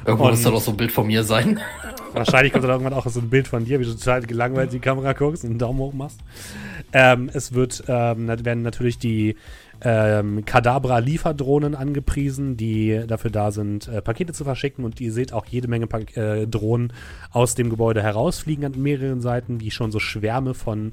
Irgendwo 0.06 0.24
Und- 0.24 0.30
muss 0.30 0.42
da 0.42 0.50
doch 0.50 0.60
so 0.62 0.70
ein 0.70 0.76
Bild 0.78 0.92
von 0.92 1.06
mir 1.06 1.22
sein. 1.24 1.60
Wahrscheinlich 2.14 2.52
kommt 2.52 2.64
dann 2.64 2.70
irgendwann 2.70 2.94
auch 2.94 3.06
so 3.06 3.20
ein 3.20 3.28
Bild 3.28 3.46
von 3.46 3.64
dir, 3.66 3.78
wie 3.80 3.84
du 3.84 3.92
total 3.92 4.22
gelangweilt 4.22 4.70
in 4.72 4.80
die 4.80 4.80
Kamera 4.80 5.12
guckst 5.12 5.44
und 5.44 5.50
einen 5.50 5.58
Daumen 5.58 5.78
hoch 5.78 5.92
machst. 5.92 6.18
Ähm, 6.92 7.30
es 7.32 7.52
wird, 7.52 7.84
ähm, 7.86 8.26
werden 8.26 8.62
natürlich 8.62 8.98
die 8.98 9.36
ähm, 9.82 10.44
Kadabra-Lieferdrohnen 10.44 11.74
angepriesen, 11.74 12.56
die 12.56 13.02
dafür 13.06 13.30
da 13.30 13.50
sind, 13.50 13.88
äh, 13.88 14.02
Pakete 14.02 14.32
zu 14.32 14.44
verschicken. 14.44 14.84
Und 14.84 15.00
ihr 15.00 15.12
seht 15.12 15.32
auch 15.32 15.46
jede 15.46 15.68
Menge 15.68 15.86
pa 15.86 15.98
äh, 15.98 16.46
Drohnen 16.46 16.92
aus 17.30 17.54
dem 17.54 17.70
Gebäude 17.70 18.02
herausfliegen 18.02 18.64
an 18.64 18.80
mehreren 18.80 19.20
Seiten, 19.20 19.60
wie 19.60 19.70
schon 19.70 19.90
so 19.90 19.98
Schwärme 19.98 20.54
von, 20.54 20.90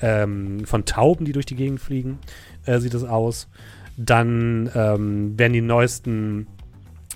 ähm, 0.00 0.64
von 0.64 0.84
Tauben, 0.84 1.24
die 1.24 1.32
durch 1.32 1.46
die 1.46 1.56
Gegend 1.56 1.80
fliegen, 1.80 2.18
äh, 2.64 2.78
sieht 2.78 2.94
es 2.94 3.04
aus. 3.04 3.48
Dann 3.96 4.70
ähm, 4.74 5.38
werden 5.38 5.52
die 5.52 5.60
neuesten 5.60 6.46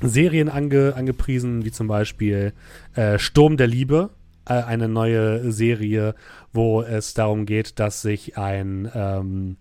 Serien 0.03 0.49
ange, 0.49 0.95
angepriesen, 0.97 1.65
wie 1.65 1.71
zum 1.71 1.87
Beispiel 1.87 2.53
äh, 2.95 3.19
Sturm 3.19 3.57
der 3.57 3.69
Liebe, 3.69 4.11
äh, 4.47 4.55
eine 4.55 4.89
neue 4.89 5.53
Serie, 5.53 6.15
wo 6.53 6.83
es 6.83 7.15
darum 7.15 7.47
geht, 7.47 7.79
dass 7.79 8.03
sich 8.03 8.37
ein, 8.37 8.91
ähm, 8.95 9.57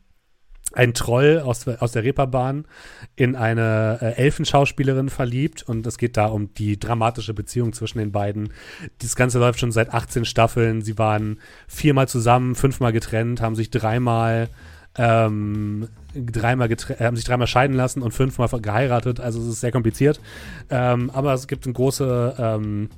ein 0.73 0.93
Troll 0.93 1.39
aus, 1.39 1.67
aus 1.67 1.91
der 1.91 2.03
Reeperbahn 2.03 2.65
in 3.15 3.35
eine 3.35 3.99
äh, 4.01 4.13
Elfenschauspielerin 4.15 5.09
verliebt 5.09 5.63
und 5.63 5.85
es 5.85 5.97
geht 5.97 6.17
da 6.17 6.27
um 6.27 6.53
die 6.53 6.79
dramatische 6.79 7.33
Beziehung 7.33 7.73
zwischen 7.73 7.99
den 7.99 8.11
beiden. 8.11 8.53
Das 8.99 9.15
Ganze 9.15 9.39
läuft 9.39 9.59
schon 9.59 9.71
seit 9.71 9.93
18 9.93 10.25
Staffeln. 10.25 10.81
Sie 10.81 10.97
waren 10.97 11.39
viermal 11.67 12.07
zusammen, 12.07 12.55
fünfmal 12.55 12.93
getrennt, 12.93 13.41
haben 13.41 13.55
sich 13.55 13.69
dreimal 13.69 14.49
ähm, 14.97 15.87
dreimal 16.13 16.69
äh, 16.69 16.75
haben 16.99 17.15
sich 17.15 17.25
dreimal 17.25 17.47
scheiden 17.47 17.75
lassen 17.75 18.01
und 18.01 18.11
fünfmal 18.11 18.49
geheiratet. 18.61 19.19
Also 19.19 19.41
es 19.41 19.47
ist 19.47 19.61
sehr 19.61 19.71
kompliziert. 19.71 20.19
Ähm, 20.69 21.09
aber 21.11 21.33
es 21.33 21.47
gibt 21.47 21.65
eine 21.65 21.73
große, 21.73 22.35
ähm, 22.37 22.89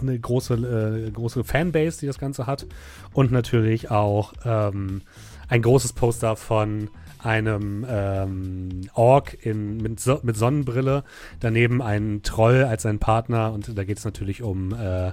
eine 0.00 0.18
große, 0.18 1.06
äh, 1.06 1.10
große 1.10 1.44
Fanbase, 1.44 2.00
die 2.00 2.06
das 2.06 2.18
Ganze 2.18 2.46
hat. 2.46 2.66
Und 3.12 3.32
natürlich 3.32 3.90
auch 3.90 4.34
ähm, 4.44 5.02
ein 5.48 5.62
großes 5.62 5.92
Poster 5.92 6.36
von 6.36 6.90
einem 7.18 7.84
ähm, 7.88 8.88
Ork 8.94 9.44
in, 9.44 9.78
mit, 9.78 10.00
so 10.00 10.20
mit 10.22 10.36
Sonnenbrille. 10.36 11.04
Daneben 11.40 11.82
ein 11.82 12.20
Troll 12.22 12.64
als 12.64 12.82
sein 12.82 12.98
Partner. 12.98 13.52
Und 13.52 13.76
da 13.76 13.84
geht 13.84 13.98
es 13.98 14.04
natürlich 14.04 14.42
um 14.42 14.72
äh, 14.74 15.12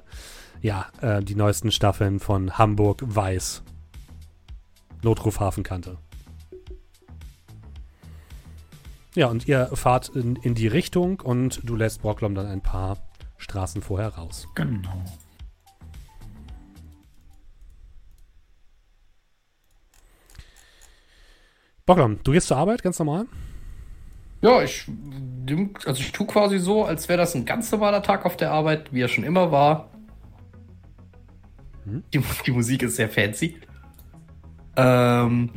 ja, 0.62 0.88
äh, 1.02 1.24
die 1.24 1.36
neuesten 1.36 1.72
Staffeln 1.72 2.20
von 2.20 2.58
Hamburg 2.58 3.02
Weiß. 3.04 3.64
Notruf 5.02 5.40
Hafenkante. 5.40 5.98
Ja, 9.16 9.28
und 9.28 9.48
ihr 9.48 9.68
fahrt 9.74 10.10
in, 10.10 10.38
in 10.38 10.56
die 10.56 10.68
Richtung 10.68 11.20
und 11.20 11.62
du 11.64 11.76
lässt 11.76 12.02
Brocklom 12.02 12.34
dann 12.34 12.48
ein 12.48 12.62
paar 12.62 12.98
Straßen 13.38 13.82
vorher 13.82 14.10
raus. 14.10 14.48
Genau. 14.56 15.04
Brocklom, 21.86 22.20
du 22.24 22.32
gehst 22.32 22.48
zur 22.48 22.58
Arbeit, 22.58 22.82
ganz 22.82 22.98
normal? 23.00 23.26
Ja, 24.42 24.62
ich, 24.62 24.86
also 25.86 26.02
ich 26.02 26.12
tue 26.12 26.28
quasi 26.28 26.60
so, 26.60 26.86
als 26.86 27.08
wäre 27.10 27.18
das 27.18 27.36
ein 27.36 27.46
ganz 27.46 27.72
normaler 27.72 28.04
Tag 28.04 28.26
auf 28.26 28.38
der 28.38 28.52
Arbeit, 28.52 28.94
wie 28.94 29.02
er 29.02 29.08
schon 29.08 29.24
immer 29.24 29.52
war. 29.52 29.90
Hm. 31.86 32.04
Die, 32.14 32.22
die 32.46 32.52
Musik 32.52 32.84
ist 32.84 32.96
sehr 32.96 33.10
fancy. 33.10 33.58
Ähm, 34.76 35.50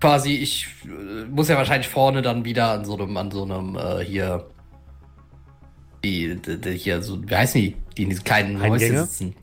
quasi, 0.00 0.34
ich 0.34 0.68
äh, 0.84 1.24
muss 1.24 1.48
ja 1.48 1.56
wahrscheinlich 1.56 1.88
vorne 1.88 2.22
dann 2.22 2.44
wieder 2.44 2.70
an 2.70 2.84
so 2.84 2.96
einem, 2.96 3.16
an 3.16 3.30
so 3.30 3.44
einem, 3.44 3.76
äh, 3.76 4.04
hier, 4.04 4.46
die, 6.04 6.36
die, 6.36 6.60
die 6.60 6.76
hier, 6.76 7.02
so, 7.02 7.18
wie 7.26 7.34
heißen 7.34 7.60
die, 7.60 7.76
die 7.96 8.02
in 8.04 8.10
diesen 8.10 8.24
kleinen 8.24 8.60
Häuschen 8.60 8.98
sitzen. 8.98 9.36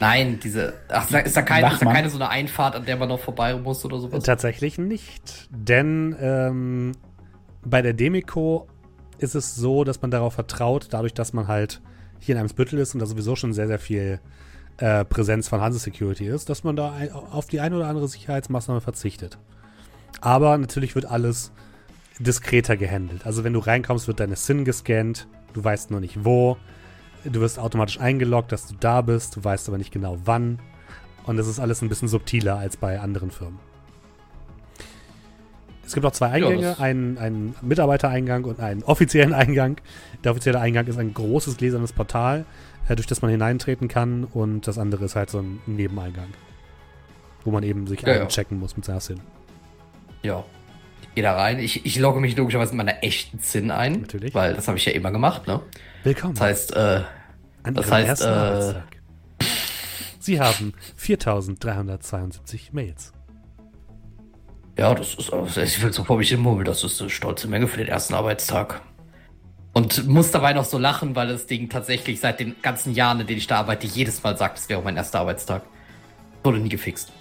Nein, 0.00 0.38
diese, 0.40 0.74
ach, 0.88 1.04
ist 1.04 1.14
da, 1.14 1.18
ist 1.18 1.36
da, 1.36 1.42
kein, 1.42 1.64
ist 1.72 1.82
da 1.82 1.92
keine 1.92 2.08
so 2.08 2.18
eine 2.18 2.28
Einfahrt, 2.28 2.76
an 2.76 2.84
der 2.84 2.96
man 2.96 3.08
noch 3.08 3.18
vorbei 3.18 3.54
muss 3.54 3.84
oder 3.84 3.98
sowas? 3.98 4.22
Tatsächlich 4.22 4.78
nicht. 4.78 5.48
Denn 5.50 6.16
ähm, 6.20 6.92
bei 7.64 7.82
der 7.82 7.94
Demico 7.94 8.68
ist 9.18 9.34
es 9.34 9.56
so, 9.56 9.82
dass 9.82 10.00
man 10.00 10.10
darauf 10.10 10.34
vertraut, 10.34 10.88
dadurch, 10.90 11.14
dass 11.14 11.32
man 11.32 11.48
halt 11.48 11.80
hier 12.20 12.36
in 12.36 12.40
Eimsbüttel 12.40 12.78
ist 12.78 12.94
und 12.94 13.00
da 13.00 13.06
sowieso 13.06 13.34
schon 13.34 13.52
sehr, 13.52 13.66
sehr 13.66 13.80
viel 13.80 14.20
äh, 14.78 15.04
Präsenz 15.04 15.48
von 15.48 15.60
Hanse 15.60 15.80
Security 15.80 16.26
ist, 16.26 16.48
dass 16.48 16.62
man 16.62 16.76
da 16.76 16.92
ein, 16.92 17.10
auf 17.12 17.46
die 17.46 17.60
eine 17.60 17.76
oder 17.76 17.88
andere 17.88 18.06
Sicherheitsmaßnahme 18.06 18.80
verzichtet. 18.80 19.38
Aber 20.20 20.56
natürlich 20.58 20.94
wird 20.94 21.06
alles 21.06 21.52
diskreter 22.20 22.76
gehandelt. 22.76 23.26
Also 23.26 23.44
wenn 23.44 23.52
du 23.52 23.60
reinkommst, 23.60 24.06
wird 24.06 24.20
deine 24.20 24.36
SIN 24.36 24.64
gescannt, 24.64 25.26
du 25.52 25.62
weißt 25.62 25.90
nur 25.90 26.00
nicht 26.00 26.24
wo, 26.24 26.56
du 27.24 27.40
wirst 27.40 27.58
automatisch 27.58 28.00
eingeloggt, 28.00 28.52
dass 28.52 28.66
du 28.66 28.74
da 28.78 29.00
bist, 29.00 29.36
du 29.36 29.44
weißt 29.44 29.68
aber 29.68 29.78
nicht 29.78 29.92
genau 29.92 30.18
wann. 30.24 30.58
Und 31.24 31.36
das 31.36 31.46
ist 31.46 31.60
alles 31.60 31.82
ein 31.82 31.88
bisschen 31.88 32.08
subtiler 32.08 32.56
als 32.58 32.76
bei 32.76 33.00
anderen 33.00 33.30
Firmen. 33.30 33.58
Es 35.84 35.94
gibt 35.94 36.04
auch 36.04 36.12
zwei 36.12 36.28
Eingänge, 36.30 36.62
das- 36.62 36.80
einen, 36.80 37.16
einen 37.18 37.54
Mitarbeitereingang 37.62 38.44
und 38.44 38.60
einen 38.60 38.82
offiziellen 38.82 39.32
Eingang. 39.32 39.80
Der 40.22 40.32
offizielle 40.32 40.60
Eingang 40.60 40.86
ist 40.86 40.98
ein 40.98 41.14
großes 41.14 41.56
gläsernes 41.56 41.92
Portal, 41.92 42.44
äh, 42.88 42.94
durch 42.96 43.06
das 43.06 43.22
man 43.22 43.30
hineintreten 43.30 43.88
kann 43.88 44.24
und 44.24 44.66
das 44.66 44.78
andere 44.78 45.06
ist 45.06 45.16
halt 45.16 45.30
so 45.30 45.38
ein 45.40 45.60
Nebeneingang, 45.66 46.28
wo 47.44 47.50
man 47.50 47.62
eben 47.62 47.86
sich 47.86 48.02
Ja, 48.02 48.16
ja. 48.16 48.22
einchecken 48.22 48.58
muss 48.58 48.76
mit 48.76 48.84
seiner 48.84 49.00
SIN. 49.00 49.20
Ja. 50.22 50.44
Ich 51.02 51.14
gehe 51.14 51.24
da 51.24 51.34
rein. 51.36 51.58
Ich, 51.58 51.86
ich 51.86 51.98
logge 51.98 52.20
mich 52.20 52.36
logischerweise 52.36 52.74
mit 52.74 52.84
meiner 52.86 53.02
echten 53.02 53.38
SIN 53.38 53.70
ein. 53.70 54.02
Natürlich. 54.02 54.34
Weil 54.34 54.54
das 54.54 54.68
habe 54.68 54.76
ich 54.76 54.84
ja 54.84 54.92
immer 54.92 55.10
gemacht, 55.10 55.46
ne? 55.46 55.60
Willkommen 56.04 56.34
Das 56.34 56.42
heißt, 56.42 56.76
äh, 56.76 57.02
an 57.64 57.74
das 57.74 57.90
heißt, 57.90 58.08
ersten 58.08 58.28
äh, 58.28 58.32
Arbeitstag. 58.32 58.84
Sie 60.20 60.40
haben 60.40 60.72
4372 60.96 62.72
Mails. 62.72 63.12
ja, 64.76 64.94
das 64.94 65.14
ist, 65.14 65.32
also 65.32 65.60
ich 65.60 65.82
will 65.82 65.92
so 65.92 66.04
vor 66.04 66.18
mich 66.18 66.28
hin 66.28 66.64
das 66.64 66.84
ist 66.84 67.00
eine 67.00 67.10
stolze 67.10 67.48
Menge 67.48 67.66
für 67.66 67.78
den 67.78 67.88
ersten 67.88 68.14
Arbeitstag. 68.14 68.80
Und 69.72 70.06
muss 70.06 70.30
dabei 70.30 70.52
noch 70.52 70.64
so 70.64 70.78
lachen, 70.78 71.14
weil 71.14 71.28
das 71.28 71.46
Ding 71.46 71.68
tatsächlich 71.68 72.20
seit 72.20 72.40
den 72.40 72.56
ganzen 72.62 72.94
Jahren, 72.94 73.20
in 73.20 73.26
denen 73.26 73.38
ich 73.38 73.46
da 73.46 73.58
arbeite, 73.58 73.86
jedes 73.86 74.22
Mal 74.22 74.36
sagt, 74.36 74.58
es 74.58 74.68
wäre 74.68 74.82
mein 74.82 74.96
erster 74.96 75.20
Arbeitstag. 75.20 75.62
Wurde 76.42 76.58
nie 76.58 76.68
gefixt. 76.68 77.12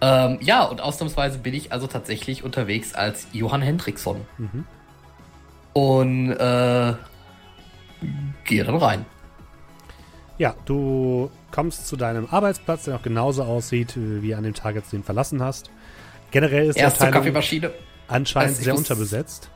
Ähm, 0.00 0.38
ja, 0.40 0.64
und 0.64 0.80
ausnahmsweise 0.80 1.38
bin 1.38 1.54
ich 1.54 1.72
also 1.72 1.86
tatsächlich 1.86 2.44
unterwegs 2.44 2.94
als 2.94 3.26
Johann 3.32 3.62
Hendrickson. 3.62 4.26
Mhm. 4.38 4.64
Und 5.78 6.32
äh, 6.32 6.94
gehe 8.44 8.64
dann 8.64 8.76
rein. 8.76 9.06
Ja, 10.36 10.56
du 10.64 11.30
kommst 11.52 11.86
zu 11.86 11.96
deinem 11.96 12.26
Arbeitsplatz, 12.26 12.84
der 12.84 12.94
noch 12.94 13.02
genauso 13.02 13.44
aussieht, 13.44 13.96
äh, 13.96 14.20
wie 14.22 14.34
an 14.34 14.42
dem 14.42 14.54
Tag, 14.54 14.74
als 14.74 14.90
du 14.90 14.96
ihn 14.96 15.04
verlassen 15.04 15.40
hast. 15.40 15.70
Generell 16.32 16.66
ist 16.66 16.76
die 16.76 16.80
Erste 16.80 17.04
Abteilung 17.04 17.22
Kaffeemaschine. 17.22 17.70
anscheinend 18.08 18.50
Also 18.50 18.62
sehr 18.64 18.74
unterbesetzt. 18.74 19.50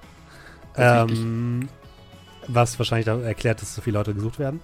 Ähm, 0.76 1.68
was 2.46 2.78
wahrscheinlich 2.78 3.08
erklärt, 3.08 3.60
dass 3.60 3.74
so 3.74 3.82
viele 3.82 3.98
Leute 3.98 4.14
gesucht 4.14 4.38
werden. 4.38 4.60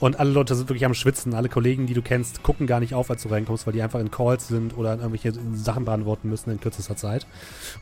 Und 0.00 0.20
alle 0.20 0.30
Leute 0.30 0.54
sind 0.54 0.68
wirklich 0.68 0.84
am 0.84 0.94
Schwitzen. 0.94 1.34
Alle 1.34 1.48
Kollegen, 1.48 1.86
die 1.86 1.94
du 1.94 2.02
kennst, 2.02 2.42
gucken 2.42 2.66
gar 2.66 2.80
nicht 2.80 2.94
auf, 2.94 3.10
als 3.10 3.22
du 3.22 3.28
reinkommst, 3.28 3.66
weil 3.66 3.72
die 3.72 3.82
einfach 3.82 3.98
in 3.98 4.10
Calls 4.10 4.46
sind 4.46 4.76
oder 4.76 4.96
irgendwelche 4.96 5.32
Sachen 5.54 5.84
beantworten 5.84 6.28
müssen 6.28 6.50
in 6.50 6.60
kürzester 6.60 6.96
Zeit. 6.96 7.26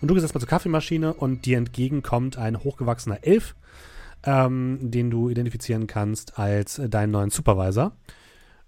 Und 0.01 0.09
du 0.09 0.15
gehst 0.15 0.25
erstmal 0.25 0.41
zur 0.41 0.49
Kaffeemaschine 0.49 1.13
und 1.13 1.45
dir 1.45 1.59
entgegenkommt 1.59 2.39
ein 2.39 2.59
hochgewachsener 2.65 3.19
Elf, 3.23 3.55
ähm, 4.25 4.79
den 4.81 5.11
du 5.11 5.29
identifizieren 5.29 5.87
kannst 5.87 6.39
als 6.39 6.81
deinen 6.89 7.11
neuen 7.11 7.31
Supervisor. 7.31 7.93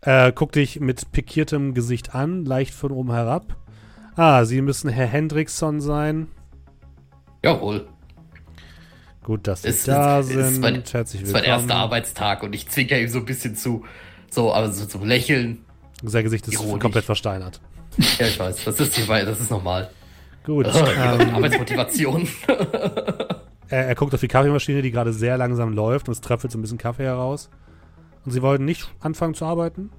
Äh, 0.03 0.33
guckt 0.33 0.55
dich 0.55 0.79
mit 0.81 1.11
pikiertem 1.13 1.75
Gesicht 1.75 2.15
an, 2.15 2.45
leicht 2.45 2.75
von 2.75 2.93
oben 2.93 3.13
herab. 3.13 3.57
Ah, 4.15 4.45
Sie 4.45 4.61
müssen 4.61 4.91
Herr 4.91 5.07
Hendrickson 5.07 5.81
sein. 5.81 6.29
Jawohl. 7.43 7.89
Gut, 9.29 9.47
dass 9.47 9.61
Sie 9.61 9.69
Es 9.69 9.85
da 9.85 10.21
ist- 10.21 10.31
es 10.35 10.53
sind. 10.55 10.61
mein- 10.63 10.83
Herzlich 10.91 11.21
willkommen. 11.21 11.35
war 11.35 11.41
der 11.43 11.51
erste 11.51 11.75
Arbeitstag 11.75 12.43
und 12.43 12.55
ich 12.55 12.67
zwinker 12.71 12.99
ihm 12.99 13.09
so 13.09 13.19
ein 13.19 13.27
bisschen 13.27 13.55
zu. 13.55 13.85
So, 14.31 14.55
aber 14.55 14.73
so 14.73 14.87
zum 14.87 15.05
Lächeln. 15.05 15.67
Sein 16.03 16.25
Gesicht 16.25 16.49
ist 16.49 16.55
Ironisch. 16.55 16.81
komplett 16.81 17.05
versteinert. 17.05 17.61
Ja, 18.19 18.27
ich 18.27 18.41
weiß, 18.41 18.65
das 18.65 18.81
ist, 18.81 18.97
das 19.07 19.41
ist 19.41 19.51
normal. 19.51 19.91
Gut. 20.47 20.67
Ähm, 20.67 20.73
ähm, 21.21 21.35
Arbeitsmotivation. 21.35 22.27
er, 23.69 23.87
er 23.89 23.95
guckt 23.97 24.15
auf 24.15 24.21
die 24.21 24.29
Kaffeemaschine, 24.29 24.81
die 24.81 24.91
gerade 24.91 25.13
sehr 25.13 25.37
langsam 25.37 25.75
läuft 25.75 26.09
und 26.09 26.13
es 26.13 26.23
tröpfelt 26.23 26.51
so 26.51 26.59
ein 26.59 26.63
bisschen 26.63 26.79
Kaffee 26.79 27.05
heraus. 27.05 27.51
Und 28.25 28.33
Sie 28.33 28.41
wollten 28.41 28.65
nicht 28.65 28.91
anfangen 29.01 29.35
zu 29.35 29.45
arbeiten? 29.45 29.91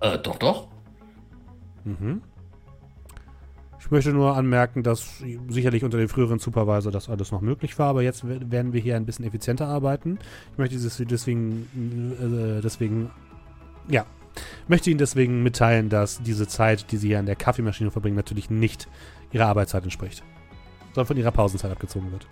äh, 0.00 0.16
doch, 0.16 0.36
doch. 0.38 0.68
Mhm. 1.84 2.22
Ich 3.92 3.94
möchte 3.94 4.14
nur 4.14 4.34
anmerken, 4.34 4.82
dass 4.82 5.22
sicherlich 5.48 5.84
unter 5.84 5.98
dem 5.98 6.08
früheren 6.08 6.38
Supervisor 6.38 6.90
das 6.90 7.10
alles 7.10 7.30
noch 7.30 7.42
möglich 7.42 7.78
war, 7.78 7.88
aber 7.88 8.00
jetzt 8.00 8.26
werden 8.26 8.72
wir 8.72 8.80
hier 8.80 8.96
ein 8.96 9.04
bisschen 9.04 9.26
effizienter 9.26 9.66
arbeiten. 9.66 10.18
Ich 10.52 10.56
möchte 10.56 10.76
dieses 10.76 10.96
deswegen, 10.96 11.68
äh, 12.18 12.62
deswegen, 12.62 13.10
ja, 13.88 14.06
möchte 14.66 14.88
Ihnen 14.88 14.96
deswegen 14.96 15.42
mitteilen, 15.42 15.90
dass 15.90 16.22
diese 16.22 16.48
Zeit, 16.48 16.90
die 16.90 16.96
Sie 16.96 17.08
hier 17.08 17.18
an 17.18 17.26
der 17.26 17.36
Kaffeemaschine 17.36 17.90
verbringen, 17.90 18.16
natürlich 18.16 18.48
nicht 18.48 18.88
Ihrer 19.30 19.48
Arbeitszeit 19.48 19.84
entspricht, 19.84 20.24
sondern 20.94 21.08
von 21.08 21.18
Ihrer 21.18 21.30
Pausenzeit 21.30 21.70
abgezogen 21.70 22.10
wird. 22.12 22.26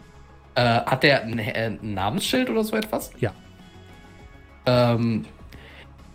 Äh, 0.54 0.62
hat 0.62 1.02
der 1.02 1.24
ein, 1.24 1.38
äh, 1.38 1.76
ein 1.82 1.92
Namensschild 1.92 2.48
oder 2.48 2.64
so 2.64 2.74
etwas? 2.74 3.10
Ja. 3.20 3.34
Ähm, 4.64 5.26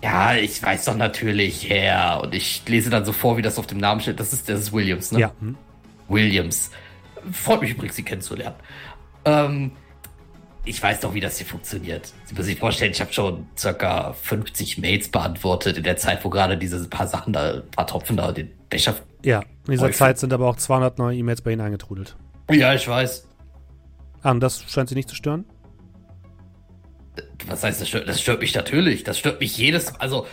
ja, 0.04 0.36
ich 0.36 0.62
weiß 0.62 0.86
doch 0.86 0.96
natürlich, 0.96 1.70
Herr. 1.70 2.22
Und 2.22 2.36
ich 2.36 2.64
lese 2.68 2.90
dann 2.90 3.06
so 3.06 3.12
vor, 3.12 3.38
wie 3.38 3.42
das 3.42 3.58
auf 3.58 3.68
dem 3.68 3.80
Namensschild. 3.80 4.20
Das 4.20 4.34
ist, 4.34 4.50
das 4.50 4.60
ist 4.60 4.74
Williams, 4.74 5.12
ne? 5.12 5.20
Ja, 5.20 5.32
hm. 5.40 5.58
Williams. 6.08 6.72
Freut 7.32 7.62
mich 7.62 7.72
übrigens, 7.72 7.96
Sie 7.96 8.04
kennenzulernen. 8.04 8.56
Ähm, 9.26 9.72
ich 10.64 10.82
weiß 10.82 11.00
doch, 11.00 11.14
wie 11.14 11.20
das 11.20 11.38
hier 11.38 11.48
funktioniert. 11.48 12.12
Sie 12.26 12.34
müssen 12.34 12.48
sich 12.48 12.60
vorstellen, 12.60 12.92
ich 12.92 13.02
habe 13.02 13.14
schon 13.14 13.48
circa 13.58 14.14
50 14.14 14.80
Mails 14.80 15.10
beantwortet 15.10 15.78
in 15.78 15.84
der 15.84 15.98
Zeit, 15.98 16.24
wo 16.24 16.30
gerade 16.30 16.58
diese 16.58 16.88
paar 16.88 17.08
Sachen 17.08 17.34
da, 17.34 17.62
paar 17.76 17.88
Tropfen 17.88 18.18
da, 18.18 18.32
den 18.32 18.52
Becher. 18.70 18.96
ja. 19.24 19.42
In 19.68 19.72
dieser 19.72 19.86
Häufig. 19.86 19.98
Zeit 19.98 20.20
sind 20.20 20.32
aber 20.32 20.48
auch 20.48 20.58
200 20.58 21.00
neue 21.00 21.18
E-Mails 21.18 21.42
bei 21.42 21.52
Ihnen 21.52 21.62
eingetrudelt. 21.62 22.16
Ja, 22.52 22.76
ich 22.76 22.88
weiß. 22.88 23.28
Ah, 24.22 24.30
und 24.30 24.40
das 24.40 24.62
scheint 24.62 24.90
Sie 24.90 24.96
nicht 24.96 25.10
zu 25.10 25.16
stören? 25.16 25.46
Was 27.48 27.64
heißt, 27.64 27.82
das 27.82 27.90
stört, 27.90 28.08
das 28.08 28.22
stört 28.22 28.42
mich 28.42 28.54
natürlich. 28.56 29.04
Das 29.04 29.20
stört 29.20 29.40
mich 29.40 29.58
jedes. 29.58 29.96
Also, 30.00 30.28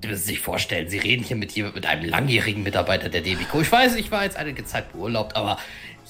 Sie 0.00 0.08
müssen 0.08 0.26
sich 0.26 0.40
vorstellen, 0.40 0.88
Sie 0.88 0.98
reden 0.98 1.24
hier 1.24 1.36
mit, 1.36 1.56
mit 1.56 1.86
einem 1.86 2.08
langjährigen 2.08 2.62
Mitarbeiter 2.62 3.08
der 3.08 3.22
Debico. 3.22 3.60
Ich 3.60 3.72
weiß, 3.72 3.96
ich 3.96 4.10
war 4.10 4.24
jetzt 4.24 4.36
einige 4.36 4.64
Zeit 4.64 4.92
beurlaubt, 4.92 5.34
aber 5.34 5.58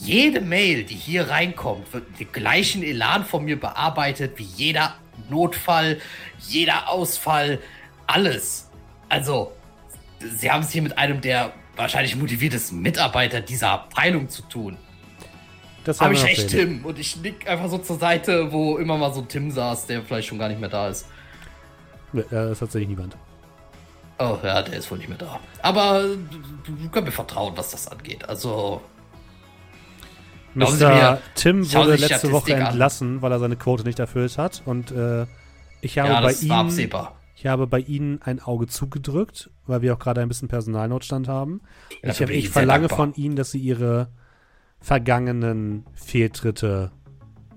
jede 0.01 0.41
Mail, 0.41 0.83
die 0.83 0.97
hier 0.97 1.31
reinkommt, 1.31 1.93
wird 1.93 2.11
mit 2.11 2.21
dem 2.21 2.33
gleichen 2.33 2.83
Elan 2.83 3.25
von 3.25 3.45
mir 3.45 3.59
bearbeitet 3.59 4.33
wie 4.37 4.43
jeder 4.43 4.97
Notfall, 5.31 6.01
jeder 6.49 6.89
Ausfall, 6.89 7.61
alles. 8.07 8.71
Also, 9.09 9.53
Sie 10.19 10.51
haben 10.51 10.63
es 10.63 10.71
hier 10.71 10.83
mit 10.83 10.99
einem 10.99 11.21
der 11.21 11.53
wahrscheinlich 11.77 12.17
motiviertesten 12.17 12.81
Mitarbeiter 12.81 13.41
dieser 13.41 13.71
Abteilung 13.71 14.29
zu 14.29 14.43
tun. 14.43 14.77
Das 15.85 16.01
Habe 16.01 16.15
ich 16.15 16.25
echt. 16.25 16.49
Tim 16.49 16.85
und 16.85 16.99
ich 16.99 17.17
nick 17.17 17.49
einfach 17.49 17.69
so 17.69 17.79
zur 17.79 17.99
Seite, 17.99 18.53
wo 18.53 18.79
immer 18.79 18.97
mal 18.97 19.13
so 19.13 19.21
ein 19.21 19.29
Tim 19.29 19.51
saß, 19.51 19.87
der 19.87 20.03
vielleicht 20.03 20.29
schon 20.29 20.39
gar 20.39 20.49
nicht 20.49 20.61
mehr 20.61 20.71
da 20.71 20.89
ist. 20.89 21.07
Äh, 22.15 22.23
das 22.31 22.53
ist 22.53 22.59
tatsächlich 22.61 22.89
niemand. 22.89 23.17
Oh 24.19 24.39
ja, 24.43 24.63
der 24.63 24.79
ist 24.79 24.91
wohl 24.91 24.99
nicht 24.99 25.09
mehr 25.09 25.19
da. 25.19 25.41
Aber 25.61 26.03
du, 26.03 26.73
du 26.73 26.89
kannst 26.91 27.07
mir 27.07 27.13
vertrauen, 27.13 27.53
was 27.57 27.73
das 27.73 27.89
angeht. 27.89 28.27
Also, 28.29 28.81
Mr. 30.55 30.89
mir, 30.89 31.19
Tim 31.35 31.71
wurde 31.73 31.97
letzte 31.97 32.31
Woche 32.31 32.55
an. 32.55 32.63
entlassen, 32.63 33.23
weil 33.23 33.33
er 33.33 33.41
seine 33.41 33.57
Quote 33.57 33.85
nicht 33.85 33.99
erfüllt 33.99 34.39
hat. 34.39 34.63
Und 34.65 34.93
äh, 34.93 35.27
ich 35.81 35.99
habe 35.99 36.09
ja, 36.11 36.21
bei 36.21 36.33
ihm, 36.33 36.53
absehbar. 36.53 37.17
ich 37.35 37.47
habe 37.47 37.67
bei 37.67 37.81
Ihnen 37.81 38.23
ein 38.23 38.41
Auge 38.41 38.69
zugedrückt, 38.69 39.51
weil 39.67 39.83
wir 39.83 39.95
auch 39.95 39.99
gerade 39.99 40.21
ein 40.21 40.29
bisschen 40.29 40.49
Personalnotstand 40.49 41.27
haben. 41.27 41.61
Ja, 42.03 42.11
ich 42.11 42.23
hab, 42.23 42.31
ich 42.31 42.49
verlange 42.51 42.89
von 42.89 43.15
Ihnen, 43.15 43.35
dass 43.35 43.51
Sie 43.51 43.59
Ihre 43.59 44.09
vergangenen 44.85 45.87
Fehltritte 45.95 46.93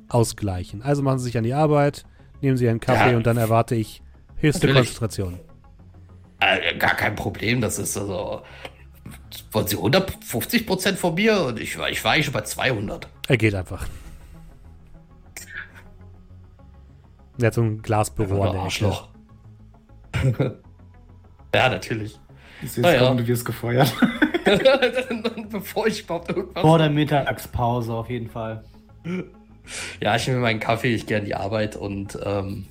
ausgleichen. 0.08 0.82
Also 0.82 1.02
machen 1.04 1.20
Sie 1.20 1.26
sich 1.26 1.38
an 1.38 1.44
die 1.44 1.54
Arbeit, 1.54 2.06
nehmen 2.42 2.56
Sie 2.56 2.70
einen 2.70 2.80
Kaffee 2.80 3.12
Ja. 3.12 3.18
und 3.18 3.28
dann 3.28 3.36
erwarte 3.36 3.76
ich 3.76 4.02
höchste 4.38 4.68
Natürlich. 4.68 4.98
Konzentration. 4.98 5.40
Äh, 6.40 6.78
gar 6.78 6.96
kein 6.96 7.16
Problem, 7.16 7.60
das 7.60 7.80
ist 7.80 7.98
also. 7.98 8.44
Wollen 9.52 9.68
Sie 9.68 9.76
150 9.76 10.66
Prozent 10.66 10.98
von 11.00 11.16
mir? 11.16 11.42
Und 11.42 11.60
ich, 11.60 11.78
war- 11.78 11.90
ich 11.90 12.02
war 12.06 12.14
eigentlich 12.14 12.26
schon 12.26 12.34
bei 12.34 12.42
200. 12.42 13.08
Er 13.28 13.38
geht 13.38 13.56
einfach. 13.56 13.86
Er 17.40 17.48
hat 17.48 17.54
so 17.54 17.62
ein 17.62 17.82
Glasbüro 17.82 18.36
an 18.36 18.40
der 18.42 18.50
Ecke. 18.52 18.60
Arschloch. 18.62 19.10
ja, 21.54 21.70
natürlich. 21.70 22.20
Ich 22.62 22.72
sehe 22.72 22.84
Ah, 22.86 22.92
jetzt 22.92 23.02
ja. 23.02 23.06
kommen, 23.08 23.18
du 23.18 23.28
wirst 23.28 23.46
gefeuert. 23.46 23.94
Bevor 25.52 25.88
ich 25.88 26.02
überhaupt 26.04 26.30
irgendwas. 26.30 26.62
Vor 26.62 26.78
der 26.78 26.90
Mittagspause 26.90 27.94
auf 27.94 28.10
jeden 28.10 28.30
Fall. 28.30 28.64
Ja, 30.02 30.16
ich 30.16 30.28
nehme 30.28 30.40
meinen 30.40 30.60
Kaffee, 30.60 30.94
ich 30.94 31.06
gehe 31.06 31.18
an 31.18 31.26
die 31.26 31.36
Arbeit 31.36 31.76
und 31.76 32.18
ähm, 32.24 32.66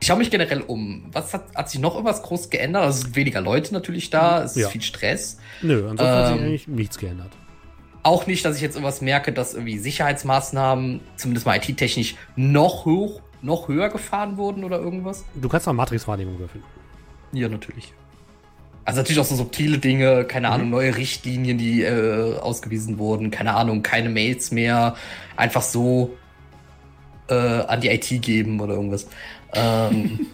ich 0.00 0.06
schaue 0.08 0.18
mich 0.18 0.30
generell 0.30 0.60
um. 0.60 1.08
Was 1.12 1.32
hat, 1.32 1.54
hat 1.54 1.70
sich 1.70 1.80
noch 1.80 1.94
irgendwas 1.94 2.22
groß 2.22 2.50
geändert? 2.50 2.82
Also 2.84 2.98
es 2.98 3.04
sind 3.04 3.16
weniger 3.16 3.40
Leute 3.40 3.72
natürlich 3.72 4.10
da, 4.10 4.42
es 4.42 4.52
ist 4.56 4.62
Ja. 4.62 4.68
viel 4.68 4.82
Stress. 4.82 5.38
Nö, 5.62 5.88
ansonsten 5.88 6.06
hat 6.14 6.26
sich 6.28 6.36
Ähm, 6.36 6.42
eigentlich 6.44 6.68
nichts 6.68 6.98
geändert. 6.98 7.30
Auch 8.02 8.26
nicht, 8.26 8.44
dass 8.44 8.56
ich 8.56 8.62
jetzt 8.62 8.74
irgendwas 8.76 9.00
merke, 9.00 9.32
dass 9.32 9.54
irgendwie 9.54 9.78
Sicherheitsmaßnahmen, 9.78 11.00
zumindest 11.16 11.46
mal 11.46 11.56
IT-technisch, 11.56 12.14
noch 12.36 12.84
hoch, 12.84 13.20
noch 13.42 13.68
höher 13.68 13.88
gefahren 13.88 14.36
wurden 14.36 14.64
oder 14.64 14.78
irgendwas. 14.78 15.24
Du 15.34 15.48
kannst 15.48 15.66
noch 15.66 15.72
Matrix-Wahrnehmung 15.74 16.38
würfeln. 16.38 16.62
Ja, 17.32 17.48
natürlich. 17.48 17.92
Also 18.86 19.00
natürlich 19.00 19.18
auch 19.18 19.24
so 19.24 19.34
subtile 19.34 19.78
Dinge, 19.78 20.24
keine 20.24 20.48
Ahnung, 20.48 20.70
neue 20.70 20.96
Richtlinien, 20.96 21.58
die 21.58 21.82
äh, 21.82 22.38
ausgewiesen 22.38 22.98
wurden, 22.98 23.32
keine 23.32 23.54
Ahnung, 23.54 23.82
keine 23.82 24.08
Mails 24.08 24.52
mehr, 24.52 24.94
einfach 25.36 25.62
so 25.62 26.16
äh, 27.28 27.34
an 27.34 27.80
die 27.80 27.88
IT 27.88 28.22
geben 28.22 28.60
oder 28.60 28.74
irgendwas. 28.74 29.08
Ähm, 29.52 30.28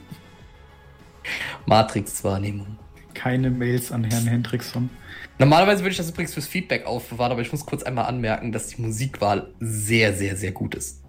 Matrix-Wahrnehmung. 1.67 2.77
Keine 3.15 3.51
Mails 3.51 3.91
an 3.91 4.05
Herrn 4.05 4.27
Hendrickson. 4.27 4.91
Normalerweise 5.39 5.81
würde 5.81 5.93
ich 5.93 5.97
das 5.97 6.11
übrigens 6.11 6.35
fürs 6.35 6.47
Feedback 6.47 6.85
aufbewahren, 6.85 7.33
aber 7.33 7.41
ich 7.41 7.51
muss 7.53 7.65
kurz 7.65 7.83
einmal 7.83 8.05
anmerken, 8.05 8.53
dass 8.53 8.67
die 8.67 8.83
Musikwahl 8.83 9.55
sehr, 9.61 10.13
sehr, 10.13 10.37
sehr 10.37 10.53
gut 10.53 10.75
ist. 10.75 11.03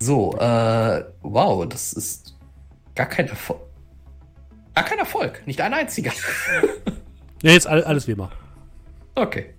So, 0.00 0.32
äh, 0.38 1.04
wow, 1.20 1.68
das 1.68 1.92
ist 1.92 2.38
gar 2.94 3.06
kein 3.06 3.28
Erfolg. 3.28 3.60
Gar 4.74 4.84
kein 4.84 4.98
Erfolg, 4.98 5.46
nicht 5.46 5.60
ein 5.60 5.72
einziger. 5.72 6.12
Ja, 7.42 7.52
jetzt 7.52 7.66
all, 7.66 7.84
alles 7.84 8.08
wie 8.08 8.12
immer. 8.12 8.30
Okay. 9.14 9.54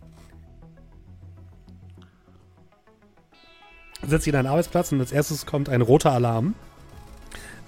Setzt 4.05 4.27
ihn 4.27 4.35
an 4.35 4.39
einen 4.39 4.47
Arbeitsplatz 4.47 4.91
und 4.91 4.99
als 4.99 5.11
erstes 5.11 5.45
kommt 5.45 5.69
ein 5.69 5.81
roter 5.81 6.11
Alarm. 6.11 6.55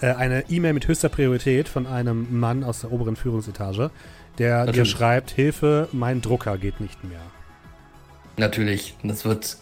Äh, 0.02 0.14
eine 0.14 0.49
E-Mail 0.49 0.74
mit 0.74 0.88
höchster 0.88 1.10
Priorität 1.10 1.68
von 1.68 1.88
einem 1.88 2.40
Mann 2.40 2.64
aus 2.64 2.82
der 2.82 2.91
oberen 2.91 3.15
Führungsetage, 3.15 3.91
der 4.38 4.61
dir 4.61 4.65
Natürlich. 4.65 4.90
schreibt: 4.91 5.32
Hilfe, 5.32 5.88
mein 5.91 6.22
Drucker 6.22 6.57
geht 6.57 6.80
nicht 6.80 7.03
mehr. 7.03 7.22
Natürlich. 8.38 8.95
Das 9.03 9.26
wird 9.26 9.57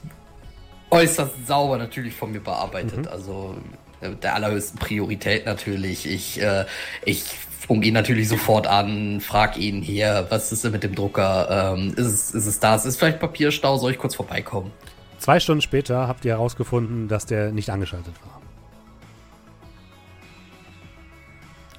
äußerst 0.89 1.47
sauber 1.47 1.77
natürlich 1.77 2.15
von 2.15 2.31
mir 2.31 2.41
bearbeitet. 2.41 3.07
Also 3.07 3.55
äh, 3.57 3.71
mit 3.71 3.79
der 4.09 4.35
allerhöchsten 4.35 4.79
Priorität 4.79 5.45
natürlich. 5.45 6.05
Ich, 6.05 6.41
äh, 6.41 6.65
ich 7.03 7.23
funke 7.67 7.87
ihn 7.87 7.93
natürlich 7.93 8.27
sofort 8.27 8.67
an, 8.67 9.21
frag 9.21 9.57
ihn 9.57 9.81
hier, 9.81 10.27
was 10.29 10.51
ist 10.51 10.63
denn 10.63 10.71
mit 10.71 10.83
dem 10.83 10.95
Drucker? 10.95 11.73
Ähm, 11.75 11.93
ist, 11.95 12.05
es, 12.05 12.31
ist 12.31 12.45
es 12.45 12.59
das? 12.59 12.85
Ist 12.85 12.97
vielleicht 12.97 13.19
Papierstau? 13.19 13.77
Soll 13.77 13.91
ich 13.91 13.97
kurz 13.97 14.15
vorbeikommen? 14.15 14.71
Zwei 15.17 15.39
Stunden 15.39 15.61
später 15.61 16.07
habt 16.07 16.25
ihr 16.25 16.33
herausgefunden, 16.33 17.07
dass 17.07 17.25
der 17.25 17.51
nicht 17.51 17.69
angeschaltet 17.69 18.13
war. 18.23 18.41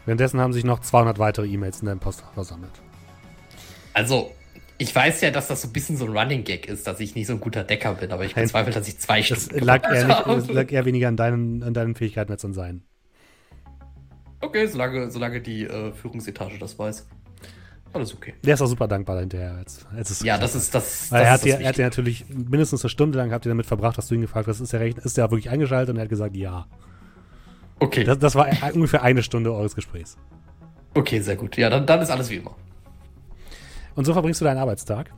Währenddessen 0.05 0.41
haben 0.41 0.53
sich 0.53 0.65
noch 0.65 0.81
200 0.81 1.19
weitere 1.19 1.47
E-Mails 1.47 1.81
in 1.81 1.87
deinem 1.87 1.99
Postfach 1.99 2.33
versammelt. 2.33 2.73
Also, 3.93 4.33
ich 4.79 4.95
weiß 4.95 5.21
ja, 5.23 5.31
dass 5.31 5.49
das 5.49 5.63
so 5.63 5.69
ein 5.69 5.73
bisschen 5.73 5.97
so 5.97 6.05
ein 6.07 6.17
Running 6.17 6.45
Gag 6.45 6.69
ist, 6.69 6.87
dass 6.87 7.01
ich 7.01 7.15
nicht 7.15 7.27
so 7.27 7.33
ein 7.35 7.41
guter 7.41 7.65
Decker 7.65 7.95
bin, 7.95 8.13
aber 8.13 8.25
ich 8.25 8.35
Nein. 8.37 8.45
bezweifle, 8.45 8.73
dass 8.73 8.87
ich 8.89 8.99
zwei 8.99 9.21
Das 9.23 9.45
Stunden 9.45 9.65
lag 9.65 9.85
eher, 9.85 10.07
nicht, 10.07 10.17
habe. 10.17 10.37
das 10.37 10.49
lag 10.49 10.71
eher 10.71 10.85
weniger 10.85 11.09
an 11.09 11.17
deinen, 11.17 11.63
an 11.63 11.75
deinen 11.75 11.95
Fähigkeiten 11.95 12.33
als 12.33 12.45
an 12.45 12.53
seinen. 12.53 12.83
Okay, 14.41 14.67
solange, 14.67 15.11
solange 15.11 15.41
die 15.41 15.65
äh, 15.65 15.93
Führungsetage 15.93 16.59
das 16.59 16.79
weiß. 16.79 17.07
Alles 17.93 18.15
okay. 18.15 18.35
Der 18.45 18.55
ist 18.55 18.61
auch 18.61 18.67
super 18.67 18.87
dankbar 18.87 19.19
hinterher. 19.21 19.55
Als, 19.55 19.87
als 19.97 20.11
es 20.11 20.21
Ja, 20.23 20.37
das 20.37 20.55
ist 20.55 20.75
das. 20.75 21.11
Weil 21.11 21.25
er, 21.25 21.31
hat 21.33 21.45
dir, 21.45 21.59
er 21.59 21.69
hat 21.71 21.79
dir 21.79 21.85
natürlich 21.85 22.27
mindestens 22.29 22.83
eine 22.85 22.91
Stunde 22.91 23.17
lang 23.19 23.33
habt 23.33 23.47
ihr 23.47 23.49
damit 23.51 23.65
verbracht, 23.65 23.97
dass 23.97 24.09
du 24.09 24.15
ihn 24.15 24.21
gefragt 24.21 24.47
hast, 24.49 24.61
ist 24.61 24.73
der, 24.73 24.81
recht, 24.81 24.99
ist 24.99 25.17
der 25.17 25.31
wirklich 25.31 25.49
eingeschaltet? 25.49 25.91
Und 25.91 25.97
er 25.97 26.03
hat 26.03 26.11
gesagt, 26.11 26.37
ja. 26.37 26.67
Okay, 27.79 28.05
Das, 28.05 28.19
das 28.19 28.35
war 28.35 28.49
e- 28.53 28.73
ungefähr 28.75 29.03
eine 29.03 29.23
Stunde 29.23 29.53
eures 29.55 29.75
Gesprächs. 29.75 30.19
okay, 30.95 31.21
sehr 31.21 31.37
gut. 31.37 31.57
Ja, 31.57 31.71
dann, 31.71 31.87
dann 31.87 32.01
ist 32.03 32.11
alles 32.11 32.29
wie 32.29 32.37
immer. 32.37 32.55
Und 33.97 34.05
so 34.05 34.13
verbringst 34.13 34.41
du 34.41 34.45
deinen 34.45 34.59
Arbeitstag. 34.59 35.11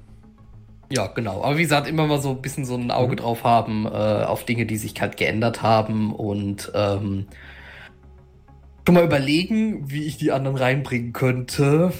Ja, 0.91 1.09
genau. 1.09 1.43
Aber 1.43 1.59
wie 1.59 1.63
gesagt, 1.63 1.87
immer 1.87 2.07
mal 2.07 2.21
so 2.21 2.31
ein 2.31 2.41
bisschen 2.41 2.65
so 2.65 2.75
ein 2.75 2.91
Auge 2.91 3.13
Mhm. 3.13 3.17
drauf 3.17 3.45
haben 3.45 3.85
äh, 3.87 3.89
auf 3.89 4.45
Dinge, 4.45 4.65
die 4.65 4.79
sich 4.79 4.99
halt 5.01 5.19
geändert 5.19 5.63
haben 5.63 6.15
und 6.15 6.73
ähm, 6.75 7.27
schon 8.87 8.95
mal 8.95 9.05
überlegen, 9.05 9.91
wie 9.91 10.05
ich 10.05 10.17
die 10.17 10.33
anderen 10.33 10.57
reinbringen 10.57 11.13
könnte. 11.13 11.93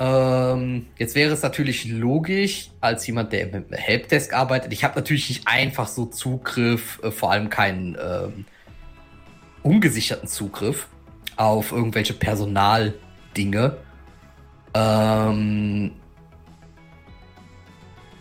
Ähm, 0.00 0.86
jetzt 0.98 1.14
wäre 1.14 1.32
es 1.32 1.42
natürlich 1.42 1.84
logisch, 1.84 2.70
als 2.80 3.06
jemand, 3.06 3.32
der 3.32 3.52
im 3.52 3.64
Helpdesk 3.70 4.34
arbeitet, 4.34 4.72
ich 4.72 4.82
habe 4.82 4.96
natürlich 4.96 5.28
nicht 5.28 5.46
einfach 5.46 5.86
so 5.86 6.06
Zugriff, 6.06 6.98
äh, 7.04 7.12
vor 7.12 7.30
allem 7.30 7.50
keinen 7.50 7.96
ähm, 8.02 8.44
ungesicherten 9.62 10.28
Zugriff 10.28 10.88
auf 11.36 11.70
irgendwelche 11.70 12.14
Personaldinge. 12.14 13.76
Ähm, 14.74 15.92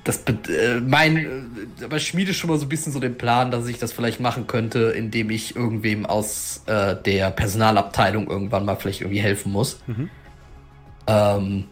das 0.03 0.23
äh, 0.23 0.79
mein, 0.79 1.51
aber 1.83 1.97
ich 1.97 2.07
schmiede 2.07 2.33
schon 2.33 2.49
mal 2.49 2.57
so 2.57 2.65
ein 2.65 2.69
bisschen 2.69 2.91
so 2.91 2.99
den 2.99 3.17
Plan, 3.17 3.51
dass 3.51 3.67
ich 3.67 3.77
das 3.77 3.93
vielleicht 3.93 4.19
machen 4.19 4.47
könnte, 4.47 4.79
indem 4.91 5.29
ich 5.29 5.55
irgendwem 5.55 6.05
aus 6.05 6.63
äh, 6.65 6.95
der 6.95 7.29
Personalabteilung 7.31 8.27
irgendwann 8.27 8.65
mal 8.65 8.75
vielleicht 8.75 9.01
irgendwie 9.01 9.21
helfen 9.21 9.51
muss. 9.51 9.79
Mhm. 9.85 10.09
Ähm, 11.05 11.65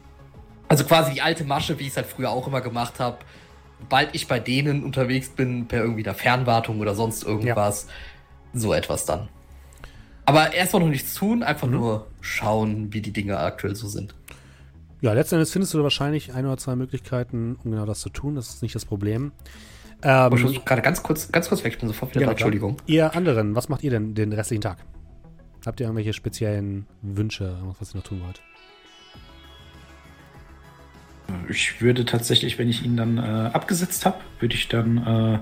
also 0.68 0.84
quasi 0.84 1.14
die 1.14 1.22
alte 1.22 1.44
Masche, 1.44 1.80
wie 1.80 1.84
ich 1.84 1.90
es 1.90 1.98
halt 1.98 2.06
früher 2.06 2.30
auch 2.30 2.48
immer 2.48 2.62
gemacht 2.62 3.00
habe. 3.00 3.18
Bald 3.90 4.10
ich 4.14 4.28
bei 4.28 4.40
denen 4.40 4.84
unterwegs 4.84 5.30
bin, 5.30 5.68
per 5.68 5.82
irgendwie 5.82 6.04
der 6.04 6.14
Fernwartung 6.14 6.80
oder 6.80 6.94
sonst 6.94 7.24
irgendwas, 7.24 7.88
ja. 8.54 8.60
so 8.60 8.74
etwas 8.74 9.06
dann. 9.06 9.30
Aber 10.26 10.54
erstmal 10.54 10.84
noch 10.84 10.90
nichts 10.90 11.16
tun, 11.16 11.42
einfach 11.42 11.66
mhm. 11.66 11.74
nur 11.74 12.08
schauen, 12.22 12.94
wie 12.94 13.02
die 13.02 13.12
Dinge 13.12 13.40
aktuell 13.40 13.76
so 13.76 13.88
sind. 13.88 14.14
Ja, 15.02 15.14
letztendlich 15.14 15.50
findest 15.50 15.74
du 15.74 15.82
wahrscheinlich 15.82 16.34
ein 16.34 16.46
oder 16.46 16.58
zwei 16.58 16.76
Möglichkeiten, 16.76 17.58
um 17.64 17.72
genau 17.72 17.86
das 17.86 18.02
zu 18.02 18.10
tun. 18.10 18.36
Das 18.36 18.50
ist 18.50 18.62
nicht 18.62 18.76
das 18.76 18.86
Problem. 18.86 19.32
Ähm, 20.02 20.34
ich 20.36 20.44
muss 20.44 20.66
gerade 20.66 20.82
ganz 20.82 21.04
kurz, 21.04 21.32
ganz 21.32 21.50
kurz 21.50 21.64
weg, 21.64 21.74
ich 21.74 21.80
bin 21.80 21.88
sofort 21.88 22.12
wieder 22.12 22.22
ja, 22.22 22.28
da, 22.28 22.32
Entschuldigung. 22.32 22.78
Ihr 22.86 23.16
anderen, 23.16 23.56
was 23.56 23.70
macht 23.70 23.84
ihr 23.84 23.92
denn 23.92 24.14
den 24.16 24.32
restlichen 24.32 24.62
Tag? 24.62 24.78
Habt 25.66 25.80
ihr 25.80 25.86
irgendwelche 25.86 26.14
speziellen 26.14 26.86
Wünsche, 27.02 27.58
was 27.80 27.94
ihr 27.94 27.98
noch 27.98 28.04
tun 28.06 28.22
wollt? 28.24 28.42
Ich 31.50 31.82
würde 31.82 32.06
tatsächlich, 32.06 32.58
wenn 32.58 32.70
ich 32.70 32.84
ihn 32.84 32.98
dann 32.98 33.18
äh, 33.18 33.22
abgesetzt 33.22 34.06
habe, 34.06 34.18
würde 34.40 34.56
ich 34.56 34.68
dann 34.68 34.98
äh, 34.98 35.40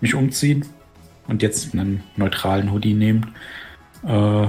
mich 0.00 0.14
umziehen 0.14 0.66
und 1.28 1.42
jetzt 1.42 1.74
einen 1.74 2.02
neutralen 2.16 2.72
Hoodie 2.72 2.94
nehmen. 2.94 3.34
Äh, 4.04 4.48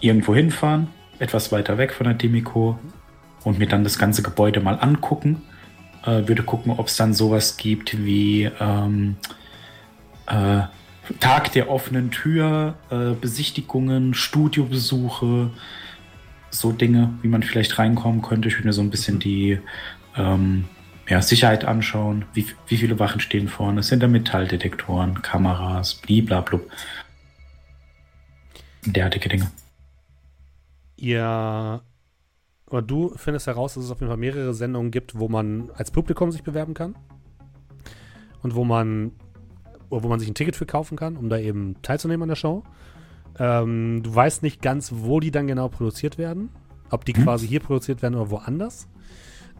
irgendwo 0.00 0.34
hinfahren, 0.34 0.88
etwas 1.18 1.50
weiter 1.50 1.78
weg 1.78 1.92
von 1.92 2.04
der 2.04 2.14
Demiko 2.14 2.78
und 3.48 3.58
mir 3.58 3.66
dann 3.66 3.82
das 3.82 3.98
ganze 3.98 4.22
Gebäude 4.22 4.60
mal 4.60 4.74
angucken. 4.74 5.42
Äh, 6.04 6.28
würde 6.28 6.42
gucken, 6.42 6.72
ob 6.72 6.88
es 6.88 6.96
dann 6.96 7.14
sowas 7.14 7.56
gibt 7.56 8.04
wie 8.04 8.44
ähm, 8.60 9.16
äh, 10.26 10.62
Tag 11.20 11.52
der 11.52 11.70
offenen 11.70 12.10
Tür, 12.10 12.76
äh, 12.90 13.14
Besichtigungen, 13.14 14.12
Studiobesuche, 14.12 15.50
so 16.50 16.72
Dinge, 16.72 17.14
wie 17.22 17.28
man 17.28 17.42
vielleicht 17.42 17.78
reinkommen 17.78 18.20
könnte. 18.20 18.48
Ich 18.48 18.56
würde 18.56 18.68
mir 18.68 18.72
so 18.74 18.82
ein 18.82 18.90
bisschen 18.90 19.18
die 19.18 19.58
ähm, 20.16 20.66
ja, 21.08 21.22
Sicherheit 21.22 21.64
anschauen. 21.64 22.26
Wie, 22.34 22.46
wie 22.66 22.76
viele 22.76 22.98
Wachen 22.98 23.20
stehen 23.20 23.48
vorne? 23.48 23.82
Sind 23.82 24.02
da 24.02 24.08
Metalldetektoren, 24.08 25.22
Kameras, 25.22 25.94
bliblablub. 25.94 26.70
Derartige 28.84 29.30
Dinge. 29.30 29.50
Ihr 30.96 31.80
oder 32.70 32.82
du 32.82 33.12
findest 33.16 33.46
heraus, 33.46 33.74
dass 33.74 33.84
es 33.84 33.90
auf 33.90 34.00
jeden 34.00 34.10
Fall 34.10 34.18
mehrere 34.18 34.54
Sendungen 34.54 34.90
gibt, 34.90 35.18
wo 35.18 35.28
man 35.28 35.70
als 35.74 35.90
Publikum 35.90 36.30
sich 36.30 36.42
bewerben 36.42 36.74
kann. 36.74 36.94
Und 38.42 38.54
wo 38.54 38.64
man, 38.64 39.12
wo 39.90 40.06
man 40.08 40.20
sich 40.20 40.28
ein 40.28 40.34
Ticket 40.34 40.54
für 40.54 40.66
kaufen 40.66 40.96
kann, 40.96 41.16
um 41.16 41.28
da 41.28 41.38
eben 41.38 41.76
teilzunehmen 41.82 42.22
an 42.22 42.28
der 42.28 42.36
Show. 42.36 42.62
Ähm, 43.38 44.02
du 44.02 44.14
weißt 44.14 44.42
nicht 44.42 44.62
ganz, 44.62 44.92
wo 44.94 45.18
die 45.20 45.30
dann 45.30 45.46
genau 45.46 45.68
produziert 45.68 46.18
werden. 46.18 46.50
Ob 46.90 47.04
die 47.04 47.14
hm. 47.14 47.24
quasi 47.24 47.48
hier 47.48 47.60
produziert 47.60 48.02
werden 48.02 48.14
oder 48.14 48.30
woanders. 48.30 48.88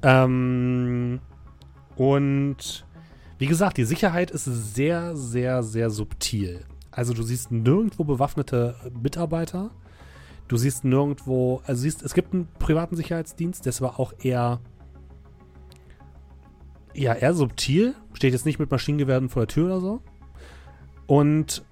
Ähm, 0.03 1.21
und 1.97 2.87
wie 3.39 3.47
gesagt, 3.47 3.77
die 3.77 3.85
Sicherheit 3.85 4.31
ist 4.31 4.45
sehr, 4.45 5.17
sehr, 5.17 5.63
sehr 5.63 5.91
subtil. 5.91 6.65
Also 6.91 7.15
du 7.15 7.23
siehst 7.23 7.51
nirgendwo 7.53 8.05
bewaffnete 8.05 8.75
Mitarbeiter. 9.01 9.71
Du 10.49 10.57
siehst 10.57 10.85
nirgendwo, 10.85 11.63
also 11.67 11.83
siehst, 11.83 12.03
es 12.03 12.15
gibt 12.15 12.33
einen 12.33 12.49
privaten 12.59 12.97
Sicherheitsdienst, 12.97 13.67
ist 13.67 13.83
aber 13.83 14.01
auch 14.01 14.15
eher, 14.23 14.61
ja, 16.95 17.13
eher 17.13 17.35
subtil. 17.35 17.95
Steht 18.15 18.33
jetzt 18.33 18.47
nicht 18.47 18.59
mit 18.59 18.71
Maschinengewehren 18.71 19.29
vor 19.29 19.43
der 19.43 19.49
Tür 19.49 19.67
oder 19.67 19.81
so. 19.81 20.01
Und 21.07 21.65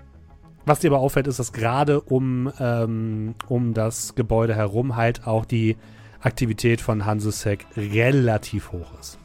was 0.66 0.80
dir 0.80 0.90
aber 0.90 0.98
auffällt, 0.98 1.26
ist, 1.26 1.38
dass 1.38 1.52
gerade 1.52 2.00
um, 2.00 2.52
ähm, 2.60 3.34
um 3.48 3.72
das 3.72 4.14
Gebäude 4.14 4.54
herum 4.54 4.96
halt 4.96 5.26
auch 5.26 5.44
die 5.44 5.76
Aktivität 6.20 6.80
von 6.80 7.06
Hansesek 7.06 7.66
relativ 7.76 8.72
hoch 8.72 8.98
ist. 9.00 9.18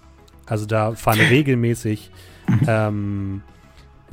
Also 0.45 0.65
da 0.65 0.93
fahren 0.93 1.19
regelmäßig 1.29 2.11
ähm, 2.67 3.41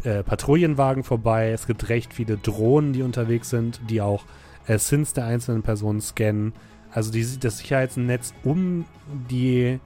äh, 0.03 0.23
Patrouillenwagen 0.23 1.05
vorbei. 1.05 1.51
Es 1.51 1.67
gibt 1.67 1.89
recht 1.91 2.15
viele 2.15 2.39
Drohnen, 2.39 2.93
die 2.93 3.03
unterwegs 3.03 3.51
sind, 3.51 3.81
die 3.89 4.01
auch 4.01 4.25
äh, 4.69 4.79
Sins 4.79 5.13
der 5.13 5.25
einzelnen 5.25 5.63
Personen 5.63 6.01
scannen. 6.01 6.53
Also 6.91 7.11
die, 7.11 7.27
das 7.41 7.59
Sicherheitsnetz 7.59 8.33
um 8.45 8.85
die 9.29 9.81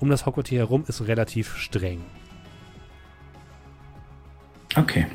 um 0.00 0.10
das 0.10 0.26
Hauptquartier 0.26 0.60
herum 0.60 0.84
ist 0.86 1.08
relativ 1.08 1.56
streng. 1.56 2.02
Okay. 4.76 5.06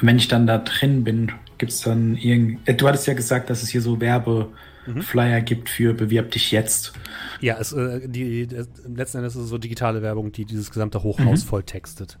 wenn 0.00 0.16
ich 0.16 0.28
dann 0.28 0.46
da 0.46 0.58
drin 0.58 1.04
bin, 1.04 1.32
gibt 1.58 1.72
es 1.72 1.80
dann 1.80 2.16
irgend. 2.16 2.66
Äh, 2.68 2.74
du 2.74 2.86
hattest 2.88 3.06
ja 3.06 3.14
gesagt, 3.14 3.50
dass 3.50 3.62
es 3.62 3.68
hier 3.68 3.82
so 3.82 4.00
Werbeflyer 4.00 5.40
mhm. 5.40 5.44
gibt 5.44 5.68
für 5.68 5.94
Bewirb 5.94 6.30
dich 6.30 6.50
jetzt. 6.50 6.92
Ja, 7.40 7.58
es, 7.58 7.72
äh, 7.72 8.08
die, 8.08 8.46
die, 8.46 8.64
letzten 8.94 9.18
Endes 9.18 9.36
ist 9.36 9.42
es 9.42 9.48
so 9.48 9.58
digitale 9.58 10.02
Werbung, 10.02 10.32
die 10.32 10.44
dieses 10.44 10.70
gesamte 10.70 11.02
Hochhaus 11.02 11.44
mhm. 11.44 11.48
volltextet. 11.48 12.18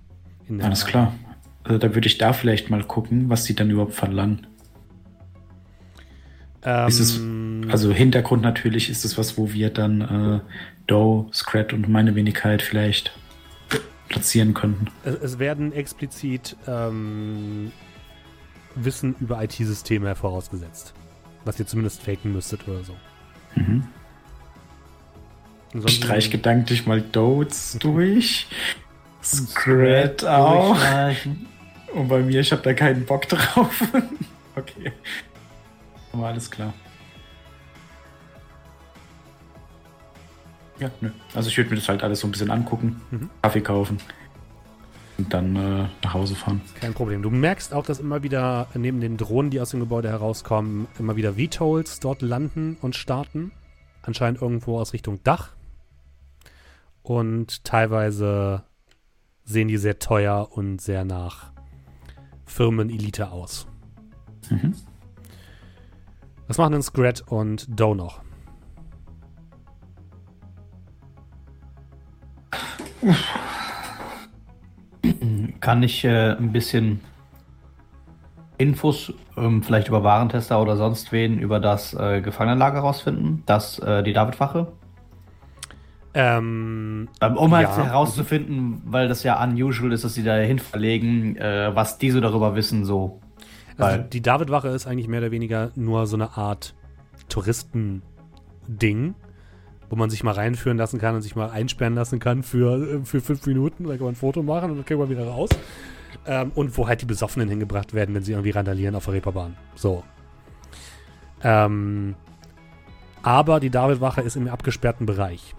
Alles 0.60 0.86
klar. 0.86 1.14
Also 1.68 1.78
da 1.78 1.94
würde 1.94 2.08
ich 2.08 2.16
da 2.16 2.32
vielleicht 2.32 2.70
mal 2.70 2.82
gucken, 2.82 3.28
was 3.28 3.44
sie 3.44 3.54
dann 3.54 3.70
überhaupt 3.70 3.92
verlangen. 3.92 4.46
Ähm, 6.62 6.88
ist 6.88 6.98
es, 6.98 7.20
also 7.70 7.92
Hintergrund 7.92 8.42
natürlich 8.42 8.88
ist 8.88 9.04
es 9.04 9.18
was, 9.18 9.36
wo 9.36 9.52
wir 9.52 9.68
dann 9.68 10.00
äh, 10.00 10.40
Doe, 10.86 11.26
Scrat 11.32 11.74
und 11.74 11.88
meine 11.88 12.14
Wenigkeit 12.14 12.62
vielleicht 12.62 13.12
platzieren 14.08 14.54
könnten. 14.54 14.86
Es, 15.04 15.14
es 15.16 15.38
werden 15.38 15.72
explizit 15.72 16.56
ähm, 16.66 17.70
Wissen 18.74 19.14
über 19.20 19.42
IT-Systeme 19.44 20.14
vorausgesetzt. 20.14 20.94
Was 21.44 21.60
ihr 21.60 21.66
zumindest 21.66 22.02
faken 22.02 22.32
müsstet 22.32 22.66
oder 22.66 22.82
so. 22.82 22.96
Mhm. 23.56 23.84
Streich 25.86 26.30
gedanklich 26.30 26.86
mal 26.86 27.02
Dodes 27.02 27.76
durch. 27.80 28.46
Scrat 29.22 30.24
auch. 30.24 30.76
Und 31.94 32.08
bei 32.08 32.20
mir, 32.20 32.40
ich 32.40 32.52
habe 32.52 32.62
da 32.62 32.74
keinen 32.74 33.04
Bock 33.04 33.28
drauf. 33.28 33.82
okay. 34.56 34.92
Aber 36.12 36.26
alles 36.26 36.50
klar. 36.50 36.72
Ja, 40.78 40.90
nö. 41.00 41.10
Also 41.34 41.48
ich 41.48 41.56
würde 41.56 41.70
mir 41.70 41.76
das 41.76 41.88
halt 41.88 42.02
alles 42.02 42.20
so 42.20 42.28
ein 42.28 42.30
bisschen 42.30 42.50
angucken, 42.50 43.00
mhm. 43.10 43.30
Kaffee 43.42 43.60
kaufen 43.60 43.98
und 45.18 45.34
dann 45.34 45.56
äh, 45.56 45.88
nach 46.02 46.14
Hause 46.14 46.36
fahren. 46.36 46.60
Kein 46.80 46.94
Problem. 46.94 47.22
Du 47.22 47.30
merkst 47.30 47.74
auch, 47.74 47.84
dass 47.84 47.98
immer 47.98 48.22
wieder 48.22 48.68
neben 48.74 49.00
den 49.00 49.16
Drohnen, 49.16 49.50
die 49.50 49.60
aus 49.60 49.70
dem 49.70 49.80
Gebäude 49.80 50.08
herauskommen, 50.08 50.86
immer 50.98 51.16
wieder 51.16 51.34
VTOLs 51.34 52.00
dort 52.00 52.22
landen 52.22 52.76
und 52.80 52.94
starten. 52.94 53.50
Anscheinend 54.02 54.40
irgendwo 54.40 54.78
aus 54.78 54.92
Richtung 54.92 55.22
Dach. 55.24 55.50
Und 57.02 57.64
teilweise 57.64 58.62
sehen 59.44 59.68
die 59.68 59.76
sehr 59.76 59.98
teuer 59.98 60.48
und 60.52 60.80
sehr 60.80 61.04
nach 61.04 61.50
Firmen-Elite 62.48 63.30
aus. 63.30 63.66
Mhm. 64.50 64.74
Was 66.48 66.58
machen 66.58 66.72
denn 66.72 66.82
Scrat 66.82 67.22
und 67.28 67.66
Doe 67.68 67.94
noch? 67.94 68.20
Kann 75.60 75.82
ich 75.82 76.04
äh, 76.04 76.32
ein 76.32 76.52
bisschen 76.52 77.00
Infos, 78.56 79.12
ähm, 79.36 79.62
vielleicht 79.62 79.88
über 79.88 80.02
Warentester 80.02 80.60
oder 80.60 80.76
sonst 80.76 81.12
wen, 81.12 81.38
über 81.38 81.60
das 81.60 81.94
äh, 81.94 82.20
Gefangenenlager 82.22 82.80
rausfinden? 82.80 83.42
Das, 83.46 83.78
äh, 83.78 84.02
die 84.02 84.12
Davidwache? 84.12 84.72
Ähm, 86.14 87.08
ähm, 87.20 87.36
um 87.36 87.54
halt 87.54 87.68
ja. 87.68 87.84
herauszufinden, 87.84 88.82
weil 88.86 89.08
das 89.08 89.22
ja 89.22 89.42
unusual 89.42 89.92
ist, 89.92 90.04
dass 90.04 90.14
sie 90.14 90.24
dahin 90.24 90.58
verlegen, 90.58 91.36
äh, 91.36 91.74
was 91.74 91.98
die 91.98 92.10
so 92.10 92.20
darüber 92.20 92.54
wissen, 92.54 92.84
so. 92.84 93.20
Also 93.76 94.02
die 94.02 94.22
Davidwache 94.22 94.68
ist 94.68 94.88
eigentlich 94.88 95.06
mehr 95.06 95.20
oder 95.20 95.30
weniger 95.30 95.70
nur 95.76 96.08
so 96.08 96.16
eine 96.16 96.36
Art 96.36 96.74
Touristending 97.28 99.14
wo 99.90 99.96
man 99.96 100.10
sich 100.10 100.22
mal 100.22 100.32
reinführen 100.32 100.76
lassen 100.76 100.98
kann 100.98 101.14
und 101.14 101.22
sich 101.22 101.36
mal 101.36 101.50
einsperren 101.50 101.94
lassen 101.94 102.18
kann 102.18 102.42
für, 102.42 103.04
für 103.04 103.20
fünf 103.20 103.46
Minuten. 103.46 103.84
Da 103.84 103.90
kann 103.90 104.04
man 104.04 104.12
ein 104.12 104.16
Foto 104.16 104.42
machen 104.42 104.70
und 104.70 104.76
dann 104.76 104.84
kriegt 104.84 105.00
man 105.00 105.08
wieder 105.08 105.26
raus. 105.26 105.50
Ähm, 106.26 106.52
und 106.54 106.76
wo 106.76 106.86
halt 106.88 107.00
die 107.00 107.06
Besoffenen 107.06 107.48
hingebracht 107.48 107.94
werden, 107.94 108.14
wenn 108.14 108.22
sie 108.22 108.32
irgendwie 108.32 108.50
randalieren 108.50 108.94
auf 108.94 109.06
der 109.06 109.14
Reeperbahn. 109.14 109.56
So. 109.74 110.04
Ähm, 111.42 112.16
aber 113.22 113.60
die 113.60 113.70
Davidwache 113.70 114.20
ist 114.20 114.36
im 114.36 114.48
abgesperrten 114.48 115.06
Bereich, 115.06 115.54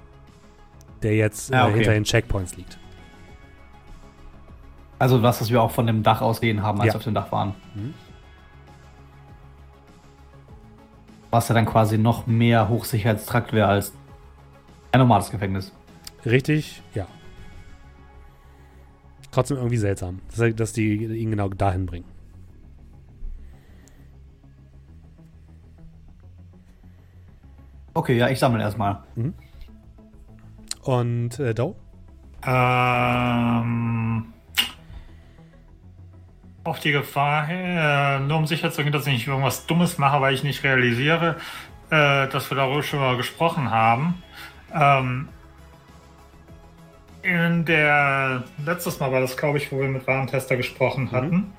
der 1.03 1.15
jetzt 1.15 1.53
ah, 1.53 1.65
okay. 1.65 1.71
äh, 1.71 1.75
hinter 1.75 1.93
den 1.93 2.03
Checkpoints 2.03 2.55
liegt. 2.57 2.77
Also 4.97 5.23
was, 5.23 5.39
was 5.39 5.49
wir 5.49 5.61
auch 5.61 5.71
von 5.71 5.87
dem 5.87 6.03
Dach 6.03 6.21
ausgehen 6.21 6.61
haben, 6.61 6.79
als 6.81 6.87
ja. 6.87 6.93
wir 6.93 6.97
auf 6.97 7.03
dem 7.03 7.13
Dach 7.13 7.31
waren. 7.31 7.55
Mhm. 7.73 7.93
Was 11.31 11.47
ja 11.47 11.55
dann 11.55 11.65
quasi 11.65 11.97
noch 11.97 12.27
mehr 12.27 12.69
Hochsicherheitstrakt 12.69 13.53
wäre 13.53 13.67
als 13.67 13.93
Ein 14.91 14.99
normales 14.99 15.29
Gefängnis. 15.29 15.71
Richtig, 16.25 16.81
ja. 16.95 17.07
Trotzdem 19.31 19.57
irgendwie 19.57 19.77
seltsam, 19.77 20.19
dass, 20.35 20.55
dass 20.55 20.73
die 20.73 20.95
ihn 20.95 21.29
genau 21.29 21.49
dahin 21.49 21.85
bringen. 21.85 22.05
Okay, 27.93 28.17
ja, 28.17 28.29
ich 28.29 28.39
sammle 28.39 28.61
erstmal. 28.61 29.03
Und 30.89 31.39
äh, 31.39 31.53
Doe? 31.53 31.75
Ähm, 32.43 34.25
auf 36.63 36.79
die 36.79 36.91
Gefahr, 36.91 37.47
äh, 37.47 38.19
nur 38.21 38.37
um 38.37 38.47
sicher 38.47 38.71
zu 38.71 38.81
gehen, 38.81 38.91
dass 38.91 39.05
ich 39.05 39.13
nicht 39.13 39.27
irgendwas 39.27 39.67
Dummes 39.67 39.99
mache, 39.99 40.19
weil 40.19 40.33
ich 40.33 40.43
nicht 40.43 40.63
realisiere, 40.63 41.35
äh, 41.91 42.27
dass 42.29 42.49
wir 42.49 42.57
darüber 42.57 42.81
schon 42.81 43.01
mal 43.01 43.17
gesprochen 43.17 43.69
haben. 43.69 44.23
Ähm, 44.73 45.29
in 47.21 47.65
der 47.65 48.45
letztes 48.65 48.99
Mal 48.99 49.11
war 49.11 49.21
das, 49.21 49.37
glaube 49.37 49.59
ich, 49.59 49.71
wo 49.71 49.79
wir 49.79 49.89
mit 49.89 50.07
Warentester 50.07 50.57
gesprochen 50.57 51.11
hatten. 51.11 51.53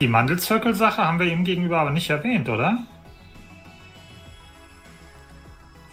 Die 0.00 0.08
Mandelzirkel-Sache 0.08 1.00
haben 1.00 1.20
wir 1.20 1.26
ihm 1.26 1.44
gegenüber 1.44 1.78
aber 1.78 1.90
nicht 1.92 2.10
erwähnt, 2.10 2.48
oder? 2.48 2.78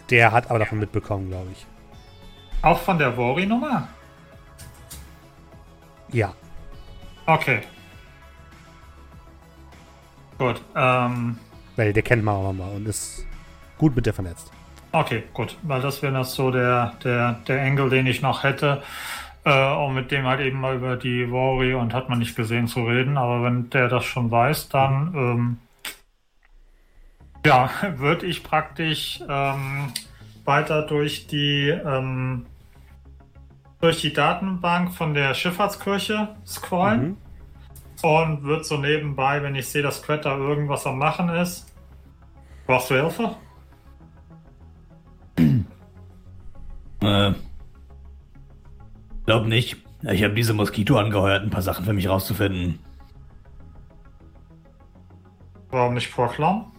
Der 0.09 0.31
hat 0.31 0.49
aber 0.49 0.59
davon 0.59 0.80
mitbekommen, 0.80 1.30
glaube 1.30 1.49
ich. 1.51 1.65
Auch 2.61 2.80
von 2.80 2.97
der 2.97 3.15
Vori-Nummer? 3.17 3.88
Ja. 6.11 6.34
Okay. 7.25 7.61
Gut. 10.38 10.61
Ähm, 10.75 11.38
Weil 11.75 11.93
der 11.93 12.03
kennt 12.03 12.23
Mama 12.23 12.65
und 12.75 12.88
ist 12.88 13.25
gut 13.77 13.95
mit 13.95 14.05
der 14.05 14.13
vernetzt. 14.13 14.51
okay, 14.91 15.23
gut. 15.34 15.57
Weil 15.63 15.81
das 15.81 16.01
wäre 16.01 16.13
noch 16.13 16.25
so 16.25 16.51
der, 16.51 16.93
der, 17.03 17.34
der 17.47 17.61
Engel, 17.61 17.89
den 17.89 18.05
ich 18.07 18.21
noch 18.21 18.43
hätte. 18.43 18.84
Äh, 19.45 19.73
um 19.73 19.93
mit 19.93 20.11
dem 20.11 20.25
halt 20.25 20.39
eben 20.39 20.61
mal 20.61 20.75
über 20.75 20.95
die 20.95 21.30
Vori 21.30 21.73
und 21.73 21.93
hat 21.93 22.07
man 22.09 22.19
nicht 22.19 22.35
gesehen 22.35 22.67
zu 22.67 22.84
reden. 22.85 23.17
Aber 23.17 23.43
wenn 23.43 23.69
der 23.71 23.89
das 23.89 24.05
schon 24.05 24.31
weiß, 24.31 24.69
dann 24.69 25.13
ähm, 25.15 25.57
ja, 27.45 27.70
würde 27.98 28.26
ich 28.26 28.44
praktisch 28.44 29.22
ähm, 29.28 29.91
weiter 30.45 30.84
durch 30.84 31.28
die 31.28 31.70
ähm, 31.70 32.45
durch 33.82 33.99
die 33.99 34.14
Datenbank 34.14 34.94
von 34.94 35.14
der 35.14 35.34
Schifffahrtskirche 35.34 36.30
scrollen. 36.45 37.02
Mhm. 37.02 37.18
Und 38.02 38.44
wird 38.44 38.65
so 38.65 38.78
nebenbei, 38.78 39.41
wenn 39.44 39.56
ich 39.56 39.68
sehe, 39.68 39.82
dass 39.82 40.03
Quett 40.03 40.26
da 40.26 40.38
irgendwas 40.38 40.86
am 40.86 40.98
Machen 40.98 41.30
ist. 41.30 41.74
Brauchst 42.65 42.90
du 42.90 42.95
Hilfe? 42.95 43.36
Äh, 47.02 47.34
glaub 49.26 49.45
nicht. 49.45 49.76
Ich 50.03 50.24
habe 50.24 50.34
diese 50.34 50.53
Moskito 50.53 50.98
angeheuert, 50.98 51.44
ein 51.44 51.49
paar 51.49 51.61
Sachen 51.61 51.84
für 51.84 51.91
mich 51.91 52.07
rauszufinden. 52.07 52.80
Warum 55.70 55.95
nicht 55.95 56.14
Proclam? 56.14 56.72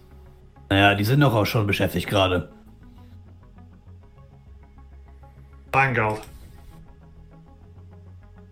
Naja, 0.68 0.94
die 0.94 1.04
sind 1.04 1.20
doch 1.20 1.34
auch 1.34 1.44
schon 1.44 1.66
beschäftigt 1.66 2.08
gerade. 2.08 2.50
Dein 5.70 5.94
Geld. 5.94 6.20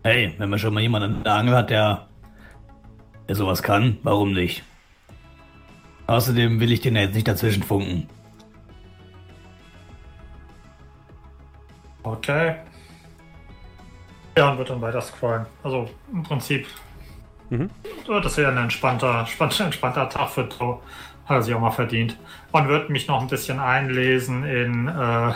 Hey, 0.05 0.35
wenn 0.39 0.51
man 0.51 0.59
schon 0.59 0.75
mal 0.75 0.81
jemanden 0.81 1.17
an 1.19 1.25
der 1.25 1.35
Angel 1.35 1.55
hat, 1.55 1.71
der, 1.71 2.09
der 3.29 3.37
sowas 3.37 3.63
kann, 3.63 3.99
warum 4.03 4.33
nicht? 4.33 4.65
Außerdem 6.09 6.59
will 6.59 6.73
ich 6.73 6.81
den 6.81 6.97
ja 6.97 7.03
jetzt 7.03 7.15
nicht 7.15 7.29
dazwischen 7.29 7.63
funken. 7.63 8.09
Okay. 12.03 12.57
Ja, 14.37 14.51
und 14.51 14.59
wird 14.59 14.71
dann 14.71 14.81
weiter 14.81 15.01
scrollen. 15.01 15.47
Also 15.63 15.89
im 16.13 16.23
Prinzip 16.23 16.67
Mhm. 17.51 17.69
wird 18.07 18.25
das 18.25 18.37
ja 18.37 18.49
ein 18.49 18.57
entspannter, 18.57 19.21
entspannter, 19.21 19.65
entspannter 19.67 20.09
Tag 20.09 20.31
für 20.31 20.49
Joe. 20.59 20.81
Hat 21.27 21.37
er 21.37 21.43
sich 21.43 21.55
auch 21.55 21.61
mal 21.61 21.71
verdient. 21.71 22.17
Und 22.51 22.69
wird 22.69 22.91
mich 22.91 23.07
noch 23.09 23.21
ein 23.21 23.29
bisschen 23.29 23.59
einlesen 23.61 24.45
in, 24.45 24.89
äh, 24.89 25.33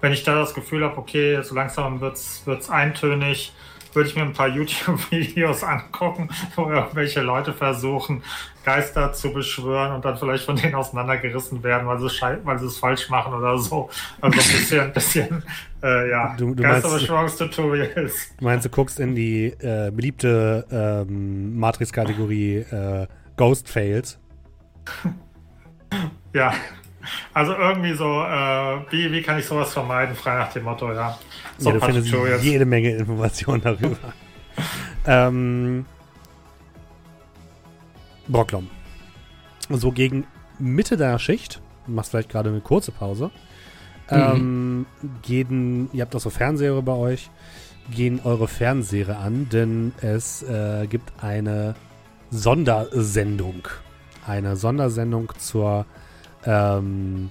wenn 0.00 0.12
ich 0.12 0.22
da 0.24 0.34
das 0.36 0.54
Gefühl 0.54 0.84
habe, 0.84 0.96
okay, 0.98 1.40
so 1.42 1.54
langsam 1.54 2.00
wird's, 2.00 2.42
wird's 2.46 2.70
eintönig, 2.70 3.52
würde 3.94 4.08
ich 4.08 4.16
mir 4.16 4.22
ein 4.22 4.32
paar 4.32 4.48
YouTube-Videos 4.56 5.64
angucken, 5.64 6.28
wo 6.56 6.70
irgendwelche 6.70 7.20
Leute 7.22 7.52
versuchen, 7.52 8.22
Geister 8.64 9.12
zu 9.14 9.32
beschwören 9.32 9.92
und 9.94 10.04
dann 10.04 10.16
vielleicht 10.18 10.44
von 10.44 10.56
denen 10.56 10.74
auseinandergerissen 10.74 11.62
werden, 11.62 11.86
weil 11.88 11.98
sie, 11.98 12.08
schei- 12.10 12.38
weil 12.44 12.58
sie 12.58 12.66
es 12.66 12.76
falsch 12.78 13.08
machen 13.08 13.32
oder 13.34 13.56
so. 13.58 13.88
Also 14.20 14.26
ein 14.26 14.30
bisschen, 14.30 14.80
ein 14.80 14.92
bisschen 14.92 15.42
äh, 15.82 16.10
ja, 16.10 16.34
Du- 16.36 16.54
du 16.54 16.62
meinst- 16.62 16.82
Geisterbeschwörungstutorials. 16.84 18.34
Du 18.38 18.44
meinst, 18.44 18.66
du 18.66 18.70
guckst 18.70 19.00
in 19.00 19.14
die 19.14 19.46
äh, 19.46 19.90
beliebte 19.90 20.66
ähm, 20.70 21.58
Matrix-Kategorie 21.58 22.56
äh, 22.70 23.06
Ghost 23.36 23.68
Fails. 23.68 24.18
Ja, 26.34 26.52
also 27.32 27.54
irgendwie 27.54 27.94
so, 27.94 28.04
äh, 28.04 28.80
wie, 28.90 29.10
wie 29.10 29.22
kann 29.22 29.38
ich 29.38 29.46
sowas 29.46 29.72
vermeiden, 29.72 30.14
frei 30.14 30.36
nach 30.36 30.52
dem 30.52 30.64
Motto, 30.64 30.92
ja. 30.92 31.18
So 31.56 31.70
ja, 31.70 31.76
du 31.76 31.80
findest 31.80 32.42
jede 32.42 32.66
Menge 32.66 32.90
Informationen 32.90 33.62
darüber. 33.62 33.96
ähm, 35.06 35.86
Brocklom. 38.28 38.68
So 39.70 39.90
gegen 39.92 40.26
Mitte 40.58 40.96
deiner 40.96 41.18
Schicht, 41.18 41.60
machst 41.86 42.10
vielleicht 42.10 42.28
gerade 42.28 42.50
eine 42.50 42.60
kurze 42.60 42.92
Pause, 42.92 43.30
ähm, 44.10 44.86
gehen, 45.22 45.90
ihr 45.92 46.02
habt 46.02 46.14
auch 46.14 46.20
so 46.20 46.30
Fernseher 46.30 46.80
bei 46.82 46.92
euch, 46.92 47.30
gehen 47.90 48.20
eure 48.24 48.48
Fernseher 48.48 49.18
an, 49.18 49.48
denn 49.50 49.92
es 50.00 50.42
äh, 50.42 50.86
gibt 50.86 51.12
eine 51.22 51.74
Sondersendung. 52.30 53.68
Eine 54.28 54.56
Sondersendung 54.56 55.32
zur 55.38 55.86
ähm, 56.44 57.30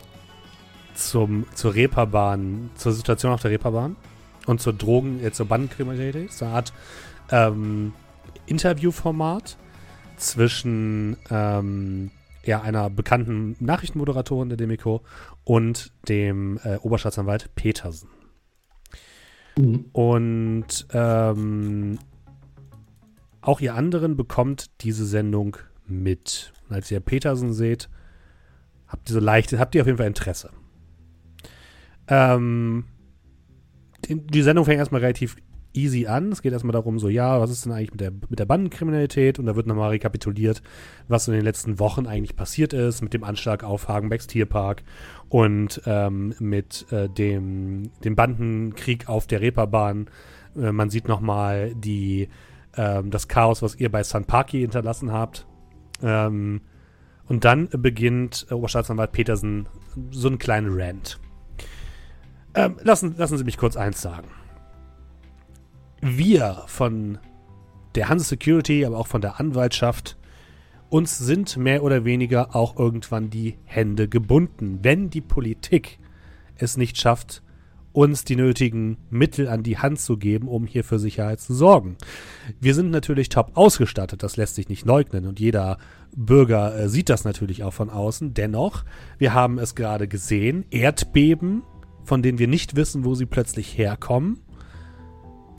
zum, 0.95 1.45
zur 1.53 1.75
Reeperbahn, 1.75 2.71
zur 2.75 2.91
Situation 2.91 3.31
auf 3.31 3.41
der 3.41 3.51
Reeperbahn 3.51 3.95
und 4.47 4.59
zur 4.59 4.73
Drogen, 4.73 5.23
äh, 5.23 5.31
zur 5.31 5.45
Bandenkriminalität. 5.45 6.33
So 6.33 6.45
eine 6.45 6.55
Art 6.55 6.73
ähm, 7.31 7.93
Interviewformat 8.47 9.57
zwischen 10.17 11.17
ähm, 11.29 12.09
ja, 12.43 12.61
einer 12.61 12.89
bekannten 12.89 13.55
Nachrichtenmoderatorin 13.59 14.49
der 14.49 14.57
Demiko 14.57 15.01
und 15.43 15.91
dem 16.09 16.59
äh, 16.63 16.77
Oberstaatsanwalt 16.77 17.53
Petersen. 17.55 18.09
Und 19.91 20.87
ähm, 20.93 21.99
auch 23.41 23.59
ihr 23.59 23.75
anderen 23.75 24.15
bekommt 24.15 24.81
diese 24.81 25.05
Sendung 25.05 25.57
mit. 25.87 26.53
Und 26.67 26.75
als 26.75 26.91
ihr 26.91 26.99
Petersen 26.99 27.53
seht, 27.53 27.89
habt 28.87 29.09
ihr 29.09 29.13
so 29.13 29.19
leicht, 29.19 29.53
habt 29.53 29.75
ihr 29.75 29.81
auf 29.81 29.87
jeden 29.87 29.97
Fall 29.97 30.07
Interesse. 30.07 30.51
Ähm, 32.07 32.85
die, 34.07 34.41
Sendung 34.41 34.65
fängt 34.65 34.79
erstmal 34.79 35.01
relativ 35.01 35.35
easy 35.73 36.07
an. 36.07 36.31
Es 36.31 36.41
geht 36.41 36.53
erstmal 36.53 36.73
darum, 36.73 36.97
so, 36.99 37.09
ja, 37.09 37.39
was 37.39 37.51
ist 37.51 37.65
denn 37.65 37.73
eigentlich 37.73 37.91
mit 37.91 38.01
der, 38.01 38.11
mit 38.29 38.39
der 38.39 38.45
Bandenkriminalität? 38.45 39.39
Und 39.39 39.45
da 39.45 39.55
wird 39.55 39.67
nochmal 39.67 39.89
rekapituliert, 39.91 40.61
was 41.07 41.27
in 41.27 41.33
den 41.33 41.43
letzten 41.43 41.79
Wochen 41.79 42.07
eigentlich 42.07 42.35
passiert 42.35 42.73
ist, 42.73 43.01
mit 43.01 43.13
dem 43.13 43.23
Anschlag 43.23 43.63
auf 43.63 43.87
Hagenbecks 43.87 44.27
Tierpark 44.27 44.83
und 45.29 45.81
ähm, 45.85 46.33
mit 46.39 46.91
äh, 46.91 47.09
dem, 47.09 47.91
dem 48.03 48.15
Bandenkrieg 48.15 49.07
auf 49.07 49.27
der 49.27 49.41
Reeperbahn. 49.41 50.09
Äh, 50.55 50.71
man 50.71 50.89
sieht 50.89 51.07
nochmal 51.07 51.73
die, 51.75 52.29
ähm, 52.75 53.11
das 53.11 53.27
Chaos, 53.27 53.61
was 53.61 53.75
ihr 53.75 53.91
bei 53.91 54.03
San 54.03 54.25
Paki 54.25 54.61
hinterlassen 54.61 55.11
habt. 55.11 55.45
Ähm, 56.01 56.61
und 57.27 57.43
dann 57.45 57.69
beginnt 57.69 58.47
äh, 58.49 58.53
Oberstaatsanwalt 58.53 59.11
Petersen 59.11 59.67
so 60.11 60.27
einen 60.27 60.37
kleinen 60.37 60.79
Rant. 60.79 61.19
Ähm, 62.53 62.77
lassen, 62.83 63.15
lassen 63.17 63.37
Sie 63.37 63.43
mich 63.43 63.57
kurz 63.57 63.75
eins 63.75 64.01
sagen. 64.01 64.29
Wir 66.01 66.63
von 66.67 67.17
der 67.95 68.09
Hanse 68.09 68.25
Security, 68.25 68.85
aber 68.85 68.97
auch 68.97 69.07
von 69.07 69.21
der 69.21 69.39
Anwaltschaft, 69.39 70.17
uns 70.89 71.17
sind 71.17 71.57
mehr 71.57 71.83
oder 71.83 72.05
weniger 72.05 72.55
auch 72.55 72.77
irgendwann 72.77 73.29
die 73.29 73.57
Hände 73.65 74.07
gebunden, 74.07 74.79
wenn 74.83 75.09
die 75.09 75.21
Politik 75.21 75.99
es 76.55 76.77
nicht 76.77 76.97
schafft, 76.97 77.43
uns 77.97 78.23
die 78.23 78.35
nötigen 78.35 78.97
Mittel 79.09 79.47
an 79.47 79.63
die 79.63 79.79
Hand 79.79 79.99
zu 79.99 80.17
geben, 80.17 80.47
um 80.47 80.67
hier 80.67 80.83
für 80.83 80.99
Sicherheit 80.99 81.39
zu 81.39 81.55
sorgen. 81.55 81.97
Wir 82.61 82.75
sind 82.75 82.91
natürlich 82.91 83.29
top 83.29 83.53
ausgestattet, 83.55 84.21
das 84.21 84.37
lässt 84.37 84.53
sich 84.53 84.69
nicht 84.69 84.85
leugnen 84.85 85.25
und 85.25 85.39
jeder 85.39 85.79
Bürger 86.15 86.77
äh, 86.77 86.89
sieht 86.89 87.09
das 87.09 87.23
natürlich 87.23 87.63
auch 87.63 87.73
von 87.73 87.89
außen. 87.89 88.35
Dennoch, 88.35 88.85
wir 89.17 89.33
haben 89.33 89.57
es 89.57 89.73
gerade 89.73 90.07
gesehen, 90.07 90.63
Erdbeben, 90.69 91.63
von 92.03 92.21
denen 92.21 92.37
wir 92.37 92.47
nicht 92.47 92.75
wissen, 92.75 93.03
wo 93.03 93.15
sie 93.15 93.25
plötzlich 93.25 93.75
herkommen, 93.75 94.41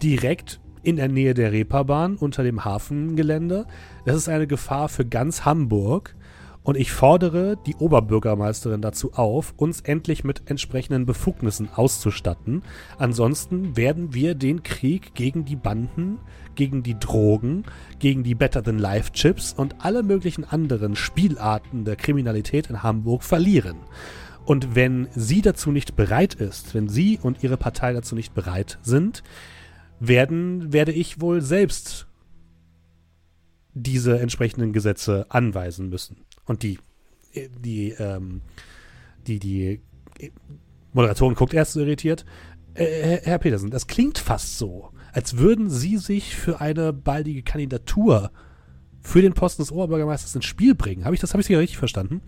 direkt 0.00 0.60
in 0.84 0.94
der 0.94 1.08
Nähe 1.08 1.34
der 1.34 1.50
Reeperbahn 1.50 2.14
unter 2.14 2.44
dem 2.44 2.64
Hafengelände. 2.64 3.66
Das 4.04 4.14
ist 4.14 4.28
eine 4.28 4.46
Gefahr 4.46 4.88
für 4.88 5.04
ganz 5.04 5.44
Hamburg. 5.44 6.14
Und 6.68 6.76
ich 6.76 6.92
fordere 6.92 7.56
die 7.56 7.76
Oberbürgermeisterin 7.76 8.82
dazu 8.82 9.14
auf, 9.14 9.54
uns 9.56 9.80
endlich 9.80 10.22
mit 10.22 10.50
entsprechenden 10.50 11.06
Befugnissen 11.06 11.70
auszustatten. 11.74 12.62
Ansonsten 12.98 13.74
werden 13.74 14.12
wir 14.12 14.34
den 14.34 14.62
Krieg 14.62 15.14
gegen 15.14 15.46
die 15.46 15.56
Banden, 15.56 16.18
gegen 16.56 16.82
die 16.82 16.98
Drogen, 16.98 17.64
gegen 18.00 18.22
die 18.22 18.34
Better 18.34 18.62
Than 18.62 18.78
Life 18.78 19.12
Chips 19.12 19.54
und 19.54 19.76
alle 19.78 20.02
möglichen 20.02 20.44
anderen 20.44 20.94
Spielarten 20.94 21.86
der 21.86 21.96
Kriminalität 21.96 22.68
in 22.68 22.82
Hamburg 22.82 23.22
verlieren. 23.22 23.78
Und 24.44 24.74
wenn 24.74 25.08
sie 25.16 25.40
dazu 25.40 25.72
nicht 25.72 25.96
bereit 25.96 26.34
ist, 26.34 26.74
wenn 26.74 26.90
sie 26.90 27.18
und 27.22 27.42
ihre 27.42 27.56
Partei 27.56 27.94
dazu 27.94 28.14
nicht 28.14 28.34
bereit 28.34 28.78
sind, 28.82 29.22
werden, 30.00 30.70
werde 30.70 30.92
ich 30.92 31.18
wohl 31.18 31.40
selbst 31.40 32.08
diese 33.72 34.20
entsprechenden 34.20 34.74
Gesetze 34.74 35.24
anweisen 35.30 35.88
müssen. 35.88 36.27
Und 36.48 36.64
die, 36.64 36.78
die, 37.62 37.90
ähm, 37.90 38.40
die, 39.26 39.38
die 39.38 39.82
Moderatorin 40.92 41.36
guckt 41.36 41.54
erst 41.54 41.74
so 41.74 41.80
irritiert. 41.80 42.24
Äh, 42.74 43.20
Herr 43.22 43.38
Petersen, 43.38 43.70
das 43.70 43.86
klingt 43.86 44.18
fast 44.18 44.58
so, 44.58 44.90
als 45.12 45.36
würden 45.36 45.70
Sie 45.70 45.98
sich 45.98 46.34
für 46.34 46.60
eine 46.60 46.92
baldige 46.92 47.42
Kandidatur 47.42 48.32
für 49.00 49.22
den 49.22 49.34
Posten 49.34 49.62
des 49.62 49.72
Oberbürgermeisters 49.72 50.34
ins 50.34 50.44
Spiel 50.44 50.74
bringen. 50.74 51.04
Habe 51.04 51.14
ich 51.14 51.20
das, 51.20 51.32
habe 51.32 51.40
ich 51.40 51.46
Sie 51.46 51.54
richtig 51.54 51.78
verstanden? 51.78 52.22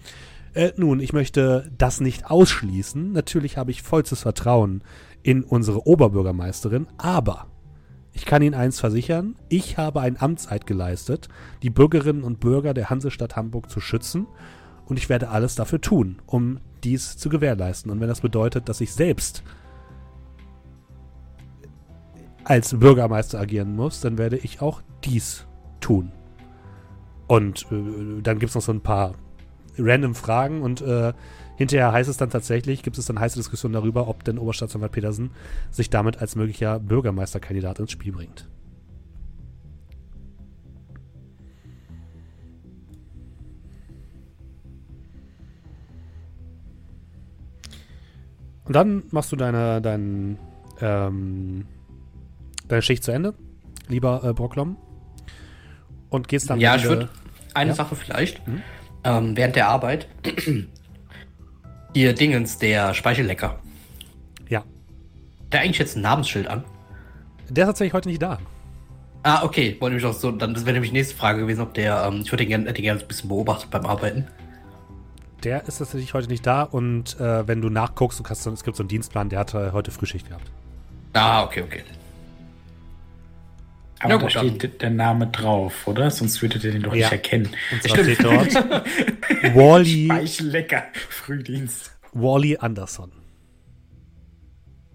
Äh, 0.52 0.72
nun, 0.76 1.00
ich 1.00 1.12
möchte 1.12 1.70
das 1.76 2.00
nicht 2.00 2.26
ausschließen. 2.26 3.12
Natürlich 3.12 3.56
habe 3.56 3.70
ich 3.70 3.82
vollstes 3.82 4.22
Vertrauen 4.22 4.82
in 5.22 5.42
unsere 5.44 5.86
Oberbürgermeisterin, 5.86 6.86
aber 6.96 7.49
ich 8.20 8.26
kann 8.26 8.42
Ihnen 8.42 8.54
eins 8.54 8.78
versichern, 8.78 9.34
ich 9.48 9.78
habe 9.78 10.02
ein 10.02 10.20
Amtseid 10.20 10.66
geleistet, 10.66 11.30
die 11.62 11.70
Bürgerinnen 11.70 12.22
und 12.22 12.38
Bürger 12.38 12.74
der 12.74 12.90
Hansestadt 12.90 13.34
Hamburg 13.34 13.70
zu 13.70 13.80
schützen 13.80 14.26
und 14.84 14.98
ich 14.98 15.08
werde 15.08 15.30
alles 15.30 15.54
dafür 15.54 15.80
tun, 15.80 16.18
um 16.26 16.60
dies 16.84 17.16
zu 17.16 17.30
gewährleisten. 17.30 17.90
Und 17.90 17.98
wenn 17.98 18.08
das 18.08 18.20
bedeutet, 18.20 18.68
dass 18.68 18.82
ich 18.82 18.92
selbst 18.92 19.42
als 22.44 22.78
Bürgermeister 22.78 23.40
agieren 23.40 23.74
muss, 23.74 24.02
dann 24.02 24.18
werde 24.18 24.36
ich 24.36 24.60
auch 24.60 24.82
dies 25.02 25.46
tun. 25.80 26.12
Und 27.26 27.72
äh, 27.72 28.20
dann 28.20 28.38
gibt 28.38 28.50
es 28.50 28.54
noch 28.54 28.62
so 28.62 28.72
ein 28.72 28.82
paar 28.82 29.14
random 29.78 30.14
Fragen 30.14 30.60
und 30.60 30.82
äh, 30.82 31.14
Hinterher 31.60 31.92
heißt 31.92 32.08
es 32.08 32.16
dann 32.16 32.30
tatsächlich, 32.30 32.82
gibt 32.82 32.96
es 32.96 33.04
dann 33.04 33.20
heiße 33.20 33.38
Diskussionen 33.38 33.74
darüber, 33.74 34.08
ob 34.08 34.24
denn 34.24 34.38
Oberstaatsanwalt 34.38 34.92
Petersen 34.92 35.30
sich 35.70 35.90
damit 35.90 36.16
als 36.16 36.34
möglicher 36.34 36.80
Bürgermeisterkandidat 36.80 37.78
ins 37.80 37.90
Spiel 37.90 38.12
bringt. 38.12 38.48
Und 48.64 48.74
dann 48.74 49.02
machst 49.10 49.30
du 49.30 49.36
deine, 49.36 49.82
dein, 49.82 50.38
ähm, 50.80 51.66
deine 52.68 52.80
Schicht 52.80 53.04
zu 53.04 53.12
Ende, 53.12 53.34
lieber 53.86 54.24
äh, 54.24 54.32
Brocklom. 54.32 54.78
Und 56.08 56.26
gehst 56.26 56.48
dann. 56.48 56.58
Ja, 56.58 56.76
ich 56.76 56.84
würde 56.84 57.10
eine 57.52 57.72
ja? 57.72 57.74
Sache 57.74 57.96
vielleicht. 57.96 58.48
Mhm. 58.48 58.62
Ähm, 59.04 59.36
während 59.36 59.56
der 59.56 59.68
Arbeit 59.68 60.08
Ihr 61.92 62.12
Dingens, 62.12 62.58
der 62.58 62.94
Speichellecker. 62.94 63.58
Ja. 64.48 64.62
Der 65.50 65.60
eigentlich 65.60 65.78
jetzt 65.78 65.96
ein 65.96 66.02
Namensschild 66.02 66.46
an? 66.46 66.64
Der 67.48 67.64
ist 67.64 67.68
tatsächlich 67.68 67.94
heute 67.94 68.08
nicht 68.08 68.22
da. 68.22 68.38
Ah, 69.22 69.42
okay. 69.44 69.76
Wollte 69.80 69.96
mich 69.96 70.04
auch 70.04 70.14
so, 70.14 70.30
dann 70.30 70.54
das 70.54 70.64
wäre 70.64 70.74
nämlich 70.74 70.92
die 70.92 70.96
nächste 70.96 71.16
Frage 71.16 71.40
gewesen, 71.40 71.60
ob 71.60 71.74
der, 71.74 72.04
ähm, 72.04 72.20
ich 72.24 72.30
würde 72.30 72.44
ihn 72.44 72.48
gerne, 72.50 72.68
ein 72.68 73.08
bisschen 73.08 73.28
beobachtet 73.28 73.70
beim 73.70 73.84
Arbeiten. 73.86 74.26
Der 75.42 75.66
ist 75.66 75.78
tatsächlich 75.78 76.14
heute 76.14 76.28
nicht 76.28 76.46
da 76.46 76.62
und 76.62 77.18
äh, 77.18 77.48
wenn 77.48 77.60
du 77.60 77.70
nachguckst, 77.70 78.18
du 78.18 78.22
kannst, 78.22 78.46
es 78.46 78.62
gibt 78.62 78.76
so 78.76 78.82
einen 78.82 78.88
Dienstplan, 78.88 79.28
der 79.28 79.40
hat 79.40 79.54
heute 79.54 79.90
Frühschicht 79.90 80.28
gehabt. 80.28 80.50
Ah, 81.14 81.42
okay, 81.44 81.62
okay. 81.62 81.82
Aber 84.00 84.14
ja, 84.14 84.18
da 84.18 84.30
steht 84.30 84.64
dann. 84.64 84.78
der 84.78 84.90
Name 84.90 85.26
drauf, 85.26 85.86
oder? 85.86 86.10
Sonst 86.10 86.40
würdet 86.40 86.64
ihr 86.64 86.72
den 86.72 86.82
doch 86.82 86.94
ja. 86.94 87.06
nicht 87.06 87.12
erkennen. 87.12 87.50
Und 87.70 87.82
zwar 87.82 87.98
steht 87.98 88.24
dort 88.24 88.54
Wally. 89.54 90.08
lecker. 90.40 90.84
Frühdienst. 91.10 91.92
Wally 92.12 92.56
Anderson. 92.56 93.12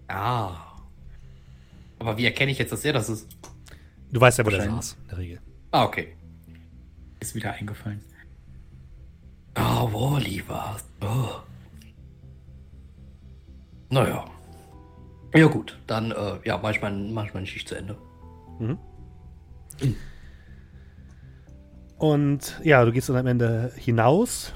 Ah. 0.08 0.56
Aber 1.98 2.16
wie 2.18 2.24
erkenne 2.24 2.50
ich 2.50 2.58
jetzt, 2.58 2.72
dass 2.72 2.84
er 2.84 2.92
das 2.92 3.08
ist? 3.08 3.28
Du 4.12 4.20
weißt 4.20 4.38
ja, 4.38 4.46
wo 4.46 4.50
der 4.50 4.64
saß, 4.64 4.96
in 5.02 5.08
der 5.08 5.18
Regel. 5.18 5.40
Ah, 5.70 5.84
okay. 5.84 6.16
Ist 7.20 7.34
wieder 7.34 7.52
eingefallen. 7.52 8.02
Ah, 9.54 9.82
oh, 9.82 9.92
Wally 9.92 10.42
war's. 10.48 10.84
Oh. 11.00 11.40
Naja. 13.88 14.24
Ja, 15.34 15.46
gut. 15.46 15.78
Dann, 15.86 16.10
äh, 16.10 16.38
ja, 16.44 16.58
mach 16.58 16.70
ich, 16.70 16.82
mein, 16.82 17.12
mach 17.12 17.26
ich 17.26 17.34
meine 17.34 17.46
Schicht 17.46 17.68
zu 17.68 17.74
Ende. 17.76 17.96
Mhm. 18.58 18.78
Und 21.98 22.60
ja, 22.62 22.84
du 22.84 22.92
gehst 22.92 23.08
dann 23.08 23.16
am 23.16 23.26
Ende 23.26 23.72
hinaus. 23.76 24.52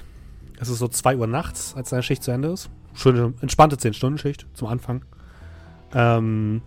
Es 0.61 0.69
ist 0.69 0.79
so 0.79 0.89
2 0.89 1.17
Uhr 1.17 1.27
nachts, 1.27 1.75
als 1.75 1.91
deine 1.91 2.03
Schicht 2.03 2.23
zu 2.23 2.31
Ende 2.31 2.49
ist. 2.49 2.71
Schöne, 2.93 3.33
entspannte 3.41 3.77
10-Stunden-Schicht 3.77 4.47
zum 4.53 4.69
Anfang. 4.69 5.05
Ähm, 5.95 6.61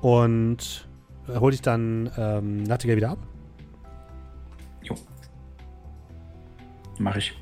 und 0.00 0.88
hol 1.28 1.50
dich 1.50 1.62
dann 1.62 2.10
ähm, 2.16 2.62
Nachtigall 2.62 2.96
wieder 2.96 3.10
ab. 3.10 3.18
Jo. 4.82 4.94
Mach 6.98 7.16
ich. 7.16 7.34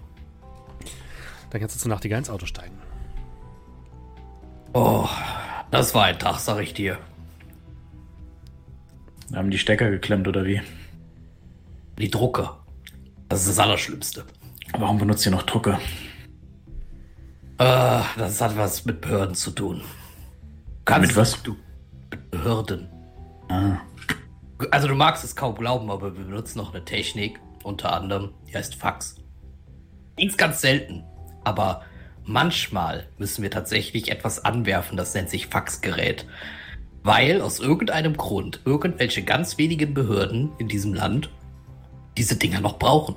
Dann 1.51 1.61
kannst 1.61 1.77
du 1.77 1.81
zu 1.81 1.89
Nachtigall 1.89 2.19
ins 2.19 2.31
Auto 2.31 2.47
steigen. 2.47 2.77
Oh, 4.73 5.09
das 5.71 5.95
war 5.95 6.05
ein 6.05 6.19
Tag, 6.19 6.39
sag 6.39 6.61
ich 6.61 6.75
dir. 6.75 6.99
Haben 9.35 9.51
die 9.51 9.59
Stecker 9.59 9.91
geklemmt 9.91 10.29
oder 10.29 10.45
wie? 10.45 10.61
Die 11.99 12.11
Drucker. 12.11 12.65
Das 13.29 13.41
ist 13.41 13.51
das 13.51 13.59
Allerschlimmste. 13.59 14.25
Warum 14.79 14.99
benutzt 14.99 15.27
ihr 15.27 15.33
noch 15.33 15.43
Drucker? 15.43 15.81
Äh, 17.59 18.03
das 18.17 18.41
hat 18.41 18.57
was 18.57 18.85
mit 18.85 19.01
Behörden 19.01 19.35
zu 19.35 19.51
tun. 19.51 19.83
Kannst 20.85 21.09
mit 21.09 21.17
was? 21.17 21.43
Du, 21.43 21.57
mit 22.11 22.31
Behörden. 22.31 22.89
Ah. 23.49 23.79
Also 24.71 24.89
du 24.89 24.95
magst 24.95 25.25
es 25.25 25.37
kaum 25.37 25.55
glauben, 25.55 25.91
aber 25.91 26.17
wir 26.17 26.25
benutzen 26.25 26.59
noch 26.59 26.75
eine 26.75 26.85
Technik, 26.85 27.41
unter 27.63 27.93
anderem, 27.93 28.33
die 28.49 28.57
heißt 28.57 28.75
Fax. 28.75 29.17
Ganz, 30.17 30.37
ganz 30.37 30.61
selten. 30.61 31.05
Aber 31.45 31.83
manchmal 32.25 33.09
müssen 33.19 33.43
wir 33.43 33.51
tatsächlich 33.51 34.11
etwas 34.11 34.45
anwerfen, 34.45 34.97
das 34.97 35.15
nennt 35.15 35.31
sich 35.31 35.49
Faxgerät. 35.49 36.27
Weil 37.07 37.41
aus 37.41 37.61
irgendeinem 37.61 38.17
Grund 38.17 38.63
irgendwelche 38.65 39.23
ganz 39.23 39.59
wenigen 39.59 39.95
Behörden 39.95 40.51
in 40.59 40.67
diesem 40.67 40.93
Land 40.93 41.31
diese 42.19 42.35
Dinger 42.35 42.61
noch 42.61 42.81
brauchen. 42.81 43.15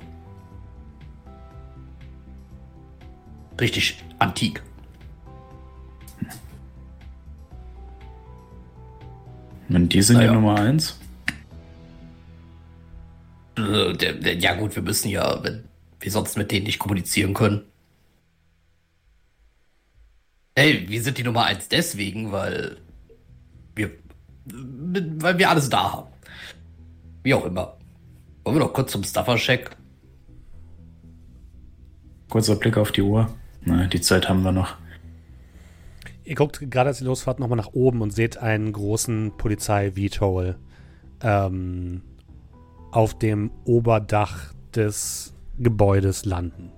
Richtig 3.60 4.00
antik. 4.20 4.62
Und 9.68 9.92
die 9.92 10.02
sind 10.02 10.18
naja. 10.18 10.28
die 10.28 10.34
Nummer 10.36 10.60
eins? 10.60 10.96
Äh, 13.58 14.38
ja 14.38 14.54
gut, 14.54 14.76
wir 14.76 14.84
müssen 14.84 15.08
ja, 15.08 15.42
wenn 15.42 15.64
wir 15.98 16.12
sonst 16.12 16.36
mit 16.36 16.52
denen 16.52 16.66
nicht 16.66 16.78
kommunizieren 16.78 17.34
können. 17.34 17.62
Hey, 20.54 20.88
wir 20.88 21.02
sind 21.02 21.18
die 21.18 21.24
Nummer 21.24 21.46
eins 21.46 21.66
deswegen, 21.66 22.30
weil 22.30 22.76
wir, 23.74 23.90
weil 24.44 25.38
wir 25.38 25.50
alles 25.50 25.68
da 25.68 25.92
haben. 25.92 26.08
Wie 27.22 27.34
auch 27.34 27.44
immer. 27.44 27.76
Wollen 28.44 28.56
wir 28.56 28.64
noch 28.64 28.72
kurz 28.72 28.92
zum 28.92 29.04
Stuffer-Check? 29.04 29.76
Kurzer 32.28 32.56
Blick 32.56 32.76
auf 32.76 32.92
die 32.92 33.02
Uhr. 33.02 33.28
Na, 33.62 33.86
die 33.86 34.00
Zeit 34.00 34.28
haben 34.28 34.42
wir 34.42 34.52
noch. 34.52 34.76
Ihr 36.24 36.36
guckt 36.36 36.70
gerade, 36.70 36.88
als 36.88 37.00
ihr 37.00 37.06
losfahrt, 37.06 37.40
nochmal 37.40 37.56
nach 37.56 37.72
oben 37.72 38.02
und 38.02 38.12
seht 38.12 38.38
einen 38.38 38.72
großen 38.72 39.32
Polizei-Vtol 39.36 40.56
ähm, 41.22 42.02
auf 42.92 43.18
dem 43.18 43.50
Oberdach 43.64 44.54
des 44.74 45.34
Gebäudes 45.58 46.24
landen. 46.24 46.70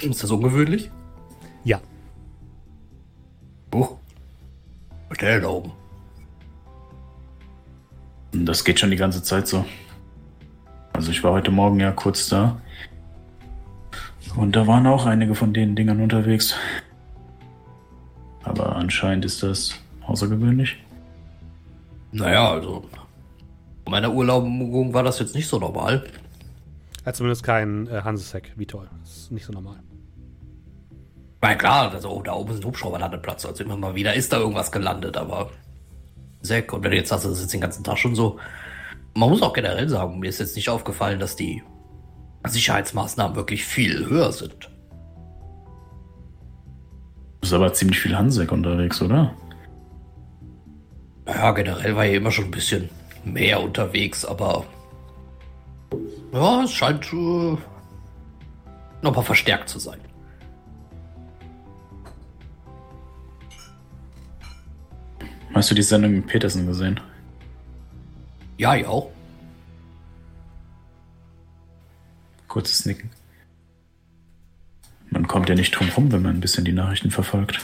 Ist 0.00 0.22
das 0.22 0.30
ungewöhnlich? 0.30 0.90
Ja. 3.72 3.80
Oh. 3.80 3.98
Was 5.08 5.18
der 5.18 5.40
da 5.40 5.48
oben? 5.48 5.72
Das 8.32 8.64
geht 8.64 8.78
schon 8.78 8.90
die 8.90 8.96
ganze 8.96 9.22
Zeit 9.22 9.48
so. 9.48 9.64
Also 10.92 11.10
ich 11.10 11.22
war 11.24 11.32
heute 11.32 11.50
Morgen 11.50 11.80
ja 11.80 11.92
kurz 11.92 12.28
da. 12.28 12.60
Und 14.36 14.54
da 14.54 14.66
waren 14.66 14.86
auch 14.86 15.06
einige 15.06 15.34
von 15.34 15.54
den 15.54 15.74
Dingern 15.74 16.00
unterwegs. 16.00 16.54
Aber 18.42 18.76
anscheinend 18.76 19.24
ist 19.24 19.42
das 19.42 19.74
außergewöhnlich. 20.06 20.76
Naja, 22.12 22.50
also. 22.50 22.84
In 23.86 23.90
meiner 23.90 24.12
Urlaubung 24.12 24.92
war 24.92 25.02
das 25.02 25.18
jetzt 25.18 25.34
nicht 25.34 25.48
so 25.48 25.58
normal. 25.58 26.04
Er 27.02 27.06
hat 27.06 27.16
zumindest 27.16 27.42
keinen 27.42 27.86
äh, 27.88 28.02
Hansesek, 28.04 28.52
wie 28.56 28.66
toll. 28.66 28.88
Das 29.00 29.16
ist 29.16 29.32
nicht 29.32 29.44
so 29.44 29.52
normal. 29.52 29.76
Na 31.40 31.54
klar, 31.54 31.92
also, 31.92 32.22
da 32.22 32.32
oben 32.32 32.52
ist 32.52 32.60
ein 32.60 32.64
Hubschrauberlandeplatz. 32.64 33.46
Also 33.46 33.64
immer 33.64 33.76
mal 33.76 33.94
wieder 33.94 34.14
ist 34.14 34.32
da 34.32 34.38
irgendwas 34.38 34.72
gelandet, 34.72 35.16
aber 35.16 35.50
Sek, 36.40 36.72
und 36.72 36.82
wenn 36.82 36.92
du 36.92 36.96
jetzt 36.96 37.08
sagst, 37.08 37.24
das 37.24 37.40
ist 37.40 37.52
den 37.52 37.60
ganzen 37.60 37.84
Tag 37.84 37.98
schon 37.98 38.14
so. 38.14 38.38
Man 39.14 39.30
muss 39.30 39.42
auch 39.42 39.52
generell 39.52 39.88
sagen, 39.88 40.18
mir 40.18 40.28
ist 40.28 40.38
jetzt 40.38 40.56
nicht 40.56 40.68
aufgefallen, 40.68 41.18
dass 41.18 41.36
die 41.36 41.62
Sicherheitsmaßnahmen 42.46 43.36
wirklich 43.36 43.64
viel 43.64 44.06
höher 44.08 44.32
sind. 44.32 44.70
ist 47.42 47.52
aber 47.52 47.72
ziemlich 47.72 48.00
viel 48.00 48.16
Hansek 48.16 48.52
unterwegs, 48.52 49.02
oder? 49.02 49.34
Naja, 51.24 51.50
generell 51.52 51.96
war 51.96 52.04
hier 52.04 52.18
immer 52.18 52.30
schon 52.30 52.46
ein 52.46 52.50
bisschen 52.50 52.88
mehr 53.24 53.60
unterwegs, 53.60 54.24
aber 54.24 54.64
ja, 56.32 56.62
es 56.62 56.72
scheint 56.72 57.12
äh, 57.12 57.56
nochmal 59.02 59.24
verstärkt 59.24 59.68
zu 59.68 59.78
sein. 59.78 59.98
Hast 65.54 65.70
du 65.70 65.74
die 65.74 65.82
Sendung 65.82 66.12
mit 66.12 66.26
Petersen 66.26 66.66
gesehen? 66.66 67.00
Ja, 68.58 68.74
ich 68.76 68.86
auch. 68.86 69.10
Kurzes 72.48 72.86
Nicken. 72.86 73.10
Man 75.10 75.26
kommt 75.26 75.48
ja 75.48 75.54
nicht 75.54 75.70
drum 75.72 75.88
rum, 75.90 76.12
wenn 76.12 76.22
man 76.22 76.36
ein 76.36 76.40
bisschen 76.40 76.64
die 76.64 76.72
Nachrichten 76.72 77.10
verfolgt. 77.10 77.58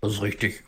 Das 0.00 0.12
ist 0.14 0.22
richtig. 0.22 0.62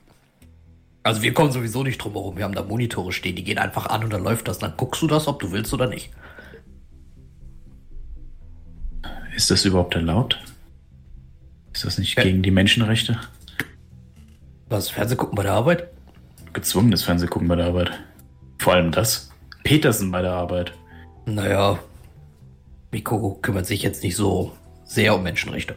Also 1.03 1.23
wir 1.23 1.33
kommen 1.33 1.53
sowieso 1.53 1.83
nicht 1.83 1.99
drum 1.99 2.13
herum. 2.15 2.37
Wir 2.37 2.45
haben 2.45 2.55
da 2.55 2.63
Monitore 2.63 3.13
stehen, 3.13 3.37
die 3.37 3.45
gehen 3.45 3.59
einfach 3.59 3.87
an 3.87 4.05
und 4.05 4.11
dann 4.13 4.23
läuft 4.25 4.49
das. 4.49 4.59
Dann 4.59 4.77
guckst 4.77 5.01
du 5.03 5.07
das, 5.07 5.29
ob 5.29 5.41
du 5.41 5.53
willst 5.53 5.73
oder 5.73 5.87
nicht. 5.89 6.11
Ist 9.35 9.51
das 9.51 9.65
überhaupt 9.65 9.95
erlaubt? 9.95 10.43
Ist 11.73 11.85
das 11.85 11.99
nicht 11.99 12.17
Ja. 12.17 12.23
gegen 12.25 12.43
die 12.43 12.51
Menschenrechte? 12.51 13.21
Was, 14.69 14.89
Fernseh 14.89 15.17
gucken 15.17 15.37
bei 15.37 15.45
der 15.45 15.53
Arbeit? 15.53 15.91
Gezwungenes 16.53 17.05
Fernsehgucken 17.05 17.47
bei 17.47 17.57
der 17.57 17.67
Arbeit. 17.67 17.93
Vor 18.59 18.73
allem 18.73 18.91
das. 18.91 19.31
Petersen 19.63 20.11
bei 20.11 20.23
der 20.23 20.33
Arbeit. 20.33 20.73
Naja, 21.25 21.79
Mikoko 22.91 23.35
kümmert 23.43 23.67
sich 23.67 23.83
jetzt 23.83 24.03
nicht 24.03 24.17
so 24.17 24.53
sehr 24.85 25.15
um 25.15 25.23
Menschenrechte. 25.23 25.77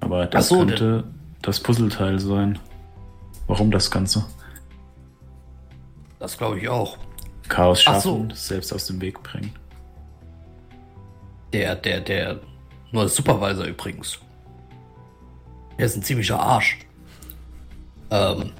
Aber 0.00 0.26
das 0.26 0.48
so, 0.48 0.58
könnte 0.58 1.04
das 1.42 1.58
Puzzleteil 1.58 2.20
sein. 2.20 2.58
Warum 3.48 3.70
das 3.70 3.90
Ganze? 3.90 4.24
Das 6.18 6.38
glaube 6.38 6.58
ich 6.60 6.68
auch. 6.68 6.98
Chaos 7.48 7.84
Ach 7.86 8.00
so. 8.00 8.16
schaffen, 8.16 8.32
selbst 8.34 8.72
aus 8.72 8.86
dem 8.86 9.00
Weg 9.00 9.22
bringen. 9.22 9.52
Der, 11.52 11.74
der, 11.74 12.00
der 12.00 12.40
neue 12.92 13.08
Supervisor 13.08 13.64
übrigens. 13.64 14.20
Der 15.78 15.86
ist 15.86 15.96
ein 15.96 16.02
ziemlicher 16.02 16.40
Arsch. 16.40 16.78
Ähm, 18.10 18.52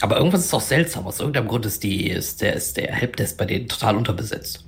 aber 0.00 0.16
irgendwas 0.16 0.44
ist 0.44 0.54
auch 0.54 0.60
seltsam. 0.60 1.06
Aus 1.06 1.20
irgendeinem 1.20 1.48
Grund 1.48 1.66
ist, 1.66 1.82
die, 1.82 2.08
ist, 2.08 2.40
der, 2.40 2.54
ist 2.54 2.76
der 2.76 2.92
Helpdesk 2.92 3.36
bei 3.36 3.44
denen 3.44 3.68
total 3.68 3.96
unterbesetzt. 3.96 4.66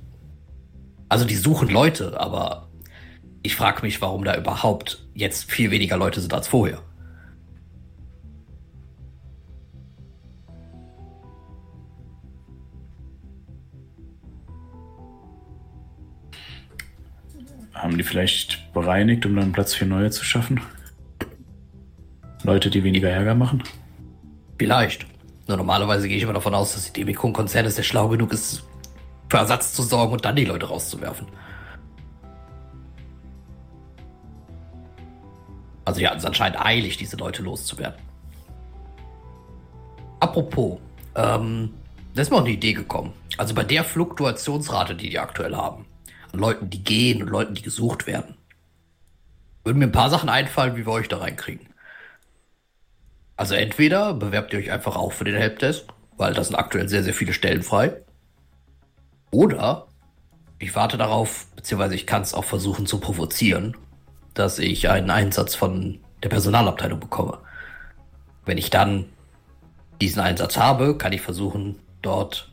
Also 1.09 1.25
die 1.25 1.35
suchen 1.35 1.69
Leute, 1.69 2.19
aber 2.19 2.69
ich 3.41 3.55
frage 3.55 3.81
mich, 3.81 4.01
warum 4.01 4.23
da 4.23 4.35
überhaupt 4.35 5.05
jetzt 5.13 5.51
viel 5.51 5.71
weniger 5.71 5.97
Leute 5.97 6.21
sind 6.21 6.33
als 6.33 6.47
vorher. 6.47 6.81
Haben 17.73 17.97
die 17.97 18.03
vielleicht 18.03 18.71
bereinigt, 18.73 19.25
um 19.25 19.35
dann 19.35 19.51
Platz 19.51 19.73
für 19.73 19.85
neue 19.85 20.09
zu 20.09 20.23
schaffen? 20.23 20.61
Leute, 22.43 22.69
die 22.69 22.83
weniger 22.83 23.09
Ärger 23.09 23.35
machen? 23.35 23.63
Vielleicht. 24.57 25.05
Nur 25.47 25.57
normalerweise 25.57 26.07
gehe 26.07 26.17
ich 26.17 26.23
immer 26.23 26.33
davon 26.33 26.53
aus, 26.53 26.73
dass 26.73 26.91
die 26.91 27.01
Demikon-Konzern 27.01 27.65
ist, 27.65 27.77
der 27.77 27.83
schlau 27.83 28.07
genug 28.09 28.31
ist, 28.33 28.63
für 29.29 29.37
Ersatz 29.37 29.73
zu 29.73 29.81
sorgen 29.83 30.13
und 30.13 30.25
dann 30.25 30.35
die 30.35 30.45
Leute 30.45 30.67
rauszuwerfen. 30.67 31.27
Also 35.85 36.05
hatten 36.05 36.17
es 36.17 36.25
anscheinend 36.25 36.63
eilig, 36.63 36.97
diese 36.97 37.17
Leute 37.17 37.41
loszuwerden. 37.41 37.99
Apropos, 40.19 40.79
ähm, 41.15 41.73
da 42.13 42.21
ist 42.21 42.29
mir 42.29 42.37
auch 42.37 42.41
eine 42.41 42.51
Idee 42.51 42.73
gekommen. 42.73 43.11
Also 43.37 43.53
bei 43.53 43.63
der 43.63 43.83
Fluktuationsrate, 43.83 44.95
die 44.95 45.09
die 45.09 45.19
aktuell 45.19 45.55
haben, 45.55 45.85
an 46.31 46.39
Leuten, 46.39 46.69
die 46.69 46.83
gehen 46.83 47.21
und 47.21 47.29
Leuten, 47.29 47.55
die 47.55 47.61
gesucht 47.61 48.07
werden, 48.07 48.35
würden 49.65 49.79
mir 49.79 49.85
ein 49.85 49.91
paar 49.91 50.09
Sachen 50.09 50.29
einfallen, 50.29 50.77
wie 50.77 50.85
wir 50.85 50.93
euch 50.93 51.09
da 51.09 51.17
reinkriegen. 51.17 51.72
Also 53.35 53.55
entweder 53.55 54.13
bewerbt 54.13 54.53
ihr 54.53 54.59
euch 54.59 54.71
einfach 54.71 54.95
auch 54.95 55.11
für 55.11 55.23
den 55.23 55.35
Helpdesk, 55.35 55.85
weil 56.17 56.33
da 56.33 56.43
sind 56.43 56.55
aktuell 56.55 56.87
sehr, 56.87 57.03
sehr 57.03 57.13
viele 57.13 57.33
Stellen 57.33 57.63
frei. 57.63 58.01
Oder 59.31 59.87
ich 60.59 60.75
warte 60.75 60.97
darauf, 60.97 61.47
beziehungsweise 61.55 61.95
ich 61.95 62.05
kann 62.05 62.21
es 62.21 62.33
auch 62.33 62.45
versuchen 62.45 62.85
zu 62.85 62.99
provozieren, 62.99 63.75
dass 64.33 64.59
ich 64.59 64.89
einen 64.89 65.09
Einsatz 65.09 65.55
von 65.55 65.99
der 66.21 66.29
Personalabteilung 66.29 66.99
bekomme. 66.99 67.39
Wenn 68.45 68.57
ich 68.57 68.69
dann 68.69 69.05
diesen 70.01 70.21
Einsatz 70.21 70.57
habe, 70.57 70.97
kann 70.97 71.13
ich 71.13 71.21
versuchen, 71.21 71.79
dort 72.01 72.51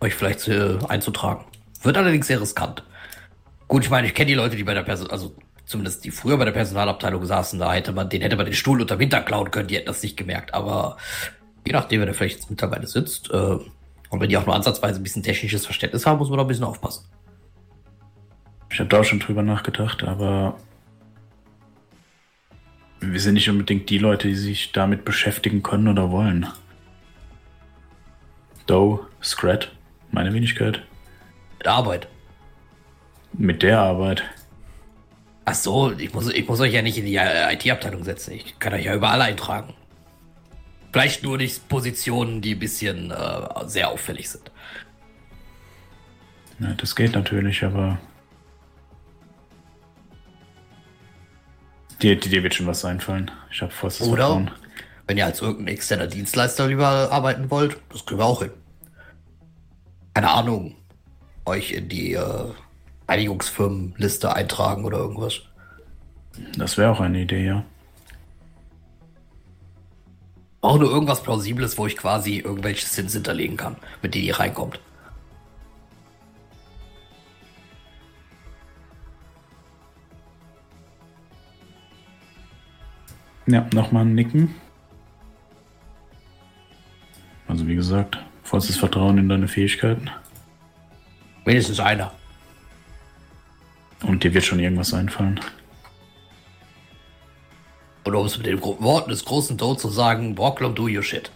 euch 0.00 0.14
vielleicht 0.14 0.40
zu, 0.40 0.78
einzutragen. 0.88 1.44
Wird 1.82 1.96
allerdings 1.96 2.26
sehr 2.26 2.40
riskant. 2.40 2.84
Gut, 3.68 3.84
ich 3.84 3.90
meine, 3.90 4.06
ich 4.06 4.14
kenne 4.14 4.26
die 4.26 4.34
Leute, 4.34 4.56
die 4.56 4.64
bei 4.64 4.74
der 4.74 4.82
Person, 4.82 5.10
also 5.10 5.34
zumindest 5.64 6.04
die 6.04 6.10
früher 6.10 6.36
bei 6.36 6.44
der 6.44 6.52
Personalabteilung 6.52 7.24
saßen, 7.24 7.58
da 7.58 7.72
hätte 7.72 7.92
man, 7.92 8.08
den 8.08 8.22
hätte 8.22 8.36
man 8.36 8.46
den 8.46 8.54
Stuhl 8.54 8.80
unterm 8.80 9.00
Hintern 9.00 9.24
klauen 9.24 9.50
können, 9.50 9.68
die 9.68 9.76
hätten 9.76 9.86
das 9.86 10.02
nicht 10.02 10.16
gemerkt. 10.16 10.54
Aber 10.54 10.96
je 11.66 11.72
nachdem, 11.72 12.00
wer 12.00 12.06
da 12.06 12.12
vielleicht 12.12 12.36
jetzt 12.36 12.50
mittlerweile 12.50 12.86
sitzt, 12.86 13.30
äh, 13.30 13.58
und 14.12 14.20
wenn 14.20 14.28
die 14.28 14.36
auch 14.36 14.44
nur 14.44 14.54
ansatzweise 14.54 15.00
ein 15.00 15.02
bisschen 15.02 15.22
technisches 15.22 15.64
Verständnis 15.64 16.04
haben, 16.04 16.18
muss 16.18 16.28
man 16.28 16.36
da 16.36 16.44
ein 16.44 16.48
bisschen 16.48 16.64
aufpassen. 16.64 17.06
Ich 18.70 18.78
habe 18.78 18.88
da 18.88 19.00
auch 19.00 19.04
schon 19.04 19.20
drüber 19.20 19.42
nachgedacht, 19.42 20.02
aber 20.02 20.58
wir 23.00 23.20
sind 23.20 23.34
nicht 23.34 23.48
unbedingt 23.48 23.88
die 23.88 23.98
Leute, 23.98 24.28
die 24.28 24.34
sich 24.34 24.72
damit 24.72 25.04
beschäftigen 25.04 25.62
können 25.62 25.88
oder 25.88 26.10
wollen. 26.10 26.46
Doe, 28.66 29.00
Scrat, 29.22 29.72
meine 30.10 30.32
Wenigkeit. 30.32 30.82
Mit 31.58 31.66
Arbeit. 31.66 32.08
Mit 33.32 33.62
der 33.62 33.80
Arbeit. 33.80 34.22
Ach 35.44 35.54
so, 35.54 35.92
ich 35.92 36.12
muss, 36.14 36.28
ich 36.28 36.46
muss 36.46 36.60
euch 36.60 36.72
ja 36.72 36.82
nicht 36.82 36.98
in 36.98 37.06
die 37.06 37.16
äh, 37.16 37.52
IT-Abteilung 37.54 38.04
setzen. 38.04 38.32
Ich 38.32 38.58
kann 38.58 38.74
euch 38.74 38.84
ja 38.84 38.94
überall 38.94 39.20
eintragen. 39.20 39.74
Vielleicht 40.92 41.22
nur 41.22 41.38
nicht 41.38 41.68
Positionen, 41.68 42.40
die 42.42 42.54
ein 42.54 42.58
bisschen 42.58 43.10
äh, 43.10 43.48
sehr 43.66 43.90
auffällig 43.90 44.30
sind. 44.30 44.50
Ja, 46.60 46.74
das 46.74 46.94
geht 46.94 47.14
natürlich, 47.14 47.64
aber. 47.64 47.98
Dir, 52.00 52.18
dir 52.18 52.42
wird 52.42 52.54
schon 52.54 52.66
was 52.66 52.84
einfallen. 52.84 53.30
Ich 53.50 53.62
habe 53.62 53.72
vollstes 53.72 54.06
Oder? 54.06 54.26
Vertrauen. 54.26 54.50
Wenn 55.06 55.18
ihr 55.18 55.26
als 55.26 55.40
irgendein 55.40 55.74
externer 55.74 56.06
Dienstleister 56.06 56.68
lieber 56.68 56.86
arbeiten 57.10 57.50
wollt, 57.50 57.78
das 57.90 58.04
kriegen 58.04 58.20
wir 58.20 58.26
auch 58.26 58.42
hin. 58.42 58.52
Keine 60.14 60.30
Ahnung. 60.30 60.76
Euch 61.44 61.72
in 61.72 61.88
die 61.88 62.12
äh, 62.12 62.44
Einigungsfirmenliste 63.06 64.34
eintragen 64.34 64.84
oder 64.84 64.98
irgendwas. 64.98 65.40
Das 66.56 66.78
wäre 66.78 66.90
auch 66.90 67.00
eine 67.00 67.22
Idee, 67.22 67.46
ja. 67.46 67.64
Auch 70.60 70.78
nur 70.78 70.90
irgendwas 70.90 71.22
Plausibles, 71.22 71.76
wo 71.76 71.86
ich 71.86 71.96
quasi 71.96 72.38
irgendwelche 72.38 72.86
Sins 72.86 73.12
hinterlegen 73.14 73.56
kann, 73.56 73.76
mit 74.00 74.14
denen 74.14 74.26
ihr 74.26 74.38
reinkommt. 74.38 74.78
Ja, 83.46 83.66
nochmal 83.74 84.04
nicken. 84.04 84.54
Also 87.48 87.66
wie 87.66 87.74
gesagt, 87.74 88.18
vollstes 88.44 88.76
Vertrauen 88.76 89.18
in 89.18 89.28
deine 89.28 89.48
Fähigkeiten. 89.48 90.08
Mindestens 91.44 91.80
einer. 91.80 92.12
Und 94.02 94.24
dir 94.24 94.34
wird 94.34 94.44
schon 94.44 94.58
irgendwas 94.58 94.94
einfallen. 94.94 95.40
Oder 98.04 98.18
um 98.18 98.26
es 98.26 98.36
mit 98.36 98.46
den 98.46 98.60
Worten 98.60 99.10
des 99.10 99.24
großen 99.24 99.56
Doe 99.56 99.76
zu 99.76 99.88
sagen, 99.88 100.34
Borglum, 100.34 100.74
do 100.74 100.88
your 100.88 101.02
shit. 101.02 101.30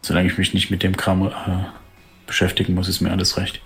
Solange 0.00 0.28
ich 0.28 0.38
mich 0.38 0.54
nicht 0.54 0.70
mit 0.70 0.82
dem 0.82 0.96
Kram 0.96 1.26
äh, 1.26 1.32
beschäftigen 2.26 2.74
muss, 2.74 2.88
ist 2.88 3.00
mir 3.00 3.10
alles 3.10 3.36
recht. 3.36 3.60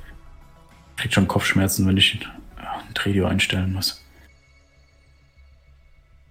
Ich 0.97 1.03
krieg 1.03 1.15
schon 1.15 1.29
Kopfschmerzen, 1.29 1.87
wenn 1.87 1.97
ich 1.97 2.15
äh, 2.17 2.27
ein 2.61 2.95
Tradio 2.95 3.27
einstellen 3.27 3.73
muss. 3.73 4.03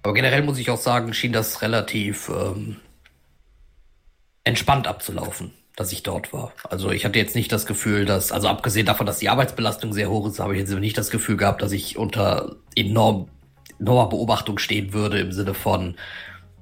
Aber 0.03 0.13
generell 0.13 0.43
muss 0.43 0.57
ich 0.57 0.69
auch 0.69 0.79
sagen, 0.79 1.13
schien 1.13 1.31
das 1.31 1.61
relativ 1.61 2.29
ähm, 2.29 2.77
entspannt 4.43 4.87
abzulaufen. 4.87 5.53
Dass 5.81 5.91
ich 5.91 6.03
dort 6.03 6.31
war. 6.31 6.53
Also 6.69 6.91
ich 6.91 7.05
hatte 7.05 7.17
jetzt 7.17 7.35
nicht 7.35 7.51
das 7.51 7.65
Gefühl, 7.65 8.05
dass, 8.05 8.31
also 8.31 8.47
abgesehen 8.47 8.85
davon, 8.85 9.07
dass 9.07 9.17
die 9.17 9.29
Arbeitsbelastung 9.29 9.93
sehr 9.93 10.11
hoch 10.11 10.27
ist, 10.27 10.39
habe 10.39 10.53
ich 10.53 10.59
jetzt 10.59 10.71
nicht 10.71 10.95
das 10.95 11.09
Gefühl 11.09 11.37
gehabt, 11.37 11.63
dass 11.63 11.71
ich 11.71 11.97
unter 11.97 12.55
enorm, 12.75 13.27
enormer 13.79 14.07
Beobachtung 14.07 14.59
stehen 14.59 14.93
würde 14.93 15.19
im 15.19 15.31
Sinne 15.31 15.55
von, 15.55 15.95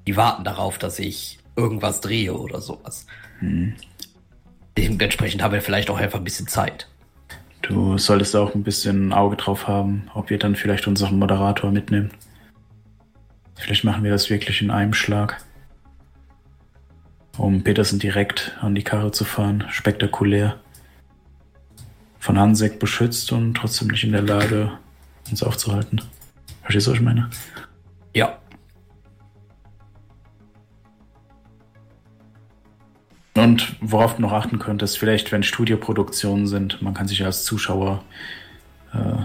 die 0.08 0.16
warten 0.16 0.46
darauf, 0.46 0.78
dass 0.78 1.00
ich 1.00 1.40
irgendwas 1.58 2.00
drehe 2.00 2.34
oder 2.34 2.62
sowas. 2.62 3.08
Hm. 3.40 3.74
Dementsprechend 4.78 5.44
haben 5.44 5.54
wir 5.54 5.62
vielleicht 5.62 5.90
auch 5.90 5.98
einfach 5.98 6.20
ein 6.20 6.24
bisschen 6.24 6.48
Zeit. 6.48 6.88
Du 7.62 7.98
solltest 7.98 8.38
auch 8.38 8.56
ein 8.56 8.64
bisschen 8.64 9.10
ein 9.10 9.14
Auge 9.14 9.36
drauf 9.36 9.68
haben, 9.68 10.10
ob 10.14 10.30
wir 10.30 10.40
dann 10.40 10.56
vielleicht 10.56 10.88
unseren 10.88 11.20
Moderator 11.20 11.72
mitnehmen. 11.72 12.12
Vielleicht 13.58 13.84
machen 13.84 14.06
wir 14.06 14.12
das 14.12 14.30
wirklich 14.30 14.62
in 14.62 14.72
einem 14.72 14.94
Schlag. 14.94 15.42
Um 17.38 17.64
Petersen 17.64 18.00
direkt 18.00 18.58
an 18.62 18.76
die 18.76 18.84
Karre 18.84 19.12
zu 19.12 19.24
fahren. 19.24 19.66
Spektakulär. 19.70 20.60
Von 22.20 22.38
Hansek 22.38 22.80
beschützt 22.80 23.32
und 23.32 23.54
trotzdem 23.54 23.88
nicht 23.88 24.04
in 24.04 24.12
der 24.12 24.22
Lage, 24.22 24.72
uns 25.30 25.42
aufzuhalten. 25.42 26.02
Verstehst 26.62 26.88
du, 26.88 26.92
was 26.92 26.98
ich 26.98 27.04
meine? 27.04 27.30
Ja. 28.14 28.38
Und 33.36 33.76
worauf 33.80 34.18
du 34.18 34.22
noch 34.22 34.34
achten 34.34 34.60
könntest, 34.60 34.98
vielleicht 34.98 35.32
wenn 35.32 35.44
Studioproduktionen 35.44 36.46
sind, 36.46 36.82
man 36.82 36.94
kann 36.94 37.08
sich 37.08 37.24
als 37.24 37.46
Zuschauer 37.46 38.04
äh, 38.94 39.24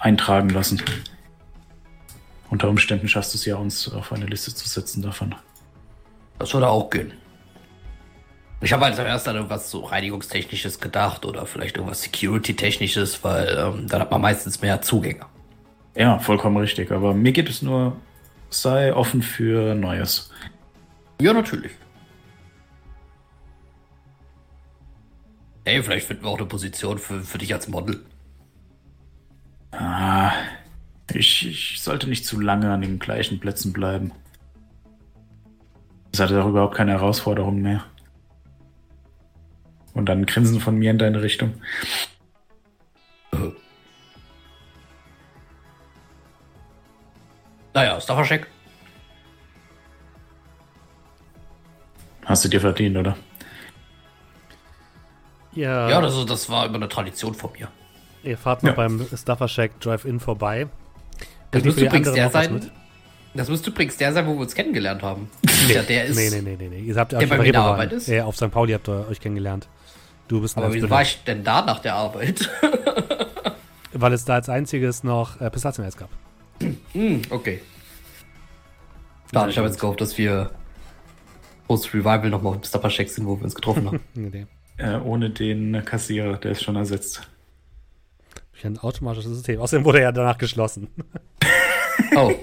eintragen 0.00 0.48
lassen. 0.48 0.80
Unter 2.48 2.68
Umständen 2.68 3.08
schaffst 3.08 3.34
du 3.34 3.38
es 3.38 3.44
ja, 3.44 3.56
uns 3.56 3.92
auf 3.92 4.12
eine 4.12 4.26
Liste 4.26 4.54
zu 4.54 4.68
setzen 4.68 5.02
davon. 5.02 5.34
Das 6.38 6.54
würde 6.54 6.68
auch 6.68 6.88
gehen. 6.88 7.12
Ich 8.60 8.72
habe 8.72 8.84
halt 8.84 8.96
zuerst 8.96 9.28
an 9.28 9.36
irgendwas 9.36 9.70
so 9.70 9.80
Reinigungstechnisches 9.80 10.80
gedacht 10.80 11.26
oder 11.26 11.44
vielleicht 11.44 11.76
irgendwas 11.76 12.02
Security-Technisches, 12.02 13.22
weil 13.22 13.56
ähm, 13.58 13.88
dann 13.88 14.00
hat 14.00 14.10
man 14.10 14.22
meistens 14.22 14.62
mehr 14.62 14.80
Zugänge. 14.80 15.26
Ja, 15.94 16.18
vollkommen 16.18 16.56
richtig. 16.56 16.90
Aber 16.90 17.14
mir 17.14 17.32
geht 17.32 17.48
es 17.48 17.62
nur, 17.62 17.96
sei 18.50 18.94
offen 18.94 19.22
für 19.22 19.74
Neues. 19.74 20.30
Ja, 21.20 21.32
natürlich. 21.32 21.72
Ey, 25.64 25.82
vielleicht 25.82 26.06
finden 26.06 26.24
wir 26.24 26.30
auch 26.30 26.38
eine 26.38 26.46
Position 26.46 26.98
für, 26.98 27.20
für 27.20 27.38
dich 27.38 27.52
als 27.54 27.68
Model. 27.68 28.04
Ah, 29.72 30.32
ich, 31.12 31.48
ich 31.48 31.80
sollte 31.80 32.08
nicht 32.08 32.26
zu 32.26 32.40
lange 32.40 32.70
an 32.70 32.82
den 32.82 32.98
gleichen 32.98 33.40
Plätzen 33.40 33.72
bleiben. 33.72 34.12
Es 36.12 36.20
hatte 36.20 36.42
auch 36.42 36.48
überhaupt 36.48 36.76
keine 36.76 36.92
Herausforderung 36.92 37.60
mehr. 37.60 37.84
Und 39.94 40.08
dann 40.08 40.26
Grinsen 40.26 40.60
von 40.60 40.76
mir 40.76 40.90
in 40.90 40.98
deine 40.98 41.22
Richtung. 41.22 41.54
Naja, 47.72 47.96
ist 47.96 48.08
doch 48.08 48.16
verschickt. 48.16 48.46
Hast 52.24 52.44
du 52.44 52.48
dir 52.48 52.60
verdient, 52.60 52.96
oder? 52.96 53.16
Ja, 55.52 55.88
Ja, 55.88 56.00
das, 56.00 56.24
das 56.26 56.48
war 56.48 56.66
immer 56.66 56.76
eine 56.76 56.88
Tradition 56.88 57.34
von 57.34 57.50
mir. 57.52 57.68
ihr 58.22 58.38
fahrt 58.38 58.62
noch 58.62 58.70
Ja. 58.70 58.76
beim 58.76 59.06
Stuffer-Shack 59.14 59.78
Drive-In 59.80 60.20
vorbei. 60.20 60.66
Das 61.50 61.62
müsste 61.64 61.84
übrigens 61.84 62.12
der 62.12 62.30
sein. 62.30 62.70
Das 63.34 63.48
müsste 63.48 63.70
übrigens 63.70 63.96
der 63.96 64.12
sein, 64.12 64.26
wo 64.26 64.34
wir 64.34 64.40
uns 64.40 64.54
kennengelernt 64.54 65.02
haben. 65.02 65.28
ja, 65.68 65.82
der 65.82 66.06
ist. 66.06 66.16
Nee, 66.16 66.30
nee, 66.30 66.40
nee, 66.40 66.56
nee, 66.56 66.68
nee. 66.68 66.78
Ihr 66.80 66.94
habt 66.96 67.12
Der 67.12 67.18
euch 67.18 67.28
bei 67.28 67.34
auf 67.36 67.40
mir 67.42 67.46
in 67.48 67.52
der 67.52 67.60
Reeperbahn- 67.62 67.64
Arbeit 67.72 67.92
ist? 67.92 68.06
Ja, 68.08 68.24
auf 68.24 68.36
St. 68.36 68.50
Pauli 68.50 68.72
habt 68.72 68.88
ihr 68.88 69.06
euch 69.08 69.20
kennengelernt. 69.20 69.68
Du 70.28 70.40
bist 70.40 70.56
Aber 70.56 70.72
wieso 70.72 70.88
war 70.88 71.02
ich 71.02 71.22
denn 71.24 71.44
da 71.44 71.62
nach 71.62 71.80
der 71.80 71.94
Arbeit? 71.94 72.50
Weil 73.92 74.12
es 74.12 74.24
da 74.24 74.34
als 74.34 74.48
einziges 74.48 75.04
noch 75.04 75.40
äh, 75.40 75.50
Pistazieneis 75.50 75.96
gab. 75.96 76.08
hm, 76.92 77.22
okay. 77.30 77.60
Klar, 79.30 79.48
ich 79.48 79.56
habe 79.58 79.68
jetzt 79.68 79.78
gehofft, 79.80 80.00
dass 80.00 80.16
wir 80.18 80.50
Post-Revival 81.68 82.30
nochmal 82.30 82.56
auf 82.56 82.64
Stopper 82.64 82.90
Shack 82.90 83.08
sind, 83.08 83.26
wo 83.26 83.36
wir 83.38 83.44
uns 83.44 83.54
getroffen 83.54 83.86
haben. 83.86 84.00
Nee. 84.14 84.46
Äh, 84.76 84.98
ohne 84.98 85.30
den 85.30 85.84
Kassierer, 85.84 86.36
der 86.36 86.52
ist 86.52 86.64
schon 86.64 86.74
ersetzt. 86.74 87.28
Durch 88.52 88.66
ein 88.66 88.78
automatisches 88.78 89.32
System. 89.32 89.60
Außerdem 89.60 89.84
wurde 89.84 89.98
er 89.98 90.04
ja 90.04 90.12
danach 90.12 90.38
geschlossen. 90.38 90.88
oh, 92.16 92.32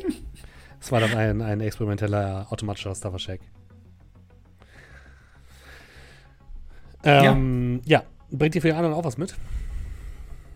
Es 0.81 0.91
war 0.91 0.99
dann 0.99 1.13
ein, 1.13 1.41
ein 1.41 1.61
experimenteller 1.61 2.47
automatischer 2.49 2.95
Stuffer-Shack. 2.95 3.41
Ähm, 7.03 7.81
ja. 7.85 8.03
Bringt 8.31 8.55
ihr 8.55 8.61
für 8.61 8.67
die 8.69 8.73
anderen 8.73 8.95
auch 8.95 9.03
was 9.03 9.17
mit? 9.17 9.35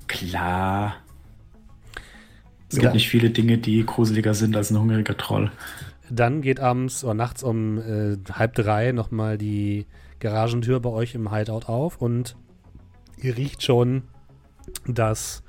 Klar. 0.07 0.95
Es 2.69 2.77
Ja. 2.77 2.84
gibt 2.84 2.93
nicht 2.93 3.09
viele 3.09 3.30
Dinge, 3.30 3.57
die 3.57 3.85
gruseliger 3.85 4.34
sind 4.34 4.55
als 4.55 4.72
ein 4.72 4.80
hungriger 4.80 5.17
Troll. 5.17 5.51
Dann 6.09 6.41
geht 6.41 6.59
abends 6.59 7.03
oder 7.03 7.13
nachts 7.15 7.43
um 7.43 7.80
äh, 7.80 8.17
halb 8.31 8.53
drei 8.55 8.91
nochmal 8.91 9.38
die 9.38 9.85
Garagentür 10.19 10.80
bei 10.80 10.89
euch 10.89 11.15
im 11.15 11.34
Hideout 11.34 11.65
auf 11.67 12.01
und 12.01 12.35
ihr 13.17 13.35
riecht 13.38 13.63
schon, 13.63 14.03
dass 14.88 15.43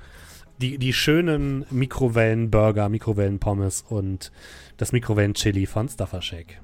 die, 0.59 0.77
die 0.79 0.93
schönen 0.93 1.65
Mikrowellenburger, 1.69 2.89
Mikrowellenpommes 2.89 3.83
und 3.87 4.31
das 4.77 4.91
Mikrowellen-Chili 4.91 5.67
von 5.67 5.87
Stuffer 5.89 6.21
Shack. 6.21 6.59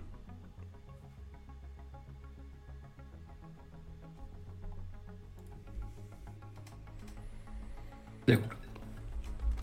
Sehr 8.26 8.38
gut. 8.38 8.52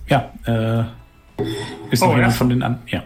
Ja, 0.08 0.32
äh. 0.46 0.84
Ist 1.90 2.02
Oh, 2.02 2.06
noch 2.06 2.16
jemand 2.16 2.32
ja. 2.32 2.38
von 2.38 2.48
den 2.50 2.62
an. 2.62 2.82
Ja. 2.86 3.02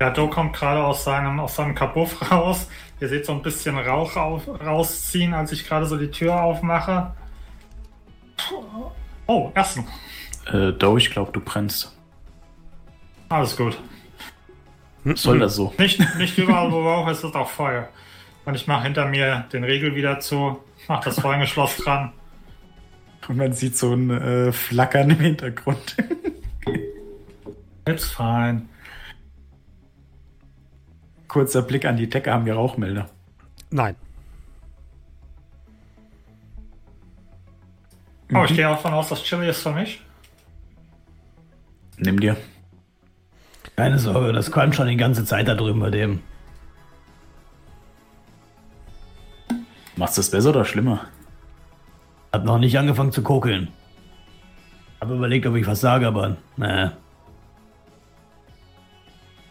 Ja, 0.00 0.10
Do 0.10 0.28
kommt 0.28 0.54
gerade 0.54 0.84
aus 0.84 1.02
seinem, 1.04 1.40
aus 1.40 1.56
seinem 1.56 1.74
Kabuff 1.74 2.30
raus. 2.30 2.68
Ihr 3.00 3.08
seht 3.08 3.26
so 3.26 3.32
ein 3.32 3.42
bisschen 3.42 3.76
Rauch 3.78 4.16
auf, 4.16 4.48
rausziehen, 4.48 5.34
als 5.34 5.50
ich 5.52 5.66
gerade 5.66 5.86
so 5.86 5.96
die 5.96 6.10
Tür 6.10 6.40
aufmache. 6.40 7.12
Oh, 9.26 9.50
Essen. 9.54 9.86
Äh, 10.46 10.72
Doe, 10.72 10.98
ich 10.98 11.10
glaube, 11.10 11.32
du 11.32 11.40
brennst. 11.40 11.96
Alles 13.28 13.56
gut. 13.56 13.78
Soll 15.04 15.38
das 15.38 15.54
so? 15.56 15.72
Nicht, 15.78 16.00
nicht 16.16 16.38
überall, 16.38 16.70
wo 16.70 16.82
Rauch 16.82 17.08
ist, 17.08 17.24
ist 17.24 17.34
auch 17.34 17.48
Feuer. 17.48 17.88
Und 18.44 18.54
ich 18.54 18.66
mache 18.66 18.84
hinter 18.84 19.06
mir 19.06 19.46
den 19.52 19.64
Riegel 19.64 19.94
wieder 19.94 20.20
zu, 20.20 20.58
mache 20.86 21.04
das 21.04 21.20
Vorhängeschloss 21.20 21.76
dran. 21.78 22.12
Und 23.28 23.36
man 23.36 23.52
sieht 23.52 23.76
so 23.76 23.92
ein 23.92 24.10
äh, 24.10 24.52
Flackern 24.52 25.10
im 25.10 25.20
Hintergrund. 25.20 25.96
It's 27.86 28.06
fine. 28.06 28.62
Kurzer 31.28 31.62
Blick 31.62 31.84
an 31.84 31.98
die 31.98 32.08
Decke, 32.08 32.32
haben 32.32 32.46
wir 32.46 32.54
Rauchmelder. 32.54 33.10
Nein. 33.70 33.96
Oh, 38.34 38.44
ich 38.44 38.54
gehe 38.54 38.64
davon 38.64 38.92
aus, 38.92 39.08
das 39.08 39.22
Chili 39.22 39.48
ist 39.48 39.62
für 39.62 39.72
mich. 39.72 40.02
Nimm 41.98 42.20
dir. 42.20 42.36
Keine 43.76 43.98
Sorge, 43.98 44.32
das 44.32 44.50
qualmt 44.50 44.74
schon 44.74 44.88
die 44.88 44.96
ganze 44.96 45.24
Zeit 45.24 45.48
da 45.48 45.54
drüben 45.54 45.80
bei 45.80 45.90
dem. 45.90 46.20
Machst 49.96 50.16
du 50.16 50.20
das 50.20 50.30
besser 50.30 50.50
oder 50.50 50.64
schlimmer? 50.64 51.06
Hab 52.32 52.44
noch 52.44 52.58
nicht 52.58 52.78
angefangen 52.78 53.12
zu 53.12 53.22
kokeln. 53.22 53.68
Hab 55.00 55.10
überlegt, 55.10 55.46
ob 55.46 55.54
ich 55.54 55.66
was 55.66 55.80
sage, 55.80 56.06
aber 56.06 56.36
naja. 56.56 56.96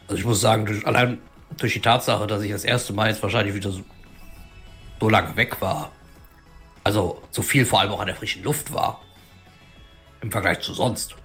Also 0.07 0.19
ich 0.19 0.25
muss 0.25 0.41
sagen, 0.41 0.65
durch, 0.65 0.85
allein 0.85 1.19
durch 1.57 1.73
die 1.73 1.81
Tatsache, 1.81 2.27
dass 2.27 2.41
ich 2.43 2.51
das 2.51 2.63
erste 2.63 2.93
Mal 2.93 3.09
jetzt 3.09 3.23
wahrscheinlich 3.23 3.55
wieder 3.55 3.71
so, 3.71 3.81
so 4.99 5.09
lange 5.09 5.35
weg 5.35 5.59
war, 5.61 5.91
also 6.83 7.21
so 7.31 7.41
viel 7.41 7.65
vor 7.65 7.81
allem 7.81 7.91
auch 7.91 7.99
an 7.99 8.07
der 8.07 8.15
frischen 8.15 8.43
Luft 8.43 8.73
war, 8.73 9.01
im 10.21 10.31
Vergleich 10.31 10.59
zu 10.59 10.73
sonst, 10.73 11.15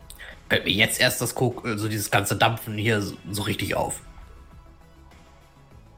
fällt 0.49 0.65
mir 0.65 0.73
jetzt 0.73 1.01
erst 1.01 1.21
das 1.21 1.35
Kok 1.35 1.65
also 1.65 1.89
dieses 1.89 2.11
ganze 2.11 2.37
Dampfen 2.37 2.77
hier 2.77 3.01
so, 3.03 3.17
so 3.31 3.43
richtig 3.43 3.75
auf. 3.75 4.01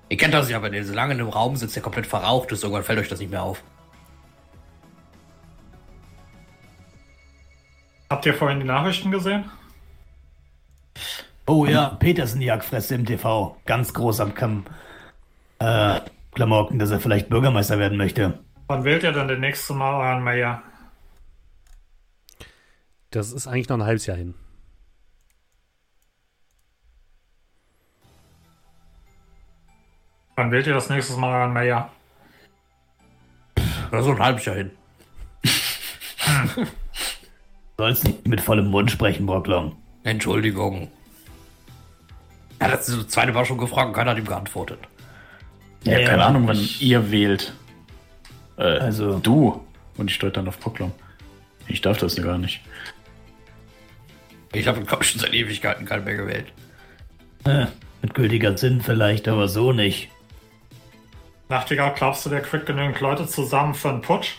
Ihr 0.08 0.16
kennt 0.16 0.34
das 0.34 0.50
ja, 0.50 0.62
wenn 0.62 0.74
ihr 0.74 0.84
so 0.84 0.92
lange 0.92 1.14
in 1.14 1.20
einem 1.20 1.30
Raum 1.30 1.56
sitzt, 1.56 1.76
der 1.76 1.82
komplett 1.82 2.06
verraucht 2.06 2.52
ist, 2.52 2.62
irgendwann 2.62 2.84
fällt 2.84 2.98
euch 2.98 3.08
das 3.08 3.20
nicht 3.20 3.30
mehr 3.30 3.42
auf. 3.42 3.62
Habt 8.10 8.26
ihr 8.26 8.34
vorhin 8.34 8.60
die 8.60 8.66
Nachrichten 8.66 9.10
gesehen? 9.10 9.50
Oh 11.46 11.66
ja, 11.66 11.88
Petersen 11.90 12.40
Jagdfresse 12.40 12.94
im 12.94 13.04
TV. 13.04 13.56
Ganz 13.66 13.92
groß 13.92 14.20
am 14.20 14.34
Kamm. 14.34 14.64
Äh, 15.58 16.00
Klamotten, 16.32 16.78
dass 16.78 16.90
er 16.90 17.00
vielleicht 17.00 17.28
Bürgermeister 17.28 17.78
werden 17.78 17.98
möchte. 17.98 18.38
Wann 18.66 18.84
wählt 18.84 19.02
ihr 19.02 19.12
denn 19.12 19.28
das 19.28 19.38
nächste 19.38 19.74
Mal 19.74 19.94
euren 19.94 20.22
Mayor? 20.22 20.62
Das 23.10 23.32
ist 23.32 23.46
eigentlich 23.46 23.68
noch 23.68 23.76
ein 23.76 23.84
halbes 23.84 24.06
Jahr 24.06 24.16
hin. 24.16 24.34
Wann 30.36 30.50
wählt 30.50 30.66
ihr 30.66 30.74
das 30.74 30.88
nächste 30.88 31.16
Mal 31.16 31.40
euren 31.40 31.52
Mayor? 31.52 31.90
Ja, 33.92 34.02
so 34.02 34.10
ein 34.10 34.18
halbes 34.18 34.44
Jahr 34.44 34.56
hin. 34.56 34.70
Sollst 37.76 38.04
nicht 38.04 38.26
mit 38.28 38.40
vollem 38.40 38.68
Mund 38.70 38.90
sprechen, 38.90 39.26
Brocklong. 39.26 39.76
Entschuldigung. 40.04 40.88
Er 42.58 42.68
hat 42.72 42.80
das 42.80 43.08
zweite 43.08 43.32
Mal 43.32 43.44
schon 43.44 43.58
gefragt 43.58 43.88
und 43.88 43.94
keiner 43.94 44.12
hat 44.12 44.18
ihm 44.18 44.26
geantwortet. 44.26 44.78
Ja, 45.82 45.98
Ja, 45.98 46.06
keine 46.06 46.22
ja. 46.22 46.26
Ahnung, 46.28 46.46
wann 46.46 46.68
ihr 46.80 47.10
wählt. 47.10 47.52
Äh, 48.56 48.62
Also- 48.78 49.18
du. 49.18 49.64
Und 49.96 50.10
ich 50.10 50.18
deute 50.18 50.34
dann 50.34 50.48
auf 50.48 50.58
Poklom. 50.60 50.92
Ich 51.68 51.80
darf 51.80 51.98
das 51.98 52.16
gar 52.16 52.38
nicht. 52.38 52.60
Ich 54.52 54.66
habe, 54.66 54.82
glaube 54.82 55.02
ich, 55.04 55.10
schon 55.10 55.20
seit 55.20 55.32
Ewigkeiten 55.34 55.86
keinen 55.86 56.04
mehr 56.04 56.16
gewählt. 56.16 56.46
Äh, 57.44 57.66
mit 58.02 58.14
gültiger 58.14 58.56
Sinn 58.56 58.80
vielleicht, 58.82 59.26
aber 59.28 59.48
so 59.48 59.72
nicht. 59.72 60.08
Nachtigall, 61.48 61.92
glaubst 61.94 62.24
du, 62.24 62.30
der 62.30 62.40
kriegt 62.40 62.66
genügend 62.66 63.00
Leute 63.00 63.26
zusammen 63.26 63.74
für 63.74 63.88
einen 63.90 64.00
Putsch? 64.00 64.36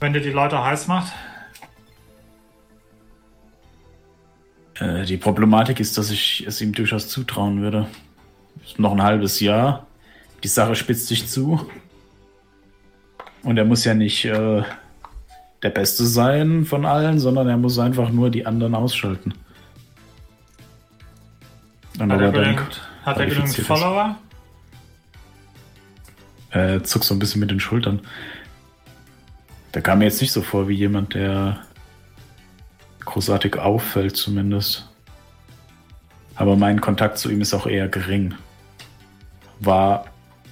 Wenn 0.00 0.12
dir 0.12 0.20
die 0.20 0.30
Leute 0.30 0.62
heiß 0.62 0.86
macht? 0.88 1.12
Äh, 4.78 5.04
die 5.04 5.16
Problematik 5.16 5.80
ist, 5.80 5.98
dass 5.98 6.10
ich 6.10 6.44
es 6.46 6.60
ihm 6.60 6.72
durchaus 6.72 7.08
zutrauen 7.08 7.60
würde. 7.62 7.86
Ist 8.64 8.78
Noch 8.78 8.92
ein 8.92 9.02
halbes 9.02 9.40
Jahr. 9.40 9.86
Die 10.42 10.48
Sache 10.48 10.74
spitzt 10.74 11.08
sich 11.08 11.28
zu. 11.28 11.66
Und 13.42 13.56
er 13.56 13.64
muss 13.64 13.84
ja 13.84 13.94
nicht 13.94 14.24
äh, 14.24 14.62
der 15.62 15.70
Beste 15.70 16.04
sein 16.04 16.64
von 16.64 16.84
allen, 16.84 17.18
sondern 17.18 17.48
er 17.48 17.56
muss 17.56 17.78
einfach 17.78 18.10
nur 18.10 18.30
die 18.30 18.44
anderen 18.44 18.74
ausschalten. 18.74 19.34
Und 21.98 22.12
Hat 22.12 22.20
er 22.20 22.32
genügend, 22.32 22.82
hat 23.04 23.18
er 23.18 23.26
genügend. 23.26 23.56
Follower? 23.56 24.16
äh, 26.56 26.82
zuckt 26.82 27.04
so 27.04 27.14
ein 27.14 27.18
bisschen 27.18 27.40
mit 27.40 27.50
den 27.50 27.60
Schultern. 27.60 28.00
Der 29.74 29.82
kam 29.82 29.98
mir 29.98 30.06
jetzt 30.06 30.20
nicht 30.20 30.32
so 30.32 30.42
vor 30.42 30.68
wie 30.68 30.74
jemand, 30.74 31.14
der 31.14 31.58
großartig 33.06 33.56
auffällt, 33.56 34.16
zumindest. 34.16 34.88
Aber 36.34 36.56
mein 36.56 36.80
Kontakt 36.82 37.16
zu 37.16 37.30
ihm 37.30 37.40
ist 37.40 37.54
auch 37.54 37.66
eher 37.66 37.88
gering. 37.88 38.34
War 39.60 40.04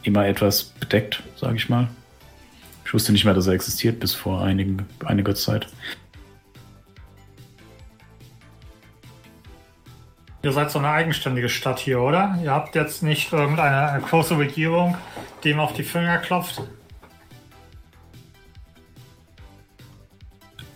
immer 0.03 0.27
etwas 0.27 0.65
bedeckt, 0.65 1.23
sage 1.37 1.57
ich 1.57 1.69
mal. 1.69 1.89
Ich 2.87 2.95
wusste 2.95 3.13
nicht 3.13 3.25
mehr, 3.25 3.35
dass 3.35 3.47
er 3.47 3.53
existiert 3.53 4.01
bis 4.01 4.15
vor 4.15 4.43
einigen, 4.43 4.87
einiger 5.05 5.35
Zeit. 5.35 5.69
Ihr 10.43 10.53
seid 10.53 10.71
so 10.71 10.79
eine 10.79 10.91
eigenständige 10.91 11.49
Stadt 11.49 11.79
hier, 11.79 12.01
oder? 12.01 12.39
Ihr 12.43 12.51
habt 12.51 12.75
jetzt 12.75 13.03
nicht 13.03 13.33
irgendeine 13.33 13.91
eine 13.91 14.03
große 14.03 14.37
Regierung, 14.37 14.97
die 15.43 15.51
ihm 15.51 15.61
auf 15.61 15.73
die 15.73 15.83
Finger 15.83 16.19
klopft? 16.19 16.63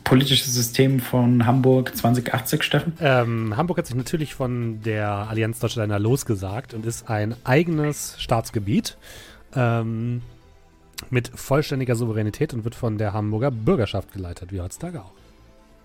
Politisches 0.09 0.55
System 0.55 1.01
von 1.01 1.44
Hamburg 1.44 1.94
2080, 1.94 2.62
Steffen? 2.62 2.94
Ähm, 2.98 3.55
Hamburg 3.59 3.76
hat 3.76 3.86
sich 3.86 3.94
natürlich 3.94 4.35
von 4.35 4.80
der 4.82 5.06
Allianz 5.28 5.59
Deutscher 5.59 5.82
Länder 5.82 5.98
losgesagt 5.98 6.72
und 6.72 6.86
ist 6.86 7.10
ein 7.10 7.36
eigenes 7.44 8.14
Staatsgebiet 8.18 8.97
ähm, 9.55 10.22
mit 11.10 11.30
vollständiger 11.35 11.94
Souveränität 11.94 12.55
und 12.55 12.64
wird 12.64 12.74
von 12.74 12.97
der 12.97 13.12
Hamburger 13.12 13.51
Bürgerschaft 13.51 14.10
geleitet, 14.12 14.51
wie 14.51 14.62
heutzutage 14.62 15.02
auch. 15.02 15.12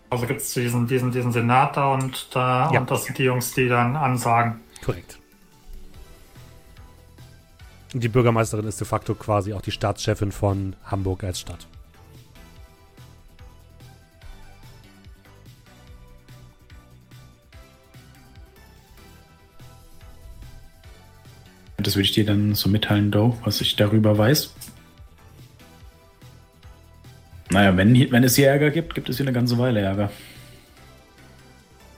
Also 0.10 0.26
gibt 0.26 0.40
es 0.40 0.54
diesen, 0.54 0.88
diesen, 0.88 1.12
diesen 1.12 1.34
Senat 1.34 1.76
da 1.76 1.94
und 1.94 2.30
da 2.34 2.72
Ja. 2.72 2.80
und 2.80 2.90
das 2.90 3.04
sind 3.04 3.18
die 3.18 3.24
Jungs, 3.24 3.54
die 3.54 3.68
dann 3.68 3.98
ansagen. 3.98 4.62
Korrekt. 4.86 5.20
Und 7.94 8.02
die 8.02 8.10
Bürgermeisterin 8.10 8.66
ist 8.68 8.80
de 8.80 8.88
facto 8.88 9.16
quasi 9.16 9.54
auch 9.54 9.62
die 9.62 9.72
Staatschefin 9.72 10.32
von 10.32 10.78
Hamburg 10.86 11.26
als 11.26 11.41
Stadt. 11.41 11.68
Das 21.84 21.96
würde 21.96 22.06
ich 22.06 22.14
dir 22.14 22.26
dann 22.26 22.56
so 22.56 22.70
mitteilen, 22.70 23.12
Doe, 23.12 23.38
was 23.44 23.60
ich 23.62 23.76
darüber 23.76 24.18
weiß. 24.18 24.54
Naja, 27.50 27.76
wenn, 27.78 27.94
wenn 28.12 28.24
es 28.24 28.36
hier 28.36 28.48
Ärger 28.48 28.72
gibt, 28.72 28.96
gibt 28.96 29.10
es 29.10 29.18
hier 29.18 29.26
eine 29.26 29.34
ganze 29.34 29.58
Weile 29.58 29.82
Ärger. 29.82 30.10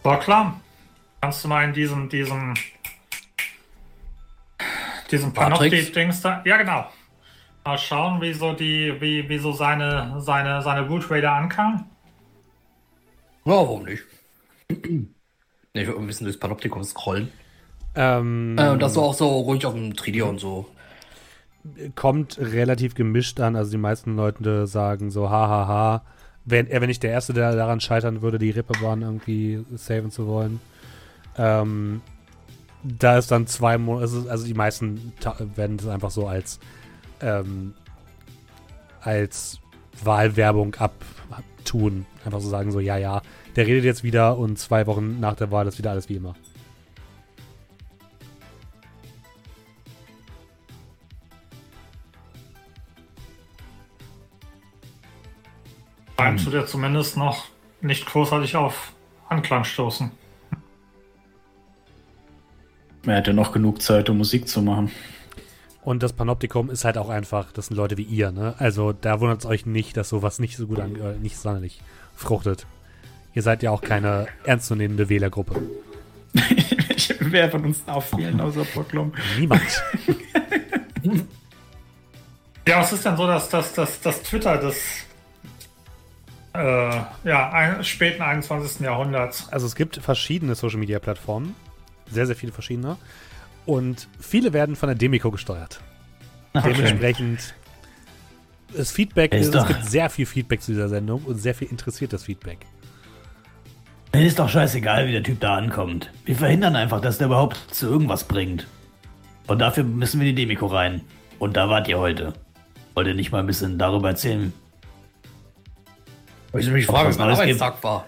So, 0.04 0.12
klar. 0.18 0.60
Kannst 1.22 1.44
du 1.44 1.48
mal 1.48 1.64
in 1.64 1.74
diesem, 1.74 2.10
diesem, 2.10 2.54
diesem? 5.10 5.34
Panopti-Dings 5.34 6.22
da, 6.22 6.44
ja 6.46 6.58
genau, 6.58 6.88
mal 7.64 7.78
schauen, 7.80 8.22
wie 8.22 8.34
so 8.34 8.54
die, 8.54 8.94
wie, 9.00 9.28
wie 9.28 9.40
so 9.40 9.52
seine, 9.52 10.18
seine, 10.20 10.62
seine 10.62 10.84
Boot 10.84 11.10
Raider 11.10 11.32
ankam? 11.32 11.90
Ja, 13.46 13.52
warum 13.54 13.84
nicht? 13.86 14.04
Ich 15.78 15.86
will 15.88 15.98
ein 15.98 16.08
bisschen 16.08 16.24
durchs 16.24 16.40
Panoptikum 16.40 16.86
scrollen. 16.86 17.34
Ähm, 17.96 18.58
Äh, 18.58 18.78
das 18.78 18.94
so 18.94 19.02
auch 19.04 19.14
so 19.14 19.28
ruhig 19.28 19.66
auf 19.66 19.74
dem 19.74 19.96
Tridion 19.96 20.30
und 20.32 20.40
so. 20.40 20.66
kommt 21.96 22.38
relativ 22.40 22.96
gemischt 22.96 23.40
an. 23.40 23.56
Also 23.56 23.72
die 23.72 23.78
meisten 23.78 24.16
Leute 24.16 24.68
sagen 24.68 25.12
so, 25.12 25.30
hahaha, 25.30 25.68
ha, 25.68 25.68
ha. 25.68 26.04
wenn, 26.46 26.68
er 26.68 26.82
wäre 26.82 26.88
nicht 26.88 27.04
der 27.04 27.12
Erste, 27.12 27.34
der 27.34 27.56
daran 27.56 27.80
scheitern 27.80 28.22
würde, 28.22 28.38
die 28.38 28.52
Ripperbahn 28.52 29.02
irgendwie 29.02 29.64
saven 29.76 30.12
zu 30.12 30.28
wollen. 30.28 30.60
Ähm, 31.38 32.02
da 32.84 33.18
ist 33.18 33.32
dann 33.32 33.48
zwei 33.48 33.78
Monate, 33.78 34.30
also 34.30 34.46
die 34.46 34.54
meisten 34.54 35.14
werden 35.56 35.78
das 35.78 35.88
einfach 35.88 36.12
so 36.12 36.28
als, 36.28 36.60
ähm, 37.22 37.74
als 39.02 39.60
Wahlwerbung 40.04 40.76
abtun. 40.76 42.06
Einfach 42.24 42.42
so 42.42 42.50
sagen 42.50 42.72
so, 42.72 42.80
ja, 42.80 42.98
ja, 42.98 43.22
der 43.56 43.66
redet 43.66 43.86
jetzt 43.86 44.04
wieder 44.04 44.38
und 44.38 44.60
zwei 44.60 44.86
Wochen 44.86 45.20
nach 45.20 45.36
der 45.36 45.50
Wahl 45.50 45.68
ist 45.68 45.78
wieder 45.80 45.92
alles 45.92 46.10
wie 46.10 46.18
immer. 46.18 46.36
Scheint 56.18 56.40
zu 56.40 56.50
dir 56.50 56.66
zumindest 56.66 57.18
noch 57.18 57.46
nicht 57.82 58.06
großartig 58.06 58.56
auf 58.56 58.94
Anklang 59.30 59.64
stoßen. 59.64 60.12
Er 63.06 63.16
hätte 63.18 63.34
noch 63.34 63.52
genug 63.52 63.82
Zeit, 63.82 64.10
um 64.10 64.18
Musik 64.18 64.48
zu 64.48 64.62
machen. 64.62 64.92
Und 65.84 66.02
das 66.02 66.14
Panoptikum 66.14 66.72
ist 66.72 66.84
halt 66.84 66.98
auch 66.98 67.10
einfach, 67.10 67.52
das 67.52 67.68
sind 67.68 67.78
Leute 67.78 67.98
wie 67.98 68.04
ihr, 68.04 68.32
ne? 68.32 68.56
Also 68.58 68.92
da 68.92 69.20
wundert 69.20 69.42
es 69.42 69.46
euch 69.46 69.68
nicht, 69.68 69.96
dass 69.98 70.10
sowas 70.10 70.40
nicht 70.40 70.58
so 70.58 70.66
gut 70.66 70.80
an, 70.80 70.96
äh, 70.96 71.16
nicht 71.18 71.38
sonderlich 71.38 71.80
fruchtet. 72.16 72.66
Ihr 73.36 73.44
seid 73.44 73.62
ja 73.62 73.70
auch 73.70 73.82
keine 73.82 74.28
ernstzunehmende 74.46 75.10
Wählergruppe. 75.10 75.62
Wer 77.20 77.52
von 77.52 77.66
uns 77.66 77.86
darf 77.86 78.18
wählen 78.18 78.42
außer 78.42 78.66
Poklom? 78.66 79.14
Niemand. 79.38 79.62
Ja, 82.68 82.80
was 82.80 82.92
ist 82.94 83.06
denn 83.06 83.16
so, 83.16 83.28
dass 83.28 83.48
das, 83.50 83.74
das, 83.74 84.02
das 84.02 84.24
Twitter 84.24 84.58
des 84.58 85.06
äh, 86.58 87.28
ja, 87.30 87.50
ein, 87.52 87.84
späten 87.84 88.22
21. 88.22 88.82
Jahrhunderts? 88.82 89.48
also 89.52 89.66
es 89.66 89.76
gibt 89.76 89.98
verschiedene 89.98 90.56
Social 90.56 90.80
Media 90.80 91.00
Plattformen. 91.00 91.56
Sehr, 92.10 92.26
sehr 92.28 92.36
viele 92.36 92.52
verschiedene. 92.52 92.98
Und 93.66 94.08
viele 94.20 94.54
werden 94.54 94.76
von 94.76 94.88
der 94.88 94.96
Demico 94.96 95.32
gesteuert. 95.32 95.82
Dementsprechend 96.54 97.56
das 98.76 98.92
Feedback 98.92 99.34
Ist 99.34 99.48
es 99.48 99.52
doch- 99.52 99.68
gibt 99.68 99.86
sehr 99.86 100.10
viel 100.10 100.26
Feedback 100.26 100.62
zu 100.62 100.72
dieser 100.72 100.90
Sendung 100.90 101.24
und 101.24 101.38
sehr 101.38 101.56
viel 101.56 101.68
interessiertes 101.70 102.24
Feedback. 102.24 102.60
Mir 104.14 104.26
ist 104.28 104.40
doch 104.40 104.48
scheißegal, 104.50 105.08
wie 105.08 105.12
der 105.12 105.24
Typ 105.24 105.40
da 105.42 105.56
ankommt. 105.56 106.10
Wir 106.24 106.36
verhindern 106.36 106.76
einfach, 106.76 107.02
dass 107.02 107.18
der 107.18 107.28
überhaupt 107.28 107.58
zu 107.72 107.88
irgendwas 107.88 108.24
bringt. 108.24 108.68
Und 109.48 109.60
dafür 109.60 109.84
müssen 109.84 110.20
wir 110.22 110.28
die 110.28 110.36
Demiko 110.36 110.68
rein. 110.68 111.02
Und 111.38 111.58
da 111.58 111.70
wart 111.70 111.88
ihr 111.88 112.00
heute. 112.00 112.34
Wollt 112.94 113.08
ihr 113.08 113.14
nicht 113.14 113.32
mal 113.32 113.40
ein 113.40 113.46
bisschen 113.48 113.78
darüber 113.78 114.10
erzählen? 114.10 114.54
Ich 116.58 116.70
mich 116.70 116.88
Ob 116.90 116.96
fragen, 116.96 117.10
was 117.10 117.18
mein? 117.18 117.30
Arbeitstag 117.30 117.84
war. 117.84 118.06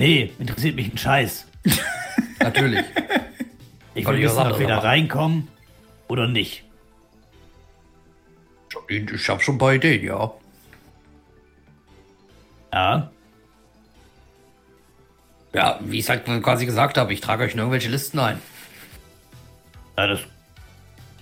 Nee, 0.00 0.32
interessiert 0.38 0.76
mich 0.76 0.92
ein 0.92 0.98
Scheiß. 0.98 1.46
Natürlich. 2.40 2.84
Ich 3.94 4.06
will 4.06 4.20
wissen, 4.20 4.38
ob 4.38 4.58
wir 4.58 4.66
da 4.68 4.78
reinkommen 4.78 5.48
oder 6.08 6.26
nicht. 6.28 6.64
Ich, 8.88 9.10
ich 9.10 9.28
habe 9.28 9.42
schon 9.42 9.54
ein 9.56 9.58
paar 9.58 9.74
Ideen, 9.74 10.04
ja. 10.04 10.32
Ja, 12.72 13.10
Ja, 15.54 15.80
wie 15.82 15.98
ich 15.98 16.04
es 16.04 16.10
halt 16.10 16.26
quasi 16.42 16.66
gesagt 16.66 16.98
habe, 16.98 17.12
ich 17.14 17.22
trage 17.22 17.44
euch 17.44 17.52
in 17.52 17.58
irgendwelche 17.58 17.88
Listen 17.88 18.18
ein. 18.18 18.38
ja 19.96 20.06
das, 20.08 20.20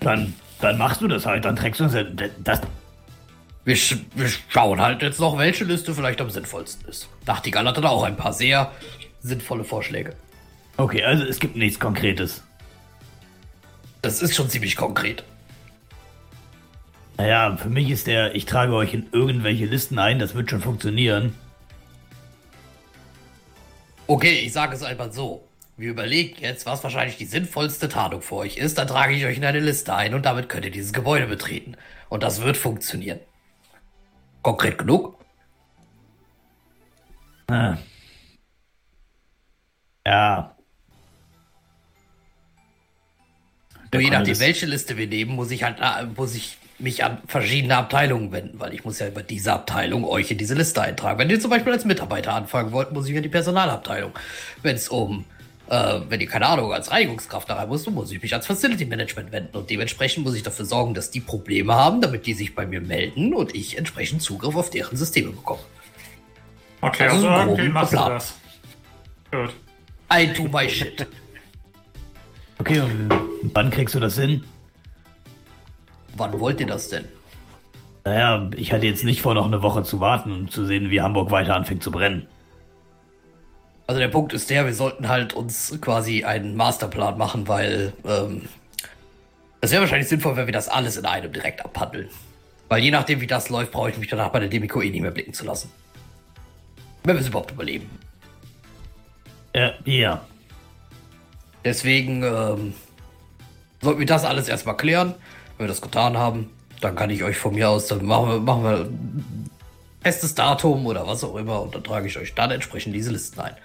dann, 0.01 0.33
dann 0.59 0.77
machst 0.77 0.99
du 1.01 1.07
das 1.07 1.25
halt. 1.25 1.45
Dann 1.45 1.55
trägst 1.55 1.79
du 1.79 1.85
das. 1.87 2.05
das 2.43 2.61
Wir, 3.65 3.75
wir 4.13 4.29
schauen 4.47 4.79
halt 4.79 5.01
jetzt 5.01 5.19
noch, 5.19 5.39
welche 5.39 5.63
Liste 5.63 5.95
vielleicht 5.95 6.21
am 6.21 6.29
sinnvollsten 6.29 6.87
ist. 6.87 7.09
Nachtigall 7.25 7.67
hatte 7.67 7.81
da 7.81 7.89
auch 7.89 8.03
ein 8.03 8.15
paar 8.15 8.31
sehr 8.31 8.71
sinnvolle 9.21 9.63
Vorschläge. 9.63 10.15
okay, 10.77 11.03
also 11.03 11.23
es 11.23 11.39
gibt 11.39 11.55
nichts 11.55 11.79
Konkretes. 11.79 12.43
Das 14.03 14.21
ist 14.21 14.35
schon 14.35 14.49
ziemlich 14.49 14.75
konkret. 14.75 15.23
Naja, 17.17 17.57
für 17.57 17.69
mich 17.69 17.89
ist 17.89 18.05
der, 18.05 18.35
ich 18.35 18.45
trage 18.45 18.73
euch 18.73 18.93
in 18.93 19.07
irgendwelche 19.11 19.65
Listen 19.65 19.97
ein, 19.97 20.19
das 20.19 20.35
wird 20.35 20.51
schon 20.51 20.61
funktionieren. 20.61 21.33
Okay, 24.05 24.41
ich 24.45 24.53
sage 24.53 24.75
es 24.75 24.83
einfach 24.83 25.11
so. 25.11 25.47
Wir 25.75 25.89
überlegen 25.89 26.35
jetzt, 26.39 26.67
was 26.67 26.83
wahrscheinlich 26.83 27.17
die 27.17 27.25
sinnvollste 27.25 27.89
Tarnung 27.89 28.21
für 28.21 28.35
euch 28.35 28.57
ist, 28.57 28.77
dann 28.77 28.87
trage 28.87 29.15
ich 29.15 29.25
euch 29.25 29.37
in 29.37 29.45
eine 29.45 29.59
Liste 29.59 29.95
ein 29.95 30.13
und 30.13 30.23
damit 30.23 30.49
könnt 30.49 30.65
ihr 30.65 30.71
dieses 30.71 30.93
Gebäude 30.93 31.25
betreten. 31.25 31.75
Und 32.09 32.21
das 32.21 32.43
wird 32.43 32.57
funktionieren. 32.57 33.19
Konkret 34.45 34.77
genug? 34.77 35.17
Ah. 37.47 37.77
Ja, 40.05 40.55
Nur 43.91 44.03
je 44.03 44.09
nachdem, 44.11 44.39
welche 44.39 44.65
Liste 44.67 44.97
wir 44.97 45.07
nehmen, 45.07 45.35
muss 45.35 45.49
ich 45.49 45.63
halt, 45.63 45.79
äh, 45.79 46.05
muss 46.15 46.35
ich 46.35 46.57
mich 46.77 47.03
an 47.03 47.19
verschiedene 47.25 47.77
Abteilungen 47.77 48.31
wenden, 48.31 48.59
weil 48.59 48.73
ich 48.73 48.83
muss 48.83 48.99
ja 48.99 49.07
über 49.07 49.23
diese 49.23 49.53
Abteilung 49.53 50.03
euch 50.05 50.29
in 50.29 50.37
diese 50.37 50.53
Liste 50.53 50.81
eintragen. 50.81 51.17
Wenn 51.17 51.29
ihr 51.29 51.39
zum 51.39 51.49
Beispiel 51.49 51.73
als 51.73 51.85
Mitarbeiter 51.85 52.33
anfangen 52.33 52.71
wollt, 52.71 52.91
muss 52.91 53.07
ich 53.07 53.15
in 53.15 53.23
die 53.23 53.29
Personalabteilung. 53.29 54.11
Wenn 54.61 54.75
es 54.75 54.89
um, 54.89 55.25
äh, 55.69 56.01
wenn 56.09 56.21
ihr 56.21 56.27
keine 56.27 56.47
Ahnung, 56.47 56.71
als 56.73 56.91
Reinigungskraft 56.91 57.49
da 57.49 57.55
rein 57.55 57.67
musst, 57.67 57.89
muss 57.89 58.11
ich 58.11 58.21
mich 58.21 58.33
ans 58.33 58.45
Facility 58.45 58.85
Management 58.85 59.31
wenden. 59.31 59.57
Und 59.57 59.69
dementsprechend 59.69 60.23
muss 60.23 60.35
ich 60.35 60.43
dafür 60.43 60.65
sorgen, 60.65 60.93
dass 60.93 61.11
die 61.11 61.21
Probleme 61.21 61.73
haben, 61.73 62.01
damit 62.01 62.25
die 62.25 62.33
sich 62.33 62.53
bei 62.53 62.65
mir 62.65 62.81
melden 62.81 63.33
und 63.33 63.55
ich 63.55 63.77
entsprechend 63.77 64.21
Zugriff 64.21 64.55
auf 64.55 64.69
deren 64.69 64.95
Systeme 64.95 65.31
bekomme. 65.31 65.61
Okay, 66.81 67.07
also 67.07 67.27
irgendwie 67.27 67.55
groben 67.55 67.71
machst 67.71 67.93
du 67.93 67.97
Plan. 67.97 68.11
das. 68.11 68.35
Gut. 69.31 69.53
I 70.13 70.27
do 70.27 70.43
my 70.43 70.69
shit. 70.69 71.07
okay, 72.59 72.79
und 72.79 73.51
wann 73.53 73.71
kriegst 73.71 73.95
du 73.95 73.99
das 73.99 74.17
hin? 74.17 74.43
Wann 76.15 76.39
wollt 76.39 76.59
ihr 76.59 76.67
das 76.67 76.89
denn? 76.89 77.05
Naja, 78.03 78.51
ich 78.55 78.71
hatte 78.71 78.85
jetzt 78.85 79.03
nicht 79.03 79.21
vor, 79.21 79.33
noch 79.33 79.47
eine 79.47 79.63
Woche 79.63 79.81
zu 79.81 79.99
warten 79.99 80.31
und 80.31 80.51
zu 80.51 80.63
sehen, 80.65 80.91
wie 80.91 81.01
Hamburg 81.01 81.31
weiter 81.31 81.55
anfängt 81.55 81.81
zu 81.81 81.89
brennen. 81.89 82.27
Also 83.87 83.99
der 83.99 84.07
Punkt 84.07 84.33
ist 84.33 84.49
der, 84.49 84.65
wir 84.65 84.73
sollten 84.73 85.07
halt 85.07 85.33
uns 85.33 85.77
quasi 85.79 86.23
einen 86.23 86.55
Masterplan 86.55 87.17
machen, 87.17 87.47
weil 87.47 87.93
ähm, 88.03 88.47
es 89.61 89.71
wäre 89.71 89.81
wahrscheinlich 89.81 90.09
sinnvoll, 90.09 90.35
wenn 90.35 90.47
wir 90.47 90.53
das 90.53 90.69
alles 90.69 90.97
in 90.97 91.05
einem 91.05 91.31
direkt 91.31 91.63
abhandeln. 91.63 92.09
Weil 92.67 92.81
je 92.81 92.91
nachdem, 92.91 93.21
wie 93.21 93.27
das 93.27 93.49
läuft, 93.49 93.71
brauche 93.71 93.91
ich 93.91 93.97
mich 93.97 94.07
danach 94.07 94.29
bei 94.29 94.39
der 94.39 94.49
Demiko 94.49 94.81
eh 94.81 94.89
nicht 94.89 95.01
mehr 95.01 95.11
blicken 95.11 95.33
zu 95.33 95.45
lassen. 95.45 95.71
Wenn 97.03 97.15
wir 97.15 97.21
es 97.21 97.27
überhaupt 97.27 97.51
überleben. 97.51 97.89
Ja, 99.53 99.73
ja. 99.85 100.25
Deswegen 101.63 102.23
ähm, 102.23 102.73
sollten 103.81 103.99
wir 103.99 104.07
das 104.07 104.25
alles 104.25 104.47
erstmal 104.47 104.77
klären. 104.77 105.13
Wenn 105.57 105.65
wir 105.65 105.69
das 105.69 105.81
getan 105.81 106.17
haben, 106.17 106.49
dann 106.81 106.95
kann 106.95 107.09
ich 107.09 107.23
euch 107.23 107.37
von 107.37 107.53
mir 107.53 107.69
aus, 107.69 107.87
dann 107.87 108.05
machen 108.05 108.29
wir, 108.29 108.39
machen 108.39 108.63
wir 108.63 108.77
ein 108.85 109.49
festes 110.01 110.35
Datum 110.35 110.85
oder 110.85 111.07
was 111.07 111.23
auch 111.23 111.35
immer 111.35 111.61
und 111.61 111.73
dann 111.73 111.83
trage 111.83 112.07
ich 112.07 112.17
euch 112.17 112.35
dann 112.35 112.51
entsprechend 112.51 112.93
diese 112.93 113.11
Listen 113.11 113.39
ein. 113.39 113.55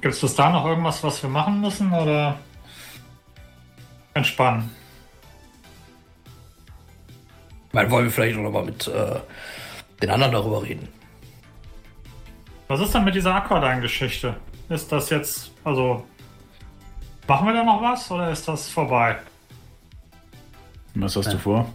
Gibt 0.00 0.14
es 0.14 0.20
bis 0.20 0.34
da 0.34 0.50
noch 0.50 0.64
irgendwas, 0.64 1.02
was 1.02 1.22
wir 1.22 1.30
machen 1.30 1.60
müssen 1.60 1.92
oder 1.92 2.38
entspannen? 4.14 4.70
Dann 7.72 7.90
wollen 7.90 8.04
wir 8.04 8.12
vielleicht 8.12 8.38
auch 8.38 8.42
nochmal 8.42 8.64
mit 8.64 8.86
äh, 8.86 9.20
den 10.00 10.10
anderen 10.10 10.32
darüber 10.32 10.62
reden. 10.62 10.88
Was 12.68 12.80
ist 12.80 12.94
denn 12.94 13.04
mit 13.04 13.14
dieser 13.14 13.34
Aquadyne-Geschichte? 13.34 14.36
Ist 14.68 14.92
das 14.92 15.10
jetzt, 15.10 15.52
also, 15.64 16.04
machen 17.26 17.46
wir 17.46 17.54
da 17.54 17.64
noch 17.64 17.82
was 17.82 18.10
oder 18.10 18.30
ist 18.30 18.46
das 18.46 18.68
vorbei? 18.68 19.18
Was 20.94 21.16
hast 21.16 21.32
du 21.32 21.38
vor? 21.38 21.72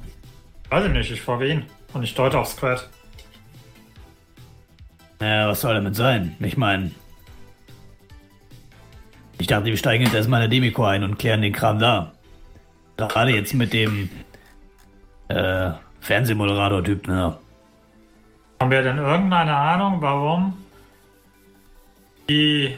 Weiß 0.69 0.85
ich 0.85 0.91
nicht, 0.91 1.11
ich 1.11 1.21
folge 1.21 1.47
ihn 1.47 1.65
und 1.93 2.03
ich 2.03 2.13
deute 2.13 2.39
auf 2.39 2.47
Squad. 2.47 2.89
Naja, 5.19 5.47
was 5.47 5.61
soll 5.61 5.73
damit 5.73 5.95
sein? 5.95 6.35
Ich 6.39 6.57
meine. 6.57 6.91
Ich 9.43 9.47
dachte, 9.47 9.65
wir 9.65 9.75
steigen 9.75 10.05
jetzt 10.05 10.15
erstmal 10.15 10.41
in 10.41 10.49
der 10.49 10.57
Demiko 10.57 10.85
ein 10.85 11.03
und 11.03 11.19
klären 11.19 11.41
den 11.41 11.51
Kram 11.51 11.77
da. 11.77 12.13
Gerade 12.95 13.31
jetzt 13.31 13.53
mit 13.53 13.73
dem 13.73 14.09
äh, 15.27 15.71
Fernsehmoderator-Typ, 15.99 17.09
ne? 17.09 17.37
Haben 18.61 18.71
wir 18.71 18.81
denn 18.83 18.99
irgendeine 18.99 19.53
Ahnung, 19.53 19.97
warum 19.99 20.53
die 22.29 22.77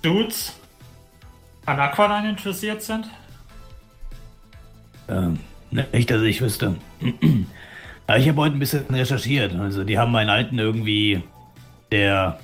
Dudes 0.00 0.58
an 1.66 1.78
Aquadyne 1.78 2.30
interessiert 2.30 2.80
sind? 2.80 3.06
Ähm, 5.06 5.38
nicht, 5.70 6.10
dass 6.10 6.22
ich 6.22 6.40
wüsste. 6.40 6.76
Aber 8.06 8.18
ich 8.18 8.26
habe 8.26 8.40
heute 8.40 8.56
ein 8.56 8.58
bisschen 8.58 8.86
recherchiert. 8.86 9.54
Also, 9.54 9.84
die 9.84 9.98
haben 9.98 10.16
einen 10.16 10.30
alten 10.30 10.58
irgendwie 10.58 11.22
der 11.92 12.40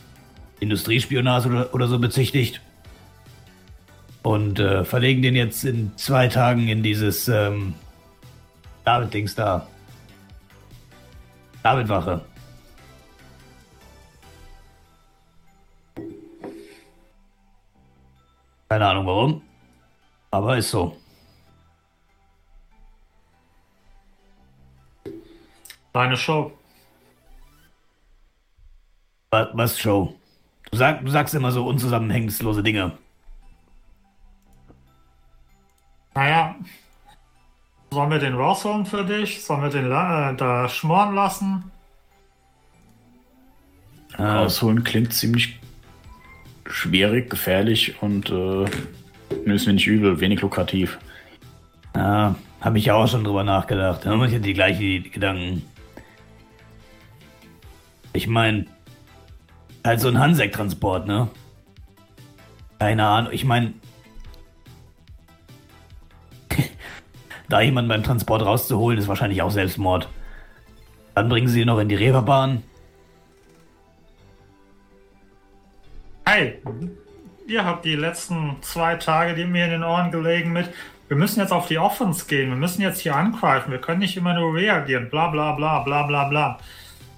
Industriespionage 0.60 1.48
oder, 1.48 1.74
oder 1.74 1.88
so 1.88 1.98
bezichtigt. 1.98 2.60
Und 4.26 4.58
äh, 4.58 4.84
verlegen 4.84 5.22
den 5.22 5.36
jetzt 5.36 5.62
in 5.64 5.96
zwei 5.96 6.26
Tagen 6.26 6.66
in 6.66 6.82
dieses 6.82 7.28
ähm, 7.28 7.74
David-Dings 8.84 9.36
da. 9.36 9.68
David-Wache. 11.62 12.24
Keine 18.68 18.86
Ahnung 18.88 19.06
warum. 19.06 19.42
Aber 20.30 20.56
ist 20.58 20.70
so. 20.70 20.96
Deine 25.92 26.16
Show. 26.16 26.52
Wa- 29.30 29.50
Was, 29.54 29.78
Show? 29.78 30.14
Du, 30.70 30.78
sag, 30.78 31.04
du 31.04 31.10
sagst 31.10 31.34
immer 31.34 31.52
so 31.52 31.66
unzusammenhängslose 31.66 32.62
Dinge. 32.62 32.98
Naja, 36.16 36.54
sollen 37.90 38.10
wir 38.10 38.18
den 38.18 38.34
rausholen 38.34 38.86
für 38.86 39.04
dich? 39.04 39.44
Sollen 39.44 39.62
wir 39.62 39.68
den 39.68 39.84
äh, 39.86 40.34
da 40.34 40.66
schmoren 40.66 41.14
lassen? 41.14 41.70
Ah, 44.16 44.38
Rausholen 44.38 44.82
klingt 44.82 45.12
ziemlich 45.12 45.60
schwierig, 46.64 47.28
gefährlich 47.28 48.00
und 48.00 48.30
äh, 48.30 48.64
ist 49.44 49.66
mir 49.66 49.74
nicht 49.74 49.86
übel, 49.86 50.18
wenig 50.18 50.40
lukrativ. 50.40 50.98
ja, 51.94 52.34
habe 52.62 52.78
ich 52.78 52.86
ja 52.86 52.94
auch 52.94 53.06
schon 53.06 53.22
drüber 53.22 53.44
nachgedacht. 53.44 54.06
Da 54.06 54.10
habe 54.12 54.26
ich 54.26 54.32
ja 54.32 54.38
die 54.38 54.54
gleichen 54.54 55.10
Gedanken. 55.10 55.62
Ich 58.14 58.26
meine, 58.26 58.64
halt 59.84 60.00
so 60.00 60.08
ein 60.08 60.18
Hansek-Transport, 60.18 61.06
ne? 61.06 61.28
Keine 62.78 63.06
Ahnung. 63.06 63.32
Ich 63.32 63.44
meine, 63.44 63.74
da 67.48 67.60
jemanden 67.60 67.88
beim 67.88 68.02
Transport 68.02 68.44
rauszuholen, 68.44 68.98
ist 68.98 69.08
wahrscheinlich 69.08 69.42
auch 69.42 69.50
Selbstmord. 69.50 70.08
Dann 71.14 71.28
bringen 71.28 71.48
sie 71.48 71.60
ihn 71.60 71.66
noch 71.66 71.78
in 71.78 71.88
die 71.88 71.94
Reeperbahn. 71.94 72.62
Hey, 76.24 76.60
ihr 77.46 77.64
habt 77.64 77.84
die 77.84 77.94
letzten 77.94 78.56
zwei 78.62 78.96
Tage 78.96 79.34
die 79.34 79.44
mir 79.44 79.66
in 79.66 79.70
den 79.70 79.84
Ohren 79.84 80.10
gelegen 80.10 80.52
mit, 80.52 80.68
wir 81.08 81.16
müssen 81.16 81.38
jetzt 81.38 81.52
auf 81.52 81.68
die 81.68 81.78
Offense 81.78 82.26
gehen, 82.26 82.50
wir 82.50 82.56
müssen 82.56 82.82
jetzt 82.82 83.00
hier 83.00 83.14
angreifen, 83.14 83.70
wir 83.70 83.80
können 83.80 84.00
nicht 84.00 84.16
immer 84.16 84.34
nur 84.34 84.54
reagieren, 84.54 85.08
bla 85.08 85.28
bla 85.28 85.52
bla 85.52 85.80
bla 85.80 86.02
bla 86.02 86.24
bla. 86.24 86.58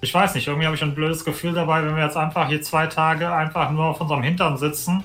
Ich 0.03 0.13
weiß 0.13 0.35
nicht, 0.35 0.47
irgendwie 0.47 0.67
habe 0.67 0.77
ich 0.77 0.83
ein 0.83 0.95
blödes 0.95 1.25
Gefühl 1.25 1.55
dabei, 1.55 1.83
wenn 1.85 1.97
wir 1.97 2.05
jetzt 2.05 2.17
einfach 2.17 2.49
hier 2.49 2.63
zwei 2.63 2.87
Tage 2.87 3.33
einfach 3.33 3.71
nur 3.71 3.87
auf 3.87 4.01
unserem 4.01 4.23
Hintern 4.23 4.59
sitzen 4.59 5.03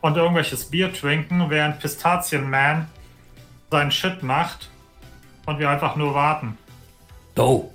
und 0.00 0.16
irgendwelches 0.16 0.64
Bier 0.64 0.92
trinken, 0.92 1.44
während 1.48 1.78
Pistazienman 1.78 2.86
seinen 3.72 3.90
Shit 3.90 4.22
macht 4.22 4.70
und 5.46 5.58
wir 5.58 5.68
einfach 5.68 5.96
nur 5.96 6.14
warten. 6.14 6.56
So. 7.36 7.72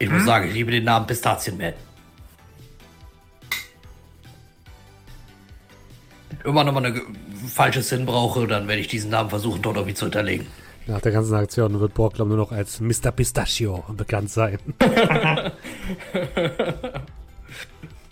Ich 0.00 0.10
muss 0.10 0.24
sagen, 0.24 0.48
ich 0.48 0.54
liebe 0.54 0.72
den 0.72 0.84
Namen 0.84 1.06
Pistazienman. 1.06 1.74
Immer 6.42 6.64
noch 6.64 6.72
mal 6.72 6.84
eine 6.84 7.00
falsche 7.46 7.82
Sinn 7.82 8.04
brauche, 8.04 8.46
dann 8.46 8.66
werde 8.66 8.80
ich 8.80 8.88
diesen 8.88 9.10
Namen 9.10 9.30
versuchen, 9.30 9.62
dort 9.62 9.76
irgendwie 9.76 9.94
zu 9.94 10.06
hinterlegen. 10.06 10.46
Nach 10.86 11.00
der 11.00 11.12
ganzen 11.12 11.34
Aktion 11.34 11.80
wird 11.80 11.94
Borglum 11.94 12.28
nur 12.28 12.36
noch 12.36 12.52
als 12.52 12.80
Mr. 12.80 13.12
Pistachio 13.12 13.84
bekannt 13.96 14.30
sein. 14.30 14.58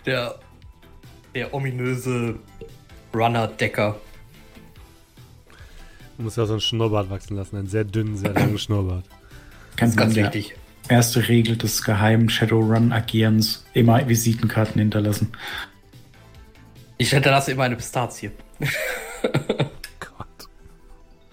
Der, 0.05 0.35
der 1.33 1.53
ominöse 1.53 2.35
Runner-Decker. 3.13 3.95
Du 6.17 6.23
musst 6.23 6.37
ja 6.37 6.45
so 6.45 6.53
einen 6.53 6.61
Schnurrbart 6.61 7.09
wachsen 7.09 7.35
lassen, 7.35 7.57
einen 7.57 7.67
sehr 7.67 7.83
dünnen, 7.83 8.17
sehr 8.17 8.33
langen 8.33 8.57
Schnurrbart. 8.57 9.05
Ganz, 9.75 9.95
Ganz 9.95 10.15
wichtig. 10.15 10.55
Erste 10.89 11.27
Regel 11.27 11.57
des 11.57 11.83
geheimen 11.83 12.29
Shadowrun-Agierens: 12.29 13.65
immer 13.73 14.07
Visitenkarten 14.07 14.79
hinterlassen. 14.79 15.31
Ich 16.97 17.09
hinterlasse 17.09 17.51
immer 17.51 17.63
eine 17.63 17.75
Pistazie. 17.75 18.31
Gott. 19.99 20.47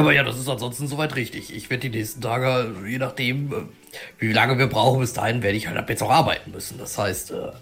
Aber 0.03 0.13
ja, 0.13 0.25
das 0.25 0.37
ist 0.37 0.49
ansonsten 0.49 0.89
soweit 0.89 1.15
richtig. 1.15 1.55
Ich 1.55 1.71
werde 1.71 1.89
die 1.89 1.97
nächsten 1.97 2.21
Tage, 2.21 2.75
je 2.85 2.99
nachdem, 2.99 3.53
äh, 3.53 3.57
wie 4.19 4.33
lange 4.33 4.59
wir 4.59 4.67
brauchen, 4.67 4.99
bis 4.99 5.13
dahin 5.13 5.45
werde 5.45 5.57
ich 5.57 5.69
halt 5.69 5.77
ab 5.77 5.89
jetzt 5.89 6.03
auch 6.03 6.11
arbeiten 6.11 6.51
müssen. 6.51 6.77
Das 6.77 6.99
heißt, 6.99 7.31
äh, 7.31 7.53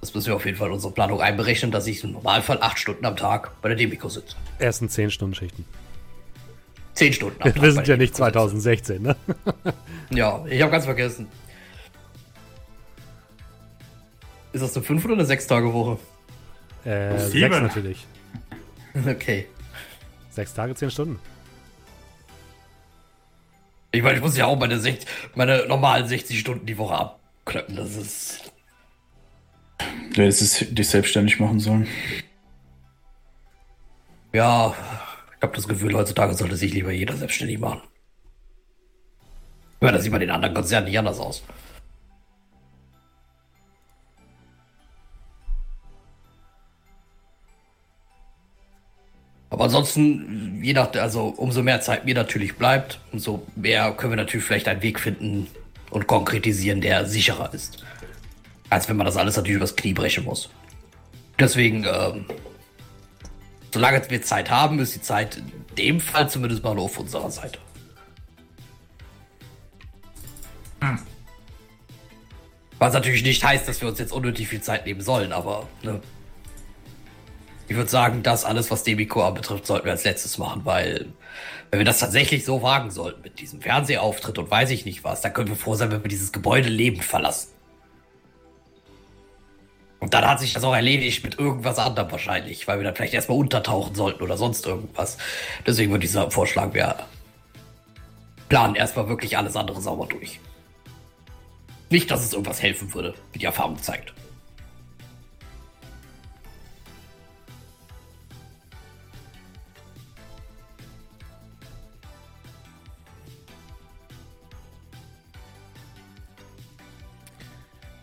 das 0.00 0.14
müssen 0.14 0.28
wir 0.28 0.36
auf 0.36 0.44
jeden 0.46 0.56
Fall 0.56 0.68
in 0.68 0.74
unsere 0.74 0.92
Planung 0.92 1.20
einberechnen, 1.20 1.70
dass 1.70 1.86
ich 1.86 2.02
im 2.04 2.12
Normalfall 2.12 2.58
acht 2.62 2.78
Stunden 2.78 3.04
am 3.04 3.16
Tag 3.16 3.60
bei 3.62 3.68
der 3.68 3.76
Demico 3.76 4.08
sitze. 4.08 4.36
Ersten 4.58 4.88
10 4.88 5.10
Stunden 5.10 5.34
Schichten. 5.34 5.64
Zehn 6.94 7.12
Stunden 7.12 7.40
am 7.42 7.44
Wir 7.54 7.54
Tag. 7.54 7.62
bei 7.62 7.70
sind 7.70 7.88
ja 7.88 7.96
nicht 7.96 8.18
Demico 8.18 8.40
sitze. 8.40 8.48
2016, 8.52 9.02
ne? 9.02 9.16
Ja, 10.10 10.44
ich 10.48 10.60
habe 10.62 10.72
ganz 10.72 10.84
vergessen. 10.86 11.28
Ist 14.52 14.62
das 14.62 14.74
eine 14.76 14.84
5 14.84 15.04
oder 15.04 15.14
eine 15.14 15.26
6 15.26 15.46
Tage 15.46 15.72
Woche? 15.72 15.98
Äh, 16.84 17.18
Sieben. 17.18 17.52
sechs 17.52 17.60
natürlich. 17.60 18.06
Okay. 19.08 19.46
Sechs 20.30 20.52
Tage, 20.52 20.74
zehn 20.74 20.90
Stunden. 20.90 21.20
Ich 23.92 24.02
meine, 24.02 24.16
ich 24.16 24.22
muss 24.22 24.36
ja 24.36 24.46
auch 24.46 24.58
meine, 24.58 24.78
60, 24.80 25.08
meine 25.36 25.66
normalen 25.68 26.08
60 26.08 26.38
Stunden 26.40 26.66
die 26.66 26.76
Woche 26.78 26.94
abklöppen. 26.94 27.76
Das 27.76 27.94
ist. 27.94 28.50
Du 30.14 30.22
hättest 30.22 30.42
es 30.42 30.74
dich 30.74 30.88
selbstständig 30.88 31.38
machen 31.38 31.60
sollen. 31.60 31.86
Ja, 34.32 34.74
ich 35.36 35.42
habe 35.42 35.56
das 35.56 35.66
Gefühl, 35.66 35.94
heutzutage 35.94 36.34
sollte 36.34 36.56
sich 36.56 36.72
lieber 36.72 36.92
jeder 36.92 37.16
selbstständig 37.16 37.58
machen. 37.58 37.80
Ja, 39.80 39.92
das 39.92 40.02
sieht 40.02 40.12
bei 40.12 40.18
den 40.18 40.30
anderen 40.30 40.54
Konzernen 40.54 40.86
nicht 40.88 40.98
anders 40.98 41.18
aus. 41.18 41.42
Aber 49.48 49.64
ansonsten, 49.64 50.62
je 50.62 50.72
nach, 50.72 50.92
also 50.94 51.34
umso 51.36 51.62
mehr 51.62 51.80
Zeit 51.80 52.04
mir 52.04 52.14
natürlich 52.14 52.56
bleibt, 52.56 53.00
umso 53.12 53.46
mehr 53.56 53.92
können 53.92 54.12
wir 54.12 54.16
natürlich 54.16 54.46
vielleicht 54.46 54.68
einen 54.68 54.82
Weg 54.82 55.00
finden 55.00 55.48
und 55.90 56.06
konkretisieren, 56.06 56.80
der 56.80 57.04
sicherer 57.06 57.52
ist. 57.52 57.84
Als 58.70 58.88
wenn 58.88 58.96
man 58.96 59.04
das 59.04 59.16
alles 59.16 59.36
natürlich 59.36 59.56
übers 59.56 59.76
Knie 59.76 59.92
brechen 59.92 60.24
muss. 60.24 60.48
Deswegen, 61.38 61.84
ähm, 61.84 62.26
solange 63.72 64.08
wir 64.08 64.22
Zeit 64.22 64.50
haben, 64.50 64.78
ist 64.78 64.94
die 64.94 65.02
Zeit 65.02 65.36
in 65.36 65.52
dem 65.76 66.00
Fall 66.00 66.30
zumindest 66.30 66.62
mal 66.62 66.78
auf 66.78 66.98
unserer 66.98 67.30
Seite. 67.30 67.58
Was 72.78 72.94
natürlich 72.94 73.22
nicht 73.22 73.44
heißt, 73.44 73.68
dass 73.68 73.82
wir 73.82 73.88
uns 73.88 73.98
jetzt 73.98 74.12
unnötig 74.12 74.48
viel 74.48 74.62
Zeit 74.62 74.86
nehmen 74.86 75.02
sollen, 75.02 75.32
aber 75.32 75.68
ne. 75.82 76.00
Ich 77.68 77.76
würde 77.76 77.90
sagen, 77.90 78.22
das 78.22 78.44
alles, 78.44 78.70
was 78.70 78.82
Demico 78.82 79.22
anbetrifft, 79.22 79.66
sollten 79.66 79.84
wir 79.84 79.92
als 79.92 80.02
letztes 80.04 80.38
machen, 80.38 80.62
weil 80.64 81.06
wenn 81.70 81.78
wir 81.78 81.84
das 81.84 82.00
tatsächlich 82.00 82.44
so 82.44 82.62
wagen 82.62 82.90
sollten 82.90 83.20
mit 83.22 83.38
diesem 83.38 83.60
Fernsehauftritt 83.60 84.38
und 84.38 84.50
weiß 84.50 84.70
ich 84.70 84.86
nicht 84.86 85.04
was, 85.04 85.20
dann 85.20 85.32
können 85.34 85.50
wir 85.50 85.56
froh 85.56 85.74
sein, 85.74 85.92
wenn 85.92 86.02
wir 86.02 86.08
dieses 86.08 86.32
Gebäude 86.32 86.68
lebend 86.68 87.04
verlassen. 87.04 87.50
Und 90.00 90.14
dann 90.14 90.26
hat 90.26 90.40
sich 90.40 90.54
das 90.54 90.64
auch 90.64 90.74
erledigt 90.74 91.22
mit 91.22 91.38
irgendwas 91.38 91.78
anderem 91.78 92.10
wahrscheinlich, 92.10 92.66
weil 92.66 92.78
wir 92.78 92.84
dann 92.84 92.96
vielleicht 92.96 93.12
erstmal 93.12 93.38
untertauchen 93.38 93.94
sollten 93.94 94.22
oder 94.22 94.38
sonst 94.38 94.66
irgendwas. 94.66 95.18
Deswegen 95.66 95.92
würde 95.92 96.06
ich 96.06 96.10
sagen, 96.10 96.30
vorschlagen, 96.30 96.72
wir 96.72 96.96
planen 98.48 98.74
erstmal 98.74 99.08
wirklich 99.08 99.36
alles 99.36 99.56
andere 99.56 99.80
sauber 99.80 100.06
durch. 100.06 100.40
Nicht, 101.90 102.10
dass 102.10 102.24
es 102.24 102.32
irgendwas 102.32 102.62
helfen 102.62 102.92
würde, 102.94 103.14
wie 103.32 103.38
die 103.38 103.44
Erfahrung 103.44 103.80
zeigt. 103.82 104.14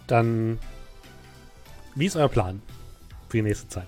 Dann, 0.05 0.59
wie 1.97 2.05
ist 2.05 2.15
euer 2.15 2.29
Plan 2.29 2.61
für 3.27 3.37
die 3.37 3.43
nächste 3.43 3.67
Zeit? 3.67 3.87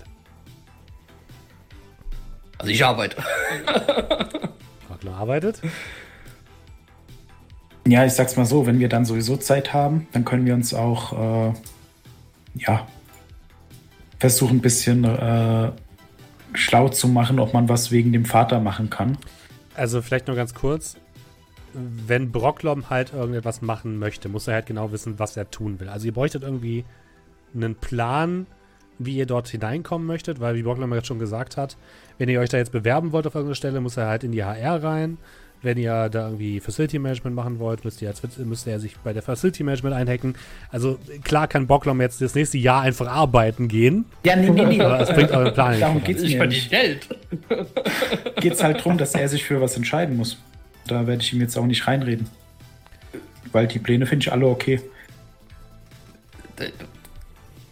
Also 2.57 2.71
ich 2.71 2.83
arbeite. 2.83 3.17
Wagner 4.89 5.15
arbeitet. 5.15 5.61
Ja, 7.87 8.05
ich 8.05 8.13
sag's 8.13 8.35
mal 8.35 8.45
so, 8.45 8.65
wenn 8.65 8.79
wir 8.79 8.89
dann 8.89 9.05
sowieso 9.05 9.37
Zeit 9.37 9.73
haben, 9.73 10.07
dann 10.11 10.25
können 10.25 10.45
wir 10.45 10.53
uns 10.53 10.73
auch, 10.73 11.13
äh, 11.49 11.53
ja, 12.55 12.87
versuchen 14.19 14.57
ein 14.57 14.61
bisschen 14.61 15.05
äh, 15.05 15.71
schlau 16.53 16.89
zu 16.89 17.07
machen, 17.07 17.39
ob 17.39 17.53
man 17.53 17.69
was 17.69 17.91
wegen 17.91 18.11
dem 18.11 18.25
Vater 18.25 18.59
machen 18.59 18.89
kann. 18.89 19.17
Also 19.75 20.01
vielleicht 20.01 20.27
nur 20.27 20.35
ganz 20.35 20.53
kurz. 20.53 20.97
Wenn 21.73 22.31
Brocklom 22.31 22.89
halt 22.89 23.13
irgendetwas 23.13 23.61
machen 23.61 23.97
möchte, 23.97 24.27
muss 24.27 24.47
er 24.47 24.55
halt 24.55 24.65
genau 24.65 24.91
wissen, 24.91 25.19
was 25.19 25.37
er 25.37 25.49
tun 25.49 25.79
will. 25.79 25.87
Also 25.87 26.07
ihr 26.07 26.13
bräuchtet 26.13 26.43
irgendwie 26.43 26.83
einen 27.55 27.75
Plan, 27.75 28.45
wie 28.97 29.15
ihr 29.15 29.25
dort 29.25 29.47
hineinkommen 29.47 30.05
möchtet, 30.07 30.39
weil 30.39 30.55
wie 30.55 30.63
Brocklom 30.63 30.93
jetzt 30.93 31.07
schon 31.07 31.19
gesagt 31.19 31.57
hat, 31.57 31.77
wenn 32.17 32.27
ihr 32.29 32.39
euch 32.41 32.49
da 32.49 32.57
jetzt 32.57 32.71
bewerben 32.71 33.11
wollt 33.11 33.25
auf 33.27 33.35
irgendeine 33.35 33.55
Stelle, 33.55 33.79
muss 33.81 33.95
er 33.97 34.07
halt 34.07 34.23
in 34.23 34.31
die 34.31 34.43
HR 34.43 34.83
rein. 34.83 35.17
Wenn 35.61 35.77
ihr 35.77 36.07
da 36.07 36.27
irgendwie 36.27 36.61
Facility 36.61 36.99
Management 36.99 37.35
machen 37.35 37.59
wollt, 37.59 37.83
müsst 37.83 38.01
ihr, 38.01 38.07
als, 38.07 38.21
müsste 38.37 38.71
er 38.71 38.79
sich 38.79 38.95
bei 38.97 39.11
der 39.11 39.21
Facility 39.21 39.63
Management 39.63 39.93
einhacken. 39.93 40.35
Also 40.71 40.97
klar 41.25 41.47
kann 41.49 41.67
Brocklom 41.67 41.99
jetzt 41.99 42.21
das 42.21 42.33
nächste 42.33 42.57
Jahr 42.57 42.81
einfach 42.83 43.07
arbeiten 43.07 43.67
gehen, 43.67 44.05
Ja, 44.23 44.37
nee, 44.37 44.49
nee, 44.49 44.65
nee. 44.65 44.81
aber 44.81 45.01
es 45.01 45.09
bringt 45.09 45.31
euren 45.31 45.53
Plan 45.53 45.71
nicht 45.71 45.81
Darum 45.81 45.95
voran. 45.99 46.05
geht's 46.07 46.23
Ich 46.23 46.31
mir 46.33 46.37
verdiene 46.37 46.61
nicht. 46.61 46.69
Geld. 46.71 47.09
Geht's 48.41 48.63
halt 48.63 48.83
drum, 48.83 48.97
dass 48.97 49.13
er 49.15 49.27
sich 49.27 49.43
für 49.43 49.59
was 49.59 49.75
entscheiden 49.75 50.15
muss. 50.15 50.37
Da 50.87 51.05
werde 51.07 51.21
ich 51.21 51.33
ihm 51.33 51.41
jetzt 51.41 51.57
auch 51.57 51.65
nicht 51.65 51.85
reinreden. 51.87 52.27
Weil 53.51 53.67
die 53.67 53.79
Pläne 53.79 54.05
finde 54.05 54.23
ich 54.23 54.31
alle 54.31 54.45
okay. 54.45 54.79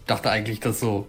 Ich 0.08 0.14
dachte 0.14 0.30
eigentlich, 0.30 0.58
dass 0.58 0.80
so 0.80 1.06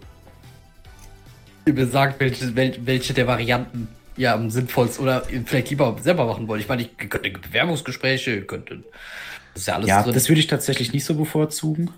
ihr 1.64 1.72
mir 1.72 1.86
sagt, 1.86 2.20
welche, 2.20 2.44
wel- 2.54 2.76
welche 2.84 3.14
der 3.14 3.26
Varianten 3.26 3.88
ihr 4.18 4.30
am 4.34 4.50
sinnvollsten 4.50 5.02
oder 5.02 5.22
vielleicht 5.46 5.70
lieber 5.70 5.96
selber 6.02 6.26
machen 6.26 6.46
wollt. 6.48 6.60
Ich 6.60 6.68
meine, 6.68 6.82
ich 6.82 6.90
ihr 7.00 7.08
könnt 7.08 7.40
Bewerbungsgespräche, 7.40 8.32
ihr 8.34 8.46
könnt 8.46 8.68
das 8.70 9.62
ist 9.62 9.66
ja 9.68 9.76
alles 9.76 9.88
Ja, 9.88 10.02
drin. 10.02 10.12
das 10.12 10.28
würde 10.28 10.40
ich 10.40 10.48
tatsächlich 10.48 10.92
nicht 10.92 11.06
so 11.06 11.14
bevorzugen. 11.14 11.88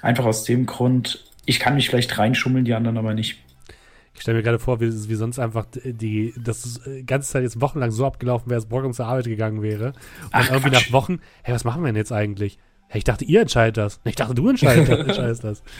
Einfach 0.00 0.24
aus 0.24 0.44
dem 0.44 0.64
Grund, 0.64 1.26
ich 1.44 1.60
kann 1.60 1.74
mich 1.74 1.90
vielleicht 1.90 2.16
reinschummeln, 2.16 2.64
die 2.64 2.72
anderen 2.72 2.96
aber 2.96 3.12
nicht. 3.12 3.38
Ich 4.14 4.22
stelle 4.22 4.38
mir 4.38 4.42
gerade 4.42 4.58
vor, 4.58 4.80
wie, 4.80 4.86
wie 5.10 5.14
sonst 5.16 5.38
einfach 5.38 5.66
die, 5.84 6.32
das 6.42 6.64
ist 6.64 6.80
die 6.86 7.04
ganze 7.04 7.30
Zeit 7.32 7.42
jetzt 7.42 7.60
wochenlang 7.60 7.90
so 7.90 8.06
abgelaufen 8.06 8.48
wäre, 8.48 8.62
dass 8.62 8.66
Brockholm 8.70 8.94
zur 8.94 9.04
Arbeit 9.08 9.26
gegangen 9.26 9.60
wäre. 9.60 9.88
Und 9.88 9.94
Ach, 10.30 10.48
irgendwie 10.50 10.70
Quatsch. 10.70 10.86
nach 10.86 10.92
Wochen, 10.94 11.20
hey, 11.42 11.54
was 11.54 11.64
machen 11.64 11.82
wir 11.82 11.88
denn 11.88 11.96
jetzt 11.96 12.12
eigentlich? 12.12 12.58
Hey, 12.88 13.00
ich 13.00 13.04
dachte, 13.04 13.26
ihr 13.26 13.42
entscheidet 13.42 13.76
das. 13.76 14.00
Ich 14.04 14.14
dachte, 14.16 14.34
du 14.34 14.48
entscheidest 14.48 15.44
das. 15.44 15.62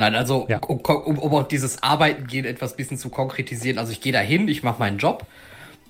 Nein, 0.00 0.14
also 0.14 0.46
Ja. 0.48 0.60
um, 0.66 0.78
um, 0.80 1.18
um 1.18 1.34
auch 1.34 1.46
dieses 1.46 1.82
Arbeiten 1.82 2.26
gehen 2.26 2.46
etwas 2.46 2.74
bisschen 2.74 2.96
zu 2.96 3.10
konkretisieren. 3.10 3.76
Also 3.76 3.92
ich 3.92 4.00
gehe 4.00 4.14
dahin, 4.14 4.48
ich 4.48 4.62
mache 4.62 4.78
meinen 4.78 4.96
Job. 4.96 5.26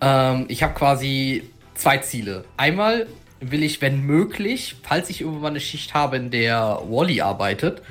Ähm, 0.00 0.46
ich 0.48 0.64
habe 0.64 0.74
quasi 0.74 1.44
zwei 1.74 1.98
Ziele. 1.98 2.44
Einmal 2.56 3.06
will 3.38 3.62
ich, 3.62 3.80
wenn 3.80 4.04
möglich, 4.04 4.74
falls 4.82 5.10
ich 5.10 5.20
irgendwann 5.20 5.52
eine 5.52 5.60
Schicht 5.60 5.94
habe, 5.94 6.16
in 6.16 6.32
der 6.32 6.80
Wally 6.88 7.20
arbeitet, 7.20 7.82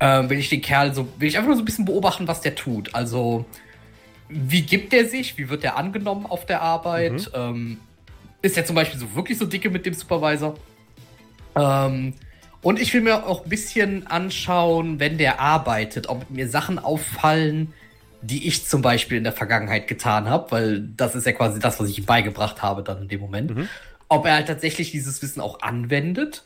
ähm, 0.00 0.28
will 0.28 0.40
ich 0.40 0.48
den 0.48 0.62
Kerl 0.62 0.92
so, 0.92 1.08
will 1.18 1.28
ich 1.28 1.36
einfach 1.36 1.46
nur 1.46 1.56
so 1.56 1.62
ein 1.62 1.64
bisschen 1.64 1.84
beobachten, 1.84 2.26
was 2.26 2.40
der 2.40 2.56
tut. 2.56 2.92
Also 2.92 3.44
wie 4.28 4.62
gibt 4.62 4.92
er 4.92 5.04
sich? 5.06 5.38
Wie 5.38 5.48
wird 5.48 5.62
er 5.62 5.76
angenommen 5.76 6.26
auf 6.26 6.44
der 6.44 6.60
Arbeit? 6.60 7.30
Ähm, 7.34 7.78
ist 8.42 8.56
er 8.56 8.64
zum 8.64 8.74
Beispiel 8.74 8.98
so 8.98 9.14
wirklich 9.14 9.38
so 9.38 9.46
dicke 9.46 9.70
mit 9.70 9.86
dem 9.86 9.94
Supervisor? 9.94 10.56
Ähm, 11.54 12.14
und 12.66 12.80
ich 12.80 12.92
will 12.92 13.00
mir 13.00 13.28
auch 13.28 13.44
ein 13.44 13.48
bisschen 13.48 14.08
anschauen, 14.08 14.98
wenn 14.98 15.18
der 15.18 15.38
arbeitet, 15.38 16.08
ob 16.08 16.28
mir 16.30 16.48
Sachen 16.48 16.80
auffallen, 16.80 17.72
die 18.22 18.48
ich 18.48 18.66
zum 18.66 18.82
Beispiel 18.82 19.18
in 19.18 19.22
der 19.22 19.32
Vergangenheit 19.32 19.86
getan 19.86 20.28
habe, 20.28 20.50
weil 20.50 20.80
das 20.80 21.14
ist 21.14 21.26
ja 21.26 21.32
quasi 21.32 21.60
das, 21.60 21.78
was 21.78 21.88
ich 21.88 21.98
ihm 21.98 22.06
beigebracht 22.06 22.62
habe 22.62 22.82
dann 22.82 23.02
in 23.02 23.08
dem 23.08 23.20
Moment. 23.20 23.68
Ob 24.08 24.26
er 24.26 24.34
halt 24.34 24.48
tatsächlich 24.48 24.90
dieses 24.90 25.22
Wissen 25.22 25.40
auch 25.40 25.60
anwendet 25.60 26.42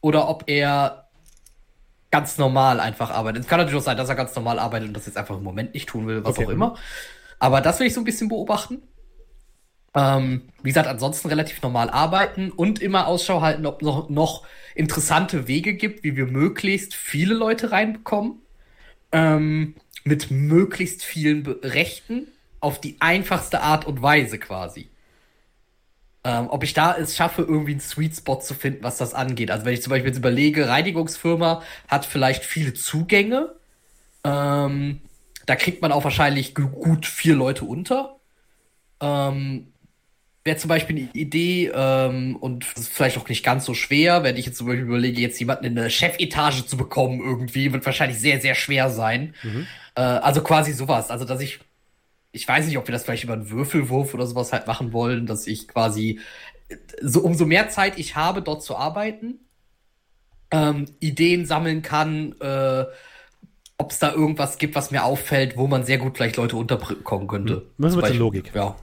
oder 0.00 0.28
ob 0.28 0.42
er 0.48 1.06
ganz 2.10 2.38
normal 2.38 2.80
einfach 2.80 3.12
arbeitet. 3.12 3.42
Es 3.44 3.48
kann 3.48 3.60
natürlich 3.60 3.78
auch 3.78 3.84
sein, 3.84 3.96
dass 3.96 4.08
er 4.08 4.16
ganz 4.16 4.34
normal 4.34 4.58
arbeitet 4.58 4.88
und 4.88 4.94
das 4.96 5.06
jetzt 5.06 5.16
einfach 5.16 5.36
im 5.36 5.44
Moment 5.44 5.74
nicht 5.74 5.88
tun 5.88 6.08
will, 6.08 6.24
was 6.24 6.36
Okay. 6.36 6.46
auch 6.46 6.50
immer. 6.50 6.74
Aber 7.38 7.60
das 7.60 7.78
will 7.78 7.86
ich 7.86 7.94
so 7.94 8.00
ein 8.00 8.04
bisschen 8.04 8.28
beobachten. 8.28 8.82
Ähm, 9.94 10.42
wie 10.62 10.70
gesagt, 10.70 10.88
ansonsten 10.88 11.28
relativ 11.28 11.60
normal 11.62 11.90
arbeiten 11.90 12.50
und 12.50 12.80
immer 12.80 13.06
Ausschau 13.06 13.42
halten, 13.42 13.66
ob 13.66 13.82
noch, 13.82 14.08
noch 14.08 14.46
interessante 14.74 15.48
Wege 15.48 15.74
gibt, 15.74 16.02
wie 16.04 16.16
wir 16.16 16.26
möglichst 16.26 16.94
viele 16.94 17.34
Leute 17.34 17.72
reinbekommen. 17.72 18.38
Ähm, 19.12 19.74
mit 20.04 20.30
möglichst 20.30 21.04
vielen 21.04 21.46
Rechten 21.46 22.26
auf 22.60 22.80
die 22.80 22.96
einfachste 23.00 23.60
Art 23.60 23.86
und 23.86 24.02
Weise 24.02 24.38
quasi. 24.38 24.88
Ähm, 26.24 26.48
ob 26.50 26.62
ich 26.62 26.72
da 26.72 26.96
es 26.96 27.16
schaffe, 27.16 27.42
irgendwie 27.42 27.72
einen 27.72 27.80
Sweet 27.80 28.16
Spot 28.16 28.38
zu 28.40 28.54
finden, 28.54 28.84
was 28.84 28.96
das 28.96 29.12
angeht. 29.14 29.50
Also 29.50 29.64
wenn 29.64 29.74
ich 29.74 29.82
zum 29.82 29.90
Beispiel 29.90 30.08
jetzt 30.08 30.18
überlege, 30.18 30.68
Reinigungsfirma 30.68 31.62
hat 31.88 32.06
vielleicht 32.06 32.44
viele 32.44 32.74
Zugänge. 32.74 33.54
Ähm, 34.24 35.00
da 35.46 35.56
kriegt 35.56 35.82
man 35.82 35.92
auch 35.92 36.04
wahrscheinlich 36.04 36.54
gu- 36.54 36.68
gut 36.68 37.06
vier 37.06 37.34
Leute 37.34 37.64
unter. 37.64 38.20
Ähm, 39.00 39.71
Wäre 40.44 40.56
zum 40.56 40.68
Beispiel 40.68 40.96
eine 40.96 41.08
Idee 41.12 41.70
ähm, 41.72 42.36
und 42.36 42.66
das 42.74 42.84
ist 42.84 42.92
vielleicht 42.92 43.16
auch 43.16 43.28
nicht 43.28 43.44
ganz 43.44 43.64
so 43.64 43.74
schwer, 43.74 44.24
wenn 44.24 44.36
ich 44.36 44.46
jetzt 44.46 44.58
zum 44.58 44.66
Beispiel 44.66 44.84
überlege, 44.84 45.20
jetzt 45.20 45.38
jemanden 45.38 45.66
in 45.66 45.78
eine 45.78 45.88
Chefetage 45.88 46.66
zu 46.66 46.76
bekommen 46.76 47.20
irgendwie, 47.20 47.72
wird 47.72 47.86
wahrscheinlich 47.86 48.18
sehr, 48.18 48.40
sehr 48.40 48.56
schwer 48.56 48.90
sein. 48.90 49.34
Äh, 49.94 50.00
also 50.00 50.42
quasi 50.42 50.72
sowas. 50.72 51.10
Also 51.10 51.24
dass 51.24 51.40
ich 51.40 51.60
ich 52.32 52.48
weiß 52.48 52.66
nicht, 52.66 52.78
ob 52.78 52.88
wir 52.88 52.92
das 52.92 53.04
vielleicht 53.04 53.24
über 53.24 53.34
einen 53.34 53.50
Würfelwurf 53.50 54.14
oder 54.14 54.26
sowas 54.26 54.52
halt 54.52 54.66
machen 54.66 54.92
wollen, 54.92 55.26
dass 55.26 55.46
ich 55.46 55.68
quasi 55.68 56.18
äh, 56.68 56.76
so 57.00 57.20
umso 57.20 57.46
mehr 57.46 57.68
Zeit 57.68 57.98
ich 57.98 58.16
habe, 58.16 58.42
dort 58.42 58.62
zu 58.62 58.76
arbeiten, 58.76 59.40
ähm, 60.50 60.86
Ideen 60.98 61.46
sammeln 61.46 61.82
kann, 61.82 62.34
äh, 62.40 62.86
ob 63.78 63.90
es 63.90 63.98
da 63.98 64.12
irgendwas 64.12 64.58
gibt, 64.58 64.74
was 64.74 64.90
mir 64.90 65.04
auffällt, 65.04 65.56
wo 65.56 65.66
man 65.66 65.84
sehr 65.84 65.98
gut 65.98 66.16
vielleicht 66.16 66.36
Leute 66.36 66.56
unterkommen 66.56 67.28
könnte. 67.28 67.54
Hm. 67.54 67.62
Müssen 67.76 68.00
wir 68.00 68.06
zur 68.08 68.16
Logik. 68.16 68.52
Ja. 68.54 68.76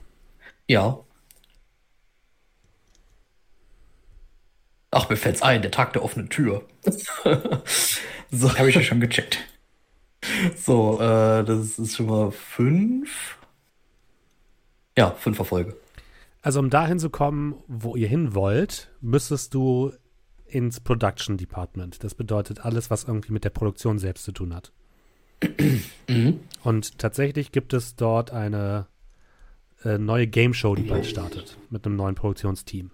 Ja. 0.68 1.00
Ach, 4.90 5.08
mir 5.08 5.16
fällt's 5.16 5.42
ein, 5.42 5.62
der 5.62 5.70
Tag 5.70 5.92
der 5.92 6.04
offenen 6.04 6.28
Tür. 6.28 6.64
so. 8.30 8.58
Habe 8.58 8.68
ich 8.68 8.74
ja 8.74 8.82
schon 8.82 9.00
gecheckt. 9.00 9.38
So, 10.56 11.00
äh, 11.00 11.44
das 11.44 11.78
ist 11.78 11.96
schon 11.96 12.06
mal 12.06 12.30
fünf. 12.32 13.38
Ja, 14.96 15.12
fünf 15.12 15.38
Erfolge. 15.38 15.76
Also 16.42 16.58
um 16.58 16.70
dahin 16.70 16.98
zu 16.98 17.10
kommen, 17.10 17.54
wo 17.68 17.96
ihr 17.96 18.08
hin 18.08 18.34
wollt, 18.34 18.90
müsstest 19.00 19.54
du 19.54 19.92
ins 20.46 20.80
Production 20.80 21.36
Department. 21.36 22.02
Das 22.02 22.14
bedeutet 22.14 22.64
alles, 22.64 22.90
was 22.90 23.04
irgendwie 23.04 23.32
mit 23.32 23.44
der 23.44 23.50
Produktion 23.50 23.98
selbst 23.98 24.24
zu 24.24 24.32
tun 24.32 24.54
hat. 24.54 24.72
Mhm. 26.08 26.40
Und 26.64 26.98
tatsächlich 26.98 27.52
gibt 27.52 27.72
es 27.72 27.94
dort 27.94 28.32
eine 28.32 28.88
äh, 29.84 29.96
neue 29.96 30.26
Game 30.26 30.52
Show, 30.52 30.74
die 30.74 30.82
bald 30.82 31.06
startet, 31.06 31.56
mit 31.70 31.86
einem 31.86 31.94
neuen 31.94 32.16
Produktionsteam. 32.16 32.90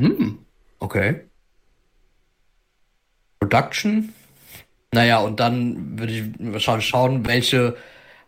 Hm, 0.00 0.43
okay. 0.84 1.20
Production. 3.40 4.12
Naja, 4.92 5.18
und 5.18 5.40
dann 5.40 5.98
würde 5.98 6.12
ich 6.12 6.62
schauen, 6.62 6.80
schauen, 6.80 7.26
welche, 7.26 7.76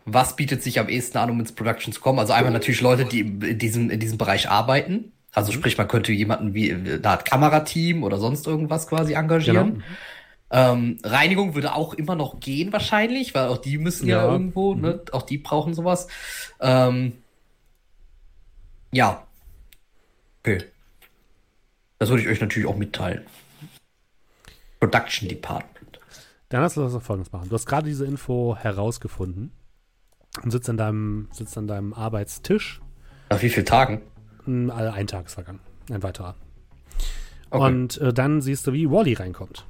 was 0.05 0.35
bietet 0.35 0.61
sich 0.61 0.79
am 0.79 0.89
ehesten 0.89 1.17
an, 1.17 1.29
um 1.29 1.39
ins 1.39 1.53
Production 1.53 1.93
zu 1.93 2.01
kommen. 2.01 2.19
Also 2.19 2.33
einmal 2.33 2.51
natürlich 2.51 2.81
Leute, 2.81 3.05
die 3.05 3.21
in 3.21 3.57
diesem, 3.57 3.89
in 3.89 3.99
diesem 3.99 4.17
Bereich 4.17 4.49
arbeiten. 4.49 5.13
Also 5.31 5.51
sprich, 5.51 5.77
man 5.77 5.87
könnte 5.87 6.11
jemanden 6.11 6.53
wie 6.53 6.73
eine 6.73 6.99
Art 7.03 7.25
Kamerateam 7.25 8.03
oder 8.03 8.17
sonst 8.17 8.47
irgendwas 8.47 8.87
quasi 8.87 9.13
engagieren. 9.13 9.75
Genau. 9.75 9.85
Ähm, 10.49 10.97
Reinigung 11.03 11.55
würde 11.55 11.73
auch 11.75 11.93
immer 11.93 12.15
noch 12.15 12.39
gehen 12.39 12.71
wahrscheinlich, 12.71 13.35
weil 13.35 13.47
auch 13.47 13.57
die 13.57 13.77
müssen 13.77 14.07
ja, 14.07 14.25
Ja. 14.25 14.31
irgendwo, 14.31 14.73
ne, 14.75 15.01
auch 15.11 15.23
die 15.23 15.37
brauchen 15.37 15.73
sowas. 15.73 16.07
Ähm, 16.61 17.13
ja. 18.91 19.27
Okay. 20.39 20.63
Das 21.99 22.09
würde 22.09 22.21
ich 22.23 22.29
euch 22.29 22.41
natürlich 22.41 22.67
auch 22.67 22.77
mitteilen. 22.77 23.23
Production 24.79 25.27
Department. 25.27 25.99
Dann 26.49 26.61
hast 26.61 26.77
du 26.77 26.81
das 26.81 26.93
folgendes 27.03 27.31
machen. 27.31 27.49
Du 27.49 27.55
hast 27.55 27.65
gerade 27.65 27.87
diese 27.87 28.05
Info 28.05 28.55
herausgefunden 28.55 29.51
und 30.43 30.51
sitzt 30.51 30.69
an 30.69 30.77
deinem, 30.77 31.27
sitzt 31.31 31.57
an 31.57 31.67
deinem 31.67 31.93
Arbeitstisch. 31.93 32.81
Nach 33.29 33.41
wie 33.41 33.49
vielen 33.49 33.65
Tagen? 33.65 34.01
Alle 34.45 34.93
ein 34.93 35.07
Tag 35.07 35.25
ist 35.25 35.33
vergangen. 35.33 35.59
Ein 35.91 36.03
weiterer. 36.03 36.35
Okay. 37.49 37.65
Und 37.65 37.97
äh, 37.97 38.13
dann 38.13 38.41
siehst 38.41 38.67
du, 38.67 38.73
wie 38.73 38.89
Wally 38.89 39.13
reinkommt. 39.13 39.65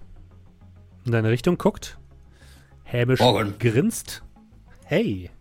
In 1.06 1.12
deine 1.12 1.30
Richtung 1.30 1.58
guckt, 1.58 1.98
hämisch 2.84 3.20
Morgen. 3.20 3.56
grinst, 3.60 4.24
hey, 4.86 5.32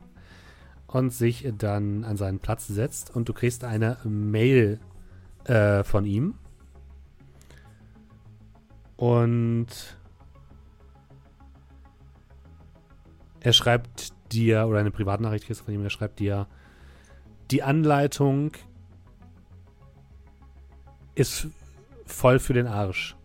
und 0.87 1.13
sich 1.13 1.47
dann 1.59 2.05
an 2.05 2.17
seinen 2.17 2.39
Platz 2.39 2.67
setzt 2.67 3.15
und 3.15 3.29
du 3.29 3.33
kriegst 3.33 3.65
eine 3.65 3.99
Mail 4.05 4.81
äh, 5.45 5.83
von 5.85 6.05
ihm. 6.05 6.35
Und 8.97 9.67
er 13.41 13.53
schreibt 13.53 14.13
dir, 14.33 14.67
oder 14.67 14.81
eine 14.81 14.91
Privatnachricht 14.91 15.47
kriegst 15.47 15.63
von 15.63 15.75
ihm, 15.75 15.83
er 15.83 15.91
schreibt 15.91 16.19
dir, 16.19 16.47
die 17.51 17.63
Anleitung 17.63 18.53
ist 21.15 21.49
voll 22.05 22.39
für 22.39 22.55
den 22.55 22.67
Arsch. 22.67 23.17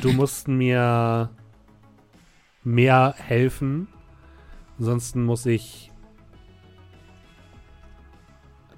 Du, 0.00 0.12
musst 0.12 0.46
mir 0.46 1.30
mehr 2.62 3.14
helfen, 3.18 3.88
ansonsten 4.78 5.24
muss 5.24 5.44
ich 5.46 5.90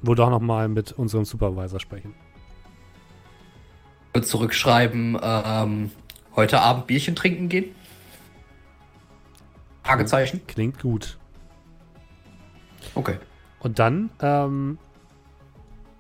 wohl 0.01 0.17
doch 0.17 0.31
noch 0.31 0.41
mal 0.41 0.69
mit 0.69 0.93
unserem 0.93 1.25
Supervisor 1.25 1.81
sprechen. 1.81 2.15
Zurückschreiben, 4.23 5.19
ähm, 5.23 5.91
heute 6.35 6.61
Abend 6.61 6.87
Bierchen 6.87 7.15
trinken 7.17 7.49
gehen? 7.49 7.75
Fragezeichen. 9.83 10.41
Klingt 10.47 10.81
gut. 10.81 11.19
Okay. 12.95 13.19
Und 13.61 13.79
dann, 13.79 14.11
ähm, 14.21 14.79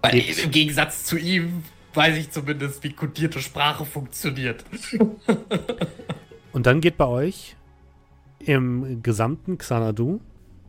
Weil 0.03 0.19
im 0.19 0.51
Gegensatz 0.51 1.05
zu 1.05 1.17
ihm 1.17 1.63
weiß 1.95 2.17
ich 2.17 2.31
zumindest, 2.31 2.85
wie 2.85 2.93
kodierte 2.93 3.41
Sprache 3.41 3.85
funktioniert. 3.85 4.65
und 6.53 6.67
dann 6.67 6.81
geht 6.81 6.97
bei 6.97 7.07
euch 7.07 7.57
im 8.39 9.03
gesamten 9.03 9.59
Xanadu 9.59 10.21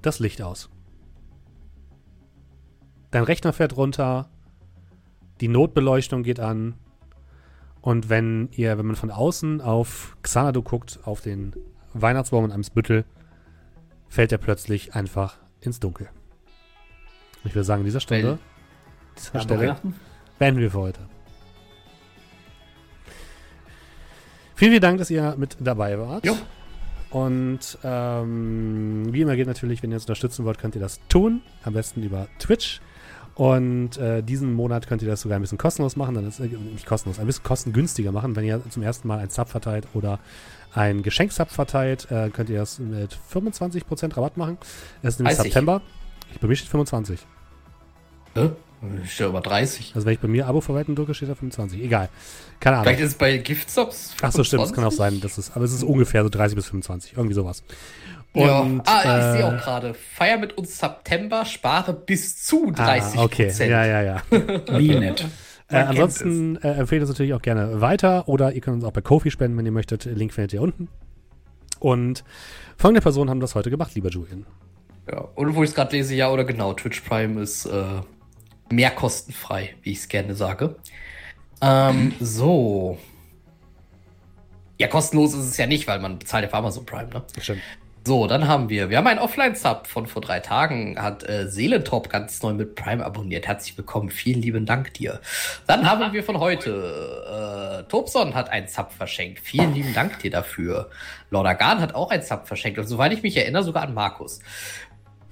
das 0.02 0.20
Licht 0.20 0.42
aus. 0.42 0.70
Dein 3.12 3.24
Rechner 3.24 3.54
fährt 3.54 3.76
runter, 3.76 4.30
die 5.42 5.48
Notbeleuchtung 5.48 6.24
geht 6.24 6.40
an 6.40 6.76
und 7.88 8.10
wenn 8.10 8.50
ihr, 8.52 8.78
wenn 8.78 8.86
man 8.86 8.98
von 8.98 9.12
außen 9.12 9.62
auf 9.62 10.18
Xanadu 10.22 10.62
guckt, 10.62 11.00
auf 11.06 11.22
den 11.22 11.54
Weihnachtsbaum 11.94 12.44
in 12.44 12.52
Eimsbüttel, 12.52 13.06
fällt 14.10 14.34
er 14.34 14.40
plötzlich 14.40 14.94
einfach 14.94 15.38
ins 15.62 15.80
Dunkel. 15.80 16.10
Ich 17.46 17.56
würde 17.56 17.64
sagen, 17.64 17.84
an 17.84 17.86
dieser 17.86 18.02
Stunde, 18.02 18.40
dieser 19.18 19.40
Stelle 19.40 19.78
beenden 20.38 20.60
wir 20.60 20.70
für 20.70 20.80
heute. 20.80 21.00
Vielen, 24.56 24.72
vielen 24.72 24.82
Dank, 24.82 24.98
dass 24.98 25.10
ihr 25.10 25.36
mit 25.38 25.56
dabei 25.58 25.98
wart. 25.98 26.26
Jo. 26.26 26.36
Und 27.10 27.78
ähm, 27.86 29.14
wie 29.14 29.22
immer 29.22 29.38
geht 29.38 29.48
natürlich, 29.48 29.82
wenn 29.82 29.92
ihr 29.92 29.96
uns 29.96 30.04
unterstützen 30.04 30.44
wollt, 30.44 30.58
könnt 30.58 30.76
ihr 30.76 30.82
das 30.82 31.00
tun. 31.08 31.42
Am 31.64 31.72
besten 31.72 32.04
über 32.04 32.28
Twitch. 32.38 32.82
Und 33.38 33.98
äh, 33.98 34.24
diesen 34.24 34.52
Monat 34.54 34.88
könnt 34.88 35.04
ihr 35.04 35.08
das 35.08 35.22
sogar 35.22 35.38
ein 35.38 35.42
bisschen 35.44 35.60
kostenlos 35.60 35.96
machen. 35.96 36.16
Dann 36.16 36.28
ist 36.28 36.40
äh, 36.40 36.48
nicht 36.48 36.88
kostenlos, 36.88 37.20
ein 37.20 37.28
bisschen 37.28 37.44
kostengünstiger 37.44 38.12
machen. 38.12 38.36
Wenn 38.36 38.44
ihr 38.44 38.60
zum 38.72 38.82
ersten 38.82 39.08
Mal 39.08 39.20
ein 39.20 39.30
Sub 39.30 39.48
verteilt 39.48 39.88
oder 39.94 40.20
ein 40.74 41.04
Geschenksub 41.04 41.52
verteilt, 41.52 42.10
äh, 42.10 42.32
könnt 42.32 42.50
ihr 42.50 42.58
das 42.58 42.80
mit 42.80 43.16
25% 43.32 44.18
Rabatt 44.18 44.38
machen. 44.38 44.58
Es 45.04 45.14
ist 45.14 45.20
nämlich 45.20 45.36
30. 45.36 45.54
September. 45.54 45.82
Ich, 46.34 46.40
bei 46.40 46.48
mir 46.48 46.56
steht 46.56 46.70
25. 46.70 47.20
Hä? 48.34 48.50
Ich 49.04 49.14
stehe 49.14 49.30
über 49.30 49.42
30. 49.42 49.94
Also 49.94 50.08
wenn 50.08 50.14
ich 50.14 50.20
bei 50.20 50.28
mir 50.28 50.48
Abo 50.48 50.60
verwalten 50.62 50.96
drücke, 50.96 51.14
steht 51.14 51.30
da 51.30 51.36
25. 51.36 51.80
Egal. 51.84 52.10
Keine 52.60 52.78
Ahnung. 52.78 52.86
Vielleicht 52.86 53.02
ist 53.02 53.12
es 53.12 53.18
bei 53.20 53.38
Giftsubs. 53.38 54.16
Ach 54.22 54.32
so, 54.32 54.44
stimmt, 54.44 54.64
das 54.64 54.74
kann 54.74 54.84
auch 54.84 54.92
25? 54.92 54.98
sein. 54.98 55.22
Das 55.22 55.38
ist, 55.38 55.56
aber 55.56 55.66
es 55.66 55.74
ist 55.74 55.84
ungefähr 55.84 56.24
so 56.24 56.30
30 56.30 56.56
bis 56.56 56.66
25, 56.66 57.14
irgendwie 57.18 57.36
sowas. 57.36 57.64
Ja. 58.46 58.60
Und, 58.60 58.82
Ah, 58.86 59.02
ich 59.04 59.10
äh, 59.10 59.32
sehe 59.38 59.46
auch 59.48 59.58
gerade. 59.64 59.94
Feier 59.94 60.38
mit 60.38 60.58
uns 60.58 60.78
September, 60.78 61.46
spare 61.46 61.94
bis 61.94 62.44
zu 62.44 62.72
30 62.72 63.20
Ah, 63.20 63.24
okay, 63.24 63.52
ja, 63.60 63.86
ja, 63.86 64.02
ja. 64.02 64.22
Wie 64.32 64.96
nett. 64.96 65.26
äh, 65.70 65.76
ansonsten 65.78 66.56
äh, 66.58 66.74
empfehle 66.74 67.00
ich 67.00 67.04
es 67.04 67.10
natürlich 67.10 67.34
auch 67.34 67.42
gerne 67.42 67.82
weiter 67.82 68.28
oder 68.28 68.54
ihr 68.54 68.62
könnt 68.62 68.76
uns 68.76 68.84
auch 68.86 68.92
bei 68.94 69.02
Kofi 69.02 69.32
spenden, 69.32 69.58
wenn 69.58 69.66
ihr 69.66 69.72
möchtet. 69.72 70.06
Link 70.06 70.34
findet 70.34 70.54
ihr 70.54 70.62
unten. 70.62 70.88
Und 71.80 72.24
folgende 72.78 73.02
Personen 73.02 73.30
haben 73.30 73.40
das 73.40 73.54
heute 73.56 73.70
gemacht, 73.70 73.94
lieber 73.96 74.10
Julian. 74.10 74.46
Ja, 75.10 75.20
und 75.36 75.56
wo 75.56 75.64
ich 75.64 75.70
es 75.70 75.76
gerade 75.76 75.96
lese, 75.96 76.16
ja 76.16 76.30
oder 76.32 76.44
genau, 76.44 76.74
Twitch 76.74 77.02
Prime 77.02 77.42
ist 77.42 77.66
äh, 77.66 77.84
mehr 78.70 78.92
kostenfrei, 78.92 79.76
wie 79.84 79.92
ich 79.92 80.00
es 80.00 80.08
gerne 80.10 80.36
sage. 80.36 80.76
Ähm, 81.62 82.14
so. 82.20 82.98
Ja, 84.80 84.88
kostenlos 84.88 85.34
ist 85.34 85.46
es 85.46 85.58
ja 85.58 85.66
nicht, 85.66 85.88
weil 85.88 86.00
man 86.00 86.20
bezahlt 86.20 86.44
ja 86.44 86.50
für 86.50 86.58
Amazon 86.58 86.86
Prime, 86.86 87.10
ne? 87.10 87.24
Stimmt. 87.42 87.62
So, 88.08 88.26
dann 88.26 88.48
haben 88.48 88.70
wir, 88.70 88.90
wir 88.90 89.00
haben 89.00 89.08
einen 89.08 89.20
Offline-Sub 89.20 89.86
von 89.86 90.08
vor 90.08 90.22
drei 90.22 90.40
Tagen, 90.40 90.98
hat 90.98 91.28
äh, 91.28 91.50
Seelentop 91.50 92.10
ganz 92.10 92.42
neu 92.42 92.54
mit 92.54 92.76
Prime 92.76 93.04
abonniert. 93.04 93.46
Herzlich 93.46 93.78
willkommen, 93.78 94.12
vielen 94.12 94.42
lieben 94.42 94.66
Dank 94.66 94.94
dir. 94.94 95.20
Dann 95.68 95.86
haben 95.86 96.14
wir 96.14 96.24
von 96.24 96.40
heute, 96.40 97.84
äh, 97.84 97.90
Tobson 97.90 98.34
hat 98.34 98.50
einen 98.50 98.70
Sub 98.70 98.94
verschenkt. 98.94 99.42
Vielen 99.42 99.74
lieben 99.74 99.94
Dank 99.94 100.20
dir 100.20 100.32
dafür. 100.32 100.90
Lordagan 101.32 101.82
hat 101.82 101.96
auch 101.96 102.10
einen 102.10 102.24
Sub 102.24 102.48
verschenkt 102.48 102.80
und 102.80 102.88
soweit 102.88 103.12
ich 103.12 103.24
mich 103.24 103.36
erinnere, 103.36 103.64
sogar 103.64 103.84
an 103.84 103.94
Markus. 103.94 104.40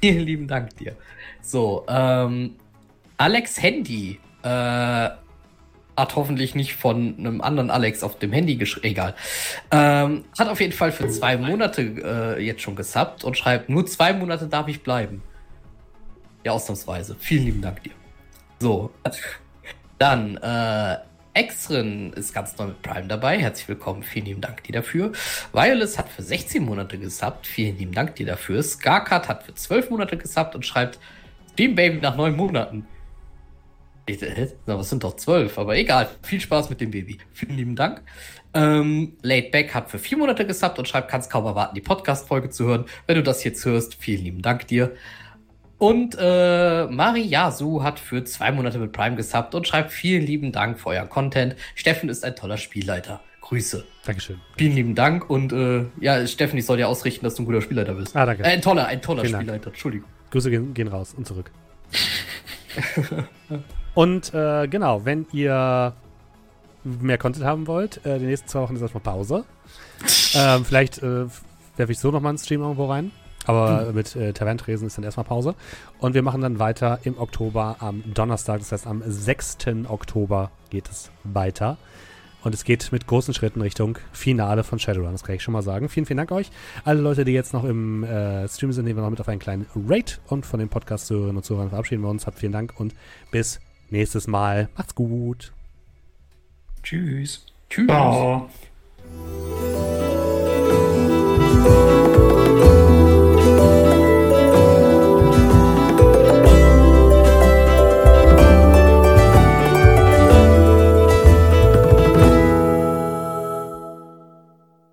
Vielen 0.02 0.26
lieben 0.26 0.48
Dank 0.50 0.76
dir. 0.76 0.98
So, 1.42 1.86
ähm, 1.88 2.58
Alex 3.16 3.62
Handy 3.64 4.20
äh, 4.44 5.10
hat 5.98 6.16
hoffentlich 6.16 6.56
nicht 6.56 6.76
von 6.76 7.16
einem 7.18 7.42
anderen 7.42 7.70
Alex 7.70 8.04
auf 8.04 8.20
dem 8.20 8.32
Handy 8.34 8.56
geschrieben. 8.56 8.88
Egal. 8.88 9.16
Ähm, 9.72 10.26
hat 10.38 10.50
auf 10.50 10.60
jeden 10.60 10.74
Fall 10.74 10.92
für 10.92 11.08
zwei 11.10 11.38
Monate 11.38 11.82
äh, 12.38 12.46
jetzt 12.46 12.62
schon 12.62 12.76
gesubbt 12.76 13.24
und 13.24 13.38
schreibt, 13.38 13.70
nur 13.70 13.86
zwei 13.86 14.14
Monate 14.14 14.48
darf 14.48 14.68
ich 14.68 14.84
bleiben. 14.84 15.24
Ja, 16.44 16.52
ausnahmsweise. 16.52 17.16
Vielen 17.20 17.46
lieben 17.46 17.62
Dank 17.62 17.82
dir. 17.84 17.94
So. 18.60 18.92
Dann, 19.98 20.38
äh, 20.38 20.98
Extrin 21.36 22.14
ist 22.14 22.34
ganz 22.34 22.58
neu 22.58 22.68
mit 22.68 22.82
Prime 22.82 23.08
dabei. 23.08 23.38
Herzlich 23.38 23.68
willkommen. 23.68 24.04
Vielen 24.04 24.26
lieben 24.26 24.42
Dank 24.42 24.64
dir 24.64 24.72
dafür. 24.72 25.12
Wireless 25.52 25.98
hat 25.98 26.08
für 26.08 26.24
16 26.24 26.64
Monate 26.64 26.98
gesubbt. 26.98 27.46
Vielen 27.46 27.78
lieben 27.78 27.92
Dank 27.92 28.16
dir 28.16 28.26
dafür. 28.26 28.64
Scarcat 28.64 29.28
hat 29.28 29.44
für 29.44 29.54
12 29.54 29.90
Monate 29.90 30.16
gesubbt 30.16 30.56
und 30.56 30.66
schreibt 30.66 30.98
Stream 31.52 31.76
Baby 31.76 32.00
nach 32.00 32.16
9 32.16 32.36
Monaten. 32.38 32.88
Ich, 34.08 34.20
sind 34.20 35.04
doch 35.04 35.16
12, 35.16 35.58
aber 35.58 35.76
egal. 35.78 36.10
Viel 36.22 36.40
Spaß 36.40 36.70
mit 36.70 36.80
dem 36.80 36.92
Baby. 36.92 37.18
Vielen 37.34 37.58
lieben 37.58 37.76
Dank. 37.76 38.04
Ähm, 38.54 39.18
Laidback 39.24 39.74
hat 39.74 39.90
für 39.90 39.98
4 39.98 40.18
Monate 40.20 40.46
gesubbt 40.46 40.78
und 40.78 40.88
schreibt, 40.88 41.10
kannst 41.10 41.32
kaum 41.32 41.46
erwarten, 41.46 41.76
die 41.76 41.82
Podcast-Folge 41.82 42.50
zu 42.50 42.66
hören. 42.66 42.86
Wenn 43.08 43.16
du 43.16 43.24
das 43.24 43.44
jetzt 43.44 43.66
hörst, 43.66 43.96
vielen 43.96 44.24
lieben 44.24 44.42
Dank 44.42 44.68
dir. 44.68 44.96
Und 45.78 46.16
äh, 46.18 46.86
Mariasu 46.86 47.84
hat 47.84 48.00
für 48.00 48.24
zwei 48.24 48.52
Monate 48.52 48.78
mit 48.78 48.92
Prime 48.92 49.16
gesubbt 49.16 49.56
und 49.56 49.68
schreibt 49.68 49.92
vielen 49.92 50.26
lieben 50.26 50.52
Dank 50.52 50.80
für 50.80 50.90
euren 50.90 51.10
Content. 51.10 51.56
Steffen 51.74 52.08
ist 52.08 52.24
ein 52.24 52.36
toller 52.36 52.58
Spielleiter. 52.58 53.22
Grüße. 53.42 53.84
Dankeschön. 54.06 54.40
Vielen 54.58 54.74
lieben 54.74 54.96
Dank 54.96 55.30
und 55.30 55.52
äh, 55.52 55.86
ja, 56.00 56.26
Steffen, 56.26 56.58
ich 56.58 56.66
soll 56.66 56.78
dir 56.78 56.88
ausrichten, 56.88 57.26
dass 57.26 57.36
du 57.36 57.44
ein 57.44 57.46
guter 57.46 57.62
Spielleiter 57.62 57.94
bist. 57.96 58.16
Ah, 58.16 58.26
danke. 58.26 58.44
Äh, 58.44 58.48
ein 58.48 58.62
toller, 58.62 58.88
ein 58.88 59.02
toller 59.02 59.22
Vielen 59.22 59.34
Dank. 59.34 59.44
Spielleiter. 59.44 59.68
Entschuldigung. 59.68 60.10
Grüße 60.32 60.50
gehen, 60.50 60.74
gehen 60.74 60.88
raus 60.88 61.14
und 61.16 61.28
zurück. 61.28 61.52
und 63.96 64.34
äh, 64.34 64.68
genau, 64.68 65.06
wenn 65.06 65.26
ihr 65.32 65.94
mehr 66.84 67.18
Content 67.18 67.46
haben 67.46 67.68
wollt, 67.68 68.06
äh, 68.06 68.20
die 68.20 68.26
nächsten 68.26 68.48
zwei 68.48 68.62
Wochen 68.62 68.76
ist 68.76 68.82
erstmal 68.82 69.02
Pause. 69.02 69.46
ähm, 70.36 70.64
vielleicht 70.64 71.02
äh, 71.02 71.26
werfe 71.78 71.92
ich 71.92 72.00
so 72.00 72.12
nochmal 72.12 72.30
einen 72.30 72.38
Stream 72.38 72.62
irgendwo 72.62 72.86
rein. 72.86 73.12
Aber 73.48 73.92
mit 73.94 74.16
äh, 74.16 74.34
Taverntresen 74.34 74.88
ist 74.88 74.98
dann 74.98 75.04
erstmal 75.04 75.26
Pause. 75.26 75.56
Und 76.00 76.16
wir 76.16 76.24
machen 76.24 76.42
dann 76.42 76.60
weiter 76.60 77.00
im 77.04 77.18
Oktober 77.18 77.78
am 77.80 78.04
Donnerstag, 78.14 78.60
das 78.60 78.72
heißt 78.72 78.88
am 78.88 79.04
6. 79.06 79.58
Oktober 79.88 80.52
geht 80.70 80.90
es 80.90 81.12
weiter. 81.24 81.78
Und 82.44 82.54
es 82.54 82.64
geht 82.64 82.92
mit 82.92 83.08
großen 83.08 83.34
Schritten 83.34 83.62
Richtung 83.62 83.98
Finale 84.12 84.64
von 84.64 84.78
Shadowrun, 84.78 85.14
das 85.14 85.24
kann 85.24 85.36
ich 85.36 85.42
schon 85.42 85.54
mal 85.54 85.64
sagen. 85.64 85.90
Vielen, 85.90 86.06
vielen 86.06 86.18
Dank 86.18 86.32
euch. 86.32 86.52
Alle 86.84 87.02
Leute, 87.02 87.26
die 87.26 87.32
jetzt 87.32 87.54
noch 87.54 87.64
im 87.64 88.04
äh, 88.04 88.48
Stream 88.48 88.72
sind, 88.72 88.86
nehmen 88.86 89.00
wir 89.00 89.04
noch 89.04 89.10
mit 89.10 89.20
auf 89.20 89.28
einen 89.28 89.40
kleinen 89.40 89.66
Rate. 89.88 90.18
Und 90.28 90.46
von 90.46 90.60
dem 90.60 90.70
Podcast 90.70 91.08
Zuhörerinnen 91.08 91.38
und 91.38 91.44
Zuhörern 91.44 91.70
verabschieden 91.70 92.04
wir 92.04 92.10
uns. 92.10 92.28
Habt 92.28 92.38
vielen 92.38 92.52
Dank 92.52 92.74
und 92.78 92.94
bis 93.32 93.60
nächstes 93.96 94.28
Mal. 94.28 94.70
Macht's 94.78 94.94
gut. 94.96 95.52
Tschüss. 96.84 97.46
Tschüss. 97.70 97.88
Ciao. 97.88 98.50